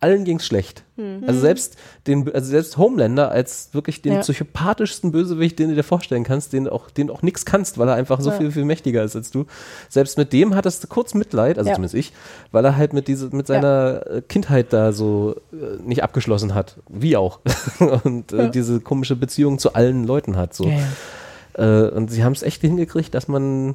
allen 0.00 0.24
ging's 0.24 0.46
schlecht. 0.46 0.84
Mhm. 0.96 1.24
Also 1.26 1.40
selbst 1.40 1.76
den, 2.06 2.32
also 2.32 2.48
selbst 2.50 2.76
Homelander 2.78 3.32
als 3.32 3.70
wirklich 3.72 4.00
den 4.00 4.12
Ja. 4.12 4.20
psychopathischen 4.20 5.10
Bösewicht, 5.10 5.58
den 5.58 5.70
du 5.70 5.74
dir 5.74 5.82
vorstellen 5.82 6.22
kannst, 6.22 6.52
den 6.52 6.68
auch, 6.68 6.88
den 6.90 7.10
auch 7.10 7.22
nix 7.22 7.44
kannst, 7.44 7.78
weil 7.78 7.88
er 7.88 7.94
einfach 7.94 8.20
so 8.20 8.30
Ja. 8.30 8.36
viel, 8.36 8.52
viel 8.52 8.64
mächtiger 8.64 9.02
ist 9.02 9.16
als 9.16 9.32
du. 9.32 9.46
Selbst 9.88 10.16
mit 10.16 10.32
dem 10.32 10.54
hattest 10.54 10.84
du 10.84 10.88
kurz 10.88 11.14
Mitleid, 11.14 11.58
also 11.58 11.68
Ja. 11.68 11.74
zumindest 11.74 11.96
ich, 11.96 12.12
weil 12.52 12.64
er 12.64 12.76
halt 12.76 12.92
mit 12.92 13.08
diese, 13.08 13.34
mit 13.34 13.48
seiner 13.48 14.02
äh, 14.06 14.22
Kindheit 14.22 14.72
da 14.72 14.92
so 14.92 15.34
äh, 15.52 15.82
nicht 15.82 16.04
abgeschlossen 16.04 16.54
hat. 16.54 16.76
Wie 16.88 17.16
auch. 17.16 17.40
und 18.04 18.32
äh, 18.32 18.50
diese 18.50 18.78
komische 18.80 19.16
Beziehung 19.16 19.58
zu 19.58 19.74
allen 19.74 20.04
Leuten 20.06 20.36
hat. 20.36 20.54
So. 20.54 20.70
Äh, 21.54 21.88
und 21.88 22.08
sie 22.10 22.22
haben 22.22 22.34
es 22.34 22.42
echt 22.44 22.60
hingekriegt, 22.60 23.14
dass 23.14 23.26
man, 23.26 23.74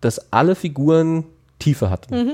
dass 0.00 0.32
alle 0.32 0.54
Figuren 0.54 1.24
Tiefe 1.58 1.90
hatten. 1.90 2.14
Mhm. 2.14 2.32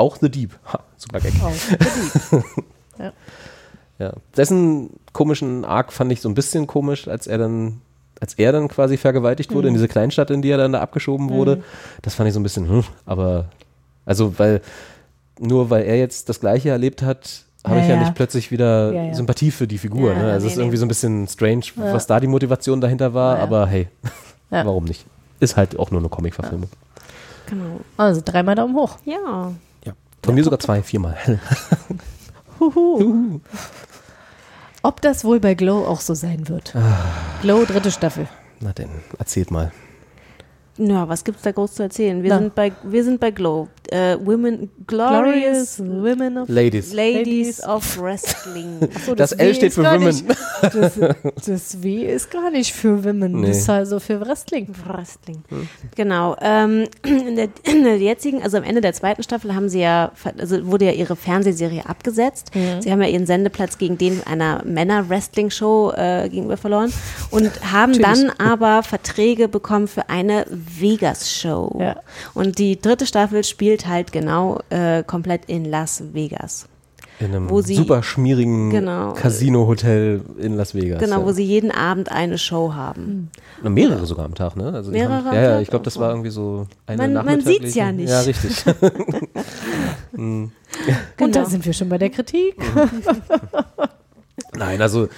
Auch 0.00 0.16
The 0.20 0.30
Deep. 0.30 0.52
Ha, 0.72 0.80
super 0.96 1.20
Gag. 1.20 1.32
Auch. 1.42 2.42
ja. 2.98 3.12
Ja. 3.98 4.12
Dessen 4.36 4.90
komischen 5.12 5.64
Arc 5.66 5.92
fand 5.92 6.10
ich 6.10 6.20
so 6.22 6.28
ein 6.30 6.34
bisschen 6.34 6.66
komisch, 6.66 7.06
als 7.06 7.26
er 7.26 7.36
dann, 7.36 7.82
als 8.18 8.32
er 8.34 8.52
dann 8.52 8.68
quasi 8.68 8.96
vergewaltigt 8.96 9.52
wurde 9.52 9.68
in 9.68 9.74
diese 9.74 9.88
Kleinstadt, 9.88 10.30
in 10.30 10.40
die 10.40 10.48
er 10.50 10.56
dann 10.56 10.72
da 10.72 10.80
abgeschoben 10.80 11.28
wurde. 11.28 11.62
Das 12.00 12.14
fand 12.14 12.28
ich 12.28 12.32
so 12.34 12.40
ein 12.40 12.42
bisschen, 12.42 12.66
hm, 12.68 12.84
aber 13.04 13.46
also 14.06 14.38
weil 14.38 14.62
nur 15.38 15.68
weil 15.70 15.84
er 15.84 15.98
jetzt 15.98 16.28
das 16.30 16.40
Gleiche 16.40 16.70
erlebt 16.70 17.02
hat, 17.02 17.44
habe 17.62 17.76
Ja, 17.76 17.82
ich 17.82 17.88
ja, 17.90 17.94
ja. 17.96 18.00
nicht 18.00 18.14
plötzlich 18.14 18.50
wieder 18.50 18.92
Ja, 18.92 19.04
ja. 19.04 19.14
Sympathie 19.14 19.50
für 19.50 19.66
die 19.66 19.76
Figur. 19.78 20.12
Ja, 20.12 20.18
ne? 20.18 20.32
Also 20.32 20.46
nee, 20.46 20.46
es 20.46 20.52
ist 20.54 20.58
irgendwie 20.58 20.76
so 20.78 20.86
ein 20.86 20.88
bisschen 20.88 21.28
strange, 21.28 21.64
was 21.76 22.06
da 22.06 22.20
die 22.20 22.26
Motivation 22.26 22.80
dahinter 22.80 23.12
war, 23.12 23.36
Ja. 23.36 23.42
aber 23.42 23.66
hey, 23.66 23.88
Ja. 24.50 24.64
warum 24.64 24.84
nicht? 24.84 25.04
Ist 25.40 25.56
halt 25.58 25.78
auch 25.78 25.90
nur 25.90 26.00
eine 26.00 26.08
Comic-Verfilmung. 26.08 26.70
Genau. 27.46 27.80
Also 27.98 28.22
dreimal 28.24 28.54
Daumen 28.54 28.74
hoch. 28.74 28.96
Ja. 29.04 29.52
Ja. 30.22 30.26
Von 30.26 30.34
mir 30.34 30.44
sogar 30.44 30.58
zwei, 30.58 30.82
viermal. 30.82 31.16
Huhu. 32.60 33.40
Ob 34.82 35.00
das 35.00 35.24
wohl 35.24 35.40
bei 35.40 35.54
Glow 35.54 35.84
auch 35.86 36.00
so 36.00 36.14
sein 36.14 36.48
wird? 36.48 36.74
Glow, 37.42 37.64
dritte 37.64 37.90
Staffel. 37.90 38.28
Na 38.60 38.72
denn, 38.72 38.90
erzählt 39.18 39.50
mal. 39.50 39.72
Ja, 40.76 41.08
was 41.08 41.24
gibt's 41.24 41.42
da 41.42 41.52
groß 41.52 41.74
zu 41.74 41.82
erzählen? 41.82 42.22
Wir 42.22 42.30
Na. 42.30 42.38
sind 42.38 42.54
bei 42.54 42.72
wir 42.82 43.04
sind 43.04 43.20
bei 43.20 43.30
Glow. 43.30 43.68
Äh, 43.90 44.16
Women 44.24 44.70
Glorious 44.86 45.76
Glorious 45.76 45.78
Women 45.80 46.38
of 46.38 46.48
Ladies. 46.48 46.92
Ladies 46.92 47.62
of 47.64 47.98
Wrestling. 48.00 48.88
So, 49.06 49.14
Das 49.14 49.36
W 49.36 49.42
L 49.42 49.54
steht 49.54 49.68
ist 49.68 49.74
für 49.76 49.82
gar 49.82 49.94
Women. 49.94 50.06
Nicht, 50.06 50.24
das, 50.74 50.98
das 51.46 51.82
W 51.82 52.04
ist 52.04 52.30
gar 52.30 52.50
nicht 52.50 52.72
für 52.72 53.02
Women. 53.04 53.40
Nee. 53.40 53.48
Das 53.48 53.58
ist 53.58 53.70
also 53.70 53.98
für 53.98 54.20
Wrestling. 54.20 54.68
Wrestling. 54.86 55.42
Genau. 55.96 56.36
Ähm, 56.40 56.86
in, 57.04 57.36
der, 57.36 57.48
in 57.64 57.84
der 57.84 57.98
jetzigen, 57.98 58.42
also 58.42 58.58
am 58.58 58.64
Ende 58.64 58.80
der 58.80 58.92
zweiten 58.92 59.22
Staffel 59.22 59.54
haben 59.54 59.68
sie 59.68 59.80
ja, 59.80 60.12
also 60.38 60.66
wurde 60.66 60.86
ja 60.86 60.92
ihre 60.92 61.16
Fernsehserie 61.16 61.86
abgesetzt. 61.86 62.50
Sie 62.80 62.90
haben 62.92 63.02
ja 63.02 63.08
ihren 63.08 63.26
Sendeplatz 63.26 63.78
gegen 63.78 63.96
den 63.98 64.22
einer 64.26 64.62
Männer-Wrestling-Show 64.64 65.92
äh, 65.96 66.28
gegenüber 66.28 66.56
verloren 66.56 66.92
und 67.30 67.50
haben 67.72 67.98
dann 68.00 68.30
aber 68.38 68.82
Verträge 68.82 69.48
bekommen 69.48 69.88
für 69.88 70.08
eine 70.08 70.46
Vegas-Show. 70.50 71.78
Ja. 71.80 71.96
Und 72.34 72.58
die 72.58 72.80
dritte 72.80 73.06
Staffel 73.06 73.44
spielt 73.44 73.79
halt 73.86 74.12
genau 74.12 74.60
äh, 74.70 75.02
komplett 75.02 75.44
in 75.46 75.64
Las 75.64 76.02
Vegas. 76.12 76.66
In 77.18 77.26
einem 77.26 77.50
Wo 77.50 77.60
sie- 77.60 77.74
super 77.74 78.02
schmierigen 78.02 78.70
Genau. 78.70 79.12
Casino-Hotel 79.12 80.22
in 80.38 80.56
Las 80.56 80.74
Vegas. 80.74 81.00
Genau, 81.00 81.20
ja. 81.20 81.26
wo 81.26 81.32
sie 81.32 81.44
jeden 81.44 81.70
Abend 81.70 82.10
eine 82.10 82.38
Show 82.38 82.72
haben. 82.72 83.28
Na, 83.62 83.68
mehrere 83.68 84.06
sogar 84.06 84.24
am 84.24 84.34
Tag, 84.34 84.56
ne? 84.56 84.72
Also 84.72 84.90
Mehrere 84.90 85.16
haben, 85.16 85.26
am 85.28 85.34
ja, 85.34 85.42
ja, 85.42 85.50
Tag? 85.56 85.62
ich 85.62 85.68
glaube, 85.68 85.84
das 85.84 85.98
war 85.98 86.08
irgendwie 86.10 86.30
so 86.30 86.66
eine 86.86 86.96
Man- 86.96 87.12
man 87.12 87.26
nachmittagliche- 87.26 87.60
sieht's 87.64 87.74
ja 87.74 87.92
nicht. 87.92 88.08
Ja, 88.08 88.20
richtig. 88.22 88.64
Und 90.12 90.50
Genau. 91.18 91.32
da 91.32 91.44
sind 91.44 91.66
wir 91.66 91.72
schon 91.74 91.88
bei 91.90 91.98
der 91.98 92.08
Kritik. 92.10 92.54
Nein, 94.60 94.82
also 94.82 95.08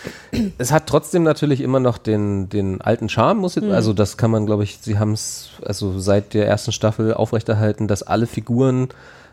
es 0.56 0.70
hat 0.70 0.86
trotzdem 0.86 1.24
natürlich 1.24 1.60
immer 1.62 1.80
noch 1.80 1.98
den, 1.98 2.48
den 2.48 2.80
alten 2.80 3.08
Charme, 3.08 3.38
muss 3.40 3.56
Mhm. 3.56 3.64
ich, 3.64 3.74
also 3.74 3.92
das 3.92 4.16
kann 4.16 4.30
man, 4.30 4.46
glaube 4.46 4.62
ich, 4.62 4.78
sie 4.80 4.98
haben 5.00 5.12
es 5.12 5.50
also 5.66 5.98
seit 5.98 6.32
der 6.32 6.46
ersten 6.46 6.70
Staffel 6.70 7.12
aufrechterhalten, 7.12 7.88
dass 7.88 8.04
alle 8.04 8.26
Figuren 8.28 8.88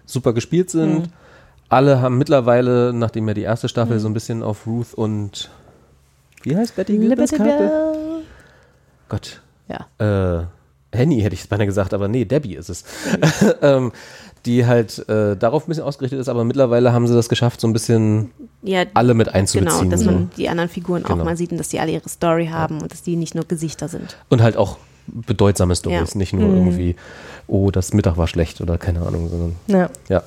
super 0.07 0.33
gespielt 0.33 0.71
sind. 0.71 0.99
Mhm. 1.03 1.13
Alle 1.69 2.01
haben 2.01 2.17
mittlerweile, 2.17 2.91
nachdem 2.91 3.27
ja 3.27 3.35
die 3.35 3.43
erste 3.43 3.69
Staffel 3.69 3.99
so 3.99 4.07
ein 4.09 4.13
bisschen 4.15 4.41
auf 4.41 4.65
Ruth 4.65 4.95
und 4.95 5.51
wie 6.41 6.57
heißt 6.57 6.75
Betty 6.75 6.97
Liberty 6.97 7.35
Charakter? 7.37 7.93
Gott, 9.09 9.41
Ja. 9.67 10.39
äh, 10.39 10.45
Henny 10.91 11.21
hätte 11.21 11.35
ich 11.35 11.41
es 11.41 11.47
beinahe 11.47 11.67
gesagt, 11.67 11.93
aber 11.93 12.07
nee, 12.07 12.25
Debbie 12.25 12.55
ist 12.55 12.69
es. 12.69 12.83
ähm, 13.61 13.91
die 14.45 14.65
halt 14.65 15.07
äh, 15.09 15.35
darauf 15.35 15.65
ein 15.65 15.67
bisschen 15.69 15.83
ausgerichtet 15.83 16.19
ist, 16.19 16.29
aber 16.29 16.43
mittlerweile 16.43 16.93
haben 16.93 17.07
sie 17.07 17.13
das 17.13 17.29
geschafft, 17.29 17.59
so 17.61 17.67
ein 17.67 17.73
bisschen 17.73 18.31
Ja, 18.61 18.83
alle 18.93 19.13
mit 19.13 19.27
Genau, 19.27 19.37
einzubeziehen. 19.39 19.89
dass 19.89 20.01
so. 20.01 20.11
man 20.11 20.29
die 20.37 20.49
anderen 20.49 20.69
Figuren 20.69 21.05
auch 21.05 21.09
Genau. 21.09 21.25
mal 21.25 21.35
sieht 21.37 21.51
und 21.51 21.57
dass 21.57 21.69
die 21.69 21.79
alle 21.79 21.91
ihre 21.91 22.07
Story 22.09 22.47
haben 22.47 22.81
und 22.81 22.91
dass 22.91 23.01
die 23.01 23.15
nicht 23.15 23.35
nur 23.35 23.45
Gesichter 23.45 23.87
sind. 23.87 24.17
Und 24.29 24.41
halt 24.41 24.57
auch 24.57 24.77
bedeutsame 25.07 25.75
Stories, 25.75 26.13
Ja. 26.13 26.17
nicht 26.17 26.33
nur 26.33 26.53
irgendwie, 26.53 26.95
oh, 27.47 27.71
das 27.71 27.93
Mittag 27.93 28.17
war 28.17 28.27
schlecht 28.27 28.61
oder 28.61 28.77
keine 28.77 29.01
Ahnung, 29.05 29.27
sondern 29.29 29.55
Ja. 30.07 30.23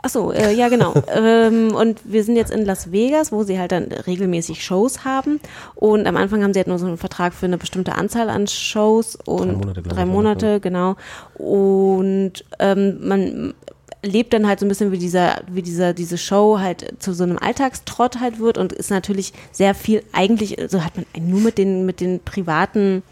Ja. 0.00 0.04
Achso, 0.04 0.32
äh, 0.32 0.52
ja 0.52 0.68
genau. 0.68 0.94
ähm, 1.14 1.74
und 1.74 2.00
wir 2.04 2.24
sind 2.24 2.36
jetzt 2.36 2.50
in 2.50 2.64
Las 2.64 2.92
Vegas, 2.92 3.32
wo 3.32 3.42
sie 3.42 3.58
halt 3.58 3.72
dann 3.72 3.84
regelmäßig 3.84 4.64
Shows 4.64 5.04
haben. 5.04 5.40
Und 5.74 6.06
am 6.06 6.16
Anfang 6.16 6.42
haben 6.42 6.52
sie 6.52 6.60
halt 6.60 6.68
nur 6.68 6.78
so 6.78 6.86
einen 6.86 6.98
Vertrag 6.98 7.34
für 7.34 7.46
eine 7.46 7.58
bestimmte 7.58 7.94
Anzahl 7.94 8.30
an 8.30 8.46
Shows 8.46 9.16
und 9.16 9.48
Drei 9.48 9.66
Monate, 9.66 9.82
drei 9.82 10.02
ich, 10.02 10.08
Monate, 10.08 10.60
genau. 10.60 10.96
Und 11.34 12.44
ähm, 12.58 13.06
man 13.06 13.54
lebt 14.02 14.32
dann 14.32 14.46
halt 14.46 14.60
so 14.60 14.66
ein 14.66 14.68
bisschen 14.68 14.92
wie 14.92 14.98
dieser, 14.98 15.42
wie 15.48 15.62
dieser, 15.62 15.92
diese 15.92 16.16
Show 16.16 16.58
halt 16.58 16.94
zu 17.00 17.12
so 17.12 17.24
einem 17.24 17.38
Alltagstrott 17.38 18.20
halt 18.20 18.38
wird 18.38 18.56
und 18.58 18.72
ist 18.72 18.90
natürlich 18.90 19.32
sehr 19.52 19.74
viel, 19.74 20.02
eigentlich, 20.12 20.56
so 20.68 20.84
hat 20.84 20.94
man 20.96 21.04
nur 21.20 21.40
mit 21.40 21.58
den, 21.58 21.84
mit 21.84 22.00
den 22.00 22.20
privaten 22.20 23.02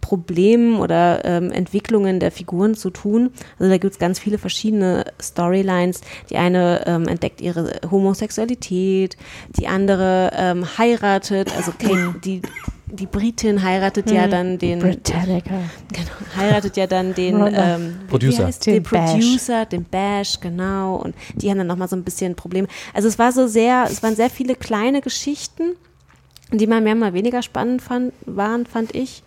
Problemen 0.00 0.78
oder 0.78 1.24
ähm, 1.24 1.50
Entwicklungen 1.50 2.20
der 2.20 2.30
Figuren 2.30 2.74
zu 2.74 2.90
tun. 2.90 3.30
Also 3.58 3.70
da 3.70 3.78
gibt 3.78 3.94
es 3.94 3.98
ganz 3.98 4.18
viele 4.18 4.38
verschiedene 4.38 5.04
Storylines. 5.20 6.00
Die 6.30 6.36
eine 6.36 6.86
ähm, 6.86 7.08
entdeckt 7.08 7.40
ihre 7.40 7.80
Homosexualität, 7.90 9.16
die 9.58 9.66
andere 9.66 10.30
ähm, 10.34 10.66
heiratet, 10.78 11.54
also 11.56 11.72
Kate, 11.78 12.14
die, 12.24 12.42
die 12.86 13.06
Britin 13.06 13.62
heiratet 13.62 14.10
ja 14.10 14.28
dann 14.28 14.58
den 14.58 14.78
Britannica. 14.78 15.60
Genau, 15.92 16.10
heiratet 16.36 16.76
ja 16.76 16.86
dann 16.86 17.14
den 17.14 17.36
ähm, 17.52 17.96
Producer. 18.08 18.38
Wie 18.38 18.44
heißt 18.44 18.66
den 18.66 18.74
Den 18.74 18.82
Bash. 18.84 19.10
Producer, 19.10 19.66
den 19.66 19.84
Bash, 19.84 20.40
genau. 20.40 20.96
Und 20.96 21.14
die 21.34 21.50
haben 21.50 21.58
dann 21.58 21.66
nochmal 21.66 21.88
so 21.88 21.96
ein 21.96 22.04
bisschen 22.04 22.34
Probleme. 22.34 22.68
Also 22.94 23.08
es 23.08 23.18
war 23.18 23.32
so 23.32 23.46
sehr, 23.46 23.84
es 23.90 24.02
waren 24.02 24.16
sehr 24.16 24.30
viele 24.30 24.54
kleine 24.54 25.00
Geschichten, 25.02 25.76
die 26.50 26.66
mal 26.66 26.80
mehr, 26.80 26.94
mal 26.94 27.12
weniger 27.12 27.42
spannend 27.42 27.82
fand, 27.82 28.14
waren, 28.24 28.64
fand 28.64 28.94
ich. 28.94 29.22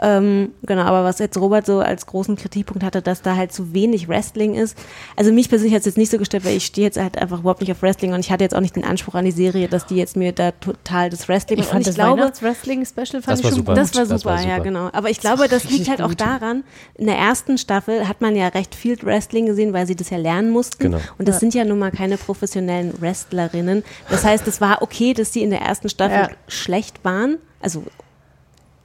Ähm, 0.00 0.52
genau, 0.62 0.82
aber 0.82 1.04
was 1.04 1.18
jetzt 1.18 1.38
Robert 1.38 1.64
so 1.66 1.78
als 1.80 2.06
großen 2.06 2.36
Kritikpunkt 2.36 2.82
hatte, 2.84 3.00
dass 3.02 3.22
da 3.22 3.36
halt 3.36 3.52
zu 3.52 3.72
wenig 3.72 4.08
Wrestling 4.08 4.54
ist. 4.54 4.76
Also 5.16 5.32
mich 5.32 5.48
persönlich 5.48 5.72
hat 5.74 5.80
es 5.80 5.86
jetzt 5.86 5.98
nicht 5.98 6.10
so 6.10 6.18
gestellt, 6.18 6.44
weil 6.44 6.56
ich 6.56 6.66
stehe 6.66 6.86
jetzt 6.86 6.98
halt 6.98 7.16
einfach 7.18 7.40
überhaupt 7.40 7.60
nicht 7.60 7.72
auf 7.72 7.82
Wrestling 7.82 8.12
und 8.12 8.20
ich 8.20 8.30
hatte 8.30 8.44
jetzt 8.44 8.54
auch 8.54 8.60
nicht 8.60 8.76
den 8.76 8.84
Anspruch 8.84 9.14
an 9.14 9.24
die 9.24 9.30
Serie, 9.30 9.68
dass 9.68 9.86
die 9.86 9.96
jetzt 9.96 10.16
mir 10.16 10.32
da 10.32 10.50
total 10.52 11.08
das 11.10 11.28
Wrestling 11.28 11.58
Ich 11.58 11.64
und 11.66 11.70
fand 11.70 11.80
ich 11.82 11.86
das 11.86 11.94
glaube, 11.94 12.20
Weihnachts-Wrestling-Special 12.20 13.22
fand 13.22 13.26
Das 13.28 13.38
ich 13.40 13.44
war 13.44 13.50
schon 13.52 13.58
super. 13.58 13.72
gut. 13.72 13.78
das 13.82 13.94
war 13.94 14.04
super, 14.04 14.14
Das 14.14 14.24
war 14.24 14.40
ja, 14.42 14.56
super. 14.56 14.64
genau. 14.64 14.90
Aber 14.92 15.10
ich 15.10 15.20
glaube, 15.20 15.48
das 15.48 15.64
liegt 15.70 15.88
halt 15.88 16.02
auch 16.02 16.14
daran, 16.14 16.64
in 16.94 17.06
der 17.06 17.16
ersten 17.16 17.58
Staffel 17.58 18.06
hat 18.08 18.20
man 18.20 18.36
ja 18.36 18.48
recht 18.48 18.74
viel 18.74 19.00
Wrestling 19.02 19.46
gesehen, 19.46 19.72
weil 19.72 19.86
sie 19.86 19.96
das 19.96 20.10
ja 20.10 20.18
lernen 20.18 20.50
mussten. 20.50 20.82
Genau. 20.82 20.98
Und 21.18 21.28
das 21.28 21.40
sind 21.40 21.54
ja 21.54 21.64
nun 21.64 21.78
mal 21.78 21.90
keine 21.90 22.16
professionellen 22.18 23.00
Wrestlerinnen. 23.00 23.82
Das 24.10 24.24
heißt, 24.24 24.46
es 24.46 24.60
war 24.60 24.82
okay, 24.82 25.14
dass 25.14 25.32
sie 25.32 25.42
in 25.42 25.50
der 25.50 25.60
ersten 25.62 25.88
Staffel 25.88 26.16
Ja. 26.16 26.30
schlecht 26.48 27.04
waren. 27.04 27.38
Also 27.60 27.82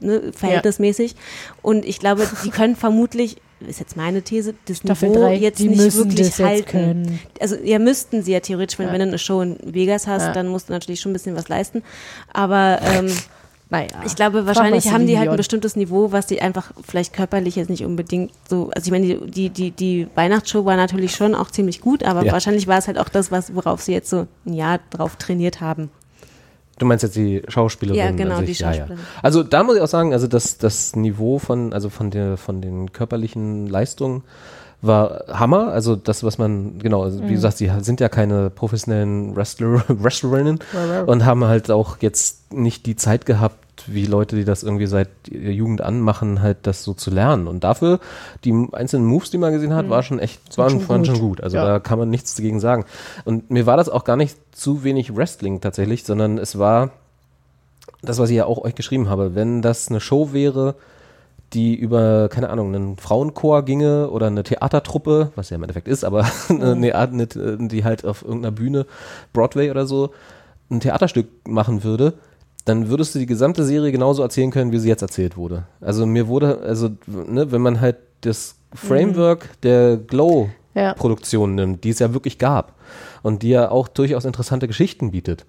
ne, 0.01 0.31
verhältnismäßig. 0.35 1.15
Und 1.61 1.85
ich 1.85 1.99
glaube, 1.99 2.27
die 2.43 2.49
können 2.49 2.75
vermutlich, 2.75 3.37
ist 3.67 3.79
jetzt 3.79 3.95
meine 3.95 4.21
These, 4.21 4.55
das 4.65 4.77
Staffel 4.77 5.09
Niveau 5.09 5.21
drei, 5.21 5.35
jetzt 5.35 5.59
die 5.59 5.69
nicht 5.69 5.95
wirklich 5.95 6.17
das 6.17 6.37
jetzt 6.37 6.43
halten. 6.47 6.65
können. 6.65 7.19
Also 7.39 7.55
ja, 7.63 7.79
müssten 7.79 8.23
sie 8.23 8.31
ja 8.33 8.39
theoretisch, 8.39 8.77
wenn, 8.79 8.87
Ja. 8.87 8.93
wenn 8.93 8.99
du 9.01 9.07
eine 9.07 9.19
Show 9.19 9.41
in 9.41 9.57
Vegas 9.63 10.07
hast, 10.07 10.23
Ja. 10.23 10.33
dann 10.33 10.47
musst 10.47 10.69
du 10.69 10.73
natürlich 10.73 10.99
schon 10.99 11.11
ein 11.11 11.13
bisschen 11.13 11.35
was 11.35 11.47
leisten. 11.47 11.83
Aber 12.33 12.79
ähm, 12.81 13.11
Naja. 13.69 13.87
ich 14.05 14.15
glaube, 14.15 14.45
wahrscheinlich 14.47 14.91
haben 14.91 15.05
die 15.07 15.17
halt 15.17 15.29
ein 15.29 15.37
bestimmtes 15.37 15.75
Niveau, 15.75 16.11
was 16.11 16.25
die 16.27 16.41
einfach 16.41 16.71
vielleicht 16.85 17.13
körperlich 17.13 17.55
jetzt 17.55 17.69
nicht 17.69 17.85
unbedingt 17.85 18.31
so. 18.49 18.69
Also 18.75 18.87
ich 18.87 18.91
meine, 18.91 19.05
die, 19.15 19.29
die, 19.29 19.49
die, 19.49 19.71
die 19.71 20.07
Weihnachtsshow 20.15 20.65
war 20.65 20.75
natürlich 20.75 21.15
schon 21.15 21.35
auch 21.35 21.51
ziemlich 21.51 21.79
gut, 21.81 22.03
aber 22.03 22.25
Ja. 22.25 22.31
wahrscheinlich 22.33 22.67
war 22.67 22.79
es 22.79 22.87
halt 22.87 22.97
auch 22.97 23.09
das, 23.09 23.31
was, 23.31 23.55
worauf 23.55 23.81
sie 23.81 23.93
jetzt 23.93 24.09
so 24.09 24.27
ein 24.45 24.53
Jahr 24.53 24.79
drauf 24.89 25.15
trainiert 25.17 25.61
haben. 25.61 25.89
Du 26.77 26.85
meinst 26.85 27.03
jetzt 27.03 27.15
die 27.15 27.43
Schauspielerin? 27.47 27.99
Ja, 27.99 28.11
genau, 28.11 28.37
an 28.37 28.45
die 28.45 28.53
sich? 28.53 28.59
Ja, 28.59 28.71
ja. 28.71 28.77
Schauspielerin. 28.77 29.05
Also 29.21 29.43
da 29.43 29.63
muss 29.63 29.75
ich 29.75 29.81
auch 29.81 29.87
sagen, 29.87 30.13
also 30.13 30.27
das, 30.27 30.57
das 30.57 30.95
Niveau 30.95 31.39
von, 31.39 31.73
also 31.73 31.89
von 31.89 32.11
der, 32.11 32.37
von 32.37 32.61
den 32.61 32.91
körperlichen 32.91 33.67
Leistungen 33.67 34.23
war 34.81 35.25
Hammer. 35.27 35.71
Also 35.71 35.95
das, 35.95 36.23
was 36.23 36.37
man, 36.37 36.79
genau, 36.79 37.03
also 37.03 37.23
wie 37.27 37.33
gesagt, 37.33 37.57
sie 37.57 37.71
sind 37.81 37.99
ja 37.99 38.09
keine 38.09 38.49
professionellen 38.49 39.35
Wrestler, 39.35 39.83
Wrestlerinnen 39.87 40.59
und 41.05 41.25
haben 41.25 41.45
halt 41.45 41.69
auch 41.69 41.97
jetzt 42.01 42.51
nicht 42.51 42.85
die 42.85 42.95
Zeit 42.95 43.25
gehabt, 43.25 43.60
wie 43.87 44.05
Leute, 44.05 44.35
die 44.35 44.45
das 44.45 44.63
irgendwie 44.63 44.87
seit 44.87 45.09
ihrer 45.29 45.51
Jugend 45.51 45.81
anmachen, 45.81 46.41
halt 46.41 46.57
das 46.63 46.83
so 46.83 46.93
zu 46.93 47.09
lernen. 47.11 47.47
Und 47.47 47.63
dafür, 47.63 47.99
die 48.43 48.67
einzelnen 48.71 49.05
Moves, 49.05 49.31
die 49.31 49.37
man 49.37 49.51
gesehen 49.53 49.73
hat, 49.73 49.89
war 49.89 50.03
schon 50.03 50.19
echt, 50.19 50.57
waren, 50.57 50.69
schon 50.71 50.89
waren 50.89 51.01
gut. 51.03 51.07
schon 51.07 51.19
gut. 51.19 51.41
Also 51.41 51.57
Ja. 51.57 51.65
da 51.65 51.79
kann 51.79 51.99
man 51.99 52.09
nichts 52.09 52.35
dagegen 52.35 52.59
sagen. 52.59 52.85
Und 53.25 53.49
mir 53.51 53.65
war 53.65 53.77
das 53.77 53.89
auch 53.89 54.03
gar 54.03 54.17
nicht 54.17 54.37
zu 54.51 54.83
wenig 54.83 55.15
Wrestling 55.15 55.61
tatsächlich, 55.61 56.03
sondern 56.03 56.37
es 56.37 56.57
war 56.57 56.91
das, 58.01 58.19
was 58.19 58.29
ich 58.29 58.37
ja 58.37 58.45
auch 58.45 58.57
euch 58.59 58.75
geschrieben 58.75 59.09
habe. 59.09 59.35
Wenn 59.35 59.61
das 59.61 59.89
eine 59.89 59.99
Show 59.99 60.33
wäre, 60.33 60.75
die 61.53 61.75
über, 61.75 62.29
keine 62.29 62.49
Ahnung, 62.49 62.73
einen 62.73 62.97
Frauenchor 62.97 63.63
ginge 63.63 64.09
oder 64.09 64.27
eine 64.27 64.43
Theatertruppe, 64.43 65.31
was 65.35 65.49
ja 65.49 65.57
im 65.57 65.63
Endeffekt 65.63 65.87
ist, 65.87 66.03
aber 66.05 66.25
eine, 66.49 66.71
eine, 66.95 66.95
eine, 66.95 67.27
die 67.67 67.83
halt 67.83 68.05
auf 68.05 68.23
irgendeiner 68.23 68.51
Bühne, 68.51 68.85
Broadway 69.33 69.69
oder 69.69 69.85
so, 69.85 70.11
ein 70.69 70.79
Theaterstück 70.79 71.27
machen 71.45 71.83
würde, 71.83 72.13
dann 72.65 72.89
würdest 72.89 73.15
du 73.15 73.19
die 73.19 73.25
gesamte 73.25 73.63
Serie 73.63 73.91
genauso 73.91 74.21
erzählen 74.21 74.51
können, 74.51 74.71
wie 74.71 74.79
sie 74.79 74.89
jetzt 74.89 75.01
erzählt 75.01 75.37
wurde. 75.37 75.63
Also 75.79 76.05
mir 76.05 76.27
wurde, 76.27 76.59
also, 76.59 76.89
ne, 77.07 77.51
wenn 77.51 77.61
man 77.61 77.81
halt 77.81 77.97
das 78.21 78.55
Framework 78.73 79.49
der 79.61 79.91
Ja. 79.91 79.95
Glow-Produktion 79.95 81.55
nimmt, 81.55 81.83
die 81.83 81.89
es 81.89 81.99
ja 81.99 82.13
wirklich 82.13 82.37
gab 82.37 82.75
und 83.23 83.43
die 83.43 83.49
ja 83.49 83.71
auch 83.71 83.87
durchaus 83.87 84.25
interessante 84.25 84.67
Geschichten 84.67 85.11
bietet, 85.11 85.45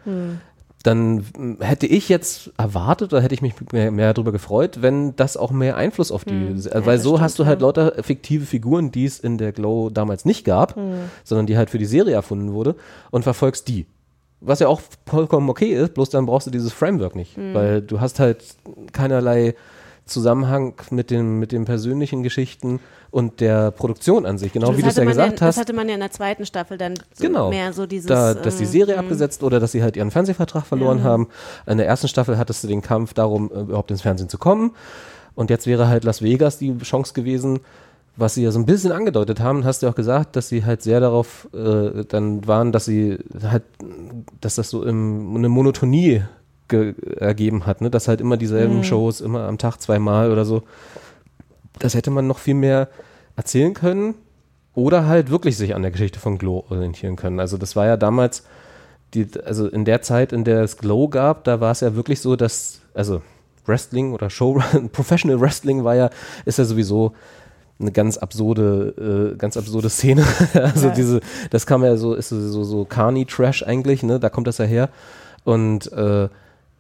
dann 0.82 1.24
mm, 1.36 1.60
hätte 1.60 1.86
ich 1.86 2.08
jetzt 2.08 2.50
erwartet 2.58 3.12
oder 3.12 3.22
hätte 3.22 3.34
ich 3.34 3.42
mich 3.42 3.54
mehr, 3.72 3.90
mehr 3.90 4.12
darüber 4.14 4.32
gefreut, 4.32 4.78
wenn 4.80 5.14
das 5.14 5.36
auch 5.36 5.52
mehr 5.52 5.76
Einfluss 5.76 6.10
auf 6.10 6.24
die, 6.24 6.34
äh, 6.34 6.84
weil 6.86 6.98
so 6.98 7.20
hast 7.20 7.38
du 7.38 7.46
halt 7.46 7.60
lauter 7.60 8.02
fiktive 8.02 8.46
Figuren, 8.46 8.90
die 8.90 9.04
es 9.04 9.20
in 9.20 9.38
der 9.38 9.52
Glow 9.52 9.90
damals 9.90 10.24
nicht 10.24 10.44
gab, 10.44 10.76
sondern 11.24 11.46
die 11.46 11.56
halt 11.56 11.70
für 11.70 11.78
die 11.78 11.84
Serie 11.84 12.14
erfunden 12.14 12.52
wurde 12.52 12.74
und 13.10 13.22
verfolgst 13.22 13.68
die. 13.68 13.86
Was 14.44 14.58
ja 14.58 14.68
auch 14.68 14.80
vollkommen 15.06 15.48
okay 15.48 15.72
ist, 15.72 15.94
bloß 15.94 16.10
dann 16.10 16.26
brauchst 16.26 16.46
du 16.46 16.50
dieses 16.50 16.72
Framework 16.72 17.14
nicht, 17.14 17.36
weil 17.52 17.80
du 17.80 18.00
hast 18.00 18.18
halt 18.18 18.44
keinerlei 18.92 19.54
Zusammenhang 20.04 20.74
mit 20.90 21.10
den, 21.10 21.38
mit 21.38 21.52
den 21.52 21.64
persönlichen 21.64 22.24
Geschichten 22.24 22.80
und 23.12 23.40
der 23.40 23.70
Produktion 23.70 24.26
an 24.26 24.36
sich, 24.36 24.52
genau 24.52 24.68
Das 24.68 24.76
wie 24.78 24.82
du 24.82 24.88
es 24.88 24.96
ja 24.96 25.04
gesagt 25.04 25.40
ja, 25.40 25.46
hast. 25.46 25.56
Das 25.56 25.60
hatte 25.60 25.72
man 25.72 25.88
ja 25.88 25.94
in 25.94 26.00
der 26.00 26.10
zweiten 26.10 26.44
Staffel 26.44 26.76
dann 26.76 26.94
so 26.96 27.24
Genau. 27.24 27.50
mehr 27.50 27.72
so 27.72 27.86
dieses. 27.86 28.08
da, 28.08 28.34
dass 28.34 28.56
die 28.56 28.64
ähm, 28.64 28.70
Serie 28.70 28.98
abgesetzt 28.98 29.44
oder 29.44 29.60
dass 29.60 29.70
sie 29.72 29.82
halt 29.82 29.96
ihren 29.96 30.10
Fernsehvertrag 30.10 30.66
verloren 30.66 31.04
haben. 31.04 31.28
In 31.66 31.78
der 31.78 31.86
ersten 31.86 32.08
Staffel 32.08 32.36
hattest 32.36 32.64
du 32.64 32.68
den 32.68 32.82
Kampf 32.82 33.14
darum, 33.14 33.50
äh, 33.54 33.60
überhaupt 33.60 33.90
ins 33.92 34.02
Fernsehen 34.02 34.28
zu 34.28 34.38
kommen. 34.38 34.72
Und 35.34 35.50
jetzt 35.50 35.66
wäre 35.66 35.88
halt 35.88 36.04
Las 36.04 36.20
Vegas 36.20 36.58
die 36.58 36.76
Chance 36.78 37.14
gewesen, 37.14 37.60
was 38.16 38.34
sie 38.34 38.42
ja 38.42 38.50
so 38.50 38.58
ein 38.58 38.66
bisschen 38.66 38.92
angedeutet 38.92 39.40
haben, 39.40 39.64
hast 39.64 39.82
du 39.82 39.86
ja 39.86 39.92
auch 39.92 39.96
gesagt, 39.96 40.36
dass 40.36 40.48
sie 40.48 40.64
halt 40.64 40.82
sehr 40.82 41.00
darauf 41.00 41.48
äh, 41.54 42.04
dann 42.06 42.46
waren, 42.46 42.72
dass 42.72 42.84
sie 42.84 43.18
halt, 43.42 43.62
dass 44.40 44.56
das 44.56 44.68
so 44.70 44.84
im, 44.84 45.34
eine 45.34 45.48
Monotonie 45.48 46.22
ge 46.68 46.94
ergeben 47.16 47.66
hat, 47.66 47.80
ne? 47.80 47.90
dass 47.90 48.08
halt 48.08 48.20
immer 48.20 48.36
dieselben 48.36 48.84
Shows, 48.84 49.20
immer 49.20 49.46
am 49.46 49.58
Tag 49.58 49.78
zweimal 49.78 50.30
oder 50.30 50.44
so. 50.44 50.62
Das 51.78 51.94
hätte 51.94 52.10
man 52.10 52.26
noch 52.26 52.38
viel 52.38 52.54
mehr 52.54 52.88
erzählen 53.36 53.72
können 53.72 54.14
oder 54.74 55.06
halt 55.06 55.30
wirklich 55.30 55.56
sich 55.56 55.74
an 55.74 55.82
der 55.82 55.90
Geschichte 55.90 56.18
von 56.18 56.38
Glow 56.38 56.64
orientieren 56.68 57.16
können. 57.16 57.40
Also 57.40 57.56
das 57.56 57.76
war 57.76 57.86
ja 57.86 57.96
damals, 57.96 58.44
die, 59.14 59.26
also 59.44 59.68
in 59.68 59.84
der 59.84 60.02
Zeit, 60.02 60.32
in 60.32 60.44
der 60.44 60.62
es 60.62 60.76
Glow 60.76 61.08
gab, 61.08 61.44
da 61.44 61.60
war 61.60 61.72
es 61.72 61.80
ja 61.80 61.94
wirklich 61.94 62.20
so, 62.20 62.36
dass, 62.36 62.80
also 62.94 63.22
Wrestling 63.66 64.12
oder 64.12 64.30
Show, 64.30 64.60
Professional 64.92 65.40
Wrestling 65.40 65.84
war 65.84 65.94
ja, 65.94 66.10
ist 66.44 66.58
ja 66.58 66.64
sowieso 66.64 67.12
eine 67.78 67.92
ganz 67.92 68.18
absurde, 68.18 69.32
äh, 69.32 69.36
ganz 69.36 69.56
absurde 69.56 69.90
Szene. 69.90 70.24
also 70.54 70.90
diese, 70.90 71.20
das 71.50 71.66
kam 71.66 71.84
ja 71.84 71.96
so, 71.96 72.14
ist 72.14 72.28
so, 72.28 72.40
so, 72.40 72.64
so 72.64 72.84
Carney-Trash 72.84 73.64
eigentlich, 73.64 74.02
ne? 74.02 74.20
Da 74.20 74.30
kommt 74.30 74.46
das 74.46 74.58
ja 74.58 74.64
her. 74.64 74.88
Und 75.44 75.90
äh, 75.92 76.28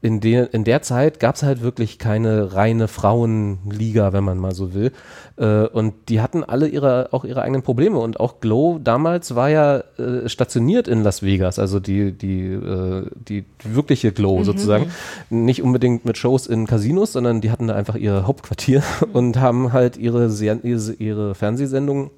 in, 0.02 0.18
der 0.18 0.52
in 0.52 0.64
der 0.64 0.82
Zeit 0.82 1.20
gab 1.20 1.36
es 1.36 1.44
halt 1.44 1.62
wirklich 1.62 1.98
keine 1.98 2.54
reine 2.54 2.88
Frauenliga, 2.88 4.12
wenn 4.12 4.24
man 4.24 4.36
mal 4.36 4.52
so 4.52 4.74
will. 4.74 4.90
Äh, 5.36 5.66
und 5.68 5.94
die 6.08 6.20
hatten 6.20 6.42
alle 6.42 6.66
ihre, 6.66 7.12
auch 7.12 7.24
ihre 7.24 7.42
eigenen 7.42 7.62
Probleme. 7.62 8.00
Und 8.00 8.18
auch 8.18 8.40
Glow 8.40 8.80
damals 8.82 9.36
war 9.36 9.48
ja 9.48 9.84
äh, 9.98 10.28
stationiert 10.28 10.88
in 10.88 11.04
Las 11.04 11.22
Vegas, 11.22 11.60
also 11.60 11.78
die, 11.78 12.10
die, 12.10 12.46
äh, 12.46 13.06
die 13.14 13.44
wirkliche 13.62 14.10
Glow 14.10 14.42
sozusagen. 14.42 14.90
Nicht 15.30 15.62
unbedingt 15.62 16.04
mit 16.04 16.18
Shows 16.18 16.48
in 16.48 16.66
Casinos, 16.66 17.12
sondern 17.12 17.40
die 17.40 17.52
hatten 17.52 17.68
da 17.68 17.76
einfach 17.76 17.94
ihr 17.94 18.26
Hauptquartier 18.26 18.82
und 19.12 19.38
haben 19.38 19.72
halt 19.72 19.96
ihre, 19.96 20.26
ihre, 20.26 20.92
ihre 20.98 21.34
Fernsehsendungen 21.36 22.10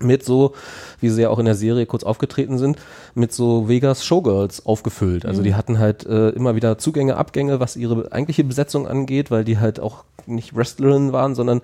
mit 0.00 0.24
so, 0.24 0.54
wie 1.00 1.08
sie 1.08 1.22
ja 1.22 1.30
auch 1.30 1.38
in 1.38 1.44
der 1.44 1.54
Serie 1.54 1.86
kurz 1.86 2.02
aufgetreten 2.04 2.58
sind, 2.58 2.78
mit 3.14 3.32
so 3.32 3.68
Vegas 3.68 4.04
Showgirls 4.04 4.66
aufgefüllt. 4.66 5.24
Also 5.24 5.40
die 5.42 5.54
hatten 5.54 5.78
halt 5.78 6.04
äh, 6.04 6.30
immer 6.30 6.56
wieder 6.56 6.78
Zugänge, 6.78 7.16
Abgänge, 7.16 7.60
was 7.60 7.76
ihre 7.76 8.10
eigentliche 8.12 8.42
Besetzung 8.44 8.88
angeht, 8.88 9.30
weil 9.30 9.44
die 9.44 9.58
halt 9.58 9.78
auch 9.78 10.04
nicht 10.26 10.56
Wrestlerinnen 10.56 11.12
waren, 11.12 11.34
sondern 11.34 11.60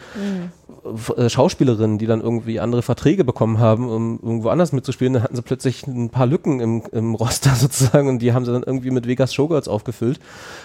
f- 0.95 1.15
äh, 1.17 1.29
Schauspielerinnen, 1.31 1.99
die 1.99 2.07
dann 2.07 2.21
irgendwie 2.21 2.61
andere 2.61 2.83
Verträge 2.83 3.25
bekommen 3.25 3.59
haben, 3.59 3.89
um 3.89 4.21
irgendwo 4.23 4.51
anders 4.51 4.73
mitzuspielen. 4.73 5.15
Dann 5.15 5.23
hatten 5.23 5.35
sie 5.37 5.43
plötzlich 5.43 5.87
ein 5.87 6.11
paar 6.11 6.27
Lücken 6.27 6.61
im, 6.61 6.83
im 6.93 7.15
Roster 7.17 7.55
sozusagen 7.55 8.09
und 8.09 8.21
die 8.21 8.33
haben 8.33 8.45
sie 8.45 8.53
dann 8.53 8.63
irgendwie 8.63 8.91
mit 8.91 9.07
Vegas 9.09 9.35
Showgirls 9.35 9.67
aufgefüllt 9.67 10.21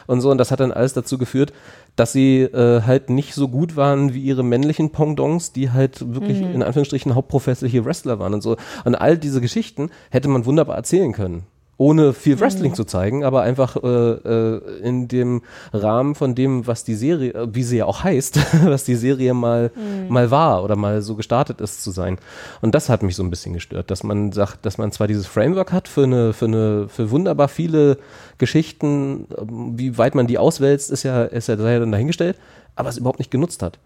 und 0.08 0.22
so. 0.22 0.30
Und 0.30 0.38
das 0.38 0.52
hat 0.52 0.60
dann 0.60 0.72
alles 0.72 0.94
dazu 0.94 1.18
geführt, 1.18 1.54
dass 1.96 2.12
sie 2.12 2.42
äh, 2.42 2.82
halt 2.82 3.10
nicht 3.10 3.34
so 3.34 3.48
gut 3.48 3.76
waren 3.76 4.14
wie 4.14 4.22
ihre 4.22 4.44
männlichen 4.44 4.92
Pendants, 4.92 5.52
die 5.54 5.72
halt 5.72 6.14
wirklich 6.14 6.42
in 6.42 6.64
Anführungsstrichen 6.64 7.16
hauptprofessionliche 7.16 7.86
Wrestler 7.86 8.20
waren 8.20 8.34
und 8.34 8.42
so. 8.42 8.58
Und 8.84 8.96
all 8.96 9.18
diese 9.18 9.42
Geschichten 9.42 9.90
hätte 10.10 10.28
man 10.28 10.46
wunderbar 10.46 10.76
erzählen 10.76 11.14
können. 11.14 11.44
Ohne 11.78 12.14
viel 12.14 12.40
Wrestling 12.40 12.74
zu 12.74 12.86
zeigen, 12.86 13.26
aber 13.26 13.42
einfach 13.42 13.76
äh, 13.76 13.88
äh, 13.88 14.62
in 14.82 15.10
dem 15.10 15.42
Rahmen 15.74 16.16
von 16.16 16.34
dem, 16.34 16.68
was 16.68 16.86
die 16.86 16.96
Serie, 16.96 17.34
äh, 17.34 17.54
wie 17.54 17.64
sie 17.64 17.78
ja 17.78 17.86
auch 17.86 18.04
heißt, 18.04 18.40
was 18.66 18.86
die 18.86 18.96
Serie 18.96 19.34
mal, 19.34 19.72
mal 20.08 20.32
war 20.32 20.64
oder 20.64 20.78
mal 20.78 21.02
so 21.02 21.16
gestartet 21.16 21.60
ist 21.60 21.84
zu 21.84 21.92
sein. 21.92 22.18
Und 22.62 22.76
das 22.76 22.88
hat 22.88 23.04
mich 23.04 23.18
so 23.18 23.24
ein 23.24 23.30
bisschen 23.30 23.54
gestört, 23.54 23.92
dass 23.92 24.04
man 24.04 24.32
sagt, 24.32 24.66
dass 24.66 24.78
man 24.78 24.94
zwar 24.94 25.08
dieses 25.08 25.28
Framework 25.28 25.74
hat 25.74 25.90
für 25.90 26.04
eine, 26.04 26.32
für 26.32 26.46
eine, 26.46 26.88
für 26.88 27.12
wunderbar 27.12 27.50
viele 27.50 27.98
Geschichten, 28.38 29.28
ähm, 29.38 29.74
wie 29.78 29.98
weit 29.98 30.16
man 30.16 30.28
die 30.28 30.38
auswälzt, 30.38 30.92
ist 30.92 31.04
ja, 31.04 31.26
ist 31.26 31.50
ja, 31.50 31.58
dann 31.58 31.92
dahingestellt, 31.92 32.38
aber 32.76 32.88
es 32.88 32.98
überhaupt 32.98 33.20
nicht 33.20 33.32
genutzt 33.32 33.62
hat. 33.62 33.80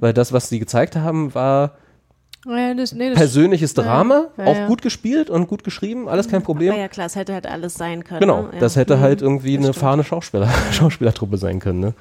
Weil 0.00 0.12
das, 0.12 0.32
was 0.32 0.48
sie 0.48 0.58
gezeigt 0.58 0.96
haben, 0.96 1.34
war 1.34 1.72
Ja, 2.46 2.74
das, 2.74 2.92
nee, 2.92 3.10
das 3.10 3.18
persönliches 3.18 3.74
Drama, 3.74 4.26
ja, 4.36 4.44
auch 4.44 4.56
ja. 4.56 4.66
gut 4.66 4.82
gespielt 4.82 5.30
und 5.30 5.46
gut 5.46 5.64
geschrieben, 5.64 6.08
alles 6.08 6.28
kein 6.28 6.42
Problem. 6.42 6.72
Aber 6.72 6.80
ja 6.80 6.88
klar, 6.88 7.06
es 7.06 7.16
hätte 7.16 7.32
halt 7.32 7.46
alles 7.46 7.74
sein 7.74 8.04
können. 8.04 8.20
Genau, 8.20 8.42
ne? 8.42 8.50
ja. 8.54 8.60
das 8.60 8.76
hätte 8.76 9.00
halt 9.00 9.22
irgendwie 9.22 9.56
eine 9.56 9.68
stimmt. 9.68 9.76
fahrende 9.76 10.04
Schauspieler, 10.04 10.48
Schauspielertruppe 10.72 11.38
sein 11.38 11.58
können. 11.58 11.80
Ne? 11.80 11.94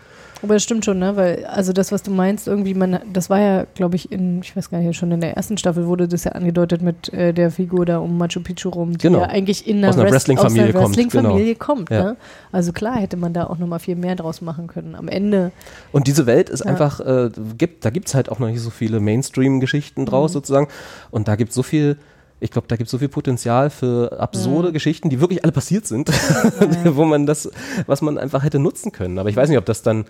Aber 0.44 0.54
das 0.56 0.64
stimmt 0.64 0.84
schon, 0.86 1.00
ne? 1.00 1.16
Weil, 1.16 1.46
also 1.46 1.72
das, 1.74 1.92
was 1.94 2.04
du 2.04 2.12
meinst, 2.12 2.48
irgendwie, 2.48 2.74
man, 2.74 3.00
das 3.12 3.30
war 3.30 3.40
ja, 3.40 3.66
glaube 3.76 3.96
ich, 3.96 4.12
in, 4.12 4.42
ich 4.42 4.56
weiß 4.56 4.70
gar 4.70 4.80
nicht, 4.80 4.98
schon 4.98 5.10
in 5.12 5.22
der 5.22 5.36
ersten 5.38 5.58
Staffel 5.58 5.88
wurde 5.88 6.08
das 6.08 6.26
ja 6.26 6.34
angedeutet 6.34 6.82
mit 6.82 7.12
äh, 7.14 7.34
der 7.34 7.50
Figur 7.50 7.86
da 7.86 8.00
um 8.00 8.18
Machu 8.18 8.42
Picchu 8.42 8.70
rum, 8.70 8.92
die 8.92 8.98
Genau. 9.08 9.20
ja 9.22 9.26
eigentlich 9.28 9.66
in 9.68 9.78
einer, 9.78 9.90
Aus 9.90 9.96
einer 9.96 10.04
Wrest- 10.04 10.14
Wrestling-Familie 10.28 10.66
aus 10.76 10.76
einer 10.76 10.84
kommt, 10.84 11.12
genau. 11.12 11.54
kommt, 11.58 11.90
Ja. 11.90 12.04
ne? 12.04 12.18
Also 12.52 12.74
klar 12.74 12.98
hätte 13.00 13.16
man 13.18 13.34
da 13.34 13.46
auch 13.48 13.58
nochmal 13.58 13.80
viel 13.80 13.96
mehr 13.96 14.16
draus 14.16 14.42
machen 14.42 14.68
können. 14.68 14.96
Am 14.96 15.08
Ende, 15.08 15.52
Und 15.94 16.08
diese 16.08 16.26
Welt 16.26 16.50
ist 16.50 16.60
Ja. 16.66 16.72
einfach, 16.72 17.00
äh, 17.00 17.30
gibt, 17.58 17.86
da 17.86 17.90
gibt 17.90 18.10
es 18.10 18.14
halt 18.14 18.30
auch 18.30 18.40
noch 18.40 18.48
nicht 18.50 18.60
so 18.62 18.70
viele 18.70 19.00
Mainstream-Geschichten 19.00 20.06
draus 20.06 20.32
Mhm. 20.32 20.34
sozusagen. 20.34 20.68
Und 21.10 21.28
da 21.30 21.36
gibt 21.38 21.50
es 21.52 21.56
so 21.56 21.64
viel, 21.64 21.98
ich 22.44 22.52
glaube, 22.52 22.68
da 22.68 22.76
gibt 22.76 22.88
es 22.88 22.92
so 22.92 22.98
viel 22.98 23.10
Potenzial 23.10 23.70
für 23.70 24.20
absurde 24.20 24.70
Mhm. 24.70 24.74
Geschichten, 24.74 25.10
die 25.10 25.20
wirklich 25.22 25.44
alle 25.44 25.52
passiert 25.54 25.88
sind, 25.88 26.10
wo 26.86 27.06
man 27.06 27.26
das, 27.26 27.50
was 27.88 28.02
man 28.02 28.18
einfach 28.18 28.44
hätte 28.44 28.60
nutzen 28.60 28.92
können. 28.92 29.18
Aber 29.20 29.30
ich 29.30 29.36
weiß 29.36 29.50
nicht, 29.50 29.58
ob 29.58 29.66
das 29.66 29.82
dann, 29.82 30.06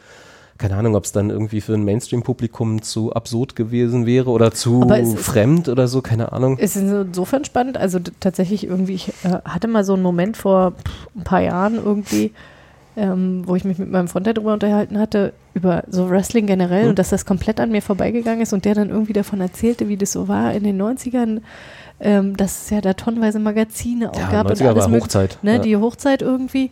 keine 0.57 0.75
Ahnung, 0.75 0.95
ob 0.95 1.03
es 1.05 1.11
dann 1.11 1.29
irgendwie 1.29 1.61
für 1.61 1.73
ein 1.73 1.83
Mainstream-Publikum 1.83 2.81
zu 2.81 3.13
absurd 3.13 3.55
gewesen 3.55 4.05
wäre 4.05 4.29
oder 4.29 4.51
zu 4.51 4.87
fremd 5.17 5.69
oder 5.69 5.87
so, 5.87 6.01
keine 6.01 6.31
Ahnung. 6.31 6.57
es 6.59 6.75
ist 6.75 6.83
insofern 6.83 7.43
spannend, 7.45 7.77
also 7.77 7.99
tatsächlich 8.19 8.65
irgendwie, 8.67 8.93
ich 8.93 9.09
äh, 9.23 9.39
hatte 9.45 9.67
mal 9.67 9.83
so 9.83 9.93
einen 9.93 10.03
Moment 10.03 10.35
vor 10.37 10.73
ein 11.15 11.23
paar 11.23 11.41
Jahren 11.41 11.75
irgendwie, 11.75 12.31
ähm, 12.95 13.41
wo 13.47 13.55
ich 13.55 13.63
mich 13.63 13.79
mit 13.79 13.89
meinem 13.89 14.07
Freund 14.07 14.27
darüber 14.27 14.53
unterhalten 14.53 14.99
hatte, 14.99 15.33
über 15.55 15.83
so 15.89 16.09
Wrestling 16.09 16.45
generell 16.45 16.83
Hm. 16.83 16.89
und 16.91 16.99
dass 16.99 17.09
das 17.09 17.25
komplett 17.25 17.59
an 17.59 17.71
mir 17.71 17.81
vorbeigegangen 17.81 18.41
ist 18.41 18.53
und 18.53 18.65
der 18.65 18.75
dann 18.75 18.89
irgendwie 18.89 19.13
davon 19.13 19.41
erzählte, 19.41 19.87
wie 19.87 19.97
das 19.97 20.11
so 20.11 20.27
war 20.27 20.53
in 20.53 20.63
den 20.63 20.79
90ern, 20.79 21.41
ähm, 21.99 22.35
dass 22.37 22.63
es 22.63 22.69
ja 22.69 22.81
da 22.81 22.93
tonnenweise 22.93 23.39
Magazine 23.39 24.11
auch 24.11 24.19
Ja, 24.19 24.29
gab 24.31 24.47
und 24.47 24.57
90er 24.57 24.67
alles 24.69 24.85
war 24.85 24.91
Hochzeit. 24.91 25.39
Ne, 25.41 25.53
Ja. 25.53 25.57
Die 25.59 25.77
Hochzeit 25.77 26.21
irgendwie. 26.21 26.71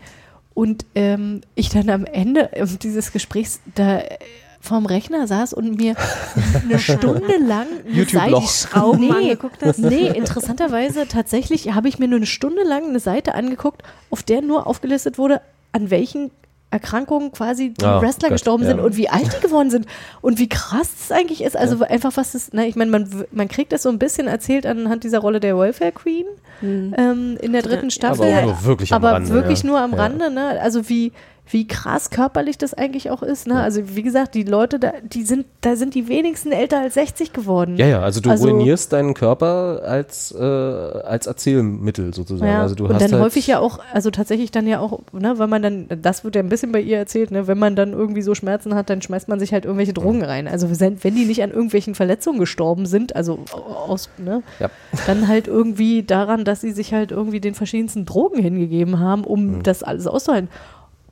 Und 0.54 0.86
ähm, 0.96 1.42
ich 1.56 1.70
dann 1.70 1.90
am 1.90 2.06
Ende 2.06 2.50
ähm, 2.54 2.78
dieses 2.82 3.12
Gesprächs 3.14 3.62
da 3.76 4.00
äh, 4.00 4.18
vorm 4.60 4.86
Rechner 4.86 5.26
saß 5.28 5.54
und 5.54 5.78
mir 5.78 5.96
eine 6.64 6.78
Stunde 6.78 7.38
lang 7.38 7.68
eine 7.86 7.94
YouTube-Loch. 7.94 8.48
Seite 8.50 8.70
Schrauben 8.70 9.12
angeguckt 9.16 9.64
hast. 9.64 9.80
Nee, 9.80 10.08
interessanterweise 10.08 11.08
tatsächlich 11.08 11.74
habe 11.74 11.88
ich 11.88 12.00
mir 12.00 12.08
nur 12.08 12.18
eine 12.18 12.26
Stunde 12.26 12.64
lang 12.64 12.90
eine 12.90 13.00
Seite 13.00 13.34
angeguckt, 13.34 13.84
auf 14.10 14.24
der 14.24 14.42
nur 14.42 14.68
aufgelistet 14.68 15.18
wurde, 15.18 15.42
an 15.72 15.90
welchen 15.90 16.32
Erkrankungen 16.72 17.32
quasi 17.32 17.74
die 17.74 17.86
Ah, 17.86 18.02
Wrestler 18.02 18.30
Gott, 18.30 18.36
gestorben 18.36 18.64
sind 18.66 18.78
ja. 18.78 18.84
und 18.84 18.98
wie 18.98 19.10
alt 19.10 19.30
die 19.38 19.42
geworden 19.42 19.70
sind 19.70 19.86
und 20.22 20.40
wie 20.40 20.50
krass 20.50 20.90
es 21.02 21.12
eigentlich 21.12 21.44
ist. 21.44 21.56
Also 21.56 21.84
einfach 21.84 22.12
was 22.16 22.34
es, 22.34 22.54
ne, 22.54 22.66
ich 22.68 22.76
meine, 22.76 22.90
man, 22.92 23.26
man 23.32 23.48
kriegt 23.48 23.72
das 23.74 23.84
so 23.84 23.90
ein 23.90 24.00
bisschen 24.00 24.28
erzählt 24.28 24.66
anhand 24.66 25.04
dieser 25.04 25.20
Rolle 25.20 25.40
der 25.40 25.58
Welfare 25.58 25.92
Queen 25.92 26.26
ähm, 26.64 27.38
in 27.42 27.54
der 27.54 27.62
dritten 27.62 27.92
Staffel. 27.92 28.26
Aber 28.26 28.38
auch 28.40 28.46
nur 28.46 28.64
wirklich 28.66 28.94
am 28.94 29.04
Aber 29.04 29.16
Rande, 29.16 29.30
wirklich 29.30 29.64
ja. 29.64 29.70
nur 29.70 29.80
am 29.80 29.92
Ja. 29.92 29.98
Rande, 29.98 30.32
ne? 30.32 30.60
Also 30.62 30.88
wie, 30.90 31.12
wie 31.50 31.68
krass 31.68 32.12
körperlich 32.12 32.58
das 32.58 32.74
eigentlich 32.74 33.10
auch 33.12 33.22
ist, 33.24 33.46
ne? 33.46 33.60
Also 33.62 33.82
wie 33.96 34.04
gesagt, 34.04 34.36
die 34.36 34.44
Leute 34.44 34.80
da, 34.80 34.94
die 35.04 35.24
sind, 35.24 35.46
da 35.60 35.76
sind 35.76 35.96
die 35.96 36.08
wenigsten 36.08 36.54
älter 36.54 36.80
als 36.80 36.94
60 36.94 37.34
geworden. 37.34 37.76
Ja, 37.76 37.88
ja, 37.88 38.00
also 38.02 38.22
du 38.22 38.30
Also- 38.30 38.48
ruinierst 38.48 38.94
deinen 38.94 39.14
Körper 39.16 39.82
als, 39.84 40.32
äh, 40.34 40.42
als 40.42 41.28
Erzählmittel 41.28 42.14
sozusagen. 42.14 42.50
Ja, 42.50 42.62
Also 42.62 42.76
du 42.76 42.86
und 42.86 42.94
hast 42.94 43.02
dann 43.02 43.12
halt, 43.14 43.24
häufig 43.24 43.48
ja 43.48 43.60
auch, 43.60 43.80
also 43.92 44.12
tatsächlich 44.12 44.52
dann 44.52 44.66
ja 44.66 44.80
auch, 44.80 45.00
ne, 45.12 45.40
weil 45.40 45.48
man 45.48 45.62
dann, 45.62 45.88
das 46.02 46.24
wird 46.24 46.36
ja 46.36 46.42
ein 46.42 46.48
bisschen 46.48 46.72
bei 46.72 46.80
ihr 46.80 46.98
erzählt, 46.98 47.32
ne, 47.32 47.48
wenn 47.48 47.60
man 47.60 47.76
dann 47.76 47.92
irgendwie 47.92 48.22
so 48.22 48.34
Schmerzen 48.34 48.74
hat, 48.74 48.90
dann 48.90 49.02
schmeißt 49.02 49.28
man 49.28 49.40
sich 49.40 49.52
halt 49.52 49.66
irgendwelche 49.66 49.94
Drogen 49.94 50.24
rein. 50.24 50.48
Also 50.48 50.70
wenn 50.80 51.04
wenn 51.04 51.16
die 51.16 51.26
nicht 51.26 51.44
an 51.44 51.50
irgendwelchen 51.52 51.96
Verletzungen 51.96 52.40
gestorben 52.40 52.86
sind, 52.86 53.16
also 53.18 53.40
aus, 53.54 54.10
ne, 54.18 54.42
Ja. 54.60 54.70
dann 55.06 55.28
halt 55.28 55.48
irgendwie 55.48 56.04
daran, 56.04 56.46
dass 56.46 56.62
sie 56.62 56.72
sich 56.72 56.94
halt 56.94 57.12
irgendwie 57.12 57.42
den 57.42 57.56
verschiedensten 57.56 58.06
Drogen 58.06 58.42
hingegeben 58.42 59.00
haben, 59.00 59.26
um 59.26 59.58
Mhm. 59.58 59.64
das 59.64 59.84
alles 59.84 60.08
auszuhalten. 60.08 60.48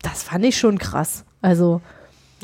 Das 0.02 0.24
fand 0.24 0.46
ich 0.46 0.58
schon 0.58 0.78
krass. 0.78 1.26
Also, 1.42 1.82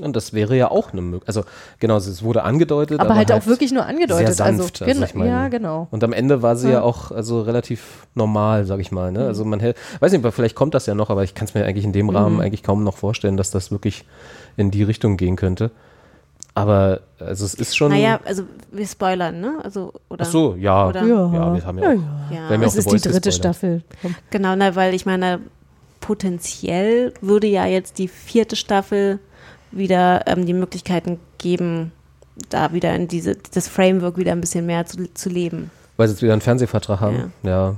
Und 0.02 0.16
das 0.16 0.34
wäre 0.34 0.58
ja 0.58 0.70
auch 0.72 0.92
eine 0.92 1.02
Möglichkeit. 1.02 1.28
Also 1.38 1.44
genau, 1.80 1.96
es 1.98 2.22
wurde 2.24 2.44
angedeutet. 2.44 3.00
aber, 3.00 3.16
halt 3.16 3.32
auch 3.32 3.46
wirklich 3.46 3.72
nur 3.72 3.86
angedeutet. 3.86 4.28
Sehr 4.28 4.34
sanft, 4.34 4.82
also, 4.82 4.86
also 4.86 4.94
genau, 4.94 5.06
ich 5.06 5.14
meine- 5.16 5.30
ja, 5.32 5.48
genau. 5.48 5.88
Und 5.92 6.04
am 6.04 6.12
Ende 6.14 6.42
war 6.42 6.56
sie 6.58 6.68
ja, 6.68 6.74
Ja. 6.76 6.80
Mhm. 6.82 6.86
auch 6.86 7.12
also 7.12 7.42
relativ 7.42 8.06
normal, 8.14 8.66
sag 8.66 8.80
ich 8.80 8.92
mal. 8.92 9.12
Ne? 9.14 9.26
Also 9.26 9.46
man 9.46 9.60
hält, 9.62 9.78
weiß 10.02 10.12
nicht, 10.12 10.26
vielleicht 10.34 10.56
kommt 10.56 10.74
das 10.74 10.86
ja 10.86 10.96
noch, 10.96 11.10
aber 11.10 11.24
ich 11.24 11.34
kann 11.34 11.48
es 11.48 11.54
mir 11.54 11.66
eigentlich 11.66 11.86
in 11.86 11.94
dem 11.94 12.10
Rahmen 12.10 12.42
eigentlich 12.42 12.64
kaum 12.64 12.84
noch 12.84 12.98
vorstellen, 12.98 13.38
dass 13.38 13.52
das 13.52 13.72
wirklich 13.72 14.04
in 14.58 14.70
die 14.72 14.84
Richtung 14.84 15.16
gehen 15.18 15.38
könnte. 15.38 15.72
Aber 16.58 17.02
also 17.20 17.44
es 17.46 17.54
ist 17.54 17.76
schon. 17.76 17.92
Naja, 17.92 18.20
also 18.24 18.44
wir 18.72 18.88
spoilern, 18.88 19.42
ne? 19.42 19.60
Also, 19.64 19.92
oder? 20.10 20.24
Ach 20.26 20.32
so, 20.32 20.56
ja. 20.56 20.88
Oder? 20.88 21.02
Ja. 21.04 21.34
Ja, 21.34 21.54
wir 21.56 21.66
haben 21.66 21.78
ja, 21.80 21.84
Ja, 21.84 21.90
auch. 21.90 21.94
ja. 21.94 22.30
Wir 22.30 22.38
Ja. 22.38 22.44
haben 22.44 22.52
ja 22.52 22.58
Das 22.60 22.74
auch 22.74 22.78
ist 22.78 22.86
die 22.86 23.10
dritte 23.10 23.30
gespoilert. 23.30 23.34
Staffel. 23.36 23.84
Genau, 24.30 24.56
na, 24.56 24.74
weil 24.76 24.94
ich 24.94 25.06
meine, 25.06 25.40
potenziell 26.06 27.14
würde 27.20 27.48
ja 27.48 27.66
jetzt 27.66 27.98
die 27.98 28.08
vierte 28.08 28.56
Staffel 28.56 29.18
wieder 29.72 30.22
ähm, 30.28 30.46
die 30.46 30.54
Möglichkeiten 30.54 31.20
geben, 31.40 31.92
da 32.50 32.74
wieder 32.74 32.94
in 32.96 33.08
diese, 33.08 33.36
das 33.54 33.68
Framework 33.68 34.18
wieder 34.18 34.32
ein 34.32 34.42
bisschen 34.42 34.68
mehr 34.68 34.86
zu, 34.86 35.12
zu 35.14 35.30
leben. 35.30 35.72
Weil 35.98 36.08
sie 36.08 36.14
jetzt 36.14 36.22
wieder 36.22 36.34
einen 36.34 36.42
Fernsehvertrag 36.42 37.00
haben. 37.00 37.34
Ja. 37.44 37.76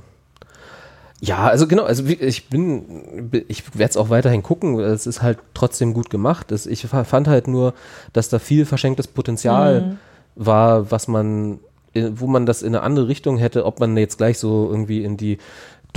Ja, 1.19 1.47
also 1.47 1.67
genau, 1.67 1.83
also 1.83 2.03
ich 2.05 2.49
bin, 2.49 3.31
ich 3.47 3.63
werde 3.73 3.89
es 3.89 3.97
auch 3.97 4.09
weiterhin 4.09 4.43
gucken. 4.43 4.77
Es 4.79 5.07
ist 5.07 5.23
halt 5.23 5.39
trotzdem 5.55 5.93
gut 5.93 6.11
gemacht. 6.11 6.51
Ich 6.51 6.85
fa- 6.85 7.05
fand 7.05 7.27
halt 7.27 7.47
nur, 7.47 7.73
dass 8.13 8.29
da 8.29 8.37
viel 8.37 8.65
verschenktes 8.65 9.07
Potenzial 9.07 9.97
war, 10.35 10.91
was 10.91 11.07
man, 11.07 11.59
äh, 11.95 12.09
wo 12.13 12.27
man 12.27 12.45
das 12.45 12.61
in 12.61 12.75
eine 12.75 12.83
andere 12.83 13.07
Richtung 13.07 13.37
hätte, 13.37 13.65
ob 13.65 13.79
man 13.79 13.97
jetzt 13.97 14.17
gleich 14.19 14.37
so 14.37 14.67
irgendwie 14.69 15.03
in 15.03 15.17
die 15.17 15.39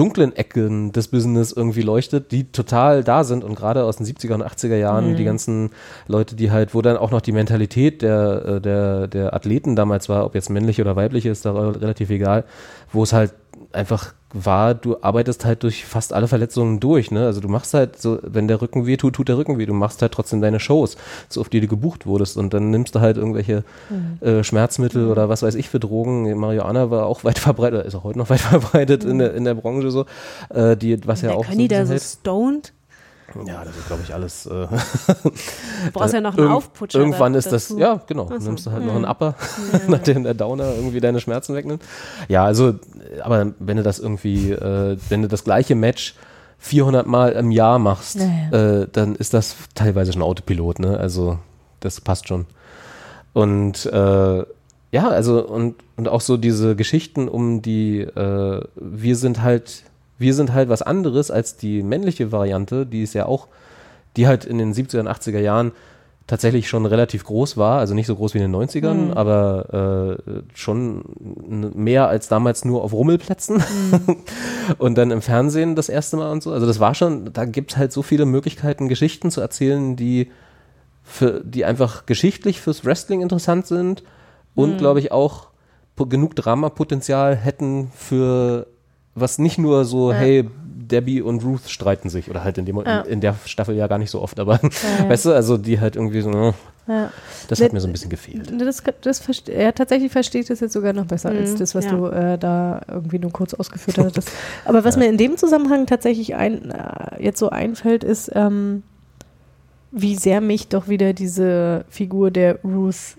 dunklen 0.00 0.34
Ecken 0.34 0.92
des 0.92 1.08
Business 1.08 1.52
irgendwie 1.52 1.82
leuchtet, 1.82 2.32
die 2.32 2.50
total 2.50 3.04
da 3.04 3.22
sind 3.22 3.44
und 3.44 3.54
gerade 3.54 3.84
aus 3.84 3.98
den 3.98 4.06
70er 4.06 4.32
und 4.34 4.42
80er 4.42 4.76
Jahren, 4.76 5.16
die 5.16 5.24
ganzen 5.24 5.70
Leute, 6.08 6.34
die 6.36 6.50
halt, 6.50 6.74
wo 6.74 6.80
dann 6.80 6.96
auch 6.96 7.10
noch 7.10 7.20
die 7.20 7.32
Mentalität 7.32 8.00
der, 8.00 8.44
äh, 8.46 8.60
der, 8.60 9.06
der 9.08 9.34
Athleten 9.34 9.76
damals 9.76 10.08
war, 10.08 10.24
ob 10.24 10.34
jetzt 10.34 10.48
männlich 10.48 10.80
oder 10.80 10.96
weiblich 10.96 11.26
ist, 11.26 11.44
da 11.44 11.52
re- 11.52 11.80
relativ 11.80 12.08
egal, 12.10 12.44
wo 12.92 13.02
es 13.02 13.12
halt 13.12 13.34
einfach 13.72 14.14
war, 14.32 14.74
du 14.74 14.96
arbeitest 15.02 15.44
halt 15.44 15.62
durch 15.62 15.84
fast 15.84 16.12
alle 16.12 16.28
Verletzungen 16.28 16.80
durch, 16.80 17.10
ne? 17.10 17.26
Also 17.26 17.40
du 17.40 17.48
machst 17.48 17.74
halt 17.74 18.00
so, 18.00 18.18
wenn 18.22 18.48
der 18.48 18.62
Rücken 18.62 18.86
weh 18.86 18.96
tut, 18.96 19.14
tut 19.14 19.28
der 19.28 19.36
Rücken 19.36 19.58
weh. 19.58 19.66
Du 19.66 19.74
machst 19.74 20.02
halt 20.02 20.12
trotzdem 20.12 20.40
deine 20.40 20.60
Shows, 20.60 20.96
so 21.28 21.40
auf 21.40 21.48
die 21.48 21.60
du 21.60 21.66
gebucht 21.66 22.06
wurdest 22.06 22.36
und 22.36 22.54
dann 22.54 22.70
nimmst 22.70 22.94
du 22.94 23.00
halt 23.00 23.16
irgendwelche 23.16 23.64
äh, 24.20 24.44
Schmerzmittel 24.44 25.08
oder 25.08 25.28
was 25.28 25.42
weiß 25.42 25.54
ich 25.54 25.68
für 25.68 25.80
Drogen. 25.80 26.38
Marihuana 26.38 26.90
war 26.90 27.06
auch 27.06 27.24
weit 27.24 27.38
verbreitet, 27.40 27.86
ist 27.86 27.94
auch 27.94 28.04
heute 28.04 28.18
noch 28.18 28.30
weit 28.30 28.40
verbreitet 28.40 29.04
in, 29.04 29.18
der, 29.18 29.34
in 29.34 29.44
der 29.44 29.54
Branche 29.54 29.90
so, 29.90 30.06
äh, 30.50 30.76
die, 30.76 31.06
was 31.06 31.22
ja 31.22 31.30
Da 31.30 31.34
auch 31.36 31.46
können 31.46 31.58
die 31.58 31.68
da 31.68 31.84
so 31.86 31.98
stoned? 31.98 32.72
Ja, 33.46 33.64
das 33.64 33.76
ist 33.76 33.86
glaube 33.86 34.02
ich 34.04 34.12
alles. 34.14 34.46
Äh, 34.46 34.50
Du 34.66 35.90
brauchst 35.92 36.14
ja 36.14 36.20
noch 36.20 36.36
einen 36.36 36.48
Aufputscher. 36.48 36.98
Irgendwann 36.98 37.34
ist 37.34 37.50
das, 37.52 37.68
dazu. 37.68 37.78
ja, 37.80 38.00
genau. 38.06 38.26
So. 38.28 38.38
Nimmst 38.48 38.66
du 38.66 38.72
halt 38.72 38.84
noch 38.84 38.94
einen 38.94 39.04
Upper, 39.04 39.34
nachdem 39.88 40.24
der 40.24 40.34
Downer 40.34 40.74
irgendwie 40.74 41.00
deine 41.00 41.20
Schmerzen 41.20 41.54
wegnimmt. 41.54 41.82
Ja, 42.28 42.44
also, 42.44 42.74
aber 43.22 43.52
wenn 43.58 43.76
du 43.76 43.82
das 43.82 43.98
irgendwie, 43.98 44.52
äh, 44.52 44.96
wenn 45.08 45.22
du 45.22 45.28
das 45.28 45.44
gleiche 45.44 45.74
Match 45.74 46.14
400 46.58 47.06
Mal 47.06 47.32
im 47.32 47.50
Jahr 47.50 47.78
machst, 47.78 48.16
Naja. 48.18 48.82
äh, 48.82 48.88
dann 48.92 49.14
ist 49.16 49.32
das 49.32 49.56
teilweise 49.74 50.12
schon 50.12 50.22
Autopilot, 50.22 50.78
ne? 50.78 50.98
Also, 50.98 51.38
das 51.80 52.00
passt 52.00 52.28
schon. 52.28 52.46
Und 53.32 53.86
äh, 53.86 54.44
ja, 54.92 55.08
also 55.08 55.46
und, 55.46 55.76
und 55.96 56.08
auch 56.08 56.20
so 56.20 56.36
diese 56.36 56.74
Geschichten 56.76 57.28
um 57.28 57.62
die, 57.62 58.00
äh, 58.00 58.60
wir 58.74 59.16
sind 59.16 59.40
halt, 59.40 59.84
wir 60.20 60.34
sind 60.34 60.52
halt 60.52 60.68
was 60.68 60.82
anderes 60.82 61.30
als 61.30 61.56
die 61.56 61.82
männliche 61.82 62.30
Variante, 62.30 62.86
die 62.86 63.02
ist 63.02 63.14
ja 63.14 63.26
auch, 63.26 63.48
die 64.16 64.26
halt 64.26 64.44
in 64.44 64.58
den 64.58 64.74
70er 64.74 65.00
und 65.00 65.08
80er 65.08 65.40
Jahren 65.40 65.72
tatsächlich 66.26 66.68
schon 66.68 66.86
relativ 66.86 67.24
groß 67.24 67.56
war, 67.56 67.80
also 67.80 67.92
nicht 67.94 68.06
so 68.06 68.14
groß 68.14 68.34
wie 68.34 68.38
in 68.38 68.52
den 68.52 68.54
90ern, 68.54 69.14
aber 69.14 70.16
äh, 70.28 70.42
schon 70.54 71.02
mehr 71.74 72.06
als 72.06 72.28
damals 72.28 72.64
nur 72.64 72.84
auf 72.84 72.92
Rummelplätzen. 72.92 73.64
Und 74.78 74.96
dann 74.96 75.10
im 75.10 75.22
Fernsehen 75.22 75.74
das 75.74 75.88
erste 75.88 76.16
Mal 76.16 76.30
und 76.30 76.44
so. 76.44 76.52
Also 76.52 76.64
das 76.64 76.78
war 76.78 76.94
schon, 76.94 77.32
da 77.32 77.44
gibt 77.44 77.72
es 77.72 77.76
halt 77.76 77.90
so 77.90 78.02
viele 78.02 78.24
Möglichkeiten, 78.24 78.88
Geschichten 78.88 79.32
zu 79.32 79.40
erzählen, 79.40 79.96
die 79.96 80.30
für, 81.02 81.40
die 81.44 81.64
einfach 81.64 82.06
geschichtlich 82.06 82.60
fürs 82.60 82.84
Wrestling 82.84 83.20
interessant 83.20 83.66
sind 83.66 84.04
und 84.54 84.78
glaube 84.78 85.00
ich 85.00 85.10
auch 85.10 85.48
genug 86.08 86.36
Dramapotenzial 86.36 87.36
hätten 87.36 87.90
für 87.94 88.68
was 89.20 89.38
nicht 89.38 89.58
nur 89.58 89.84
so, 89.84 90.12
hey, 90.12 90.48
Debbie 90.64 91.22
und 91.22 91.44
Ruth 91.44 91.68
streiten 91.68 92.08
sich 92.08 92.28
oder 92.28 92.42
halt 92.42 92.58
in, 92.58 92.66
dem, 92.66 92.76
Ja. 92.78 93.00
in, 93.02 93.12
in 93.14 93.20
der 93.20 93.36
Staffel 93.44 93.76
ja 93.76 93.86
gar 93.86 93.98
nicht 93.98 94.10
so 94.10 94.20
oft, 94.20 94.40
aber 94.40 94.58
weißt 95.08 95.26
du, 95.26 95.32
also 95.32 95.56
die 95.56 95.78
halt 95.80 95.94
irgendwie 95.94 96.20
so, 96.20 96.30
Ja. 96.88 97.10
das 97.48 97.60
Ne- 97.60 97.66
hat 97.66 97.72
mir 97.72 97.80
so 97.80 97.86
ein 97.86 97.92
bisschen 97.92 98.10
gefehlt. 98.10 98.50
Ne, 98.50 98.64
Das, 98.64 98.82
das 99.02 99.20
verste- 99.22 99.52
er 99.52 99.72
tatsächlich 99.72 100.10
versteht 100.10 100.50
es 100.50 100.58
jetzt 100.60 100.72
sogar 100.72 100.92
noch 100.92 101.04
besser 101.06 101.28
als 101.28 101.52
Mhm, 101.52 101.58
das, 101.58 101.74
was 101.76 101.84
ja. 101.84 101.90
du 101.92 102.06
äh, 102.06 102.38
da 102.38 102.80
irgendwie 102.88 103.20
nur 103.20 103.30
kurz 103.30 103.54
ausgeführt 103.54 103.98
hattest. 103.98 104.30
Aber 104.64 104.82
was 104.82 104.96
mir 104.96 105.06
in 105.06 105.16
dem 105.16 105.36
Zusammenhang 105.36 105.86
tatsächlich 105.86 106.34
ein, 106.34 106.70
äh, 106.72 107.22
jetzt 107.22 107.38
so 107.38 107.50
einfällt, 107.50 108.02
ist, 108.02 108.32
ähm, 108.34 108.82
wie 109.92 110.16
sehr 110.16 110.40
mich 110.40 110.68
doch 110.68 110.88
wieder 110.88 111.12
diese 111.12 111.84
Figur 111.88 112.30
der 112.32 112.60
Ruth, 112.64 113.16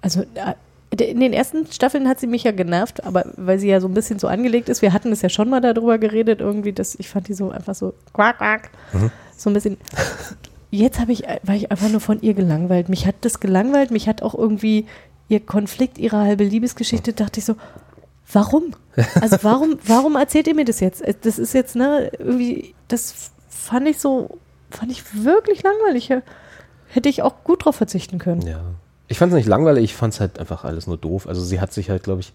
also 0.00 0.22
äh, 0.22 0.54
in 1.00 1.20
den 1.20 1.32
ersten 1.32 1.66
Staffeln 1.70 2.08
hat 2.08 2.20
sie 2.20 2.26
mich 2.26 2.44
ja 2.44 2.52
genervt, 2.52 3.04
aber 3.04 3.24
weil 3.36 3.58
sie 3.58 3.68
ja 3.68 3.80
so 3.80 3.88
ein 3.88 3.94
bisschen 3.94 4.18
so 4.18 4.28
angelegt 4.28 4.68
ist, 4.68 4.82
wir 4.82 4.92
hatten 4.92 5.12
es 5.12 5.22
ja 5.22 5.28
schon 5.28 5.48
mal 5.48 5.60
darüber 5.60 5.98
geredet, 5.98 6.40
irgendwie, 6.40 6.72
dass 6.72 6.94
ich 6.94 7.08
fand 7.08 7.28
die 7.28 7.34
so 7.34 7.50
einfach 7.50 7.74
so 7.74 7.94
quack, 8.12 8.38
quack, 8.38 8.70
so 9.36 9.50
ein 9.50 9.54
bisschen. 9.54 9.76
Jetzt 10.70 10.98
habe 10.98 11.12
ich, 11.12 11.22
war 11.42 11.54
ich 11.54 11.70
einfach 11.70 11.88
nur 11.88 12.00
von 12.00 12.20
ihr 12.20 12.34
gelangweilt. 12.34 12.88
Mich 12.88 13.06
hat 13.06 13.14
das 13.20 13.38
gelangweilt, 13.38 13.92
mich 13.92 14.08
hat 14.08 14.22
auch 14.22 14.34
irgendwie 14.34 14.86
ihr 15.28 15.40
Konflikt, 15.40 15.98
ihre 15.98 16.18
halbe 16.18 16.44
Liebesgeschichte, 16.44 17.12
dachte 17.12 17.38
ich 17.38 17.44
so, 17.44 17.54
warum? 18.32 18.74
Also 19.20 19.38
warum, 19.42 19.78
warum 19.86 20.16
erzählt 20.16 20.46
ihr 20.48 20.54
mir 20.54 20.64
das 20.64 20.80
jetzt? 20.80 21.02
Das 21.22 21.38
ist 21.38 21.54
jetzt, 21.54 21.76
ne, 21.76 22.10
irgendwie, 22.18 22.74
das 22.88 23.30
fand 23.48 23.88
ich 23.88 23.98
so, 23.98 24.38
fand 24.70 24.90
ich 24.90 25.24
wirklich 25.24 25.62
langweilig. 25.62 26.10
Hätte 26.88 27.08
ich 27.08 27.22
auch 27.22 27.44
gut 27.44 27.64
drauf 27.64 27.76
verzichten 27.76 28.18
können. 28.18 28.42
Ja. 28.42 28.60
Ich 29.08 29.18
fand 29.18 29.32
es 29.32 29.36
nicht 29.36 29.48
langweilig, 29.48 29.84
ich 29.84 29.94
fand 29.94 30.14
es 30.14 30.20
halt 30.20 30.38
einfach 30.38 30.64
alles 30.64 30.86
nur 30.86 30.96
doof. 30.96 31.26
Also 31.28 31.42
sie 31.42 31.60
hat 31.60 31.72
sich 31.72 31.90
halt, 31.90 32.02
glaube 32.04 32.20
ich, 32.20 32.32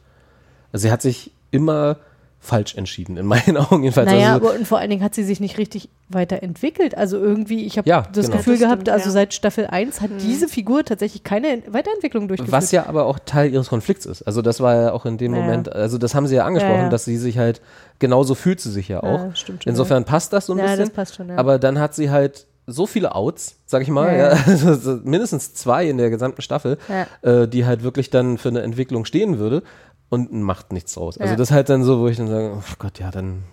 also 0.72 0.84
sie 0.84 0.92
hat 0.92 1.02
sich 1.02 1.32
immer 1.52 1.98
falsch 2.42 2.76
entschieden, 2.76 3.18
in 3.18 3.26
meinen 3.26 3.58
Augen 3.58 3.84
jedenfalls. 3.84 4.10
Naja, 4.10 4.36
also, 4.36 4.48
aber 4.48 4.58
und 4.58 4.66
vor 4.66 4.78
allen 4.78 4.90
Dingen 4.90 5.04
hat 5.04 5.14
sie 5.14 5.24
sich 5.26 5.42
nicht 5.42 5.58
richtig 5.58 5.90
weiterentwickelt. 6.08 6.96
Also 6.98 7.18
irgendwie, 7.18 7.66
ich 7.66 7.78
habe 7.78 7.90
Ja, 7.90 8.04
das 8.14 8.28
genau. 8.28 8.38
Gefühl 8.38 8.54
Das 8.54 8.62
gehabt, 8.62 8.82
stimmt, 8.84 8.90
also 8.92 9.06
ja. 9.08 9.12
seit 9.12 9.34
Staffel 9.34 9.68
1 9.68 10.00
hat 10.00 10.10
diese 10.22 10.48
Figur 10.48 10.86
tatsächlich 10.86 11.24
keine 11.26 11.64
Weiterentwicklung 11.68 12.28
durchgeführt. 12.30 12.54
was 12.54 12.72
ja 12.72 12.86
aber 12.86 13.08
auch 13.08 13.20
Teil 13.26 13.52
ihres 13.52 13.68
Konflikts 13.68 14.06
ist. 14.06 14.22
Also 14.24 14.42
das 14.42 14.62
war 14.62 14.76
ja 14.76 14.92
auch 14.94 15.06
in 15.06 15.18
dem 15.18 15.34
Ja, 15.34 15.40
ja. 15.40 15.46
Moment, 15.46 15.74
also 15.74 15.98
das 15.98 16.16
haben 16.16 16.28
sie 16.28 16.36
ja 16.36 16.46
angesprochen, 16.46 16.76
Ja, 16.78 16.84
ja. 16.84 16.90
dass 16.90 17.04
sie 17.04 17.18
sich 17.18 17.38
halt, 17.38 17.60
genauso 18.00 18.36
fühlt 18.36 18.62
sie 18.62 18.72
sich 18.72 18.88
ja 18.88 19.04
auch. 19.04 19.20
Ja, 19.20 19.36
stimmt 19.36 19.64
schon, 19.64 19.72
Insofern 19.72 20.06
passt 20.06 20.32
das 20.32 20.46
so 20.46 20.54
ein 20.54 20.60
Ja, 20.60 20.66
bisschen. 20.66 20.80
das 20.80 20.90
passt 20.92 21.16
schon, 21.16 21.28
ja. 21.30 21.36
Aber 21.38 21.60
dann 21.60 21.78
hat 21.80 21.94
sie 21.94 22.10
halt 22.10 22.46
so 22.72 22.86
viele 22.88 23.16
Outs, 23.16 23.58
sag 23.66 23.82
ich 23.82 23.90
mal, 23.90 24.08
Ja, 24.16 24.34
ja, 24.34 24.44
also 24.46 25.00
mindestens 25.04 25.54
zwei 25.54 25.88
in 25.90 25.98
der 25.98 26.10
gesamten 26.10 26.42
Staffel, 26.42 26.78
Ja. 26.88 27.08
äh, 27.44 27.48
die 27.48 27.66
halt 27.66 27.84
wirklich 27.84 28.10
dann 28.10 28.38
für 28.38 28.50
eine 28.50 28.62
Entwicklung 28.62 29.06
stehen 29.06 29.40
würde 29.40 29.64
und 30.10 30.32
macht 30.32 30.74
nichts 30.74 30.94
draus. 30.94 31.18
Also 31.20 31.36
das 31.36 31.50
ist 31.50 31.56
halt 31.56 31.70
dann 31.70 31.84
so, 31.84 32.00
wo 32.00 32.08
ich 32.08 32.18
dann 32.18 32.28
sage, 32.28 32.54
oh 32.58 32.74
Gott, 32.80 33.00
ja, 33.00 33.12
dann 33.12 33.44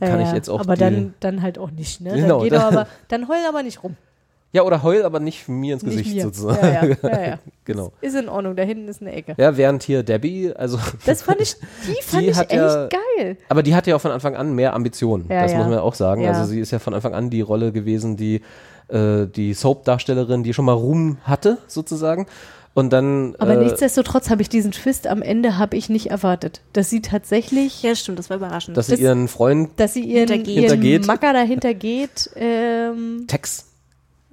äh, 0.00 0.06
kann 0.06 0.20
ich 0.20 0.32
jetzt 0.32 0.50
auch 0.50 0.60
Aber 0.60 0.76
dann, 0.76 1.14
dann 1.20 1.40
halt 1.42 1.58
auch 1.58 1.70
nicht, 1.70 2.00
ne? 2.00 2.14
Genau, 2.14 2.44
dann, 2.48 2.60
aber, 2.60 2.86
dann 3.08 3.28
heul 3.28 3.38
aber 3.48 3.62
nicht 3.62 3.82
rum. 3.82 3.96
Ja, 4.54 4.62
oder 4.62 4.82
heul, 4.84 5.02
aber 5.02 5.18
nicht 5.20 5.48
mir 5.48 5.74
ins 5.74 5.84
Gesicht 5.84 6.14
mir. 6.14 6.22
sozusagen. 6.22 6.64
Ja, 6.64 6.84
ja, 6.84 6.96
ja, 7.02 7.26
ja. 7.28 7.38
genau. 7.64 7.92
Ist 8.00 8.14
in 8.14 8.28
Ordnung, 8.28 8.54
da 8.56 8.62
hinten 8.62 8.86
ist 8.88 9.02
eine 9.02 9.12
Ecke. 9.12 9.34
Ja, 9.36 9.56
während 9.56 9.82
hier 9.82 10.02
Debbie, 10.04 10.52
also. 10.54 10.78
Das 11.04 11.22
fand 11.24 11.40
ich, 11.40 11.56
die 11.88 12.00
fand 12.02 12.22
Die 12.22 12.28
ich 12.30 12.36
hat 12.36 12.50
echt 12.50 12.60
ja- 12.60 12.88
geil. 12.88 13.36
Aber 13.48 13.62
die 13.64 13.74
hat 13.74 13.86
ja 13.88 13.96
auch 13.96 14.00
von 14.00 14.12
Anfang 14.12 14.36
an 14.36 14.54
mehr 14.54 14.72
Ambitionen. 14.74 15.26
Ja, 15.28 15.42
das 15.42 15.52
ja. 15.52 15.58
muss 15.58 15.66
man 15.66 15.74
ja 15.76 15.82
auch 15.82 15.94
sagen. 15.94 16.22
Ja. 16.22 16.30
Also 16.30 16.44
sie 16.50 16.60
ist 16.60 16.70
ja 16.70 16.78
von 16.78 16.94
Anfang 16.94 17.14
an 17.14 17.30
die 17.30 17.40
Rolle 17.40 17.72
gewesen, 17.72 18.16
die 18.16 18.42
äh, 18.88 19.26
die 19.26 19.54
Soap-Darstellerin, 19.54 20.42
die 20.44 20.54
schon 20.54 20.66
mal 20.66 20.72
Ruhm 20.72 21.18
hatte, 21.24 21.58
sozusagen. 21.66 22.26
Und 22.74 22.92
dann. 22.92 23.34
Aber 23.38 23.54
äh, 23.54 23.56
nichtsdestotrotz 23.64 24.30
habe 24.30 24.42
ich 24.42 24.48
diesen 24.48 24.70
Twist 24.72 25.06
am 25.06 25.22
Ende 25.22 25.58
habe 25.58 25.76
ich 25.76 25.88
nicht 25.88 26.10
erwartet, 26.10 26.60
dass 26.74 26.90
sie 26.90 27.02
tatsächlich, 27.02 27.82
Ja, 27.82 27.94
stimmt, 27.96 28.18
das 28.20 28.30
war 28.30 28.36
überraschend. 28.36 28.76
dass 28.76 28.86
sie 28.86 28.92
das- 28.92 29.00
ihren 29.00 29.26
Freund 29.28 29.70
dass 29.78 29.94
sie 29.94 30.02
ihren, 30.04 30.28
Hintergeht. 30.28 30.84
ihren. 30.84 31.06
Macker 31.06 31.32
dahinter 31.32 31.72
geht. 31.74 32.30
Ähm, 32.36 33.24
Tex, 33.26 33.66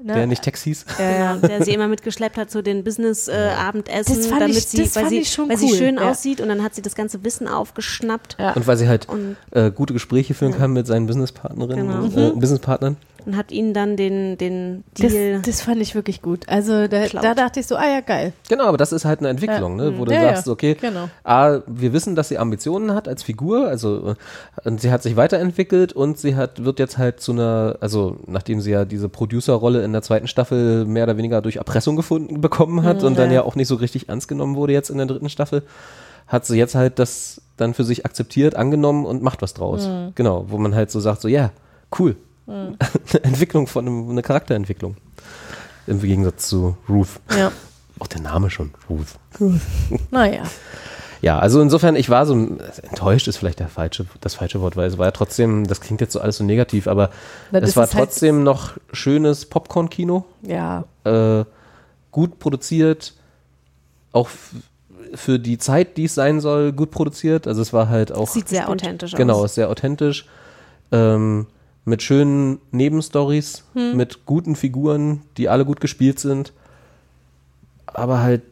ne? 0.03 0.13
der 0.13 0.27
nicht 0.27 0.41
Tex 0.43 0.63
hieß. 0.63 0.85
Genau, 0.97 1.35
der 1.37 1.63
sie 1.63 1.71
immer 1.73 1.87
mitgeschleppt 1.87 2.37
hat 2.37 2.51
zu 2.51 2.61
den 2.61 2.83
Business-Abendessen, 2.83 4.21
fand 4.23 4.41
damit 4.41 4.57
ich- 4.57 4.67
sie, 4.67 4.77
weil, 4.95 5.09
sie, 5.09 5.25
weil 5.47 5.57
sie 5.57 5.65
cool, 5.71 5.75
schön 5.77 5.95
ja. 5.95 6.09
aussieht 6.11 6.41
und 6.41 6.49
dann 6.49 6.63
hat 6.63 6.75
sie 6.75 6.81
das 6.81 6.95
ganze 6.95 7.23
Wissen 7.23 7.47
aufgeschnappt 7.47 8.37
Und 8.55 8.67
weil 8.67 8.77
sie 8.77 8.87
halt 8.87 9.07
und, 9.09 9.35
äh, 9.51 9.71
gute 9.71 9.93
Gespräche 9.93 10.33
führen 10.33 10.57
kann 10.57 10.73
mit 10.73 10.87
seinen 10.87 11.07
Businesspartnerinnen, 11.07 12.11
Genau. 12.13 12.29
äh, 12.29 12.31
Businesspartnern. 12.31 12.97
Und 13.25 13.37
hat 13.37 13.51
ihnen 13.51 13.73
dann 13.73 13.95
den, 13.97 14.37
den 14.37 14.83
das, 14.97 15.11
Deal. 15.11 15.41
das 15.41 15.61
fand 15.61 15.81
ich 15.81 15.95
wirklich 15.95 16.21
gut. 16.21 16.47
Also 16.47 16.87
da, 16.87 17.07
da 17.07 17.33
dachte 17.33 17.59
ich 17.59 17.67
so, 17.67 17.75
ah 17.75 17.87
ja, 17.87 18.01
geil. 18.01 18.33
Genau, 18.49 18.65
aber 18.65 18.77
das 18.77 18.91
ist 18.91 19.05
halt 19.05 19.19
eine 19.19 19.29
Entwicklung, 19.29 19.75
ne, 19.75 19.97
wo 19.97 20.05
du 20.05 20.13
Ja, 20.13 20.23
ja, 20.23 20.35
sagst, 20.35 20.47
okay, 20.47 20.75
genau. 20.79 21.09
A, 21.23 21.59
wir 21.67 21.93
wissen, 21.93 22.15
dass 22.15 22.29
sie 22.29 22.37
Ambitionen 22.37 22.93
hat 22.93 23.07
als 23.07 23.23
Figur, 23.23 23.67
also 23.67 24.15
und 24.63 24.81
sie 24.81 24.91
hat 24.91 25.03
sich 25.03 25.15
weiterentwickelt 25.15 25.93
und 25.93 26.17
sie 26.17 26.35
hat 26.35 26.63
wird 26.63 26.79
jetzt 26.79 26.97
halt 26.97 27.19
zu 27.21 27.31
einer, 27.31 27.77
also 27.79 28.17
nachdem 28.27 28.61
sie 28.61 28.71
ja 28.71 28.85
diese 28.85 29.09
Producer-Rolle 29.09 29.83
in 29.83 29.93
der 29.93 30.01
zweiten 30.01 30.27
Staffel 30.27 30.85
mehr 30.85 31.03
oder 31.03 31.17
weniger 31.17 31.41
durch 31.41 31.57
Erpressung 31.57 31.95
gefunden 31.95 32.41
bekommen 32.41 32.83
hat 32.83 33.03
und 33.03 33.17
dann 33.17 33.29
ja. 33.29 33.37
ja 33.37 33.43
auch 33.43 33.55
nicht 33.55 33.67
so 33.67 33.75
richtig 33.75 34.09
ernst 34.09 34.27
genommen 34.27 34.55
wurde 34.55 34.73
jetzt 34.73 34.89
in 34.89 34.97
der 34.97 35.07
dritten 35.07 35.29
Staffel, 35.29 35.63
hat 36.27 36.45
sie 36.45 36.57
jetzt 36.57 36.75
halt 36.75 36.99
das 36.99 37.41
dann 37.57 37.73
für 37.73 37.83
sich 37.83 38.05
akzeptiert, 38.05 38.55
angenommen 38.55 39.05
und 39.05 39.21
macht 39.21 39.41
was 39.41 39.53
draus. 39.53 39.87
Mhm. 39.87 40.13
Genau, 40.15 40.45
wo 40.47 40.57
man 40.57 40.75
halt 40.75 40.91
so 40.91 40.99
sagt, 40.99 41.21
so 41.21 41.27
ja, 41.27 41.51
cool, 41.99 42.15
eine 42.51 42.77
Entwicklung 43.23 43.67
von 43.67 43.87
einem, 43.87 44.09
eine 44.09 44.21
Charakterentwicklung 44.21 44.97
im 45.87 46.01
Gegensatz 46.01 46.47
zu 46.47 46.77
Ruth. 46.89 47.07
Ja. 47.37 47.51
Auch 47.99 48.07
der 48.07 48.21
Name 48.21 48.49
schon, 48.49 48.71
Ruth. 48.89 49.07
Naja. 50.11 50.43
Ja, 51.21 51.37
also 51.37 51.61
insofern, 51.61 51.95
ich 51.95 52.09
war 52.09 52.25
so 52.25 52.33
enttäuscht, 52.33 53.27
ist 53.27 53.37
vielleicht 53.37 53.59
der 53.59 53.67
falsche, 53.67 54.07
das 54.21 54.33
falsche 54.33 54.59
Wort, 54.61 54.75
weil 54.75 54.87
es 54.87 54.97
war 54.97 55.05
ja 55.05 55.11
trotzdem, 55.11 55.67
das 55.67 55.79
klingt 55.79 56.01
jetzt 56.01 56.13
so 56.13 56.19
alles 56.19 56.37
so 56.37 56.43
negativ, 56.43 56.87
aber 56.87 57.11
es 57.51 57.75
war 57.75 57.83
halt- 57.83 57.91
trotzdem 57.93 58.41
noch 58.43 58.71
schönes 58.91 59.45
Popcorn-Kino, 59.45 60.25
Ja. 60.41 60.85
äh, 61.03 61.45
gut 62.09 62.39
produziert, 62.39 63.13
auch 64.13 64.29
für 65.13 65.37
die 65.37 65.59
Zeit, 65.59 65.97
die 65.97 66.05
es 66.05 66.15
sein 66.15 66.39
soll, 66.41 66.71
gut 66.73 66.89
produziert. 66.89 67.45
Also 67.45 67.61
es 67.61 67.71
war 67.71 67.87
halt 67.89 68.11
auch. 68.11 68.27
Sieht 68.29 68.49
sehr 68.49 68.67
authentisch 68.69 69.11
Genau, 69.13 69.39
aus. 69.39 69.51
ist 69.51 69.55
sehr 69.55 69.69
authentisch. 69.69 70.25
Ähm, 70.91 71.45
mit 71.85 72.01
schönen 72.03 72.59
Nebenstories, 72.71 73.63
Hm. 73.73 73.97
mit 73.97 74.25
guten 74.25 74.55
Figuren, 74.55 75.21
die 75.37 75.49
alle 75.49 75.65
gut 75.65 75.81
gespielt 75.81 76.19
sind. 76.19 76.53
Aber 77.87 78.21
halt, 78.21 78.43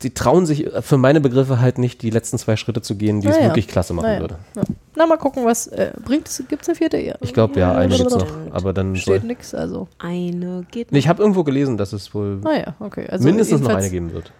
sie 0.00 0.10
trauen 0.10 0.46
sich 0.46 0.68
für 0.82 0.98
meine 0.98 1.20
Begriffe 1.20 1.60
halt 1.60 1.78
nicht, 1.78 2.02
die 2.02 2.10
letzten 2.10 2.38
zwei 2.38 2.56
Schritte 2.56 2.82
zu 2.82 2.94
gehen, 2.96 3.20
die 3.20 3.28
es 3.28 3.36
Naja. 3.36 3.48
wirklich 3.48 3.68
klasse 3.68 3.94
machen 3.94 4.06
Naja. 4.06 4.20
würde. 4.20 4.36
Ja. 4.56 4.62
Na, 4.96 5.06
mal 5.06 5.16
gucken, 5.16 5.44
was 5.46 5.66
äh, 5.68 5.92
bringt 6.04 6.28
es. 6.28 6.42
Gibt 6.48 6.62
es 6.62 6.68
eine 6.68 6.76
vierte? 6.76 6.98
Ja. 6.98 7.14
Ich 7.20 7.32
glaube, 7.32 7.58
ja, 7.58 7.72
eine 7.74 7.96
gibt's 7.96 8.14
noch. 8.14 8.26
Aber 8.52 8.72
dann 8.74 8.94
Steht 8.96 9.24
nix, 9.24 9.54
also. 9.54 9.88
Eine 9.98 10.64
geht 10.70 10.92
Nee, 10.92 10.98
ich 10.98 11.08
habe 11.08 11.22
irgendwo 11.22 11.42
gelesen, 11.42 11.76
dass 11.78 11.92
es 11.94 12.14
wohl 12.14 12.36
Naja, 12.36 12.74
okay. 12.80 13.06
Also 13.08 13.24
mindestens 13.24 13.62
noch 13.62 13.70
eine 13.70 13.88
geben 13.90 14.12
wird. 14.12 14.30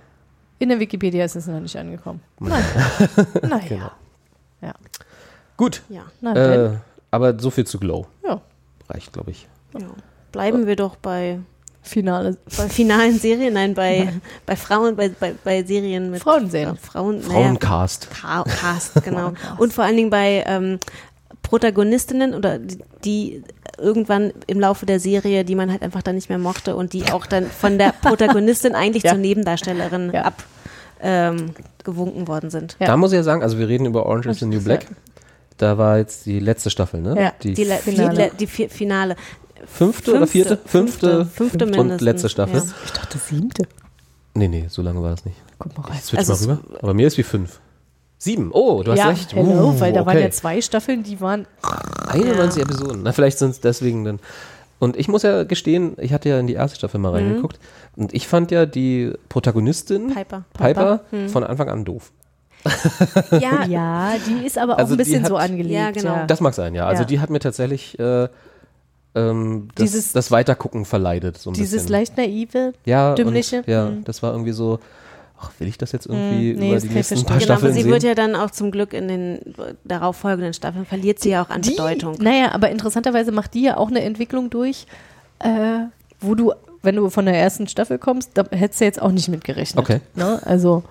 In 0.59 0.69
der 0.69 0.79
Wikipedia 0.79 1.25
ist 1.25 1.37
es 1.37 1.47
noch 1.47 1.59
nicht 1.61 1.77
angekommen. 1.77 2.21
Nein. 2.39 2.63
naja. 3.43 3.59
Genau. 3.69 3.91
Ja. 4.61 4.75
Gut, 5.57 5.83
Ja, 5.89 6.03
Na, 6.21 6.35
dann. 6.35 6.75
äh, 6.75 6.77
aber 7.11 7.39
so 7.39 7.51
viel 7.51 7.67
zu 7.67 7.79
Glow. 7.79 8.07
ja. 8.25 8.41
Reicht, 8.89 9.13
glaube 9.13 9.31
ich. 9.31 9.47
ja. 9.79 9.87
Bleiben 10.33 10.67
wir 10.67 10.77
doch 10.77 10.97
bei, 10.97 11.39
Finale. 11.83 12.37
bei 12.57 12.69
finalen 12.69 13.19
Serien, 13.19 13.55
nein, 13.55 13.75
bei, 13.75 14.13
bei 14.47 14.55
Frauen, 14.57 14.97
bei, 14.97 15.09
bei, 15.11 15.35
bei 15.45 15.63
Serien 15.65 16.11
mit 16.11 16.23
Frauenserien. 16.23 16.77
Frauen, 16.77 17.19
naja, 17.19 17.31
Frauencast. 17.31 18.09
Ka- 18.11 18.45
Cast, 18.45 19.03
genau. 19.05 19.33
Und 19.59 19.73
vor 19.73 19.85
allen 19.85 19.97
Dingen 19.97 20.11
bei 20.11 20.45
ähm, 20.47 20.79
Protagonistinnen 21.43 22.35
oder 22.35 22.59
die, 22.59 22.79
die 23.05 23.43
irgendwann 23.79 24.33
im 24.47 24.61
Laufe 24.61 24.87
der 24.87 25.01
Serie, 25.01 25.45
die 25.45 25.55
man 25.55 25.71
halt 25.71 25.83
einfach 25.83 26.03
dann 26.03 26.15
nicht 26.15 26.29
mehr 26.29 26.39
mochte 26.39 26.77
und 26.77 26.93
die 26.93 27.11
auch 27.13 27.27
dann 27.27 27.47
von 27.47 27.79
der 27.79 27.93
Protagonistin 28.03 28.75
eigentlich 28.75 29.05
Ja. 29.05 29.13
zur 29.13 29.19
Nebendarstellerin 29.21 30.11
Ja. 30.13 30.23
ab 30.23 30.45
ähm, 31.01 31.55
gewunken 31.83 32.29
worden 32.29 32.51
sind. 32.51 32.77
Ja. 32.79 32.89
Da 32.89 32.97
muss 32.97 33.13
ich 33.13 33.17
ja 33.17 33.23
sagen, 33.23 33.43
also 33.43 33.59
wir 33.59 33.69
reden 33.69 33.87
über 33.87 34.05
Orange 34.07 34.29
is 34.31 34.39
the 34.41 34.47
New 34.47 34.61
Black. 34.63 34.87
Da 35.61 35.77
war 35.77 35.99
jetzt 35.99 36.25
die 36.27 36.41
letzte 36.41 36.71
Staffel, 36.71 37.01
ne? 37.03 37.15
Ja, 37.21 37.33
die 37.43 37.53
Die, 37.55 37.65
Le 37.65 37.77
Finale. 37.77 38.31
Die 38.39 38.47
Finale. 38.47 39.17
fünfte, 39.67 40.15
oder 40.17 40.27
vierte? 40.27 40.59
Fünfte, 40.65 41.27
fünfte 41.27 41.65
und 41.67 41.71
mindestens, 41.73 42.01
letzte 42.01 42.29
Staffel. 42.31 42.57
ja. 42.61 42.65
Ich 42.87 42.93
dachte 42.93 43.19
siebte. 43.19 43.65
Nee, 44.35 44.49
nee, 44.49 44.67
so 44.69 44.81
lange 44.81 45.03
war 45.03 45.11
das 45.11 45.25
nicht. 45.27 45.37
Guck 45.59 45.77
mal 45.77 45.85
rein. 45.89 45.97
Ich 45.99 46.05
switch 46.05 46.19
Also 46.29 46.49
mal 46.49 46.55
rüber. 46.55 46.79
Aber 46.83 46.95
mir 46.95 47.07
ist 47.07 47.19
wie 47.19 47.23
fünf. 47.25 47.61
Sieben. 48.17 48.51
Oh, 48.53 48.83
du 48.83 48.93
hast 48.93 48.99
ja, 48.99 49.09
recht. 49.09 49.35
hello, 49.35 49.71
Uh, 49.71 49.81
weil 49.81 49.93
da 49.93 50.01
waren 50.07 50.17
okay. 50.17 50.25
ja 50.27 50.31
zwei 50.31 50.61
Staffeln, 50.63 51.03
die 51.03 51.21
waren 51.21 51.47
91 52.09 52.63
Episoden. 52.63 53.03
Na, 53.03 53.13
vielleicht 53.13 53.39
sind 53.39 53.51
es 53.51 53.61
deswegen 53.61 54.05
dann. 54.05 54.21
Und 54.79 54.97
ich 54.97 55.09
muss 55.09 55.23
ja 55.25 55.45
gestehen, 55.45 55.95
ich 55.99 56.13
hatte 56.15 56.29
ja 56.31 56.39
in 56.41 56.47
die 56.47 56.55
erste 56.55 56.77
Staffel 56.77 56.99
Mhm. 56.99 57.03
mal 57.03 57.13
reingeguckt. 57.13 57.59
Und 57.97 58.15
ich 58.15 58.27
fand 58.29 58.51
ja 58.51 58.65
die 58.67 59.13
Protagonistin, 59.29 60.15
Piper. 60.15 60.45
Piper, 60.55 61.01
Mhm. 61.11 61.29
von 61.29 61.45
Anfang 61.45 61.69
an 61.69 61.85
doof. 61.85 62.13
Ja, 63.41 63.65
Ja, 63.69 64.13
die 64.27 64.47
ist 64.47 64.59
aber 64.59 64.75
auch 64.75 64.79
Also 64.79 64.95
ein 64.95 64.99
die 64.99 65.05
bisschen 65.05 65.25
so 65.25 65.35
Ja, 65.37 65.41
hat- 65.43 65.51
angelegt. 65.51 65.95
genau. 65.95 66.25
Das 66.27 66.41
mag 66.41 66.55
sein, 66.55 66.75
ja. 66.75 66.87
Also 66.87 67.03
Ja. 67.03 67.07
die 67.07 67.21
hat 67.21 67.31
mir 67.31 67.39
tatsächlich 67.41 67.99
äh, 67.99 68.29
ähm, 69.15 69.69
das, 69.75 69.91
Dieses- 69.91 70.13
das 70.13 70.31
Weitergucken 70.31 70.85
verleidet. 70.85 71.39
So 71.39 71.51
ein 71.51 71.55
Dieses 71.55 71.73
bisschen. 71.73 71.89
leicht 71.93 72.17
naive. 72.17 72.73
ja, 72.85 73.15
dümmliche. 73.15 73.59
Und, 73.59 73.69
ja, 73.69 73.87
Mhm. 73.87 74.05
das 74.05 74.23
war 74.23 74.33
irgendwie 74.33 74.53
so, 74.53 74.79
ach, 75.41 75.51
will 75.59 75.67
ich 75.69 75.79
das 75.79 75.91
jetzt 75.93 76.07
irgendwie 76.07 76.53
Mhm, 76.53 76.59
nee, 76.61 76.67
über 76.67 76.75
das 76.75 76.83
die 76.85 76.91
nächsten 76.91 77.17
verstehen. 77.17 77.27
paar 77.27 77.39
genau, 77.39 77.55
aber 77.55 77.73
sie 77.73 77.83
sehen? 77.83 77.91
wird 77.91 78.03
ja 78.05 78.15
dann 78.15 78.37
auch 78.37 78.51
zum 78.51 78.71
Glück 78.71 78.93
in 78.93 79.09
den 79.09 79.39
darauffolgenden 79.85 80.53
Staffeln 80.55 80.85
verliert 80.87 81.19
sie 81.19 81.31
ja 81.31 81.43
auch 81.43 81.51
an 81.51 81.63
Bedeutung. 81.63 82.17
Naja, 82.21 82.53
aber 82.53 82.71
interessanterweise 82.71 83.33
macht 83.33 83.55
die 83.55 83.63
ja 83.63 83.77
auch 83.79 83.89
eine 83.89 84.03
Entwicklung 84.03 84.49
durch, 84.51 84.87
äh, 85.41 85.81
wo 86.21 86.35
du, 86.37 86.53
wenn 86.83 86.95
du 86.97 87.11
von 87.11 87.25
der 87.25 87.35
ersten 87.37 87.67
Staffel 87.67 87.99
kommst, 87.99 88.31
da 88.35 88.45
hättest 88.51 88.81
du 88.81 88.85
jetzt 88.85 89.03
auch 89.03 89.11
nicht 89.13 89.29
mitgerechnet. 89.29 89.79
Okay. 89.83 90.01
Ne? 90.15 90.41
Also 90.45 90.85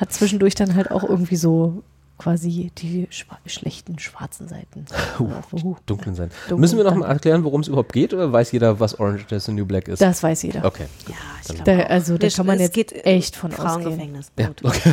hat 0.00 0.12
zwischendurch 0.12 0.54
dann 0.54 0.74
halt 0.74 0.90
auch 0.90 1.04
irgendwie 1.04 1.36
so 1.36 1.82
quasi 2.18 2.70
die 2.76 3.06
schwa 3.10 3.38
schlechten 3.46 3.98
schwarzen 3.98 4.46
Seiten. 4.46 4.84
Uh, 5.18 5.76
Dunklen 5.86 6.14
sein. 6.14 6.30
Dunkel, 6.48 6.60
Müssen 6.60 6.76
wir 6.76 6.84
noch 6.84 6.94
mal 6.94 7.06
erklären, 7.06 7.44
worum 7.44 7.62
es 7.62 7.68
überhaupt 7.68 7.92
geht, 7.94 8.12
oder 8.12 8.30
weiß 8.30 8.52
jeder, 8.52 8.78
was 8.78 9.00
Orange 9.00 9.24
is 9.30 9.46
the 9.46 9.52
New 9.52 9.64
Black 9.64 9.88
ist? 9.88 10.02
Das 10.02 10.22
weiß 10.22 10.42
jeder. 10.42 10.64
okay. 10.64 10.86
Ja, 11.08 11.14
ich 11.48 11.62
Da, 11.62 11.78
also 11.84 12.18
da 12.18 12.28
kann 12.28 12.46
man 12.46 12.56
es 12.56 12.62
jetzt 12.62 12.74
geht 12.74 12.92
echt 13.06 13.36
von. 13.36 13.50
Frauengefängnis. 13.50 14.32
Ja, 14.38 14.48
Gut. 14.48 14.64
okay. 14.64 14.92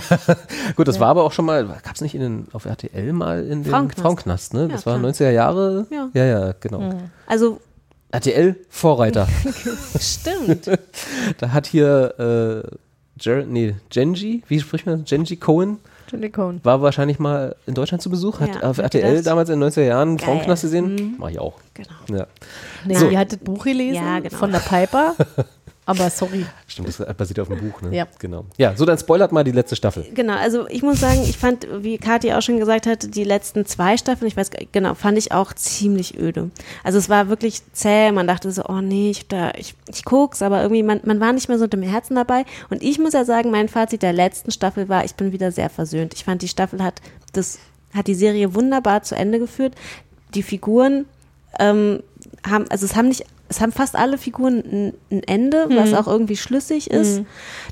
Gut, 0.78 0.88
das 0.88 1.00
war 1.02 1.10
aber 1.10 1.24
auch 1.24 1.34
schon 1.34 1.46
mal, 1.46 1.66
gab 1.66 1.96
es 1.96 2.02
nicht 2.02 2.16
in 2.16 2.22
den, 2.22 2.48
auf 2.54 2.66
RTL 2.66 3.12
mal 3.12 3.44
in 3.44 3.64
den 3.64 3.72
Frauenknast. 3.72 4.02
Frauenknast 4.02 4.54
ne? 4.54 4.68
Das 4.70 4.86
Ja, 4.86 4.92
war 4.94 5.00
klar. 5.00 5.12
90er 5.12 5.32
Jahre. 5.32 5.88
Ja. 5.90 6.10
ja, 6.14 6.26
ja 6.26 6.54
genau. 6.60 6.94
Also 7.26 7.60
RTL 8.12 8.56
Vorreiter. 8.70 9.28
stimmt. 10.00 10.72
da 11.40 11.52
hat 11.52 11.68
hier 11.68 12.64
äh, 12.64 12.78
Jer 13.20 13.46
nee, 13.46 13.76
Genji, 13.90 14.44
wie 14.48 14.60
spricht 14.60 14.86
man? 14.86 15.02
das? 15.02 15.10
Genji 15.10 15.36
Cohen 15.38 15.78
Jenny 16.10 16.30
Cohn. 16.30 16.62
war 16.64 16.82
wahrscheinlich 16.82 17.20
mal 17.20 17.54
in 17.66 17.74
Deutschland 17.74 18.02
zu 18.02 18.10
Besuch, 18.10 18.40
hat 18.40 18.56
Ja, 18.56 18.70
auf 18.70 18.78
RTL 18.78 19.22
damals 19.24 19.50
in 19.50 19.60
den 19.60 19.70
90er 19.70 19.82
Jahren 19.84 20.16
Geil. 20.16 20.26
Frauenknast 20.26 20.62
gesehen. 20.62 21.16
Mach 21.18 21.30
ich 21.30 21.38
auch. 21.40 21.56
Genau. 21.74 21.90
Ja. 22.20 22.28
Nee, 22.86 22.96
So. 22.96 23.10
ihr 23.10 23.20
hattet 23.20 23.44
Buch 23.44 23.66
gelesen 23.66 23.96
Ja, 23.96 24.20
genau. 24.20 24.36
von 24.38 24.52
der 24.54 24.60
Piper. 24.60 25.16
Aber 25.88 26.10
sorry. 26.10 26.46
Stimmt, 26.68 26.90
das 26.90 26.98
basiert 27.16 27.40
auf 27.40 27.48
dem 27.48 27.60
Buch, 27.60 27.82
ne? 27.82 27.96
Ja. 27.96 28.06
Genau. 28.20 28.44
Ja, 28.58 28.76
so 28.76 28.84
dann 28.86 28.98
spoilert 28.98 29.32
mal 29.32 29.46
die 29.46 29.54
letzte 29.54 29.78
Staffel. 29.78 30.06
Genau, 30.14 30.34
also 30.36 30.68
ich 30.68 30.84
muss 30.84 31.00
sagen, 31.00 31.22
ich 31.24 31.38
fand, 31.38 31.66
wie 31.82 31.98
Kathi 31.98 32.34
auch 32.34 32.42
schon 32.42 32.60
gesagt 32.60 32.86
hat, 32.86 33.16
die 33.16 33.24
letzten 33.24 33.66
zwei 33.66 33.96
Staffeln, 33.96 34.28
ich 34.28 34.36
weiß 34.36 34.52
gar- 34.52 34.62
genau, 34.74 34.96
fand 34.96 35.18
ich 35.18 35.32
auch 35.32 35.54
ziemlich 35.54 36.20
öde. 36.20 36.52
Also 36.84 36.98
es 37.00 37.08
war 37.08 37.30
wirklich 37.30 37.62
zäh, 37.72 38.12
man 38.12 38.28
dachte 38.28 38.52
so, 38.52 38.64
oh 38.68 38.82
nee, 38.82 39.12
ich, 39.12 39.30
da, 39.30 39.52
ich, 39.56 39.76
ich 39.90 40.04
guck's, 40.04 40.42
aber 40.42 40.62
irgendwie, 40.62 40.84
man, 40.84 41.00
man 41.06 41.22
war 41.22 41.32
nicht 41.32 41.48
mehr 41.48 41.58
so 41.58 41.64
mit 41.64 41.74
dem 41.74 41.84
Herzen 41.84 42.16
dabei. 42.16 42.44
Und 42.70 42.84
ich 42.84 43.00
muss 43.00 43.14
ja 43.14 43.24
sagen, 43.24 43.50
mein 43.50 43.70
Fazit 43.70 44.02
der 44.04 44.12
letzten 44.14 44.52
Staffel 44.52 44.90
war, 44.90 45.06
ich 45.06 45.16
bin 45.16 45.32
wieder 45.32 45.54
sehr 45.54 45.70
versöhnt. 45.70 46.14
Ich 46.14 46.26
fand, 46.26 46.42
die 46.42 46.50
Staffel 46.50 46.84
hat 46.84 47.02
das, 47.32 47.60
hat 47.94 48.08
die 48.08 48.16
Serie 48.16 48.54
wunderbar 48.54 49.04
zu 49.04 49.16
Ende 49.16 49.40
geführt. 49.40 49.74
Die 50.34 50.44
Figuren 50.44 51.06
ähm, 51.60 52.04
haben, 52.46 52.66
also 52.70 52.86
es 52.86 52.96
haben 52.98 53.08
nicht, 53.08 53.24
es 53.50 53.62
haben 53.62 53.72
fast 53.72 53.96
alle 53.96 54.18
Figuren 54.18 54.60
ein, 54.60 54.94
ein 55.12 55.24
Ende, 55.24 55.68
was 55.70 55.94
auch 55.94 56.08
irgendwie 56.08 56.38
schlüssig 56.38 56.90
ist. 56.90 57.22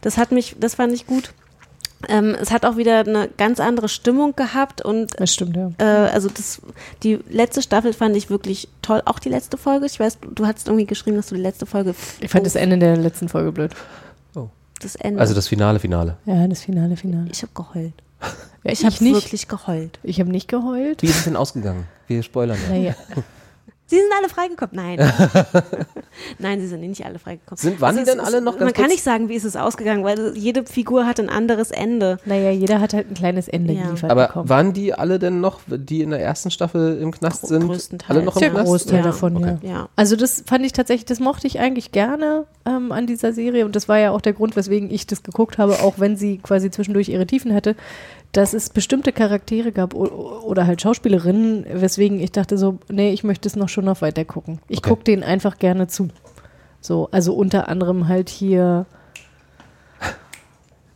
Das 0.02 0.18
hat 0.18 0.32
mich, 0.32 0.56
das 0.60 0.76
fand 0.76 0.94
ich 0.94 1.06
gut. 1.08 1.34
Ähm, 2.08 2.36
es 2.40 2.52
hat 2.52 2.66
auch 2.66 2.78
wieder 2.78 3.00
eine 3.00 3.30
ganz 3.38 3.60
andere 3.60 3.90
Stimmung 3.90 4.36
gehabt 4.36 4.82
und 4.84 5.20
Das 5.20 5.34
stimmt, 5.34 5.56
ja. 5.56 5.72
äh, 5.80 5.84
also 6.12 6.30
das, 6.30 6.62
die 7.02 7.20
letzte 7.30 7.62
Staffel 7.64 7.94
fand 7.94 8.16
ich 8.16 8.30
wirklich 8.30 8.68
toll. 8.84 9.02
Auch 9.06 9.18
die 9.18 9.30
letzte 9.30 9.58
Folge. 9.58 9.86
Ich 9.88 10.00
weiß, 10.00 10.20
du, 10.20 10.30
du 10.30 10.46
hattest 10.46 10.68
irgendwie 10.68 10.86
geschrieben, 10.86 11.16
dass 11.18 11.28
du 11.28 11.36
die 11.36 11.42
letzte 11.42 11.66
Folge. 11.66 11.96
Ich 12.20 12.30
fand 12.30 12.46
das 12.46 12.56
Ende 12.56 12.78
der 12.78 12.98
letzten 12.98 13.28
Folge 13.28 13.52
blöd. 13.52 13.72
das 14.82 14.96
Ende. 14.98 15.20
Also 15.20 15.34
das 15.34 15.48
Finale, 15.48 15.80
Finale. 15.80 16.18
Ja, 16.26 16.48
das 16.48 16.62
Finale, 16.62 16.96
Finale. 16.96 17.30
ich 17.32 17.42
habe 17.42 17.54
geheult. 17.56 17.94
Ja, 18.64 18.72
Ich 18.72 18.86
habe 18.86 19.04
nicht. 19.04 19.16
wirklich 19.16 19.48
geheult. 19.48 20.00
Ich 20.04 20.20
habe 20.20 20.30
nicht 20.30 20.48
geheult. 20.48 21.02
Wie 21.02 21.08
ist 21.08 21.18
es 21.18 21.24
denn 21.24 21.36
ausgegangen? 21.36 21.86
Wir 22.08 22.22
spoilern 22.22 22.58
ja. 22.70 22.76
Naja. 22.78 22.96
Sie 23.88 23.98
sind 23.98 24.08
alle 24.18 24.30
freigekommen. 24.30 24.76
Nein. 24.76 24.98
Nein, 26.40 26.60
sie 26.60 26.68
sind 26.68 26.82
nicht 26.82 27.06
alle 27.06 27.20
freigekommen. 27.20 27.58
Sind- 27.58 27.82
waren 27.82 27.96
Es 27.98 28.04
die 28.04 28.10
ist- 28.10 28.18
denn 28.18 28.26
alle 28.26 28.42
noch 28.42 28.60
Man 28.60 28.74
kann 28.74 28.88
nicht 28.88 29.04
sagen, 29.04 29.30
wie 29.30 29.36
ist 29.36 29.44
es 29.44 29.56
ausgegangen, 29.56 30.04
weil 30.04 30.36
jede 30.36 30.66
Figur 30.66 31.06
hat 31.06 31.20
ein 31.20 31.30
anderes 31.30 31.70
Ende. 31.72 32.18
naja, 32.26 32.50
jeder 32.52 32.80
hat 32.80 32.94
halt 32.94 33.12
ein 33.12 33.14
kleines 33.14 33.48
Ende 33.48 33.74
Ja. 33.74 33.84
geliefert 33.86 34.10
Aber 34.10 34.28
bekommen. 34.28 34.50
waren 34.50 34.74
die 34.74 34.94
alle 34.94 35.20
denn 35.20 35.40
noch, 35.40 35.60
die 35.68 36.02
in 36.02 36.10
der 36.10 36.20
ersten 36.22 36.50
Staffel 36.52 36.98
im 37.00 37.12
Knast 37.12 37.42
Gro- 37.42 37.48
sind? 37.48 37.68
größtenteils. 37.68 38.10
Alle 38.10 38.24
noch 38.26 38.36
im 38.36 38.40
der 38.40 38.50
Knast? 38.52 38.66
Großteil 38.66 38.98
Ja. 38.98 39.04
davon, 39.04 39.38
Okay. 39.38 39.58
ja. 39.62 39.70
Ja. 39.70 39.90
Also 39.96 40.16
das 40.16 40.44
fand 40.48 40.66
ich 40.66 40.74
tatsächlich, 40.74 41.06
das 41.06 41.20
mochte 41.20 41.46
ich 41.48 41.60
eigentlich 41.60 41.92
gerne 41.92 42.46
ähm, 42.66 42.92
an 42.92 43.06
dieser 43.06 43.34
Serie 43.34 43.66
und 43.66 43.76
das 43.76 43.88
war 43.88 44.00
ja 44.00 44.12
auch 44.12 44.22
der 44.22 44.34
Grund, 44.34 44.56
weswegen 44.56 44.90
ich 44.90 45.06
das 45.06 45.22
geguckt 45.22 45.58
habe, 45.60 45.74
auch 45.84 46.00
wenn 46.00 46.16
sie 46.18 46.38
quasi 46.40 46.72
zwischendurch 46.72 47.10
ihre 47.10 47.28
Tiefen 47.28 47.54
hatte, 47.54 47.76
dass 48.36 48.54
es 48.54 48.70
bestimmte 48.70 49.14
Charaktere 49.14 49.72
gab 49.72 49.94
oder 49.94 50.68
halt 50.68 50.82
Schauspielerinnen, 50.82 51.66
weswegen 51.72 52.20
ich 52.20 52.34
dachte 52.34 52.58
so, 52.58 52.80
nee, 52.92 53.12
ich 53.14 53.24
möchte 53.24 53.48
es 53.48 53.56
noch 53.56 53.70
schon 53.70 53.86
noch 53.86 54.02
weiter 54.02 54.26
gucken. 54.26 54.60
Ich 54.68 54.80
Okay. 54.80 54.90
gucke 54.90 55.04
denen 55.06 55.24
einfach 55.24 55.58
gerne 55.58 55.88
zu. 55.88 56.10
So, 56.82 57.08
also 57.12 57.34
unter 57.34 57.70
anderem 57.70 58.10
halt 58.10 58.28
hier 58.30 58.88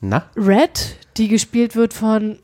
Na, 0.02 0.26
Red, 0.36 0.98
die 1.18 1.30
gespielt 1.30 1.76
wird 1.78 1.94
von 1.94 2.40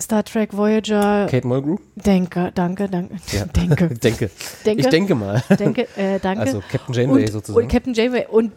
Star 0.00 0.24
Trek 0.24 0.56
Voyager. 0.56 1.26
Kate 1.30 1.46
Mulgrew? 1.46 1.76
Denke, 1.94 2.50
danke, 2.54 2.88
danke, 2.88 3.14
Ja. 3.30 3.44
denke, 3.56 3.88
denke. 3.94 4.30
denke, 4.66 4.80
Ich 4.80 4.88
denke 4.88 5.14
mal. 5.14 5.42
denke, 5.58 5.86
äh, 5.96 6.18
danke. 6.18 6.40
Also 6.42 6.62
Captain 6.68 6.94
Janeway 6.94 7.24
und, 7.26 7.32
sozusagen. 7.32 7.64
Und 7.64 7.70
Captain 7.70 7.94
Janeway. 7.94 8.26
Und 8.28 8.52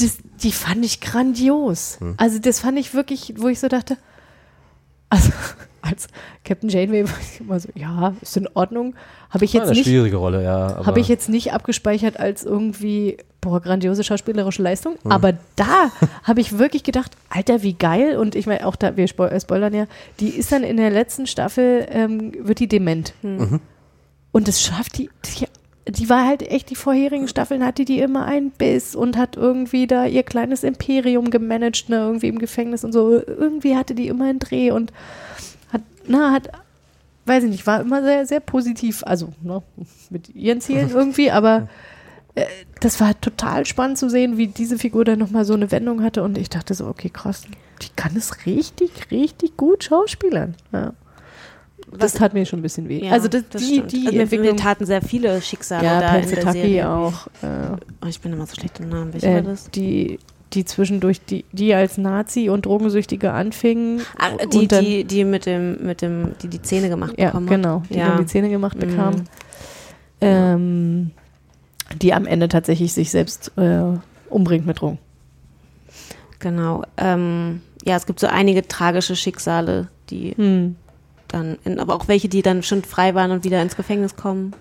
das, 0.00 0.18
die 0.42 0.52
fand 0.52 0.84
ich 0.84 1.00
grandios. 1.00 1.98
Hm. 2.00 2.14
Also 2.16 2.38
das 2.38 2.60
fand 2.60 2.78
ich 2.78 2.94
wirklich, 2.94 3.34
wo 3.38 3.48
ich 3.48 3.58
so 3.60 3.68
dachte, 3.68 3.96
also 5.08 5.32
als 5.82 6.08
Captain 6.44 6.68
Janeway 6.68 7.04
war 7.04 7.14
ich 7.20 7.40
immer 7.40 7.60
so, 7.60 7.68
ja, 7.74 8.14
ist 8.20 8.36
in 8.36 8.48
Ordnung. 8.54 8.94
Habe 9.30 9.44
ich 9.44 9.52
jetzt 9.52 9.64
eine 9.64 9.72
nicht, 9.72 9.84
schwierige 9.84 10.16
Rolle, 10.16 10.42
ja. 10.42 10.86
habe 10.86 11.00
ich 11.00 11.08
jetzt 11.08 11.28
nicht 11.28 11.52
abgespeichert 11.52 12.18
als 12.18 12.44
irgendwie, 12.44 13.18
boah, 13.40 13.60
grandiose 13.60 14.04
schauspielerische 14.04 14.62
Leistung. 14.62 14.96
Hm. 15.02 15.12
Aber 15.12 15.34
da 15.56 15.90
habe 16.22 16.40
ich 16.40 16.58
wirklich 16.58 16.84
gedacht, 16.84 17.12
Alter, 17.28 17.62
wie 17.62 17.74
geil. 17.74 18.16
Und 18.16 18.34
ich 18.34 18.46
meine, 18.46 18.66
auch 18.66 18.76
da, 18.76 18.96
wir 18.96 19.04
äh, 19.04 19.40
spoilern 19.40 19.74
ja, 19.74 19.86
die 20.20 20.30
ist 20.30 20.52
dann 20.52 20.62
in 20.62 20.76
der 20.76 20.90
letzten 20.90 21.26
Staffel, 21.26 21.86
ähm, 21.90 22.32
wird 22.40 22.60
die 22.60 22.68
dement. 22.68 23.14
Mhm. 23.22 23.60
Und 24.32 24.48
es 24.48 24.60
schafft 24.60 24.98
die, 24.98 25.10
die, 25.24 25.46
die 25.88 26.08
war 26.08 26.26
halt 26.26 26.42
echt, 26.42 26.70
die 26.70 26.74
vorherigen 26.74 27.28
Staffeln 27.28 27.64
hatte 27.64 27.84
die 27.84 28.00
immer 28.00 28.24
einen 28.24 28.50
Biss 28.50 28.96
und 28.96 29.16
hat 29.16 29.36
irgendwie 29.36 29.86
da 29.86 30.04
ihr 30.04 30.24
kleines 30.24 30.64
Imperium 30.64 31.30
gemanagt, 31.30 31.88
ne, 31.88 31.96
irgendwie 31.96 32.28
im 32.28 32.38
Gefängnis 32.38 32.84
und 32.84 32.92
so. 32.92 33.12
Irgendwie 33.12 33.76
hatte 33.76 33.94
die 33.94 34.08
immer 34.08 34.24
einen 34.24 34.40
Dreh 34.40 34.72
und 34.72 34.92
hat, 35.72 35.82
na, 36.06 36.32
hat, 36.32 36.50
weiß 37.26 37.44
ich 37.44 37.50
nicht, 37.50 37.66
war 37.66 37.80
immer 37.80 38.02
sehr, 38.02 38.26
sehr 38.26 38.40
positiv, 38.40 39.04
also 39.06 39.32
ne, 39.42 39.62
mit 40.10 40.34
ihren 40.34 40.60
Zielen 40.60 40.90
irgendwie, 40.94 41.30
aber 41.30 41.68
äh, 42.34 42.46
das 42.80 43.00
war 43.00 43.18
total 43.20 43.64
spannend 43.64 43.98
zu 43.98 44.10
sehen, 44.10 44.38
wie 44.38 44.48
diese 44.48 44.78
Figur 44.78 45.04
dann 45.04 45.20
nochmal 45.20 45.44
so 45.44 45.54
eine 45.54 45.70
Wendung 45.70 46.02
hatte 46.02 46.24
und 46.24 46.36
ich 46.36 46.50
dachte 46.50 46.74
so, 46.74 46.86
okay, 46.88 47.10
krass, 47.10 47.42
die 47.82 47.88
kann 47.94 48.16
es 48.16 48.44
richtig, 48.44 49.12
richtig 49.12 49.56
gut 49.56 49.84
schauspielern. 49.84 50.56
Ja. 50.72 50.94
Das 51.98 52.14
tat 52.14 52.34
mir 52.34 52.44
schon 52.46 52.58
ein 52.58 52.62
bisschen 52.62 52.88
weh. 52.88 53.04
Ja, 53.04 53.12
also 53.12 53.28
das, 53.28 53.44
die, 53.56 53.64
stimmt. 53.64 53.92
die 53.92 54.06
also 54.20 54.36
mir, 54.36 54.42
mir 54.42 54.56
taten 54.56 54.84
sehr 54.86 55.02
viele 55.02 55.40
Schicksale 55.40 55.84
ja, 55.84 56.00
da 56.00 56.16
in 56.16 56.28
der 56.30 56.52
Serie. 56.52 56.88
auch. 56.90 57.26
Äh, 57.42 57.76
Oh, 58.04 58.06
ich 58.08 58.20
bin 58.20 58.32
immer 58.32 58.46
so 58.46 58.54
schlecht 58.56 58.80
im 58.80 58.88
Namen. 58.88 59.12
Welcher 59.12 59.28
äh, 59.28 59.34
war 59.36 59.42
das? 59.42 59.70
die, 59.70 60.18
die 60.52 60.64
zwischendurch, 60.64 61.20
die, 61.24 61.44
die 61.52 61.74
als 61.74 61.96
Nazi 61.96 62.48
und 62.50 62.66
Drogensüchtige 62.66 63.32
anfingen. 63.32 64.00
Ah, 64.18 64.30
die, 64.46 64.66
dann, 64.68 64.84
die, 64.84 65.04
die 65.04 65.24
mit 65.24 65.46
dem, 65.46 65.84
mit 65.86 66.02
dem, 66.02 66.32
die 66.42 66.48
die 66.48 66.60
Zähne 66.62 66.88
gemacht 66.88 67.14
ja, 67.18 67.26
bekommen 67.26 67.46
genau, 67.46 67.82
die 67.88 67.96
dann 67.98 68.18
die 68.18 68.26
Zähne 68.26 68.48
gemacht 68.48 68.76
Mhm. 68.76 68.80
bekam. 68.80 69.14
Ähm, 70.20 71.10
die 72.00 72.12
am 72.14 72.26
Ende 72.26 72.48
tatsächlich 72.48 72.92
sich 72.92 73.10
selbst 73.10 73.52
äh, 73.56 73.82
umbringt 74.28 74.66
mit 74.66 74.80
Drogen. 74.80 74.98
Genau. 76.38 76.82
Ähm, 76.96 77.60
ja, 77.84 77.96
es 77.96 78.06
gibt 78.06 78.18
so 78.20 78.26
einige 78.26 78.66
tragische 78.66 79.14
Schicksale, 79.16 79.88
die 80.10 80.32
Hm. 80.36 80.76
Dann, 81.28 81.58
in, 81.64 81.78
aber 81.80 81.94
auch 81.94 82.08
welche, 82.08 82.28
die 82.28 82.42
dann 82.42 82.62
schon 82.62 82.82
frei 82.82 83.14
waren 83.14 83.30
und 83.30 83.44
wieder 83.44 83.60
ins 83.62 83.76
Gefängnis 83.76 84.16
kommen. 84.16 84.54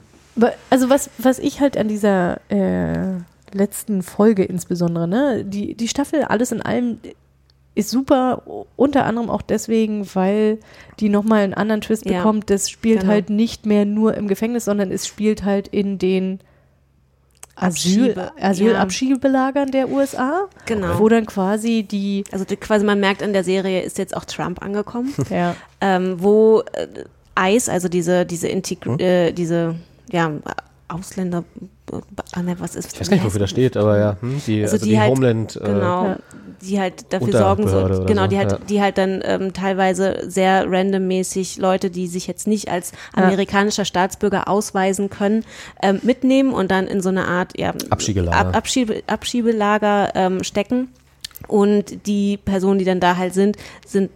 Also 0.70 0.90
was, 0.90 1.10
was 1.18 1.40
ich 1.40 1.62
halt 1.62 1.78
an 1.78 1.88
dieser 1.88 2.40
äh, 2.50 3.20
letzten 3.54 4.04
Folge 4.04 4.44
insbesondere, 4.44 5.08
ne, 5.08 5.46
die, 5.46 5.76
die 5.76 5.88
Staffel 5.88 6.24
alles 6.24 6.52
in 6.52 6.62
allem 6.62 7.00
ist 7.76 7.90
super, 7.90 8.44
unter 8.78 9.06
anderem 9.06 9.30
auch 9.30 9.42
deswegen, 9.42 10.08
weil 10.16 10.60
die 11.02 11.10
nochmal 11.10 11.44
einen 11.44 11.54
anderen 11.54 11.82
Twist 11.82 12.06
Ja, 12.06 12.20
bekommt. 12.20 12.50
Das 12.50 12.70
spielt 12.70 13.02
genau. 13.02 13.12
halt 13.12 13.30
nicht 13.30 13.66
mehr 13.66 13.86
nur 13.86 14.16
im 14.16 14.30
Gefängnis, 14.30 14.66
sondern 14.66 14.92
es 14.92 15.06
spielt 15.06 15.44
halt 15.44 15.68
in 15.68 16.00
den 16.00 16.40
Asyl, 17.56 18.12
Abschiebe- 18.12 18.32
Asylabschiebelagern 18.42 19.72
der 19.72 19.90
USA, 19.90 20.48
Genau. 20.66 21.00
wo 21.00 21.08
dann 21.10 21.26
quasi 21.26 21.84
die 21.84 22.24
Also 22.32 22.46
die, 22.46 22.58
quasi 22.58 22.86
man 22.86 23.00
merkt, 23.00 23.22
in 23.22 23.34
der 23.34 23.44
Serie 23.44 23.82
ist 23.82 23.98
jetzt 23.98 24.16
auch 24.16 24.26
Trump 24.26 24.62
angekommen, 24.62 25.14
ja, 25.30 25.56
ähm, 25.82 26.16
wo 26.18 26.62
äh, 26.74 26.88
ICE, 27.38 27.72
also 27.72 27.88
diese, 27.90 28.26
diese, 28.26 28.48
Integ 28.48 28.86
Hm? 28.86 29.00
äh, 29.00 29.32
diese 29.32 29.76
ja, 30.12 30.32
Ausländer, 30.96 31.44
ne, 32.42 32.56
was 32.60 32.76
ist 32.76 32.94
Ich 32.94 33.00
weiß 33.00 33.10
gar 33.10 33.16
nicht, 33.18 33.26
wofür 33.26 33.40
das 33.40 33.50
steht, 33.50 33.78
aber 33.78 33.98
ja. 33.98 34.18
Hm, 34.22 34.42
die, 34.46 34.62
Also 34.64 34.74
also, 34.76 34.86
die 34.86 34.92
die, 34.92 35.00
halt- 35.00 35.12
Homeland. 35.12 35.56
Äh, 35.56 35.60
Genau, 35.60 36.06
Ja. 36.06 36.18
die 36.62 36.80
halt 36.80 37.14
dafür 37.14 37.32
sorgen, 37.34 37.68
so, 37.68 38.06
genau, 38.06 38.24
so, 38.24 38.28
die 38.28 38.38
halt, 38.38 38.52
ja. 38.52 38.58
die 38.70 38.82
halt 38.82 38.98
dann 38.98 39.22
ähm, 39.24 39.54
teilweise 39.54 40.24
sehr 40.28 40.66
randommäßig 40.70 41.58
Leute, 41.58 41.90
die 41.90 42.08
sich 42.08 42.28
jetzt 42.28 42.48
nicht 42.48 42.70
als 42.72 42.92
amerikanischer 43.14 43.86
Staatsbürger 43.86 44.48
ausweisen 44.48 45.10
können, 45.10 45.44
ähm, 45.84 46.00
mitnehmen 46.02 46.54
und 46.54 46.72
dann 46.72 46.88
in 46.88 47.02
so 47.02 47.10
eine 47.10 47.28
Art 47.28 47.58
ja, 47.58 47.74
Abschiebelager. 47.90 48.38
Ab, 48.38 48.56
Abschiebe, 48.56 49.04
Abschiebelager 49.08 50.12
ähm, 50.16 50.44
stecken. 50.44 50.90
Und 51.48 52.08
die 52.08 52.38
Personen, 52.38 52.80
die 52.80 52.86
dann 52.86 53.00
da 53.00 53.18
halt 53.18 53.34
sind, 53.34 53.58
sind 53.86 54.10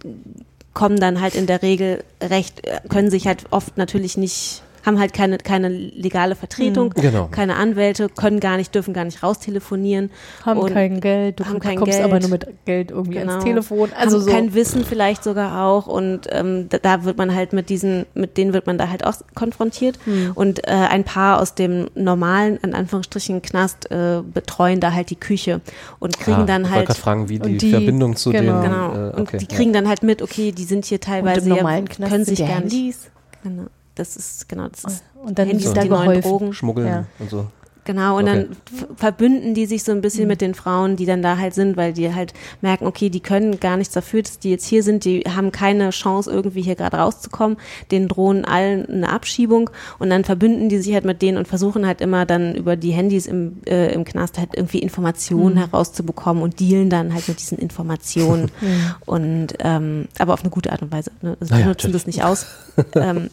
kommen 0.73 0.99
dann 0.99 1.19
halt 1.19 1.35
in 1.35 1.45
der 1.45 1.61
Regel 1.61 2.03
recht, 2.23 2.65
äh, 2.65 2.79
können 2.87 3.11
sich 3.11 3.27
halt 3.27 3.43
oft 3.51 3.77
natürlich 3.77 4.17
nicht, 4.17 4.63
haben 4.85 4.99
halt 4.99 5.13
keine, 5.13 5.37
keine 5.37 5.69
legale 5.69 6.35
Vertretung, 6.35 6.91
Genau. 6.91 7.27
keine 7.31 7.55
Anwälte, 7.55 8.09
können 8.09 8.39
gar 8.39 8.57
nicht, 8.57 8.73
dürfen 8.75 8.93
gar 8.93 9.05
nicht 9.05 9.23
raustelefonieren. 9.23 10.09
haben 10.45 10.59
und 10.59 10.73
kein 10.73 11.01
Geld, 11.01 11.39
du 11.39 11.45
haben 11.45 11.59
kein 11.59 11.77
kommst 11.77 11.97
Geld. 11.97 12.05
aber 12.05 12.19
nur 12.19 12.29
mit 12.29 12.47
Geld 12.65 12.91
irgendwie 12.91 13.19
Genau. 13.19 13.31
ans 13.33 13.43
Telefon. 13.43 13.89
Also 13.97 14.17
haben 14.17 14.25
so. 14.25 14.31
kein 14.31 14.53
Wissen 14.53 14.85
vielleicht 14.85 15.23
sogar 15.23 15.63
auch 15.65 15.87
und 15.87 16.27
ähm, 16.31 16.67
da, 16.69 16.77
da 16.77 17.03
wird 17.03 17.17
man 17.17 17.33
halt 17.33 17.53
mit 17.53 17.69
diesen, 17.69 18.05
mit 18.13 18.37
denen 18.37 18.53
wird 18.53 18.67
man 18.67 18.77
da 18.77 18.89
halt 18.89 19.05
auch 19.05 19.15
konfrontiert 19.35 19.99
Hm. 20.05 20.31
und 20.35 20.67
äh, 20.67 20.71
ein 20.71 21.03
paar 21.03 21.39
aus 21.41 21.55
dem 21.55 21.89
normalen, 21.95 22.57
in 22.57 22.73
Anführungsstrichen, 22.73 23.41
Knast 23.41 23.91
äh, 23.91 24.21
betreuen 24.23 24.79
da 24.79 24.93
halt 24.93 25.09
die 25.09 25.15
Küche 25.15 25.61
und 25.99 26.17
kriegen 26.19 26.41
ah, 26.41 26.45
dann 26.45 26.61
ich 26.63 26.67
wollte 26.67 26.77
halt 26.77 26.87
gerade 26.87 26.99
fragen, 26.99 27.29
wie 27.29 27.39
die, 27.39 27.49
Und 27.53 27.61
die- 27.61 27.71
Verbindung 27.71 28.15
zu 28.15 28.31
genau. 28.31 28.61
den. 28.61 28.71
Genau. 28.71 28.93
Äh, 28.93 29.11
und 29.11 29.19
okay, 29.21 29.37
die 29.37 29.47
kriegen 29.47 29.73
dann 29.73 29.87
halt 29.87 30.03
mit, 30.03 30.21
okay, 30.21 30.51
die 30.51 30.63
sind 30.63 30.85
hier 30.85 30.97
und 30.97 31.03
teilweise, 31.03 31.41
im 31.41 31.47
ja, 31.49 31.55
normalen 31.57 31.87
Knast 31.87 32.11
können 32.11 32.25
sind 32.25 32.37
sich 32.37 32.47
gar 32.47 32.59
nicht. 32.61 32.73
Handys. 32.73 33.09
Genau. 33.43 33.63
Das 33.99 34.15
ist, 34.15 34.47
genau, 34.49 34.67
das 34.69 34.83
ist 34.85 35.03
Und 35.23 35.37
dann 35.37 35.47
Handys 35.47 35.73
da 35.73 35.83
die 35.83 35.89
neuen. 35.89 36.21
Drogen. 36.21 36.53
Schmuggeln 36.53 36.87
Ja. 36.87 37.05
und 37.19 37.29
so. 37.29 37.45
Genau, 37.85 38.17
und 38.19 38.25
Okay. 38.29 38.45
dann 38.45 38.51
f- 38.51 38.87
verbünden 38.97 39.55
die 39.55 39.65
sich 39.65 39.83
so 39.83 39.91
ein 39.91 40.01
bisschen 40.01 40.27
mit 40.27 40.41
den 40.41 40.53
Frauen, 40.53 40.95
die 40.95 41.07
dann 41.07 41.23
da 41.23 41.37
halt 41.39 41.55
sind, 41.55 41.75
weil 41.75 41.91
die 41.91 42.13
halt 42.13 42.33
merken, 42.61 42.85
okay, 42.85 43.09
die 43.09 43.19
können 43.19 43.59
gar 43.59 43.77
nichts 43.77 43.95
dafür, 43.95 44.21
dass 44.21 44.37
die 44.37 44.51
jetzt 44.51 44.67
hier 44.67 44.83
sind, 44.83 45.05
die 45.05 45.21
haben 45.21 45.51
keine 45.51 45.89
Chance, 45.89 46.29
irgendwie 46.29 46.61
hier 46.61 46.75
gerade 46.75 46.97
rauszukommen, 46.97 47.57
denen 47.89 48.07
drohen 48.07 48.45
allen 48.45 48.85
eine 48.87 49.09
Abschiebung 49.09 49.71
und 49.97 50.11
dann 50.11 50.23
verbünden 50.23 50.69
die 50.69 50.77
sich 50.77 50.93
halt 50.93 51.05
mit 51.05 51.23
denen 51.23 51.37
und 51.37 51.47
versuchen 51.47 51.87
halt 51.87 51.99
immer 52.01 52.27
dann 52.27 52.53
über 52.53 52.75
die 52.75 52.91
Handys 52.91 53.25
im, 53.25 53.57
äh, 53.65 53.91
im 53.91 54.03
Knast 54.03 54.37
halt 54.37 54.49
irgendwie 54.55 54.79
Informationen 54.79 55.57
herauszubekommen 55.57 56.43
und 56.43 56.59
dealen 56.59 56.91
dann 56.91 57.11
halt 57.15 57.27
mit 57.27 57.39
diesen 57.39 57.57
Informationen 57.57 58.51
und 59.07 59.47
ähm, 59.59 60.07
aber 60.19 60.33
auf 60.35 60.41
eine 60.41 60.51
gute 60.51 60.71
Art 60.71 60.83
und 60.83 60.91
Weise. 60.91 61.09
Ne? 61.23 61.37
Also 61.39 61.53
Naja, 61.55 61.65
wir 61.65 61.69
nutzen 61.69 61.91
das 61.91 62.05
nicht 62.05 62.23
aus. 62.23 62.45
ähm, 62.93 63.31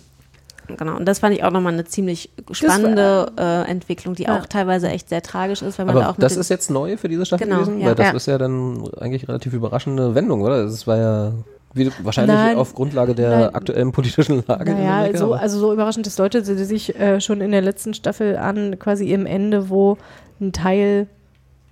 Genau, 0.77 0.97
und 0.97 1.05
das 1.07 1.19
fand 1.21 1.35
ich 1.35 1.45
auch 1.45 1.51
nochmal 1.51 1.73
eine 1.73 1.85
ziemlich 1.85 2.31
spannende 2.51 3.33
äh, 3.39 3.71
Entwicklung, 3.71 4.15
die 4.15 4.25
Ja. 4.25 4.39
auch 4.39 4.47
teilweise 4.47 4.89
echt 4.89 5.09
sehr 5.09 5.23
tragisch 5.23 5.63
ist, 5.63 5.79
weil 5.79 5.87
man 5.87 5.95
da 5.95 6.01
Aber 6.03 6.11
auch 6.11 6.17
mit 6.17 6.23
das 6.25 6.37
ist 6.37 6.49
jetzt 6.51 6.71
neu 6.71 6.97
für 6.97 7.09
diese 7.09 7.25
Staffel 7.27 7.47
Genau, 7.47 7.61
gewesen? 7.61 7.81
ja. 7.81 7.87
Weil 7.89 7.95
das 7.95 8.07
Ja. 8.07 8.13
ist 8.15 8.27
ja 8.27 8.39
dann 8.39 8.89
eigentlich 8.99 9.29
relativ 9.29 9.53
überraschende 9.53 10.15
Wendung, 10.15 10.43
oder? 10.43 10.65
Es 10.65 10.87
war 10.87 10.97
ja 10.97 11.33
wie, 11.75 11.91
wahrscheinlich 12.03 12.35
Nein. 12.37 12.57
auf 12.57 12.75
Grundlage 12.75 13.15
der 13.15 13.31
Nein. 13.31 13.55
aktuellen 13.55 13.93
politischen 13.93 14.43
Lage. 14.47 14.73
Naja, 14.73 14.97
Amerika, 14.99 15.19
so, 15.19 15.33
also 15.35 15.59
so 15.59 15.73
überraschend, 15.73 16.07
das 16.07 16.17
deutete 16.17 16.65
sich 16.65 16.99
äh, 16.99 17.21
schon 17.21 17.41
in 17.43 17.51
der 17.51 17.61
letzten 17.63 17.93
Staffel 17.95 18.37
an, 18.39 18.79
quasi 18.79 19.13
im 19.13 19.27
Ende, 19.27 19.69
wo 19.69 19.99
ein 20.41 20.53
Teil 20.53 21.07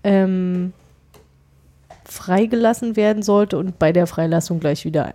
ähm, 0.02 0.72
freigelassen 2.04 2.96
werden 2.96 3.22
sollte 3.22 3.56
und 3.58 3.78
bei 3.78 3.92
der 3.92 4.06
Freilassung 4.06 4.60
gleich 4.60 4.84
wieder 4.84 5.14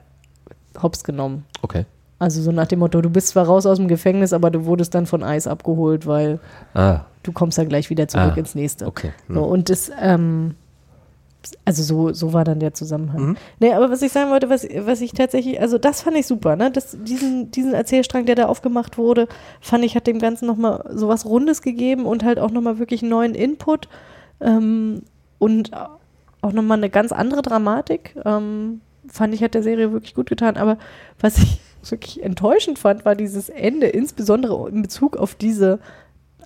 hops 0.81 1.03
genommen. 1.03 1.45
Okay. 1.61 1.85
Also 2.19 2.41
so 2.41 2.51
nach 2.51 2.67
dem 2.67 2.79
Motto, 2.79 3.01
du 3.01 3.09
bist 3.09 3.29
zwar 3.29 3.45
raus 3.45 3.65
aus 3.65 3.77
dem 3.77 3.87
Gefängnis, 3.87 4.33
aber 4.33 4.51
du 4.51 4.65
wurdest 4.65 4.93
dann 4.93 5.05
von 5.05 5.23
Eis 5.23 5.47
abgeholt, 5.47 6.05
weil 6.05 6.39
Ah, 6.73 7.01
du 7.23 7.31
kommst 7.31 7.57
dann 7.57 7.69
gleich 7.69 7.89
wieder 7.89 8.07
zurück 8.09 8.33
Ah, 8.35 8.37
ins 8.39 8.55
nächste. 8.55 8.85
okay. 8.87 9.13
Hm. 9.27 9.35
So, 9.35 9.43
und 9.43 9.69
das, 9.69 9.89
ähm, 10.01 10.55
also 11.63 11.81
so, 11.83 12.11
so 12.11 12.33
war 12.33 12.43
dann 12.43 12.59
der 12.59 12.73
Zusammenhang. 12.73 13.21
Mhm. 13.29 13.37
Nee, 13.61 13.71
aber 13.71 13.89
was 13.89 14.01
ich 14.01 14.11
sagen 14.11 14.29
wollte, 14.29 14.49
was, 14.49 14.67
was 14.81 14.99
ich 14.99 15.13
tatsächlich, 15.13 15.61
also 15.61 15.77
das 15.77 16.01
fand 16.01 16.17
ich 16.17 16.27
super, 16.27 16.57
ne? 16.57 16.69
Das, 16.69 16.97
diesen, 17.01 17.51
diesen 17.51 17.73
Erzählstrang, 17.73 18.25
der 18.25 18.35
da 18.35 18.47
aufgemacht 18.47 18.97
wurde, 18.97 19.29
fand 19.61 19.85
ich, 19.85 19.95
hat 19.95 20.05
dem 20.05 20.19
Ganzen 20.19 20.45
nochmal 20.47 20.83
sowas 20.93 21.25
Rundes 21.25 21.61
gegeben 21.61 22.05
und 22.05 22.25
halt 22.25 22.39
auch 22.39 22.51
nochmal 22.51 22.77
wirklich 22.79 23.01
neuen 23.01 23.33
Input 23.35 23.87
ähm, 24.41 25.03
und 25.37 25.71
auch 26.41 26.51
nochmal 26.51 26.77
eine 26.79 26.89
ganz 26.89 27.13
andere 27.13 27.41
Dramatik. 27.41 28.17
Ähm, 28.25 28.81
fand 29.07 29.33
ich, 29.33 29.41
hat 29.41 29.53
der 29.53 29.63
Serie 29.63 29.93
wirklich 29.93 30.15
gut 30.15 30.27
getan. 30.29 30.57
Aber 30.57 30.77
was 31.21 31.37
ich 31.37 31.61
wirklich 31.83 32.23
enttäuschend 32.23 32.79
fand, 32.79 33.05
war 33.05 33.15
dieses 33.15 33.49
Ende, 33.49 33.87
insbesondere 33.87 34.69
in 34.69 34.81
Bezug 34.81 35.17
auf 35.17 35.35
diese 35.35 35.79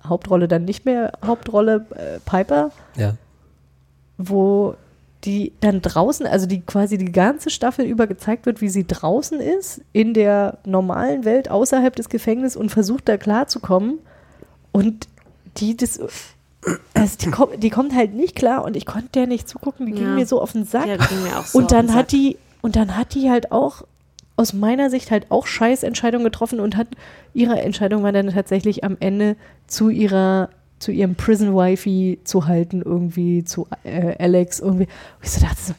Hauptrolle, 0.06 0.48
dann 0.48 0.64
nicht 0.64 0.84
mehr 0.84 1.12
Hauptrolle 1.24 1.86
äh, 1.94 2.20
Piper, 2.24 2.70
ja. 2.96 3.14
wo 4.18 4.74
die 5.24 5.52
dann 5.60 5.80
draußen, 5.80 6.26
also 6.26 6.46
die 6.46 6.60
quasi 6.60 6.98
die 6.98 7.10
ganze 7.10 7.48
Staffel 7.48 7.86
über 7.86 8.06
gezeigt 8.06 8.44
wird, 8.44 8.60
wie 8.60 8.68
sie 8.68 8.86
draußen 8.86 9.40
ist, 9.40 9.80
in 9.92 10.12
der 10.12 10.58
normalen 10.66 11.24
Welt 11.24 11.50
außerhalb 11.50 11.96
des 11.96 12.10
Gefängnisses 12.10 12.56
und 12.56 12.68
versucht 12.70 13.08
da 13.08 13.16
klarzukommen. 13.16 14.00
Und 14.70 15.08
die 15.56 15.76
das, 15.76 15.98
also 16.92 17.16
die, 17.22 17.30
kommt, 17.30 17.62
die 17.62 17.70
kommt 17.70 17.94
halt 17.94 18.12
nicht 18.12 18.34
klar 18.36 18.64
und 18.64 18.76
ich 18.76 18.84
konnte 18.84 19.08
der 19.14 19.26
nicht 19.26 19.48
zugucken, 19.48 19.86
die 19.86 19.92
ging 19.92 20.08
Ja. 20.08 20.14
mir 20.14 20.26
so 20.26 20.42
auf 20.42 20.52
den 20.52 20.66
Sack. 20.66 20.86
Ja, 20.86 20.96
ging 20.98 21.22
mir 21.22 21.38
auch 21.38 21.46
so 21.46 21.56
und 21.58 21.64
auf 21.64 21.70
den 21.70 21.76
dann 21.78 21.86
Sack. 21.88 21.96
hat 21.96 22.12
die, 22.12 22.36
und 22.60 22.76
dann 22.76 22.94
hat 22.96 23.14
die 23.14 23.30
halt 23.30 23.50
auch 23.50 23.82
aus 24.36 24.52
meiner 24.52 24.90
Sicht 24.90 25.10
halt 25.10 25.30
auch 25.30 25.46
Scheißentscheidungen 25.46 26.24
getroffen 26.24 26.60
und 26.60 26.76
hat 26.76 26.88
ihre 27.34 27.60
Entscheidung 27.60 28.02
war 28.02 28.12
dann 28.12 28.28
tatsächlich 28.30 28.84
am 28.84 28.96
Ende 29.00 29.36
zu 29.66 29.88
ihrer 29.88 30.48
zu 30.80 30.90
ihrem 30.90 31.14
Prison 31.14 31.54
Wifey 31.54 32.20
zu 32.24 32.46
halten 32.46 32.82
irgendwie 32.82 33.44
zu 33.44 33.66
äh, 33.84 34.16
Alex 34.18 34.60
irgendwie. 34.60 34.84
Und 34.84 35.24
ich 35.24 35.30
so 35.30 35.40
dachte 35.40 35.60
so, 35.60 35.74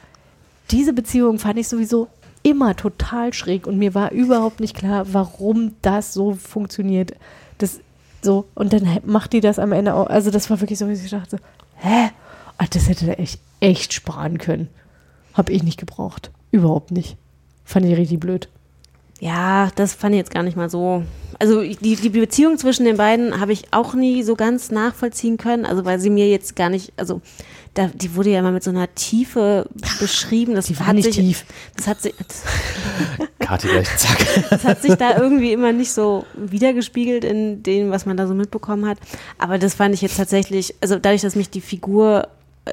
diese 0.72 0.94
Beziehung 0.94 1.38
fand 1.38 1.60
ich 1.60 1.68
sowieso 1.68 2.08
immer 2.44 2.76
total 2.76 3.34
schräg 3.34 3.68
und 3.68 3.78
mir 3.78 3.94
war 3.94 4.12
überhaupt 4.12 4.60
nicht 4.60 4.76
klar, 4.76 5.06
warum 5.14 5.74
das 5.82 6.14
so 6.14 6.34
funktioniert. 6.34 7.14
Das 7.58 7.82
so 8.22 8.46
und 8.56 8.74
dann 8.74 9.00
macht 9.06 9.34
die 9.34 9.42
das 9.42 9.60
am 9.60 9.74
Ende 9.74 9.94
auch. 9.94 10.08
Also 10.08 10.32
das 10.32 10.50
war 10.50 10.60
wirklich 10.62 10.80
so, 10.80 10.88
wie 10.88 10.94
ich 10.94 11.10
dachte, 11.10 11.38
hä? 11.76 12.10
Ah, 12.58 12.66
das 12.72 12.88
hätte 12.88 13.08
er 13.08 13.20
echt 13.20 13.42
echt 13.60 13.94
sparen 13.94 14.38
können. 14.38 14.70
Hab 15.34 15.50
ich 15.50 15.64
nicht 15.64 15.80
gebraucht, 15.80 16.32
überhaupt 16.52 16.92
nicht. 16.92 17.18
Fand 17.66 17.86
ich 17.86 17.98
richtig 17.98 18.20
blöd. 18.20 18.48
Ja, 19.20 19.70
das 19.76 19.94
fand 19.94 20.14
ich 20.14 20.20
jetzt 20.20 20.32
gar 20.32 20.44
nicht 20.44 20.56
mal 20.58 20.70
so. 20.70 21.04
Also 21.40 21.62
die, 21.62 21.96
die 21.96 22.10
Beziehung 22.10 22.58
zwischen 22.58 22.86
den 22.86 22.98
beiden 22.98 23.40
habe 23.40 23.52
ich 23.54 23.64
auch 23.72 23.94
nie 23.94 24.24
so 24.24 24.36
ganz 24.36 24.72
nachvollziehen 24.72 25.38
können. 25.38 25.66
Also 25.66 25.84
weil 25.84 26.00
sie 26.00 26.10
mir 26.10 26.30
jetzt 26.30 26.56
gar 26.56 26.70
nicht, 26.70 26.94
also 26.98 27.22
da, 27.74 27.88
die 27.94 28.16
wurde 28.16 28.30
ja 28.30 28.40
immer 28.40 28.52
mit 28.52 28.64
so 28.64 28.70
einer 28.72 28.94
Tiefe 28.94 29.68
beschrieben. 30.00 30.56
Das 30.56 30.68
Die 30.68 30.80
war 30.80 30.88
hat 30.88 30.96
nicht 30.96 31.06
sich, 31.06 31.16
tief. 31.18 31.46
Das 31.76 31.88
hat 31.88 32.02
sich, 32.02 32.14
Kati 33.40 33.68
gleich, 33.68 33.98
zack. 33.98 34.50
das 34.50 34.64
hat 34.64 34.82
sich 34.82 34.96
da 34.96 35.18
irgendwie 35.18 35.52
immer 35.52 35.74
nicht 35.74 35.92
so 35.92 36.26
wiedergespiegelt 36.36 37.26
in 37.26 37.64
dem, 37.64 37.92
was 37.92 38.06
man 38.06 38.16
da 38.16 38.28
so 38.28 38.34
mitbekommen 38.34 38.86
hat. 38.86 38.98
Aber 39.38 39.58
das 39.58 39.74
fand 39.76 39.94
ich 39.94 40.02
jetzt 40.02 40.16
tatsächlich, 40.18 40.74
also 40.82 40.98
dadurch, 41.00 41.22
dass 41.22 41.36
mich 41.36 41.50
die 41.50 41.62
Figur 41.62 42.28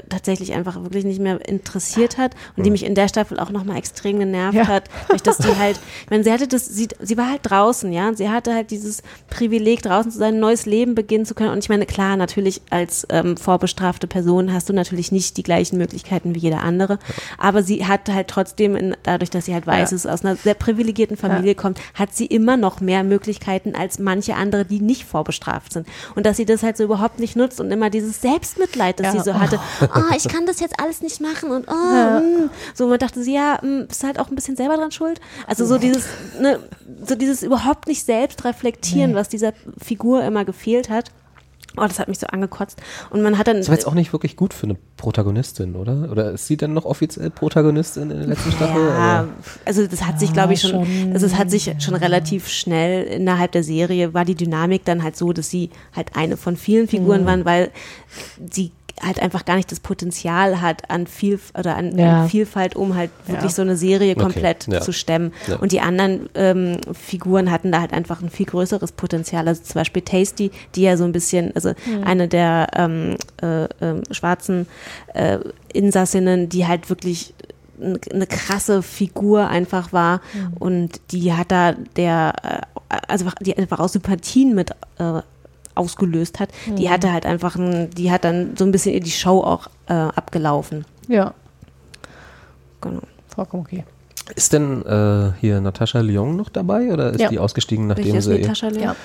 tatsächlich 0.08 0.52
einfach 0.54 0.82
wirklich 0.82 1.04
nicht 1.04 1.20
mehr 1.20 1.46
interessiert 1.48 2.16
hat 2.18 2.32
und 2.56 2.64
die 2.64 2.70
mich 2.70 2.84
in 2.84 2.94
der 2.94 3.08
Staffel 3.08 3.38
auch 3.38 3.50
nochmal 3.50 3.76
extrem 3.76 4.18
genervt 4.18 4.54
Ja. 4.54 4.66
hat, 4.66 4.84
durch 5.10 5.22
dass 5.22 5.38
die 5.38 5.54
halt, 5.58 5.78
ich 6.04 6.10
meine, 6.10 6.24
sie 6.24 6.32
hatte 6.32 6.48
das, 6.48 6.66
sie, 6.66 6.88
sie 7.00 7.16
war 7.16 7.30
halt 7.30 7.40
draußen, 7.42 7.92
ja, 7.92 8.08
und 8.08 8.16
sie 8.16 8.28
hatte 8.30 8.54
halt 8.54 8.70
dieses 8.70 9.02
Privileg, 9.30 9.82
draußen 9.82 10.10
zu 10.10 10.18
sein, 10.18 10.34
ein 10.34 10.40
neues 10.40 10.66
Leben 10.66 10.94
beginnen 10.94 11.26
zu 11.26 11.34
können. 11.34 11.50
Und 11.50 11.58
ich 11.58 11.68
meine, 11.68 11.86
klar, 11.86 12.16
natürlich 12.16 12.62
als 12.70 13.06
ähm, 13.10 13.36
vorbestrafte 13.36 14.06
Person 14.06 14.52
hast 14.52 14.68
du 14.68 14.72
natürlich 14.72 15.12
nicht 15.12 15.36
die 15.36 15.42
gleichen 15.42 15.76
Möglichkeiten 15.78 16.34
wie 16.34 16.38
jeder 16.40 16.62
andere, 16.62 16.98
aber 17.38 17.62
sie 17.62 17.86
hat 17.86 18.08
halt 18.08 18.28
trotzdem, 18.28 18.76
in, 18.76 18.96
dadurch, 19.02 19.30
dass 19.30 19.44
sie 19.46 19.54
halt 19.54 19.66
weiß, 19.66 19.72
Ja. 19.76 19.82
dass 19.82 19.92
es 19.92 20.06
aus 20.06 20.24
einer 20.24 20.36
sehr 20.36 20.54
privilegierten 20.54 21.16
Familie 21.16 21.54
kommt, 21.54 21.78
hat 21.94 22.14
sie 22.14 22.26
immer 22.26 22.56
noch 22.56 22.80
mehr 22.80 23.04
Möglichkeiten 23.04 23.74
als 23.74 23.98
manche 23.98 24.34
andere, 24.36 24.64
die 24.64 24.80
nicht 24.80 25.04
vorbestraft 25.04 25.72
sind. 25.72 25.86
Und 26.14 26.24
dass 26.26 26.36
sie 26.36 26.46
das 26.46 26.62
halt 26.62 26.76
so 26.76 26.84
überhaupt 26.84 27.18
nicht 27.20 27.36
nutzt 27.36 27.60
und 27.60 27.70
immer 27.70 27.90
dieses 27.90 28.20
Selbstmitleid, 28.22 29.00
das 29.00 29.12
sie 29.12 29.20
so 29.20 29.34
hatte, 29.34 29.58
oh, 29.94 30.14
ich 30.16 30.28
kann 30.28 30.46
das 30.46 30.60
jetzt 30.60 30.78
alles 30.80 31.02
nicht 31.02 31.20
machen 31.20 31.50
und 31.50 31.66
oh, 31.68 31.72
mm. 31.72 32.50
so 32.74 32.86
man 32.86 32.98
dachte 32.98 33.22
sie, 33.22 33.34
ja, 33.34 33.58
mm, 33.62 33.86
bist 33.86 34.04
halt 34.04 34.18
auch 34.18 34.28
ein 34.28 34.34
bisschen 34.34 34.56
selber 34.56 34.76
dran 34.76 34.90
schuld. 34.90 35.20
Also 35.46 35.66
so 35.66 35.78
dieses, 35.78 36.04
ne, 36.40 36.58
so 37.06 37.14
dieses 37.14 37.42
überhaupt 37.42 37.88
nicht 37.88 38.04
selbst 38.04 38.44
reflektieren, 38.44 39.14
was 39.14 39.28
dieser 39.28 39.52
Figur 39.78 40.22
immer 40.24 40.44
gefehlt 40.44 40.90
hat. 40.90 41.10
Oh, 41.76 41.86
das 41.86 41.98
hat 41.98 42.08
mich 42.08 42.18
so 42.18 42.26
angekotzt. 42.26 42.78
Und 43.08 43.22
man 43.22 43.38
hat 43.38 43.48
dann. 43.48 43.56
Das 43.56 43.68
war 43.68 43.74
jetzt 43.74 43.86
auch 43.86 43.94
nicht 43.94 44.12
wirklich 44.12 44.36
gut 44.36 44.52
für 44.52 44.64
eine 44.64 44.76
Protagonistin, 44.98 45.74
oder? 45.74 46.10
Oder 46.10 46.32
ist 46.32 46.46
sie 46.46 46.58
denn 46.58 46.74
noch 46.74 46.84
offiziell 46.84 47.30
Protagonistin 47.30 48.10
in 48.10 48.18
der 48.18 48.26
letzten 48.26 48.52
Staffel? 48.52 48.88
Ja, 48.88 49.26
also 49.64 49.86
das 49.86 50.02
hat 50.02 50.20
sich, 50.20 50.34
glaube 50.34 50.52
ich, 50.52 50.60
schon, 50.60 50.84
schon. 50.84 51.12
also 51.14 51.24
es 51.24 51.36
hat 51.36 51.50
sich 51.50 51.74
schon 51.78 51.94
relativ 51.94 52.48
schnell 52.48 53.04
innerhalb 53.04 53.52
der 53.52 53.64
Serie 53.64 54.12
war 54.12 54.26
die 54.26 54.34
Dynamik 54.34 54.84
dann 54.84 55.02
halt 55.02 55.16
so, 55.16 55.32
dass 55.32 55.48
sie 55.48 55.70
halt 55.96 56.14
eine 56.14 56.36
von 56.36 56.58
vielen 56.58 56.88
Figuren 56.88 57.24
waren, 57.24 57.46
weil 57.46 57.70
sie 58.50 58.72
halt 59.00 59.20
einfach 59.20 59.44
gar 59.44 59.56
nicht 59.56 59.70
das 59.72 59.80
Potenzial 59.80 60.60
hat 60.60 60.90
an 60.90 61.06
viel 61.06 61.38
oder 61.58 61.76
an, 61.76 61.96
Ja. 61.98 62.22
an 62.22 62.28
Vielfalt, 62.28 62.76
um 62.76 62.94
halt 62.94 63.10
wirklich 63.26 63.50
Ja. 63.50 63.56
so 63.56 63.62
eine 63.62 63.76
Serie 63.76 64.12
Okay, 64.12 64.22
komplett 64.22 64.66
ja. 64.68 64.80
zu 64.80 64.92
stemmen. 64.92 65.32
Ja. 65.46 65.56
Und 65.56 65.72
die 65.72 65.80
anderen 65.80 66.28
ähm, 66.34 66.76
Figuren 66.92 67.50
hatten 67.50 67.72
da 67.72 67.80
halt 67.80 67.92
einfach 67.92 68.22
ein 68.22 68.30
viel 68.30 68.46
größeres 68.46 68.92
Potenzial. 68.92 69.48
Also 69.48 69.62
zum 69.62 69.74
Beispiel 69.74 70.02
Tasty, 70.02 70.50
die 70.74 70.82
ja 70.82 70.96
so 70.96 71.04
ein 71.04 71.12
bisschen, 71.12 71.54
also 71.54 71.72
eine 72.04 72.28
der 72.28 72.68
ähm, 72.74 73.16
äh, 73.42 73.64
ähm, 73.80 74.02
schwarzen 74.10 74.66
äh, 75.14 75.38
Insassinnen, 75.72 76.48
die 76.48 76.66
halt 76.66 76.90
wirklich 76.90 77.34
eine 78.12 78.26
krasse 78.28 78.82
Figur 78.82 79.48
einfach 79.48 79.92
war 79.92 80.20
und 80.60 81.00
die 81.10 81.32
hat 81.32 81.50
da 81.50 81.72
der, 81.96 82.32
äh, 82.88 82.96
also 83.08 83.26
die 83.40 83.56
einfach 83.58 83.80
aus 83.80 83.94
Sympathien 83.94 84.54
mit 84.54 84.70
äh, 84.98 85.22
ausgelöst 85.74 86.40
hat, 86.40 86.50
die 86.78 86.90
hatte 86.90 87.12
halt 87.12 87.24
einfach, 87.26 87.56
ein, 87.56 87.90
die 87.90 88.10
hat 88.10 88.24
dann 88.24 88.56
so 88.56 88.64
ein 88.64 88.72
bisschen 88.72 88.94
in 88.94 89.02
die 89.04 89.10
Show 89.10 89.40
auch 89.40 89.68
äh, 89.88 89.92
abgelaufen. 89.94 90.84
Ja, 91.08 91.34
Genau. 92.80 93.00
vollkommen 93.28 93.62
okay. 93.62 93.84
Ist 94.34 94.52
denn 94.52 94.84
äh, 94.86 95.32
hier 95.40 95.60
Natascha 95.60 96.00
Lyon 96.00 96.36
noch 96.36 96.48
dabei 96.48 96.92
oder 96.92 97.10
ist 97.10 97.20
Ja. 97.20 97.28
die 97.28 97.38
ausgestiegen, 97.38 97.86
nachdem 97.86 98.20
sie 98.20 98.38
Natascha 98.38 98.68
Leon? 98.68 98.82
Ja. 98.82 98.96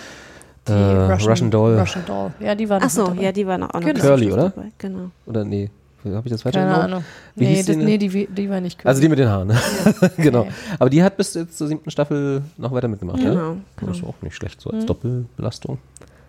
Die 0.68 0.72
äh, 0.74 1.14
Russian, 1.14 1.50
Doll 1.50 1.80
Russian 1.80 2.04
Doll. 2.06 2.32
Ja, 2.40 2.54
die 2.56 2.68
war 2.68 2.80
noch 2.80 2.86
Ach 2.88 2.90
so, 2.90 3.02
mit 3.04 3.12
dabei. 3.12 3.24
ja, 3.24 3.32
die 3.32 3.48
war 3.48 3.58
noch 3.58 3.70
auch 3.70 3.80
noch 3.80 3.88
Genau. 3.88 4.00
Curly, 4.02 4.32
oder? 4.32 4.50
dabei. 4.50 4.72
Genau. 4.78 5.12
oder 5.26 5.46
nee, 5.46 5.70
habe 6.04 6.22
ich 6.26 6.32
das 6.32 6.42
falsch 6.42 6.56
Keine 6.56 6.68
erinnert? 6.72 6.90
Ahnung. 6.92 7.04
Wie 7.36 7.46
nee, 7.46 7.56
hieß 7.56 7.66
das, 7.68 7.78
die? 7.78 7.84
nee 7.86 7.98
die, 7.98 8.28
die 8.28 8.50
war 8.50 8.60
nicht 8.62 8.86
Also 8.86 9.02
die 9.02 9.08
mit 9.10 9.18
den 9.20 9.30
Haaren, 9.30 9.48
ne? 9.48 9.58
genau. 10.18 10.44
Nee. 10.44 10.52
Aber 10.80 10.90
die 10.90 11.02
hat 11.04 11.16
bis 11.18 11.34
jetzt 11.36 11.58
zur 11.58 11.68
siebten 11.68 11.90
Staffel 11.90 12.42
noch 12.58 12.72
weiter 12.74 12.88
mitgemacht, 12.90 13.20
ja? 13.20 13.30
Genau, 13.32 13.56
Das 13.82 13.98
ist 13.98 14.04
auch 14.04 14.16
nicht 14.22 14.36
schlecht, 14.36 14.60
so 14.60 14.70
als 14.72 14.86
Doppelbelastung. 14.86 15.78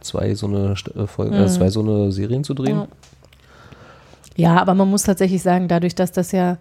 Zwei 0.08 0.34
so 0.34 0.46
eine 0.46 0.74
äh, 0.96 1.06
Folge, 1.06 1.36
äh, 1.36 1.46
zwei 1.48 1.68
so 1.70 1.80
eine 1.80 2.10
Serien 2.12 2.42
zu 2.44 2.54
drehen. 2.54 2.76
Ja. 2.76 2.88
Ja, 4.36 4.56
aber 4.60 4.74
man 4.74 4.88
muss 4.88 5.02
tatsächlich 5.02 5.42
sagen, 5.42 5.66
dadurch, 5.66 5.94
dass 5.96 6.12
das 6.12 6.30
ja 6.32 6.58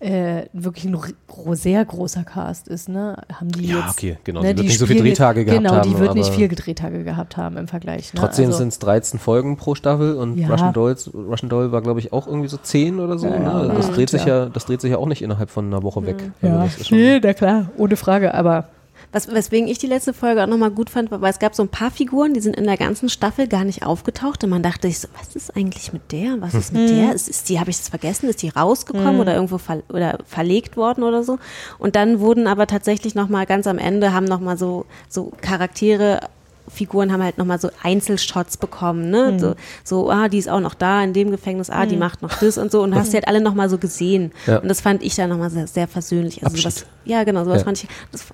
äh, 0.00 0.46
wirklich 0.52 0.86
ein 0.86 1.54
sehr 1.54 1.84
großer 1.84 2.24
Cast 2.24 2.66
ist, 2.66 2.88
ne, 2.88 3.16
haben 3.32 3.48
die 3.52 3.68
Ja, 3.68 3.76
jetzt. 3.76 3.90
okay, 3.90 4.18
genau. 4.24 4.40
Ne, 4.42 4.48
Sie 4.48 4.56
wird 4.56 4.58
die 4.58 4.62
nicht 4.70 4.78
so 4.80 4.86
viele 4.86 5.00
Drehtage 5.04 5.44
gehabt 5.44 5.62
Genau, 5.62 5.74
haben, 5.76 5.88
die 5.88 5.96
wird 6.00 6.14
nicht 6.16 6.30
viel 6.34 6.48
Drehtage 6.48 7.04
gehabt 7.04 7.36
haben 7.36 7.56
im 7.56 7.68
Vergleich. 7.68 8.12
Ne? 8.12 8.18
Trotzdem 8.18 8.46
also, 8.46 8.58
sind 8.58 8.68
es 8.68 8.80
13 8.80 9.20
Folgen 9.20 9.56
pro 9.56 9.76
Staffel 9.76 10.16
und 10.16 10.36
Ja. 10.36 10.48
Russian, 10.48 10.72
Dolls, 10.72 11.08
Russian 11.14 11.48
Doll 11.48 11.70
war, 11.70 11.80
glaube 11.82 12.00
ich, 12.00 12.12
auch 12.12 12.26
irgendwie 12.26 12.48
so 12.48 12.56
10 12.56 12.98
oder 12.98 13.16
so. 13.16 13.28
Ja, 13.28 13.38
ne? 13.38 13.72
Das, 13.76 13.90
Mhm. 13.90 13.94
dreht 13.94 14.10
sich 14.10 14.24
Ja. 14.24 14.46
das 14.46 14.64
dreht 14.66 14.80
sich 14.80 14.90
ja 14.90 14.96
auch 14.98 15.06
nicht 15.06 15.22
innerhalb 15.22 15.48
von 15.50 15.66
einer 15.66 15.84
Woche 15.84 16.04
weg. 16.04 16.16
Also 16.42 16.56
Ja, 16.56 16.68
nee, 16.90 17.20
na 17.22 17.32
klar, 17.34 17.66
ohne 17.78 17.94
Frage, 17.94 18.34
aber 18.34 18.64
Was, 19.12 19.28
weswegen 19.32 19.68
ich 19.68 19.78
die 19.78 19.86
letzte 19.86 20.12
Folge 20.14 20.42
auch 20.42 20.46
nochmal 20.46 20.70
gut 20.70 20.88
fand, 20.88 21.10
war, 21.10 21.20
weil 21.20 21.30
es 21.30 21.38
gab 21.38 21.54
so 21.54 21.62
ein 21.62 21.68
paar 21.68 21.90
Figuren, 21.90 22.32
die 22.32 22.40
sind 22.40 22.56
in 22.56 22.64
der 22.64 22.78
ganzen 22.78 23.08
Staffel 23.08 23.46
gar 23.46 23.64
nicht 23.64 23.84
aufgetaucht 23.84 24.42
und 24.42 24.50
man 24.50 24.62
dachte 24.62 24.88
sich 24.88 25.00
so, 25.00 25.08
was 25.18 25.36
ist 25.36 25.54
eigentlich 25.56 25.92
mit 25.92 26.12
der? 26.12 26.40
Was 26.40 26.54
ist 26.54 26.72
mit 26.72 26.88
der? 26.90 27.12
Ist, 27.14 27.28
ist 27.28 27.48
die, 27.48 27.60
habe 27.60 27.70
ich 27.70 27.76
das 27.76 27.88
vergessen? 27.90 28.28
Ist 28.28 28.40
die 28.42 28.48
rausgekommen 28.48 29.20
oder 29.20 29.34
irgendwo 29.34 29.58
ver, 29.58 29.82
oder 29.90 30.18
verlegt 30.26 30.76
worden 30.76 31.04
oder 31.04 31.22
so? 31.24 31.38
Und 31.78 31.94
dann 31.94 32.20
wurden 32.20 32.46
aber 32.46 32.66
tatsächlich 32.66 33.14
nochmal 33.14 33.44
ganz 33.46 33.66
am 33.66 33.78
Ende 33.78 34.12
haben 34.12 34.24
nochmal 34.24 34.56
so, 34.56 34.86
so 35.08 35.32
Charaktere 35.42 36.20
Figuren 36.68 37.12
haben 37.12 37.22
halt 37.22 37.38
nochmal 37.38 37.58
so 37.60 37.70
Einzelshots 37.82 38.56
bekommen, 38.56 39.10
ne? 39.10 39.38
So, 39.38 39.54
so, 39.84 40.10
ah, 40.10 40.28
die 40.28 40.38
ist 40.38 40.48
auch 40.48 40.60
noch 40.60 40.74
da 40.74 41.02
in 41.02 41.12
dem 41.12 41.30
Gefängnis, 41.30 41.70
ah, 41.70 41.86
die 41.86 41.96
macht 41.96 42.22
noch 42.22 42.38
das 42.38 42.56
und 42.56 42.70
so. 42.70 42.82
Und 42.82 42.92
du 42.92 42.96
hast 42.96 43.10
die 43.12 43.16
halt 43.16 43.28
alle 43.28 43.40
nochmal 43.40 43.68
so 43.68 43.78
gesehen. 43.78 44.30
Ja. 44.46 44.58
Und 44.58 44.68
das 44.68 44.80
fand 44.80 45.02
ich 45.02 45.14
dann 45.16 45.28
nochmal 45.28 45.50
sehr, 45.50 45.66
sehr 45.66 45.88
versöhnlich. 45.88 46.36
Also 46.44 46.54
Abschied. 46.54 46.72
sowas, 46.72 46.86
ja, 47.04 47.24
genau, 47.24 47.44
sowas 47.44 47.58
Ja. 47.58 47.64
fand 47.64 47.82
ich, 47.82 47.88
das, 48.12 48.24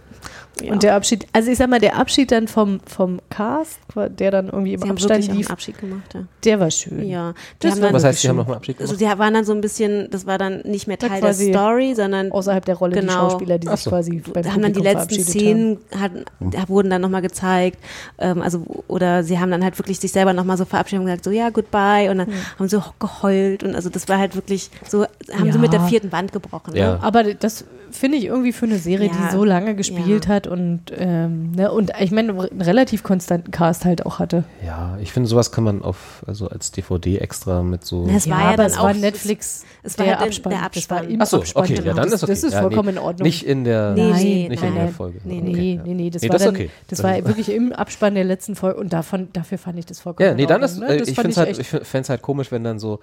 Ja. 0.62 0.72
Und 0.72 0.82
der 0.82 0.94
Abschied, 0.94 1.26
also 1.32 1.51
ich 1.51 1.59
sag 1.59 1.68
mal, 1.70 1.78
der 1.80 1.97
Abschied 1.97 2.30
dann 2.32 2.48
vom, 2.48 2.80
vom 2.86 3.20
Cast, 3.30 3.78
der 4.18 4.30
dann 4.30 4.47
irgendwie 4.47 4.74
im 4.74 4.80
Sie 4.80 4.85
haben 4.89 4.93
Abstand 4.93 5.28
einen 5.28 5.36
lief, 5.39 5.51
Abschied 5.51 5.78
gemacht, 5.78 6.14
ja. 6.14 6.20
der 6.44 6.60
war 6.60 6.70
schön. 6.70 7.05
Ja, 7.09 7.32
die 7.32 7.36
Das 7.60 7.72
haben 7.72 7.80
war 7.80 7.89
dann, 7.89 7.94
Was 7.94 8.05
heißt, 8.05 8.22
die 8.24 8.28
haben 8.28 8.36
nochmal 8.36 8.56
Abschied 8.56 8.80
also 8.80 8.97
gemacht? 8.97 9.14
die 9.14 9.18
waren 9.18 9.35
dann 9.35 9.44
so 9.44 9.52
ein 9.52 9.60
bisschen, 9.60 10.09
das 10.10 10.26
war 10.26 10.39
dann 10.39 10.60
nicht 10.64 10.86
mehr 10.89 10.98
Teil 10.98 11.20
der 11.20 11.35
Story, 11.35 11.94
sondern 11.94 12.32
Außerhalb 12.32 12.64
der 12.64 12.76
Rolle 12.76 12.94
die 12.94 13.01
Genau. 13.01 13.12
Schauspieler, 13.30 13.59
die 13.59 13.68
Ach 13.68 13.76
sich 13.76 13.85
so. 13.85 13.90
quasi 13.90 14.22
beim 14.32 14.52
haben 14.52 14.62
dann 14.62 14.72
die 14.72 14.80
letzten 14.80 15.20
Szenen 15.22 15.78
hatten, 15.97 16.24
da 16.40 16.68
wurden 16.68 16.90
dann 16.90 17.01
nochmal 17.02 17.22
gezeigt, 17.22 17.78
ähm, 18.18 18.43
also 18.43 18.62
oder 18.89 19.22
sie 19.22 19.39
haben 19.39 19.51
dann 19.51 19.62
halt 19.62 19.78
wirklich 19.78 19.98
sich 20.01 20.12
selber 20.12 20.32
nochmal 20.32 20.56
so 20.56 20.64
verabschiedet 20.64 21.01
und 21.01 21.06
gesagt, 21.06 21.24
so 21.24 21.30
ja, 21.30 21.51
goodbye 21.51 22.10
und 22.10 22.18
dann 22.18 22.28
haben 22.59 22.68
sie 22.68 22.80
geheult 22.98 23.62
und 23.62 23.74
also 23.74 23.90
das 23.90 24.09
war 24.09 24.18
halt 24.18 24.35
wirklich 24.35 24.70
so, 24.89 25.02
haben 25.32 25.44
sie 25.44 25.48
Ja. 25.51 25.59
mit 25.59 25.72
der 25.72 25.80
vierten 25.82 26.10
Wand 26.12 26.32
gebrochen. 26.32 26.74
Ja. 26.74 26.94
Ne? 26.94 27.02
Aber 27.02 27.22
das 27.35 27.64
finde 27.90 28.18
ich 28.18 28.24
irgendwie 28.26 28.52
für 28.52 28.66
eine 28.66 28.78
Serie, 28.78 29.09
Ja. 29.09 29.12
die 29.30 29.32
so 29.36 29.44
lange 29.44 29.74
gespielt 29.74 30.26
Ja. 30.26 30.35
hat 30.35 30.47
und, 30.49 30.83
ähm, 30.97 31.53
ne, 31.53 31.70
und 31.70 31.93
ich 32.01 32.11
meine, 32.11 32.31
einen 32.33 32.62
relativ 32.62 33.03
konstanten 33.03 33.51
Cast 33.51 33.85
halt 33.85 34.05
auch 34.07 34.19
hatte. 34.19 34.45
Ja, 34.65 34.99
ich 35.01 35.12
finde, 35.12 35.29
sowas 35.29 35.53
kann 35.53 35.65
man 35.65 35.83
auf, 35.83 36.25
also 36.27 36.49
als 36.49 36.70
DVD 36.73 37.19
extra 37.19 37.62
mit 37.62 37.85
so. 37.85 38.05
Na, 38.07 38.16
Es 38.16 38.29
war 38.29 38.41
ja 38.41 38.47
aber 38.49 38.57
dann 38.57 38.66
es 38.66 38.79
war 38.79 38.91
auch- 38.91 38.95
Netflix, 38.95 39.65
es 39.83 39.99
war 39.99 40.07
der, 40.07 40.19
halt 40.19 40.29
Abspann. 40.29 40.51
der 40.51 40.61
Das 40.73 40.91
war 40.91 40.97
Abspann. 40.99 41.15
im 41.15 41.23
Ach 41.23 41.27
so, 41.27 41.37
Abspann. 41.39 41.65
okay, 41.65 41.75
ja, 41.77 41.81
dann 41.83 41.97
das, 41.97 42.12
ist 42.15 42.23
okay. 42.25 42.33
Das 42.33 42.43
ist 42.45 42.53
ja, 42.53 42.61
vollkommen 42.62 42.89
nee, 42.89 42.93
in 42.93 42.99
Ordnung. 42.99 43.27
Nicht 43.27 43.47
in 43.47 43.65
der, 43.65 43.93
Nee, 43.93 44.12
nee, 44.12 44.49
nicht 44.49 44.62
nein, 44.62 44.70
in 44.73 44.79
der. 44.79 44.89
Folge. 44.89 45.20
Nee, 45.25 45.39
Okay, 45.39 45.43
nee, 45.53 45.75
ja. 45.77 45.83
nee, 45.85 45.95
nee, 45.95 46.11
das 46.11 46.23
Nee, 46.23 46.29
war 46.29 46.33
das 46.35 46.43
ist 46.43 46.47
dann, 46.47 46.55
okay. 46.57 46.70
das 46.89 47.03
war 47.03 47.15
wirklich 47.27 47.51
im 47.53 47.73
Abspann 47.73 48.15
der 48.15 48.25
letzten 48.25 48.57
Folge 48.57 48.79
und 48.81 48.93
davon, 48.93 49.29
dafür 49.33 49.59
fand 49.59 49.79
ich 49.79 49.87
das 49.87 50.01
vollkommen 50.01 50.25
Ja, 50.27 50.31
in 50.33 50.37
nee, 50.37 50.47
dann 50.47 50.62
Ordnung, 50.62 50.83
ist, 50.83 50.89
ne? 50.89 50.95
äh, 50.95 50.99
Das 50.99 51.09
ich 51.09 51.15
fand 51.15 51.27
finde 51.27 51.31
es 51.33 51.37
halt, 51.37 51.49
echt- 51.59 51.75
ich 51.83 51.89
fände 51.89 52.09
halt 52.09 52.23
komisch, 52.23 52.51
wenn 52.53 52.65
dann 52.65 52.79
so, 52.79 53.01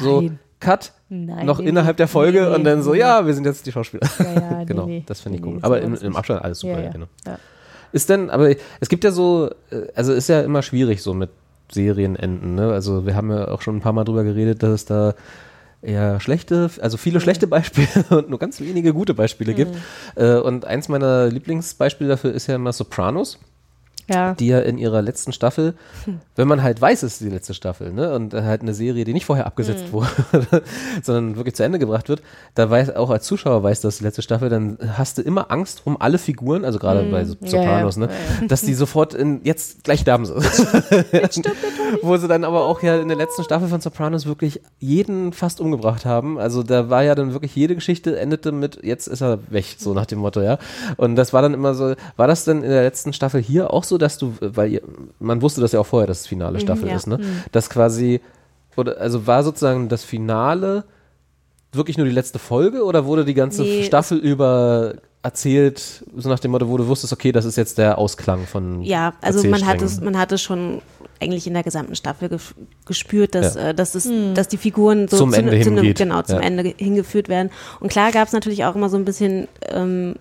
so 0.00 0.20
Nein. 0.20 0.38
Cut, 0.60 0.92
Nein, 1.08 1.44
noch 1.44 1.58
nee, 1.58 1.68
innerhalb 1.68 1.96
der 1.96 2.06
nee, 2.06 2.12
Folge 2.12 2.42
nee, 2.42 2.54
und 2.54 2.64
dann 2.64 2.82
so, 2.82 2.92
nee. 2.92 3.00
ja, 3.00 3.26
wir 3.26 3.34
sind 3.34 3.44
jetzt 3.44 3.66
die 3.66 3.72
Schauspieler. 3.72 4.08
Ja, 4.18 4.32
ja, 4.32 4.50
nee, 4.58 4.64
genau, 4.64 4.86
nee. 4.86 5.02
das 5.06 5.20
finde 5.20 5.38
ich 5.38 5.44
Nee, 5.44 5.50
nee, 5.50 5.58
so 5.60 5.66
Aber 5.66 5.80
im, 5.80 5.94
im. 5.94 6.16
Abstand 6.16 6.42
alles 6.44 6.60
super, 6.60 6.82
Ja, 6.82 6.90
genau. 6.90 7.06
Ist 7.90 8.08
denn, 8.08 8.30
aber 8.30 8.54
es 8.80 8.88
gibt 8.88 9.04
ja 9.04 9.10
so, 9.10 9.50
äh, 9.70 9.88
also 9.94 10.12
ist 10.12 10.28
ja 10.28 10.40
immer 10.40 10.62
schwierig 10.62 11.02
so 11.02 11.14
mit 11.14 11.30
Serienenden, 11.70 12.54
ne? 12.54 12.72
Also 12.72 13.06
wir 13.06 13.16
haben 13.16 13.30
ja 13.30 13.48
auch 13.48 13.60
schon 13.60 13.76
ein 13.76 13.80
paar 13.80 13.92
Mal 13.92 14.04
drüber 14.04 14.24
geredet, 14.24 14.62
dass 14.62 14.70
es 14.70 14.84
da 14.84 15.14
eher 15.82 16.20
schlechte, 16.20 16.70
also 16.80 16.96
viele 16.96 17.20
schlechte 17.20 17.46
Beispiele 17.46 17.88
und 18.10 18.30
nur 18.30 18.38
ganz 18.38 18.60
wenige 18.60 18.94
gute 18.94 19.14
Beispiele 19.14 19.52
gibt. 19.52 19.76
Äh, 20.14 20.36
Und 20.36 20.64
eins 20.64 20.88
meiner 20.88 21.26
Lieblingsbeispiele 21.26 22.08
dafür 22.08 22.32
ist 22.32 22.46
ja 22.46 22.54
immer 22.54 22.72
Sopranos 22.72 23.38
Ja. 24.08 24.34
die 24.34 24.48
ja 24.48 24.58
in 24.60 24.78
ihrer 24.78 25.00
letzten 25.00 25.32
Staffel, 25.32 25.74
wenn 26.36 26.48
man 26.48 26.62
halt 26.62 26.80
weiß, 26.80 27.02
es 27.04 27.14
ist 27.14 27.20
die 27.20 27.28
letzte 27.28 27.54
Staffel, 27.54 27.92
ne, 27.92 28.12
und 28.14 28.34
halt 28.34 28.62
eine 28.62 28.74
Serie, 28.74 29.04
die 29.04 29.12
nicht 29.12 29.26
vorher 29.26 29.46
abgesetzt 29.46 29.92
wurde, 29.92 30.08
sondern 31.02 31.36
wirklich 31.36 31.54
zu 31.54 31.62
Ende 31.62 31.78
gebracht 31.78 32.08
wird, 32.08 32.22
da 32.54 32.68
weiß 32.68 32.96
auch 32.96 33.10
als 33.10 33.24
Zuschauer 33.26 33.62
weiß, 33.62 33.80
das 33.80 33.94
ist 33.94 34.00
die 34.00 34.04
letzte 34.04 34.22
Staffel, 34.22 34.48
dann 34.48 34.76
hast 34.96 35.18
du 35.18 35.22
immer 35.22 35.50
Angst 35.50 35.82
um 35.84 36.00
alle 36.00 36.18
Figuren, 36.18 36.64
also 36.64 36.78
gerade 36.78 37.04
bei 37.10 37.24
So- 37.24 37.36
Sopranos, 37.44 37.96
ja. 37.96 38.06
ne, 38.06 38.08
dass 38.48 38.62
die 38.62 38.74
sofort 38.74 39.14
in, 39.14 39.40
jetzt 39.44 39.84
gleich 39.84 40.00
sterben 40.00 40.26
sie. 40.26 40.34
Wo 42.02 42.16
sie 42.16 42.28
dann 42.28 42.44
aber 42.44 42.64
auch 42.64 42.82
ja 42.82 42.96
in 42.96 43.08
der 43.08 43.16
letzten 43.16 43.44
Staffel 43.44 43.68
von 43.68 43.80
Sopranos 43.80 44.26
wirklich 44.26 44.60
jeden 44.80 45.32
fast 45.32 45.60
umgebracht 45.60 46.04
haben. 46.04 46.38
Also 46.38 46.62
da 46.62 46.90
war 46.90 47.02
ja 47.02 47.14
dann 47.14 47.32
wirklich 47.32 47.54
jede 47.54 47.74
Geschichte 47.74 48.18
endete 48.18 48.52
mit, 48.52 48.80
jetzt 48.84 49.06
ist 49.06 49.20
er 49.22 49.38
weg, 49.50 49.76
so 49.78 49.92
nach 49.94 50.06
dem 50.06 50.18
Motto, 50.20 50.40
ja. 50.40 50.58
Und 50.96 51.16
das 51.16 51.32
war 51.32 51.42
dann 51.42 51.54
immer 51.54 51.74
so, 51.74 51.94
war 52.16 52.26
das 52.26 52.44
denn 52.44 52.62
in 52.62 52.70
der 52.70 52.82
letzten 52.82 53.12
Staffel 53.12 53.40
hier 53.40 53.72
auch 53.72 53.84
so, 53.84 53.91
dass 53.98 54.18
du, 54.18 54.34
weil 54.40 54.72
ihr, 54.72 54.82
man 55.18 55.42
wusste 55.42 55.60
das 55.60 55.72
ja 55.72 55.80
auch 55.80 55.86
vorher, 55.86 56.06
dass 56.06 56.20
es 56.20 56.26
finale 56.26 56.60
Staffel 56.60 56.88
ja. 56.88 56.96
ist, 56.96 57.06
ne? 57.06 57.18
Dass 57.52 57.68
quasi, 57.70 58.20
oder 58.76 58.98
also 58.98 59.26
war 59.26 59.42
sozusagen 59.42 59.88
das 59.88 60.04
Finale 60.04 60.84
wirklich 61.72 61.96
nur 61.96 62.06
die 62.06 62.12
letzte 62.12 62.38
Folge 62.38 62.84
oder 62.84 63.06
wurde 63.06 63.24
die 63.24 63.34
ganze 63.34 63.62
Nee, 63.62 63.84
Staffel 63.84 64.18
über 64.18 64.94
erzählt, 65.22 66.04
so 66.16 66.28
nach 66.28 66.40
dem 66.40 66.50
Motto, 66.50 66.68
wo 66.68 66.76
du 66.76 66.86
wusstest, 66.88 67.12
okay, 67.12 67.30
das 67.32 67.44
ist 67.44 67.56
jetzt 67.56 67.78
der 67.78 67.96
Ausklang 67.96 68.44
von 68.46 68.82
Ja, 68.82 69.14
also 69.20 69.46
man 69.48 69.64
hat 69.66 69.80
es, 69.80 70.00
man 70.00 70.18
hat 70.18 70.32
es 70.32 70.42
schon 70.42 70.82
eigentlich 71.20 71.46
in 71.46 71.54
der 71.54 71.62
gesamten 71.62 71.94
Staffel 71.94 72.28
gef- 72.28 72.54
gespürt, 72.86 73.36
dass, 73.36 73.54
Ja. 73.54 73.68
äh, 73.68 73.74
dass, 73.74 73.94
es, 73.94 74.08
dass 74.34 74.48
die 74.48 74.56
Figuren 74.56 75.06
so 75.06 75.16
Zum 75.18 75.32
zu, 75.32 75.38
Ende 75.38 75.52
zu 75.60 75.68
einem, 75.68 75.76
hingeht. 75.76 75.98
genau 75.98 76.22
zum 76.22 76.38
Ja. 76.40 76.42
Ende 76.42 76.64
ge- 76.64 76.74
hingeführt 76.76 77.28
werden. 77.28 77.50
Und 77.78 77.88
klar 77.92 78.10
gab 78.10 78.26
es 78.26 78.32
natürlich 78.34 78.64
auch 78.64 78.74
immer 78.74 78.88
so 78.88 78.96
ein 78.96 79.04
bisschen, 79.04 79.46
ähm, 79.68 80.16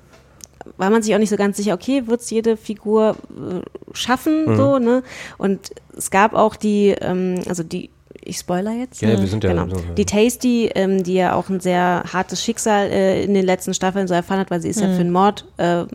war 0.78 0.90
man 0.90 1.02
sich 1.02 1.14
auch 1.16 1.20
nicht 1.20 1.30
so 1.30 1.36
ganz 1.38 1.58
sicher, 1.58 1.74
okay, 1.74 2.08
wird 2.08 2.22
es 2.22 2.30
jede 2.30 2.58
Figur 2.58 3.16
äh, 3.30 3.62
schaffen, 3.94 4.46
Mhm. 4.46 4.56
so, 4.58 4.80
ne? 4.80 5.04
Und 5.38 5.72
es 5.98 6.12
gab 6.12 6.34
auch 6.34 6.56
die, 6.56 6.90
ähm, 7.02 7.40
also 7.48 7.64
die, 7.64 7.90
ich 8.24 8.38
spoiler 8.38 8.72
jetzt. 8.74 9.02
Ja, 9.02 9.10
ja, 9.10 9.20
wir 9.20 9.28
sind 9.28 9.44
ja- 9.44 9.52
genau. 9.52 9.76
Die 9.98 10.06
Tasty, 10.06 10.70
ähm, 10.76 11.04
die 11.04 11.16
ja 11.16 11.34
auch 11.34 11.50
ein 11.50 11.60
sehr 11.60 12.04
hartes 12.14 12.44
Schicksal 12.44 12.88
äh, 12.92 13.24
in 13.24 13.34
den 13.34 13.46
letzten 13.46 13.74
Staffeln 13.74 14.08
so 14.08 14.14
erfahren 14.14 14.40
hat, 14.40 14.52
weil 14.52 14.62
sie 14.62 14.70
ist 14.70 14.80
ja 14.80 14.88
für 14.88 15.00
einen 15.02 15.12
Mord 15.12 15.46
äh, 15.58 15.86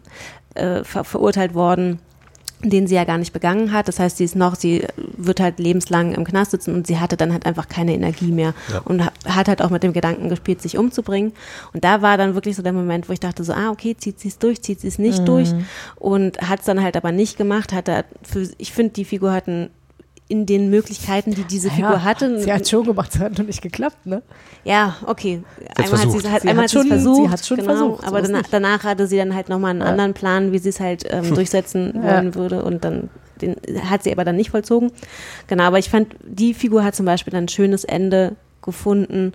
äh, 0.55 0.83
ver 0.85 1.05
verurteilt 1.05 1.55
worden 1.55 2.01
den 2.65 2.87
sie 2.87 2.95
ja 2.95 3.05
gar 3.05 3.19
nicht 3.19 3.33
begangen 3.35 3.71
hat. 3.73 3.87
Das 3.87 3.99
heißt, 3.99 4.17
sie 4.17 4.25
ist 4.25 4.35
noch, 4.35 4.55
sie 4.55 4.85
wird 5.17 5.41
halt 5.41 5.59
lebenslang 5.59 6.15
im 6.15 6.25
Knast 6.25 6.53
sitzen 6.53 6.75
und 6.75 6.87
sie 6.87 6.99
hatte 6.99 7.17
dann 7.17 7.33
halt 7.33 7.45
einfach 7.47 7.69
keine 7.69 7.93
Energie 7.95 8.33
mehr 8.33 8.55
Ja. 8.73 8.79
und 8.85 9.05
ha- 9.05 9.13
hat 9.29 9.49
halt 9.49 9.61
auch 9.63 9.71
mit 9.71 9.83
dem 9.83 9.93
Gedanken 9.93 10.29
gespielt, 10.31 10.63
sich 10.63 10.79
umzubringen. 10.79 11.33
Und 11.75 11.85
da 11.85 12.01
war 12.01 12.17
dann 12.17 12.35
wirklich 12.35 12.57
so 12.57 12.63
der 12.63 12.73
Moment, 12.73 13.09
wo 13.09 13.13
ich 13.13 13.21
dachte 13.21 13.45
so, 13.45 13.53
ah, 13.53 13.71
okay, 13.71 13.95
zieht 13.97 14.19
sie 14.21 14.29
es 14.29 14.39
durch, 14.39 14.63
zieht 14.63 14.81
sie 14.81 14.89
es 14.89 14.99
nicht 14.99 15.29
durch 15.29 15.53
und 15.97 16.39
hat 16.41 16.61
es 16.61 16.65
dann 16.67 16.83
halt 16.83 16.97
aber 16.97 17.13
nicht 17.13 17.37
gemacht. 17.37 17.73
Hatte 17.75 18.05
für, 18.23 18.49
ich 18.59 18.73
finde, 18.73 18.95
die 18.95 19.05
Figur 19.05 19.33
hatten 19.33 19.69
in 20.29 20.45
den 20.47 20.71
Möglichkeiten, 20.71 21.33
die 21.35 21.45
diese 21.45 21.71
Figur 21.71 22.03
hatte. 22.03 22.41
Sie 22.41 22.53
hat 22.53 22.69
schon 22.69 22.85
gemacht, 22.85 23.15
es 23.15 23.21
hat 23.21 23.39
noch 23.39 23.47
nicht 23.47 23.63
geklappt, 23.63 24.07
ne? 24.07 24.23
Ja, 24.65 24.97
okay. 25.07 25.43
Einmal 25.77 26.01
hat 26.03 26.11
sie, 26.11 26.29
hat, 26.29 26.43
Sie 26.43 26.49
einmal 26.49 26.65
hat 26.65 26.65
hat 26.65 26.71
sie 26.71 26.77
es 26.79 26.83
schon- 26.83 26.89
versucht, 26.89 27.23
sie 27.25 27.31
hat's 27.31 27.47
schon 27.49 27.57
genau, 27.59 27.69
versucht, 27.71 28.05
aber 28.05 28.23
danach, 28.23 28.43
danach 28.51 28.85
hatte 28.85 29.07
sie 29.07 29.17
dann 29.19 29.35
halt 29.35 29.49
nochmal 29.49 29.71
einen 29.71 29.83
anderen 29.83 30.15
Plan, 30.15 30.51
wie 30.53 30.59
sie 30.59 30.71
es 30.71 30.81
halt 30.81 31.05
ähm, 31.09 31.33
durchsetzen 31.35 31.93
Ja. 31.95 32.03
wollen 32.17 32.35
würde 32.35 32.65
und 32.65 32.85
dann 32.85 33.09
den 33.41 33.55
hat 33.91 34.03
sie 34.03 34.11
aber 34.13 34.25
dann 34.25 34.37
nicht 34.37 34.51
vollzogen. 34.51 34.91
Genau, 35.47 35.65
aber 35.65 35.79
ich 35.79 35.91
fand, 35.91 36.17
die 36.25 36.55
Figur 36.55 36.83
hat 36.83 36.95
zum 36.97 37.05
Beispiel 37.07 37.31
dann 37.33 37.45
ein 37.45 37.49
schönes 37.49 37.85
Ende 37.85 38.35
gefunden 38.63 39.33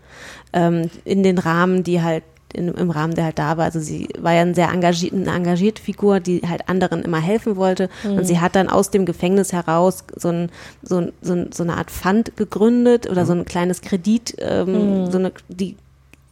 ähm, 0.53 0.89
in 1.05 1.21
den 1.23 1.37
Rahmen, 1.37 1.83
die 1.83 2.01
halt 2.01 2.23
in, 2.53 2.67
im 2.69 2.91
Rahmen, 2.91 3.15
der 3.15 3.25
halt 3.25 3.39
da 3.39 3.57
war. 3.57 3.65
Also 3.65 3.79
sie 3.79 4.09
war 4.19 4.33
ja 4.33 4.41
eine 4.41 4.55
sehr 4.55 4.69
engagiert, 4.69 5.13
eine 5.13 5.31
engagierte 5.31 5.81
Figur, 5.81 6.19
die 6.19 6.41
halt 6.47 6.69
anderen 6.69 7.03
immer 7.03 7.19
helfen 7.19 7.55
wollte. 7.55 7.89
Und 8.17 8.25
sie 8.25 8.39
hat 8.39 8.55
dann 8.55 8.69
aus 8.69 8.91
dem 8.91 9.05
Gefängnis 9.05 9.53
heraus 9.53 10.03
so, 10.15 10.29
ein, 10.29 10.49
so, 10.81 10.97
ein, 10.97 11.13
so, 11.21 11.33
ein, 11.33 11.51
so 11.51 11.63
eine 11.63 11.77
Art 11.77 11.91
Fund 11.91 12.35
gegründet 12.37 13.09
oder 13.09 13.25
so 13.25 13.33
ein 13.33 13.45
kleines 13.45 13.81
Kredit, 13.81 14.35
ähm, 14.39 15.11
so 15.11 15.17
eine, 15.17 15.31
die 15.49 15.75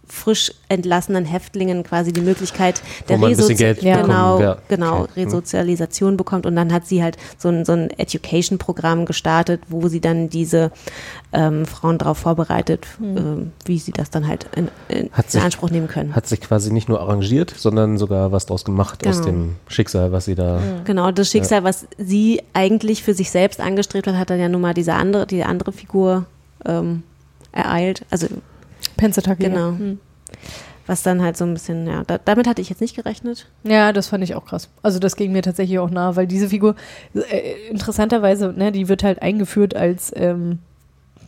frisch 0.10 0.52
entlassenen 0.70 1.26
Häftlingen 1.26 1.84
quasi 1.84 2.12
die 2.12 2.22
Möglichkeit 2.22 2.82
der 3.08 3.18
Resozi- 3.20 3.74
genau, 3.82 4.40
ja. 4.42 4.58
genau. 4.68 5.02
Mhm. 5.02 5.08
Resozialisation 5.16 6.18
bekommt 6.18 6.46
und 6.46 6.56
dann 6.56 6.74
hat 6.74 6.88
sie 6.88 7.02
halt 7.04 7.18
so 7.38 7.50
ein, 7.50 7.66
so 7.66 7.74
ein 7.74 7.90
Education-Programm 7.92 9.06
gestartet, 9.06 9.62
wo 9.70 9.88
sie 9.88 10.02
dann 10.02 10.30
diese 10.30 10.72
ähm, 11.32 11.66
Frauen 11.66 11.98
darauf 11.98 12.18
vorbereitet, 12.20 12.88
ähm, 13.02 13.52
wie 13.66 13.78
sie 13.80 13.92
das 13.92 14.10
dann 14.10 14.28
halt 14.28 14.48
in, 14.56 14.68
in, 14.88 15.10
Hat 15.12 15.26
in 15.26 15.32
sich- 15.32 15.42
Anspruch 15.44 15.70
nehmen 15.70 15.88
können. 15.88 16.16
Hat 16.16 16.28
sich 16.28 16.42
quasi 16.42 16.72
nicht 16.74 16.90
nur 16.90 17.00
arrangiert, 17.02 17.54
sondern 17.56 17.98
sogar 17.98 18.32
was 18.32 18.46
draus 18.46 18.66
gemacht 18.66 19.06
aus 19.08 19.18
Genau. 19.20 19.26
dem 19.28 19.56
Schicksal, 19.68 20.12
was 20.12 20.26
sie 20.26 20.36
da. 20.36 20.60
Genau, 20.86 21.12
das 21.12 21.30
Schicksal, 21.32 21.64
was 21.64 21.88
sie 21.98 22.42
eigentlich 22.54 23.04
für 23.04 23.14
sich 23.14 23.30
selbst 23.32 23.60
angestrebt 23.60 24.08
hat, 24.08 24.16
hat 24.16 24.30
dann 24.30 24.40
ja 24.40 24.50
nun 24.50 24.62
mal 24.62 24.74
diese 24.74 24.94
andere, 24.94 25.28
die 25.28 25.44
andere 25.44 25.72
Figur 25.72 26.26
ähm, 26.66 27.04
ereilt. 27.52 28.06
Also 28.10 28.28
Pennsatucky. 29.00 29.44
genau. 29.44 29.74
Was 30.88 31.04
dann 31.04 31.22
halt 31.22 31.38
so 31.38 31.46
ein 31.46 31.54
bisschen, 31.54 31.86
ja, 31.86 32.04
da, 32.08 32.18
damit 32.18 32.48
hatte 32.48 32.62
ich 32.64 32.70
jetzt 32.70 32.82
nicht 32.82 32.96
gerechnet. 32.96 33.48
Ja, 33.64 33.94
das 33.94 34.08
fand 34.08 34.24
ich 34.24 34.34
auch 34.34 34.46
krass. 34.46 34.70
Also 34.82 34.98
das 34.98 35.16
ging 35.16 35.32
mir 35.32 35.44
tatsächlich 35.44 35.78
auch 35.78 35.92
nahe, 35.92 36.16
weil 36.16 36.26
diese 36.26 36.50
Figur, 36.50 36.76
äh, 37.14 37.70
interessanterweise, 37.70 38.52
ne, 38.58 38.72
die 38.72 38.88
wird 38.90 39.04
halt 39.04 39.22
eingeführt 39.22 39.76
als, 39.76 40.12
ähm, 40.16 40.58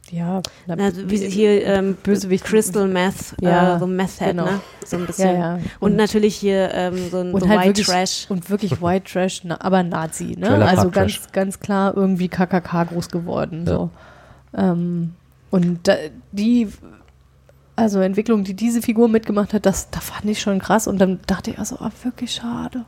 ja, 0.10 0.41
na, 0.65 0.73
Also 0.84 1.10
wie 1.11 1.18
sie 1.18 1.30
hier 1.30 1.64
ähm, 1.65 1.95
Bösewicht. 2.02 2.43
Crystal 2.43 2.88
Meth, 2.88 3.35
Ja, 3.39 3.76
äh, 3.76 3.80
so 3.80 3.85
Meth 3.85 4.18
Head, 4.18 4.30
genau. 4.31 4.45
ne? 4.45 4.60
So 4.84 4.98
ein 4.98 5.06
bisschen. 5.06 5.27
Ja, 5.30 5.34
ja. 5.39 5.53
Und, 5.80 5.91
Und- 5.91 5.95
natürlich 5.95 6.35
hier 6.35 6.72
ähm, 6.73 6.98
so 7.11 7.18
ein 7.19 7.31
und 7.31 7.41
so 7.41 7.48
halt 7.48 7.60
White 7.60 7.68
wirklich, 7.69 7.85
Trash. 7.88 8.26
Und 8.30 8.49
wirklich 8.49 8.81
White 8.81 9.06
Trash, 9.11 9.41
na, 9.43 9.61
aber 9.61 9.84
Nazi, 9.84 10.35
ne? 10.39 10.48
Trailer 10.48 10.68
Also 10.68 10.81
Park 10.84 10.93
ganz, 10.93 11.14
Trash. 11.18 11.31
ganz 11.34 11.60
klar 11.60 11.95
irgendwie 11.95 12.30
KKK 12.30 12.85
groß 12.85 13.10
geworden. 13.10 13.64
Ja. 13.68 13.73
So. 13.73 13.89
Ähm, 14.57 15.14
und 15.52 15.88
da, 15.88 15.95
die, 16.31 16.68
also 17.82 17.99
Entwicklung, 17.99 18.44
die 18.44 18.53
diese 18.53 18.82
Figur 18.82 19.08
mitgemacht 19.10 19.53
hat, 19.53 19.66
das, 19.66 19.90
da 19.90 19.99
fand 19.99 20.26
ich 20.30 20.40
schon 20.41 20.60
krass. 20.60 20.88
Und 20.88 20.99
dann 20.99 21.20
dachte 21.28 21.52
ich 21.52 21.60
also, 21.60 21.76
ah, 21.80 21.91
wirklich 22.03 22.32
schade. 22.34 22.86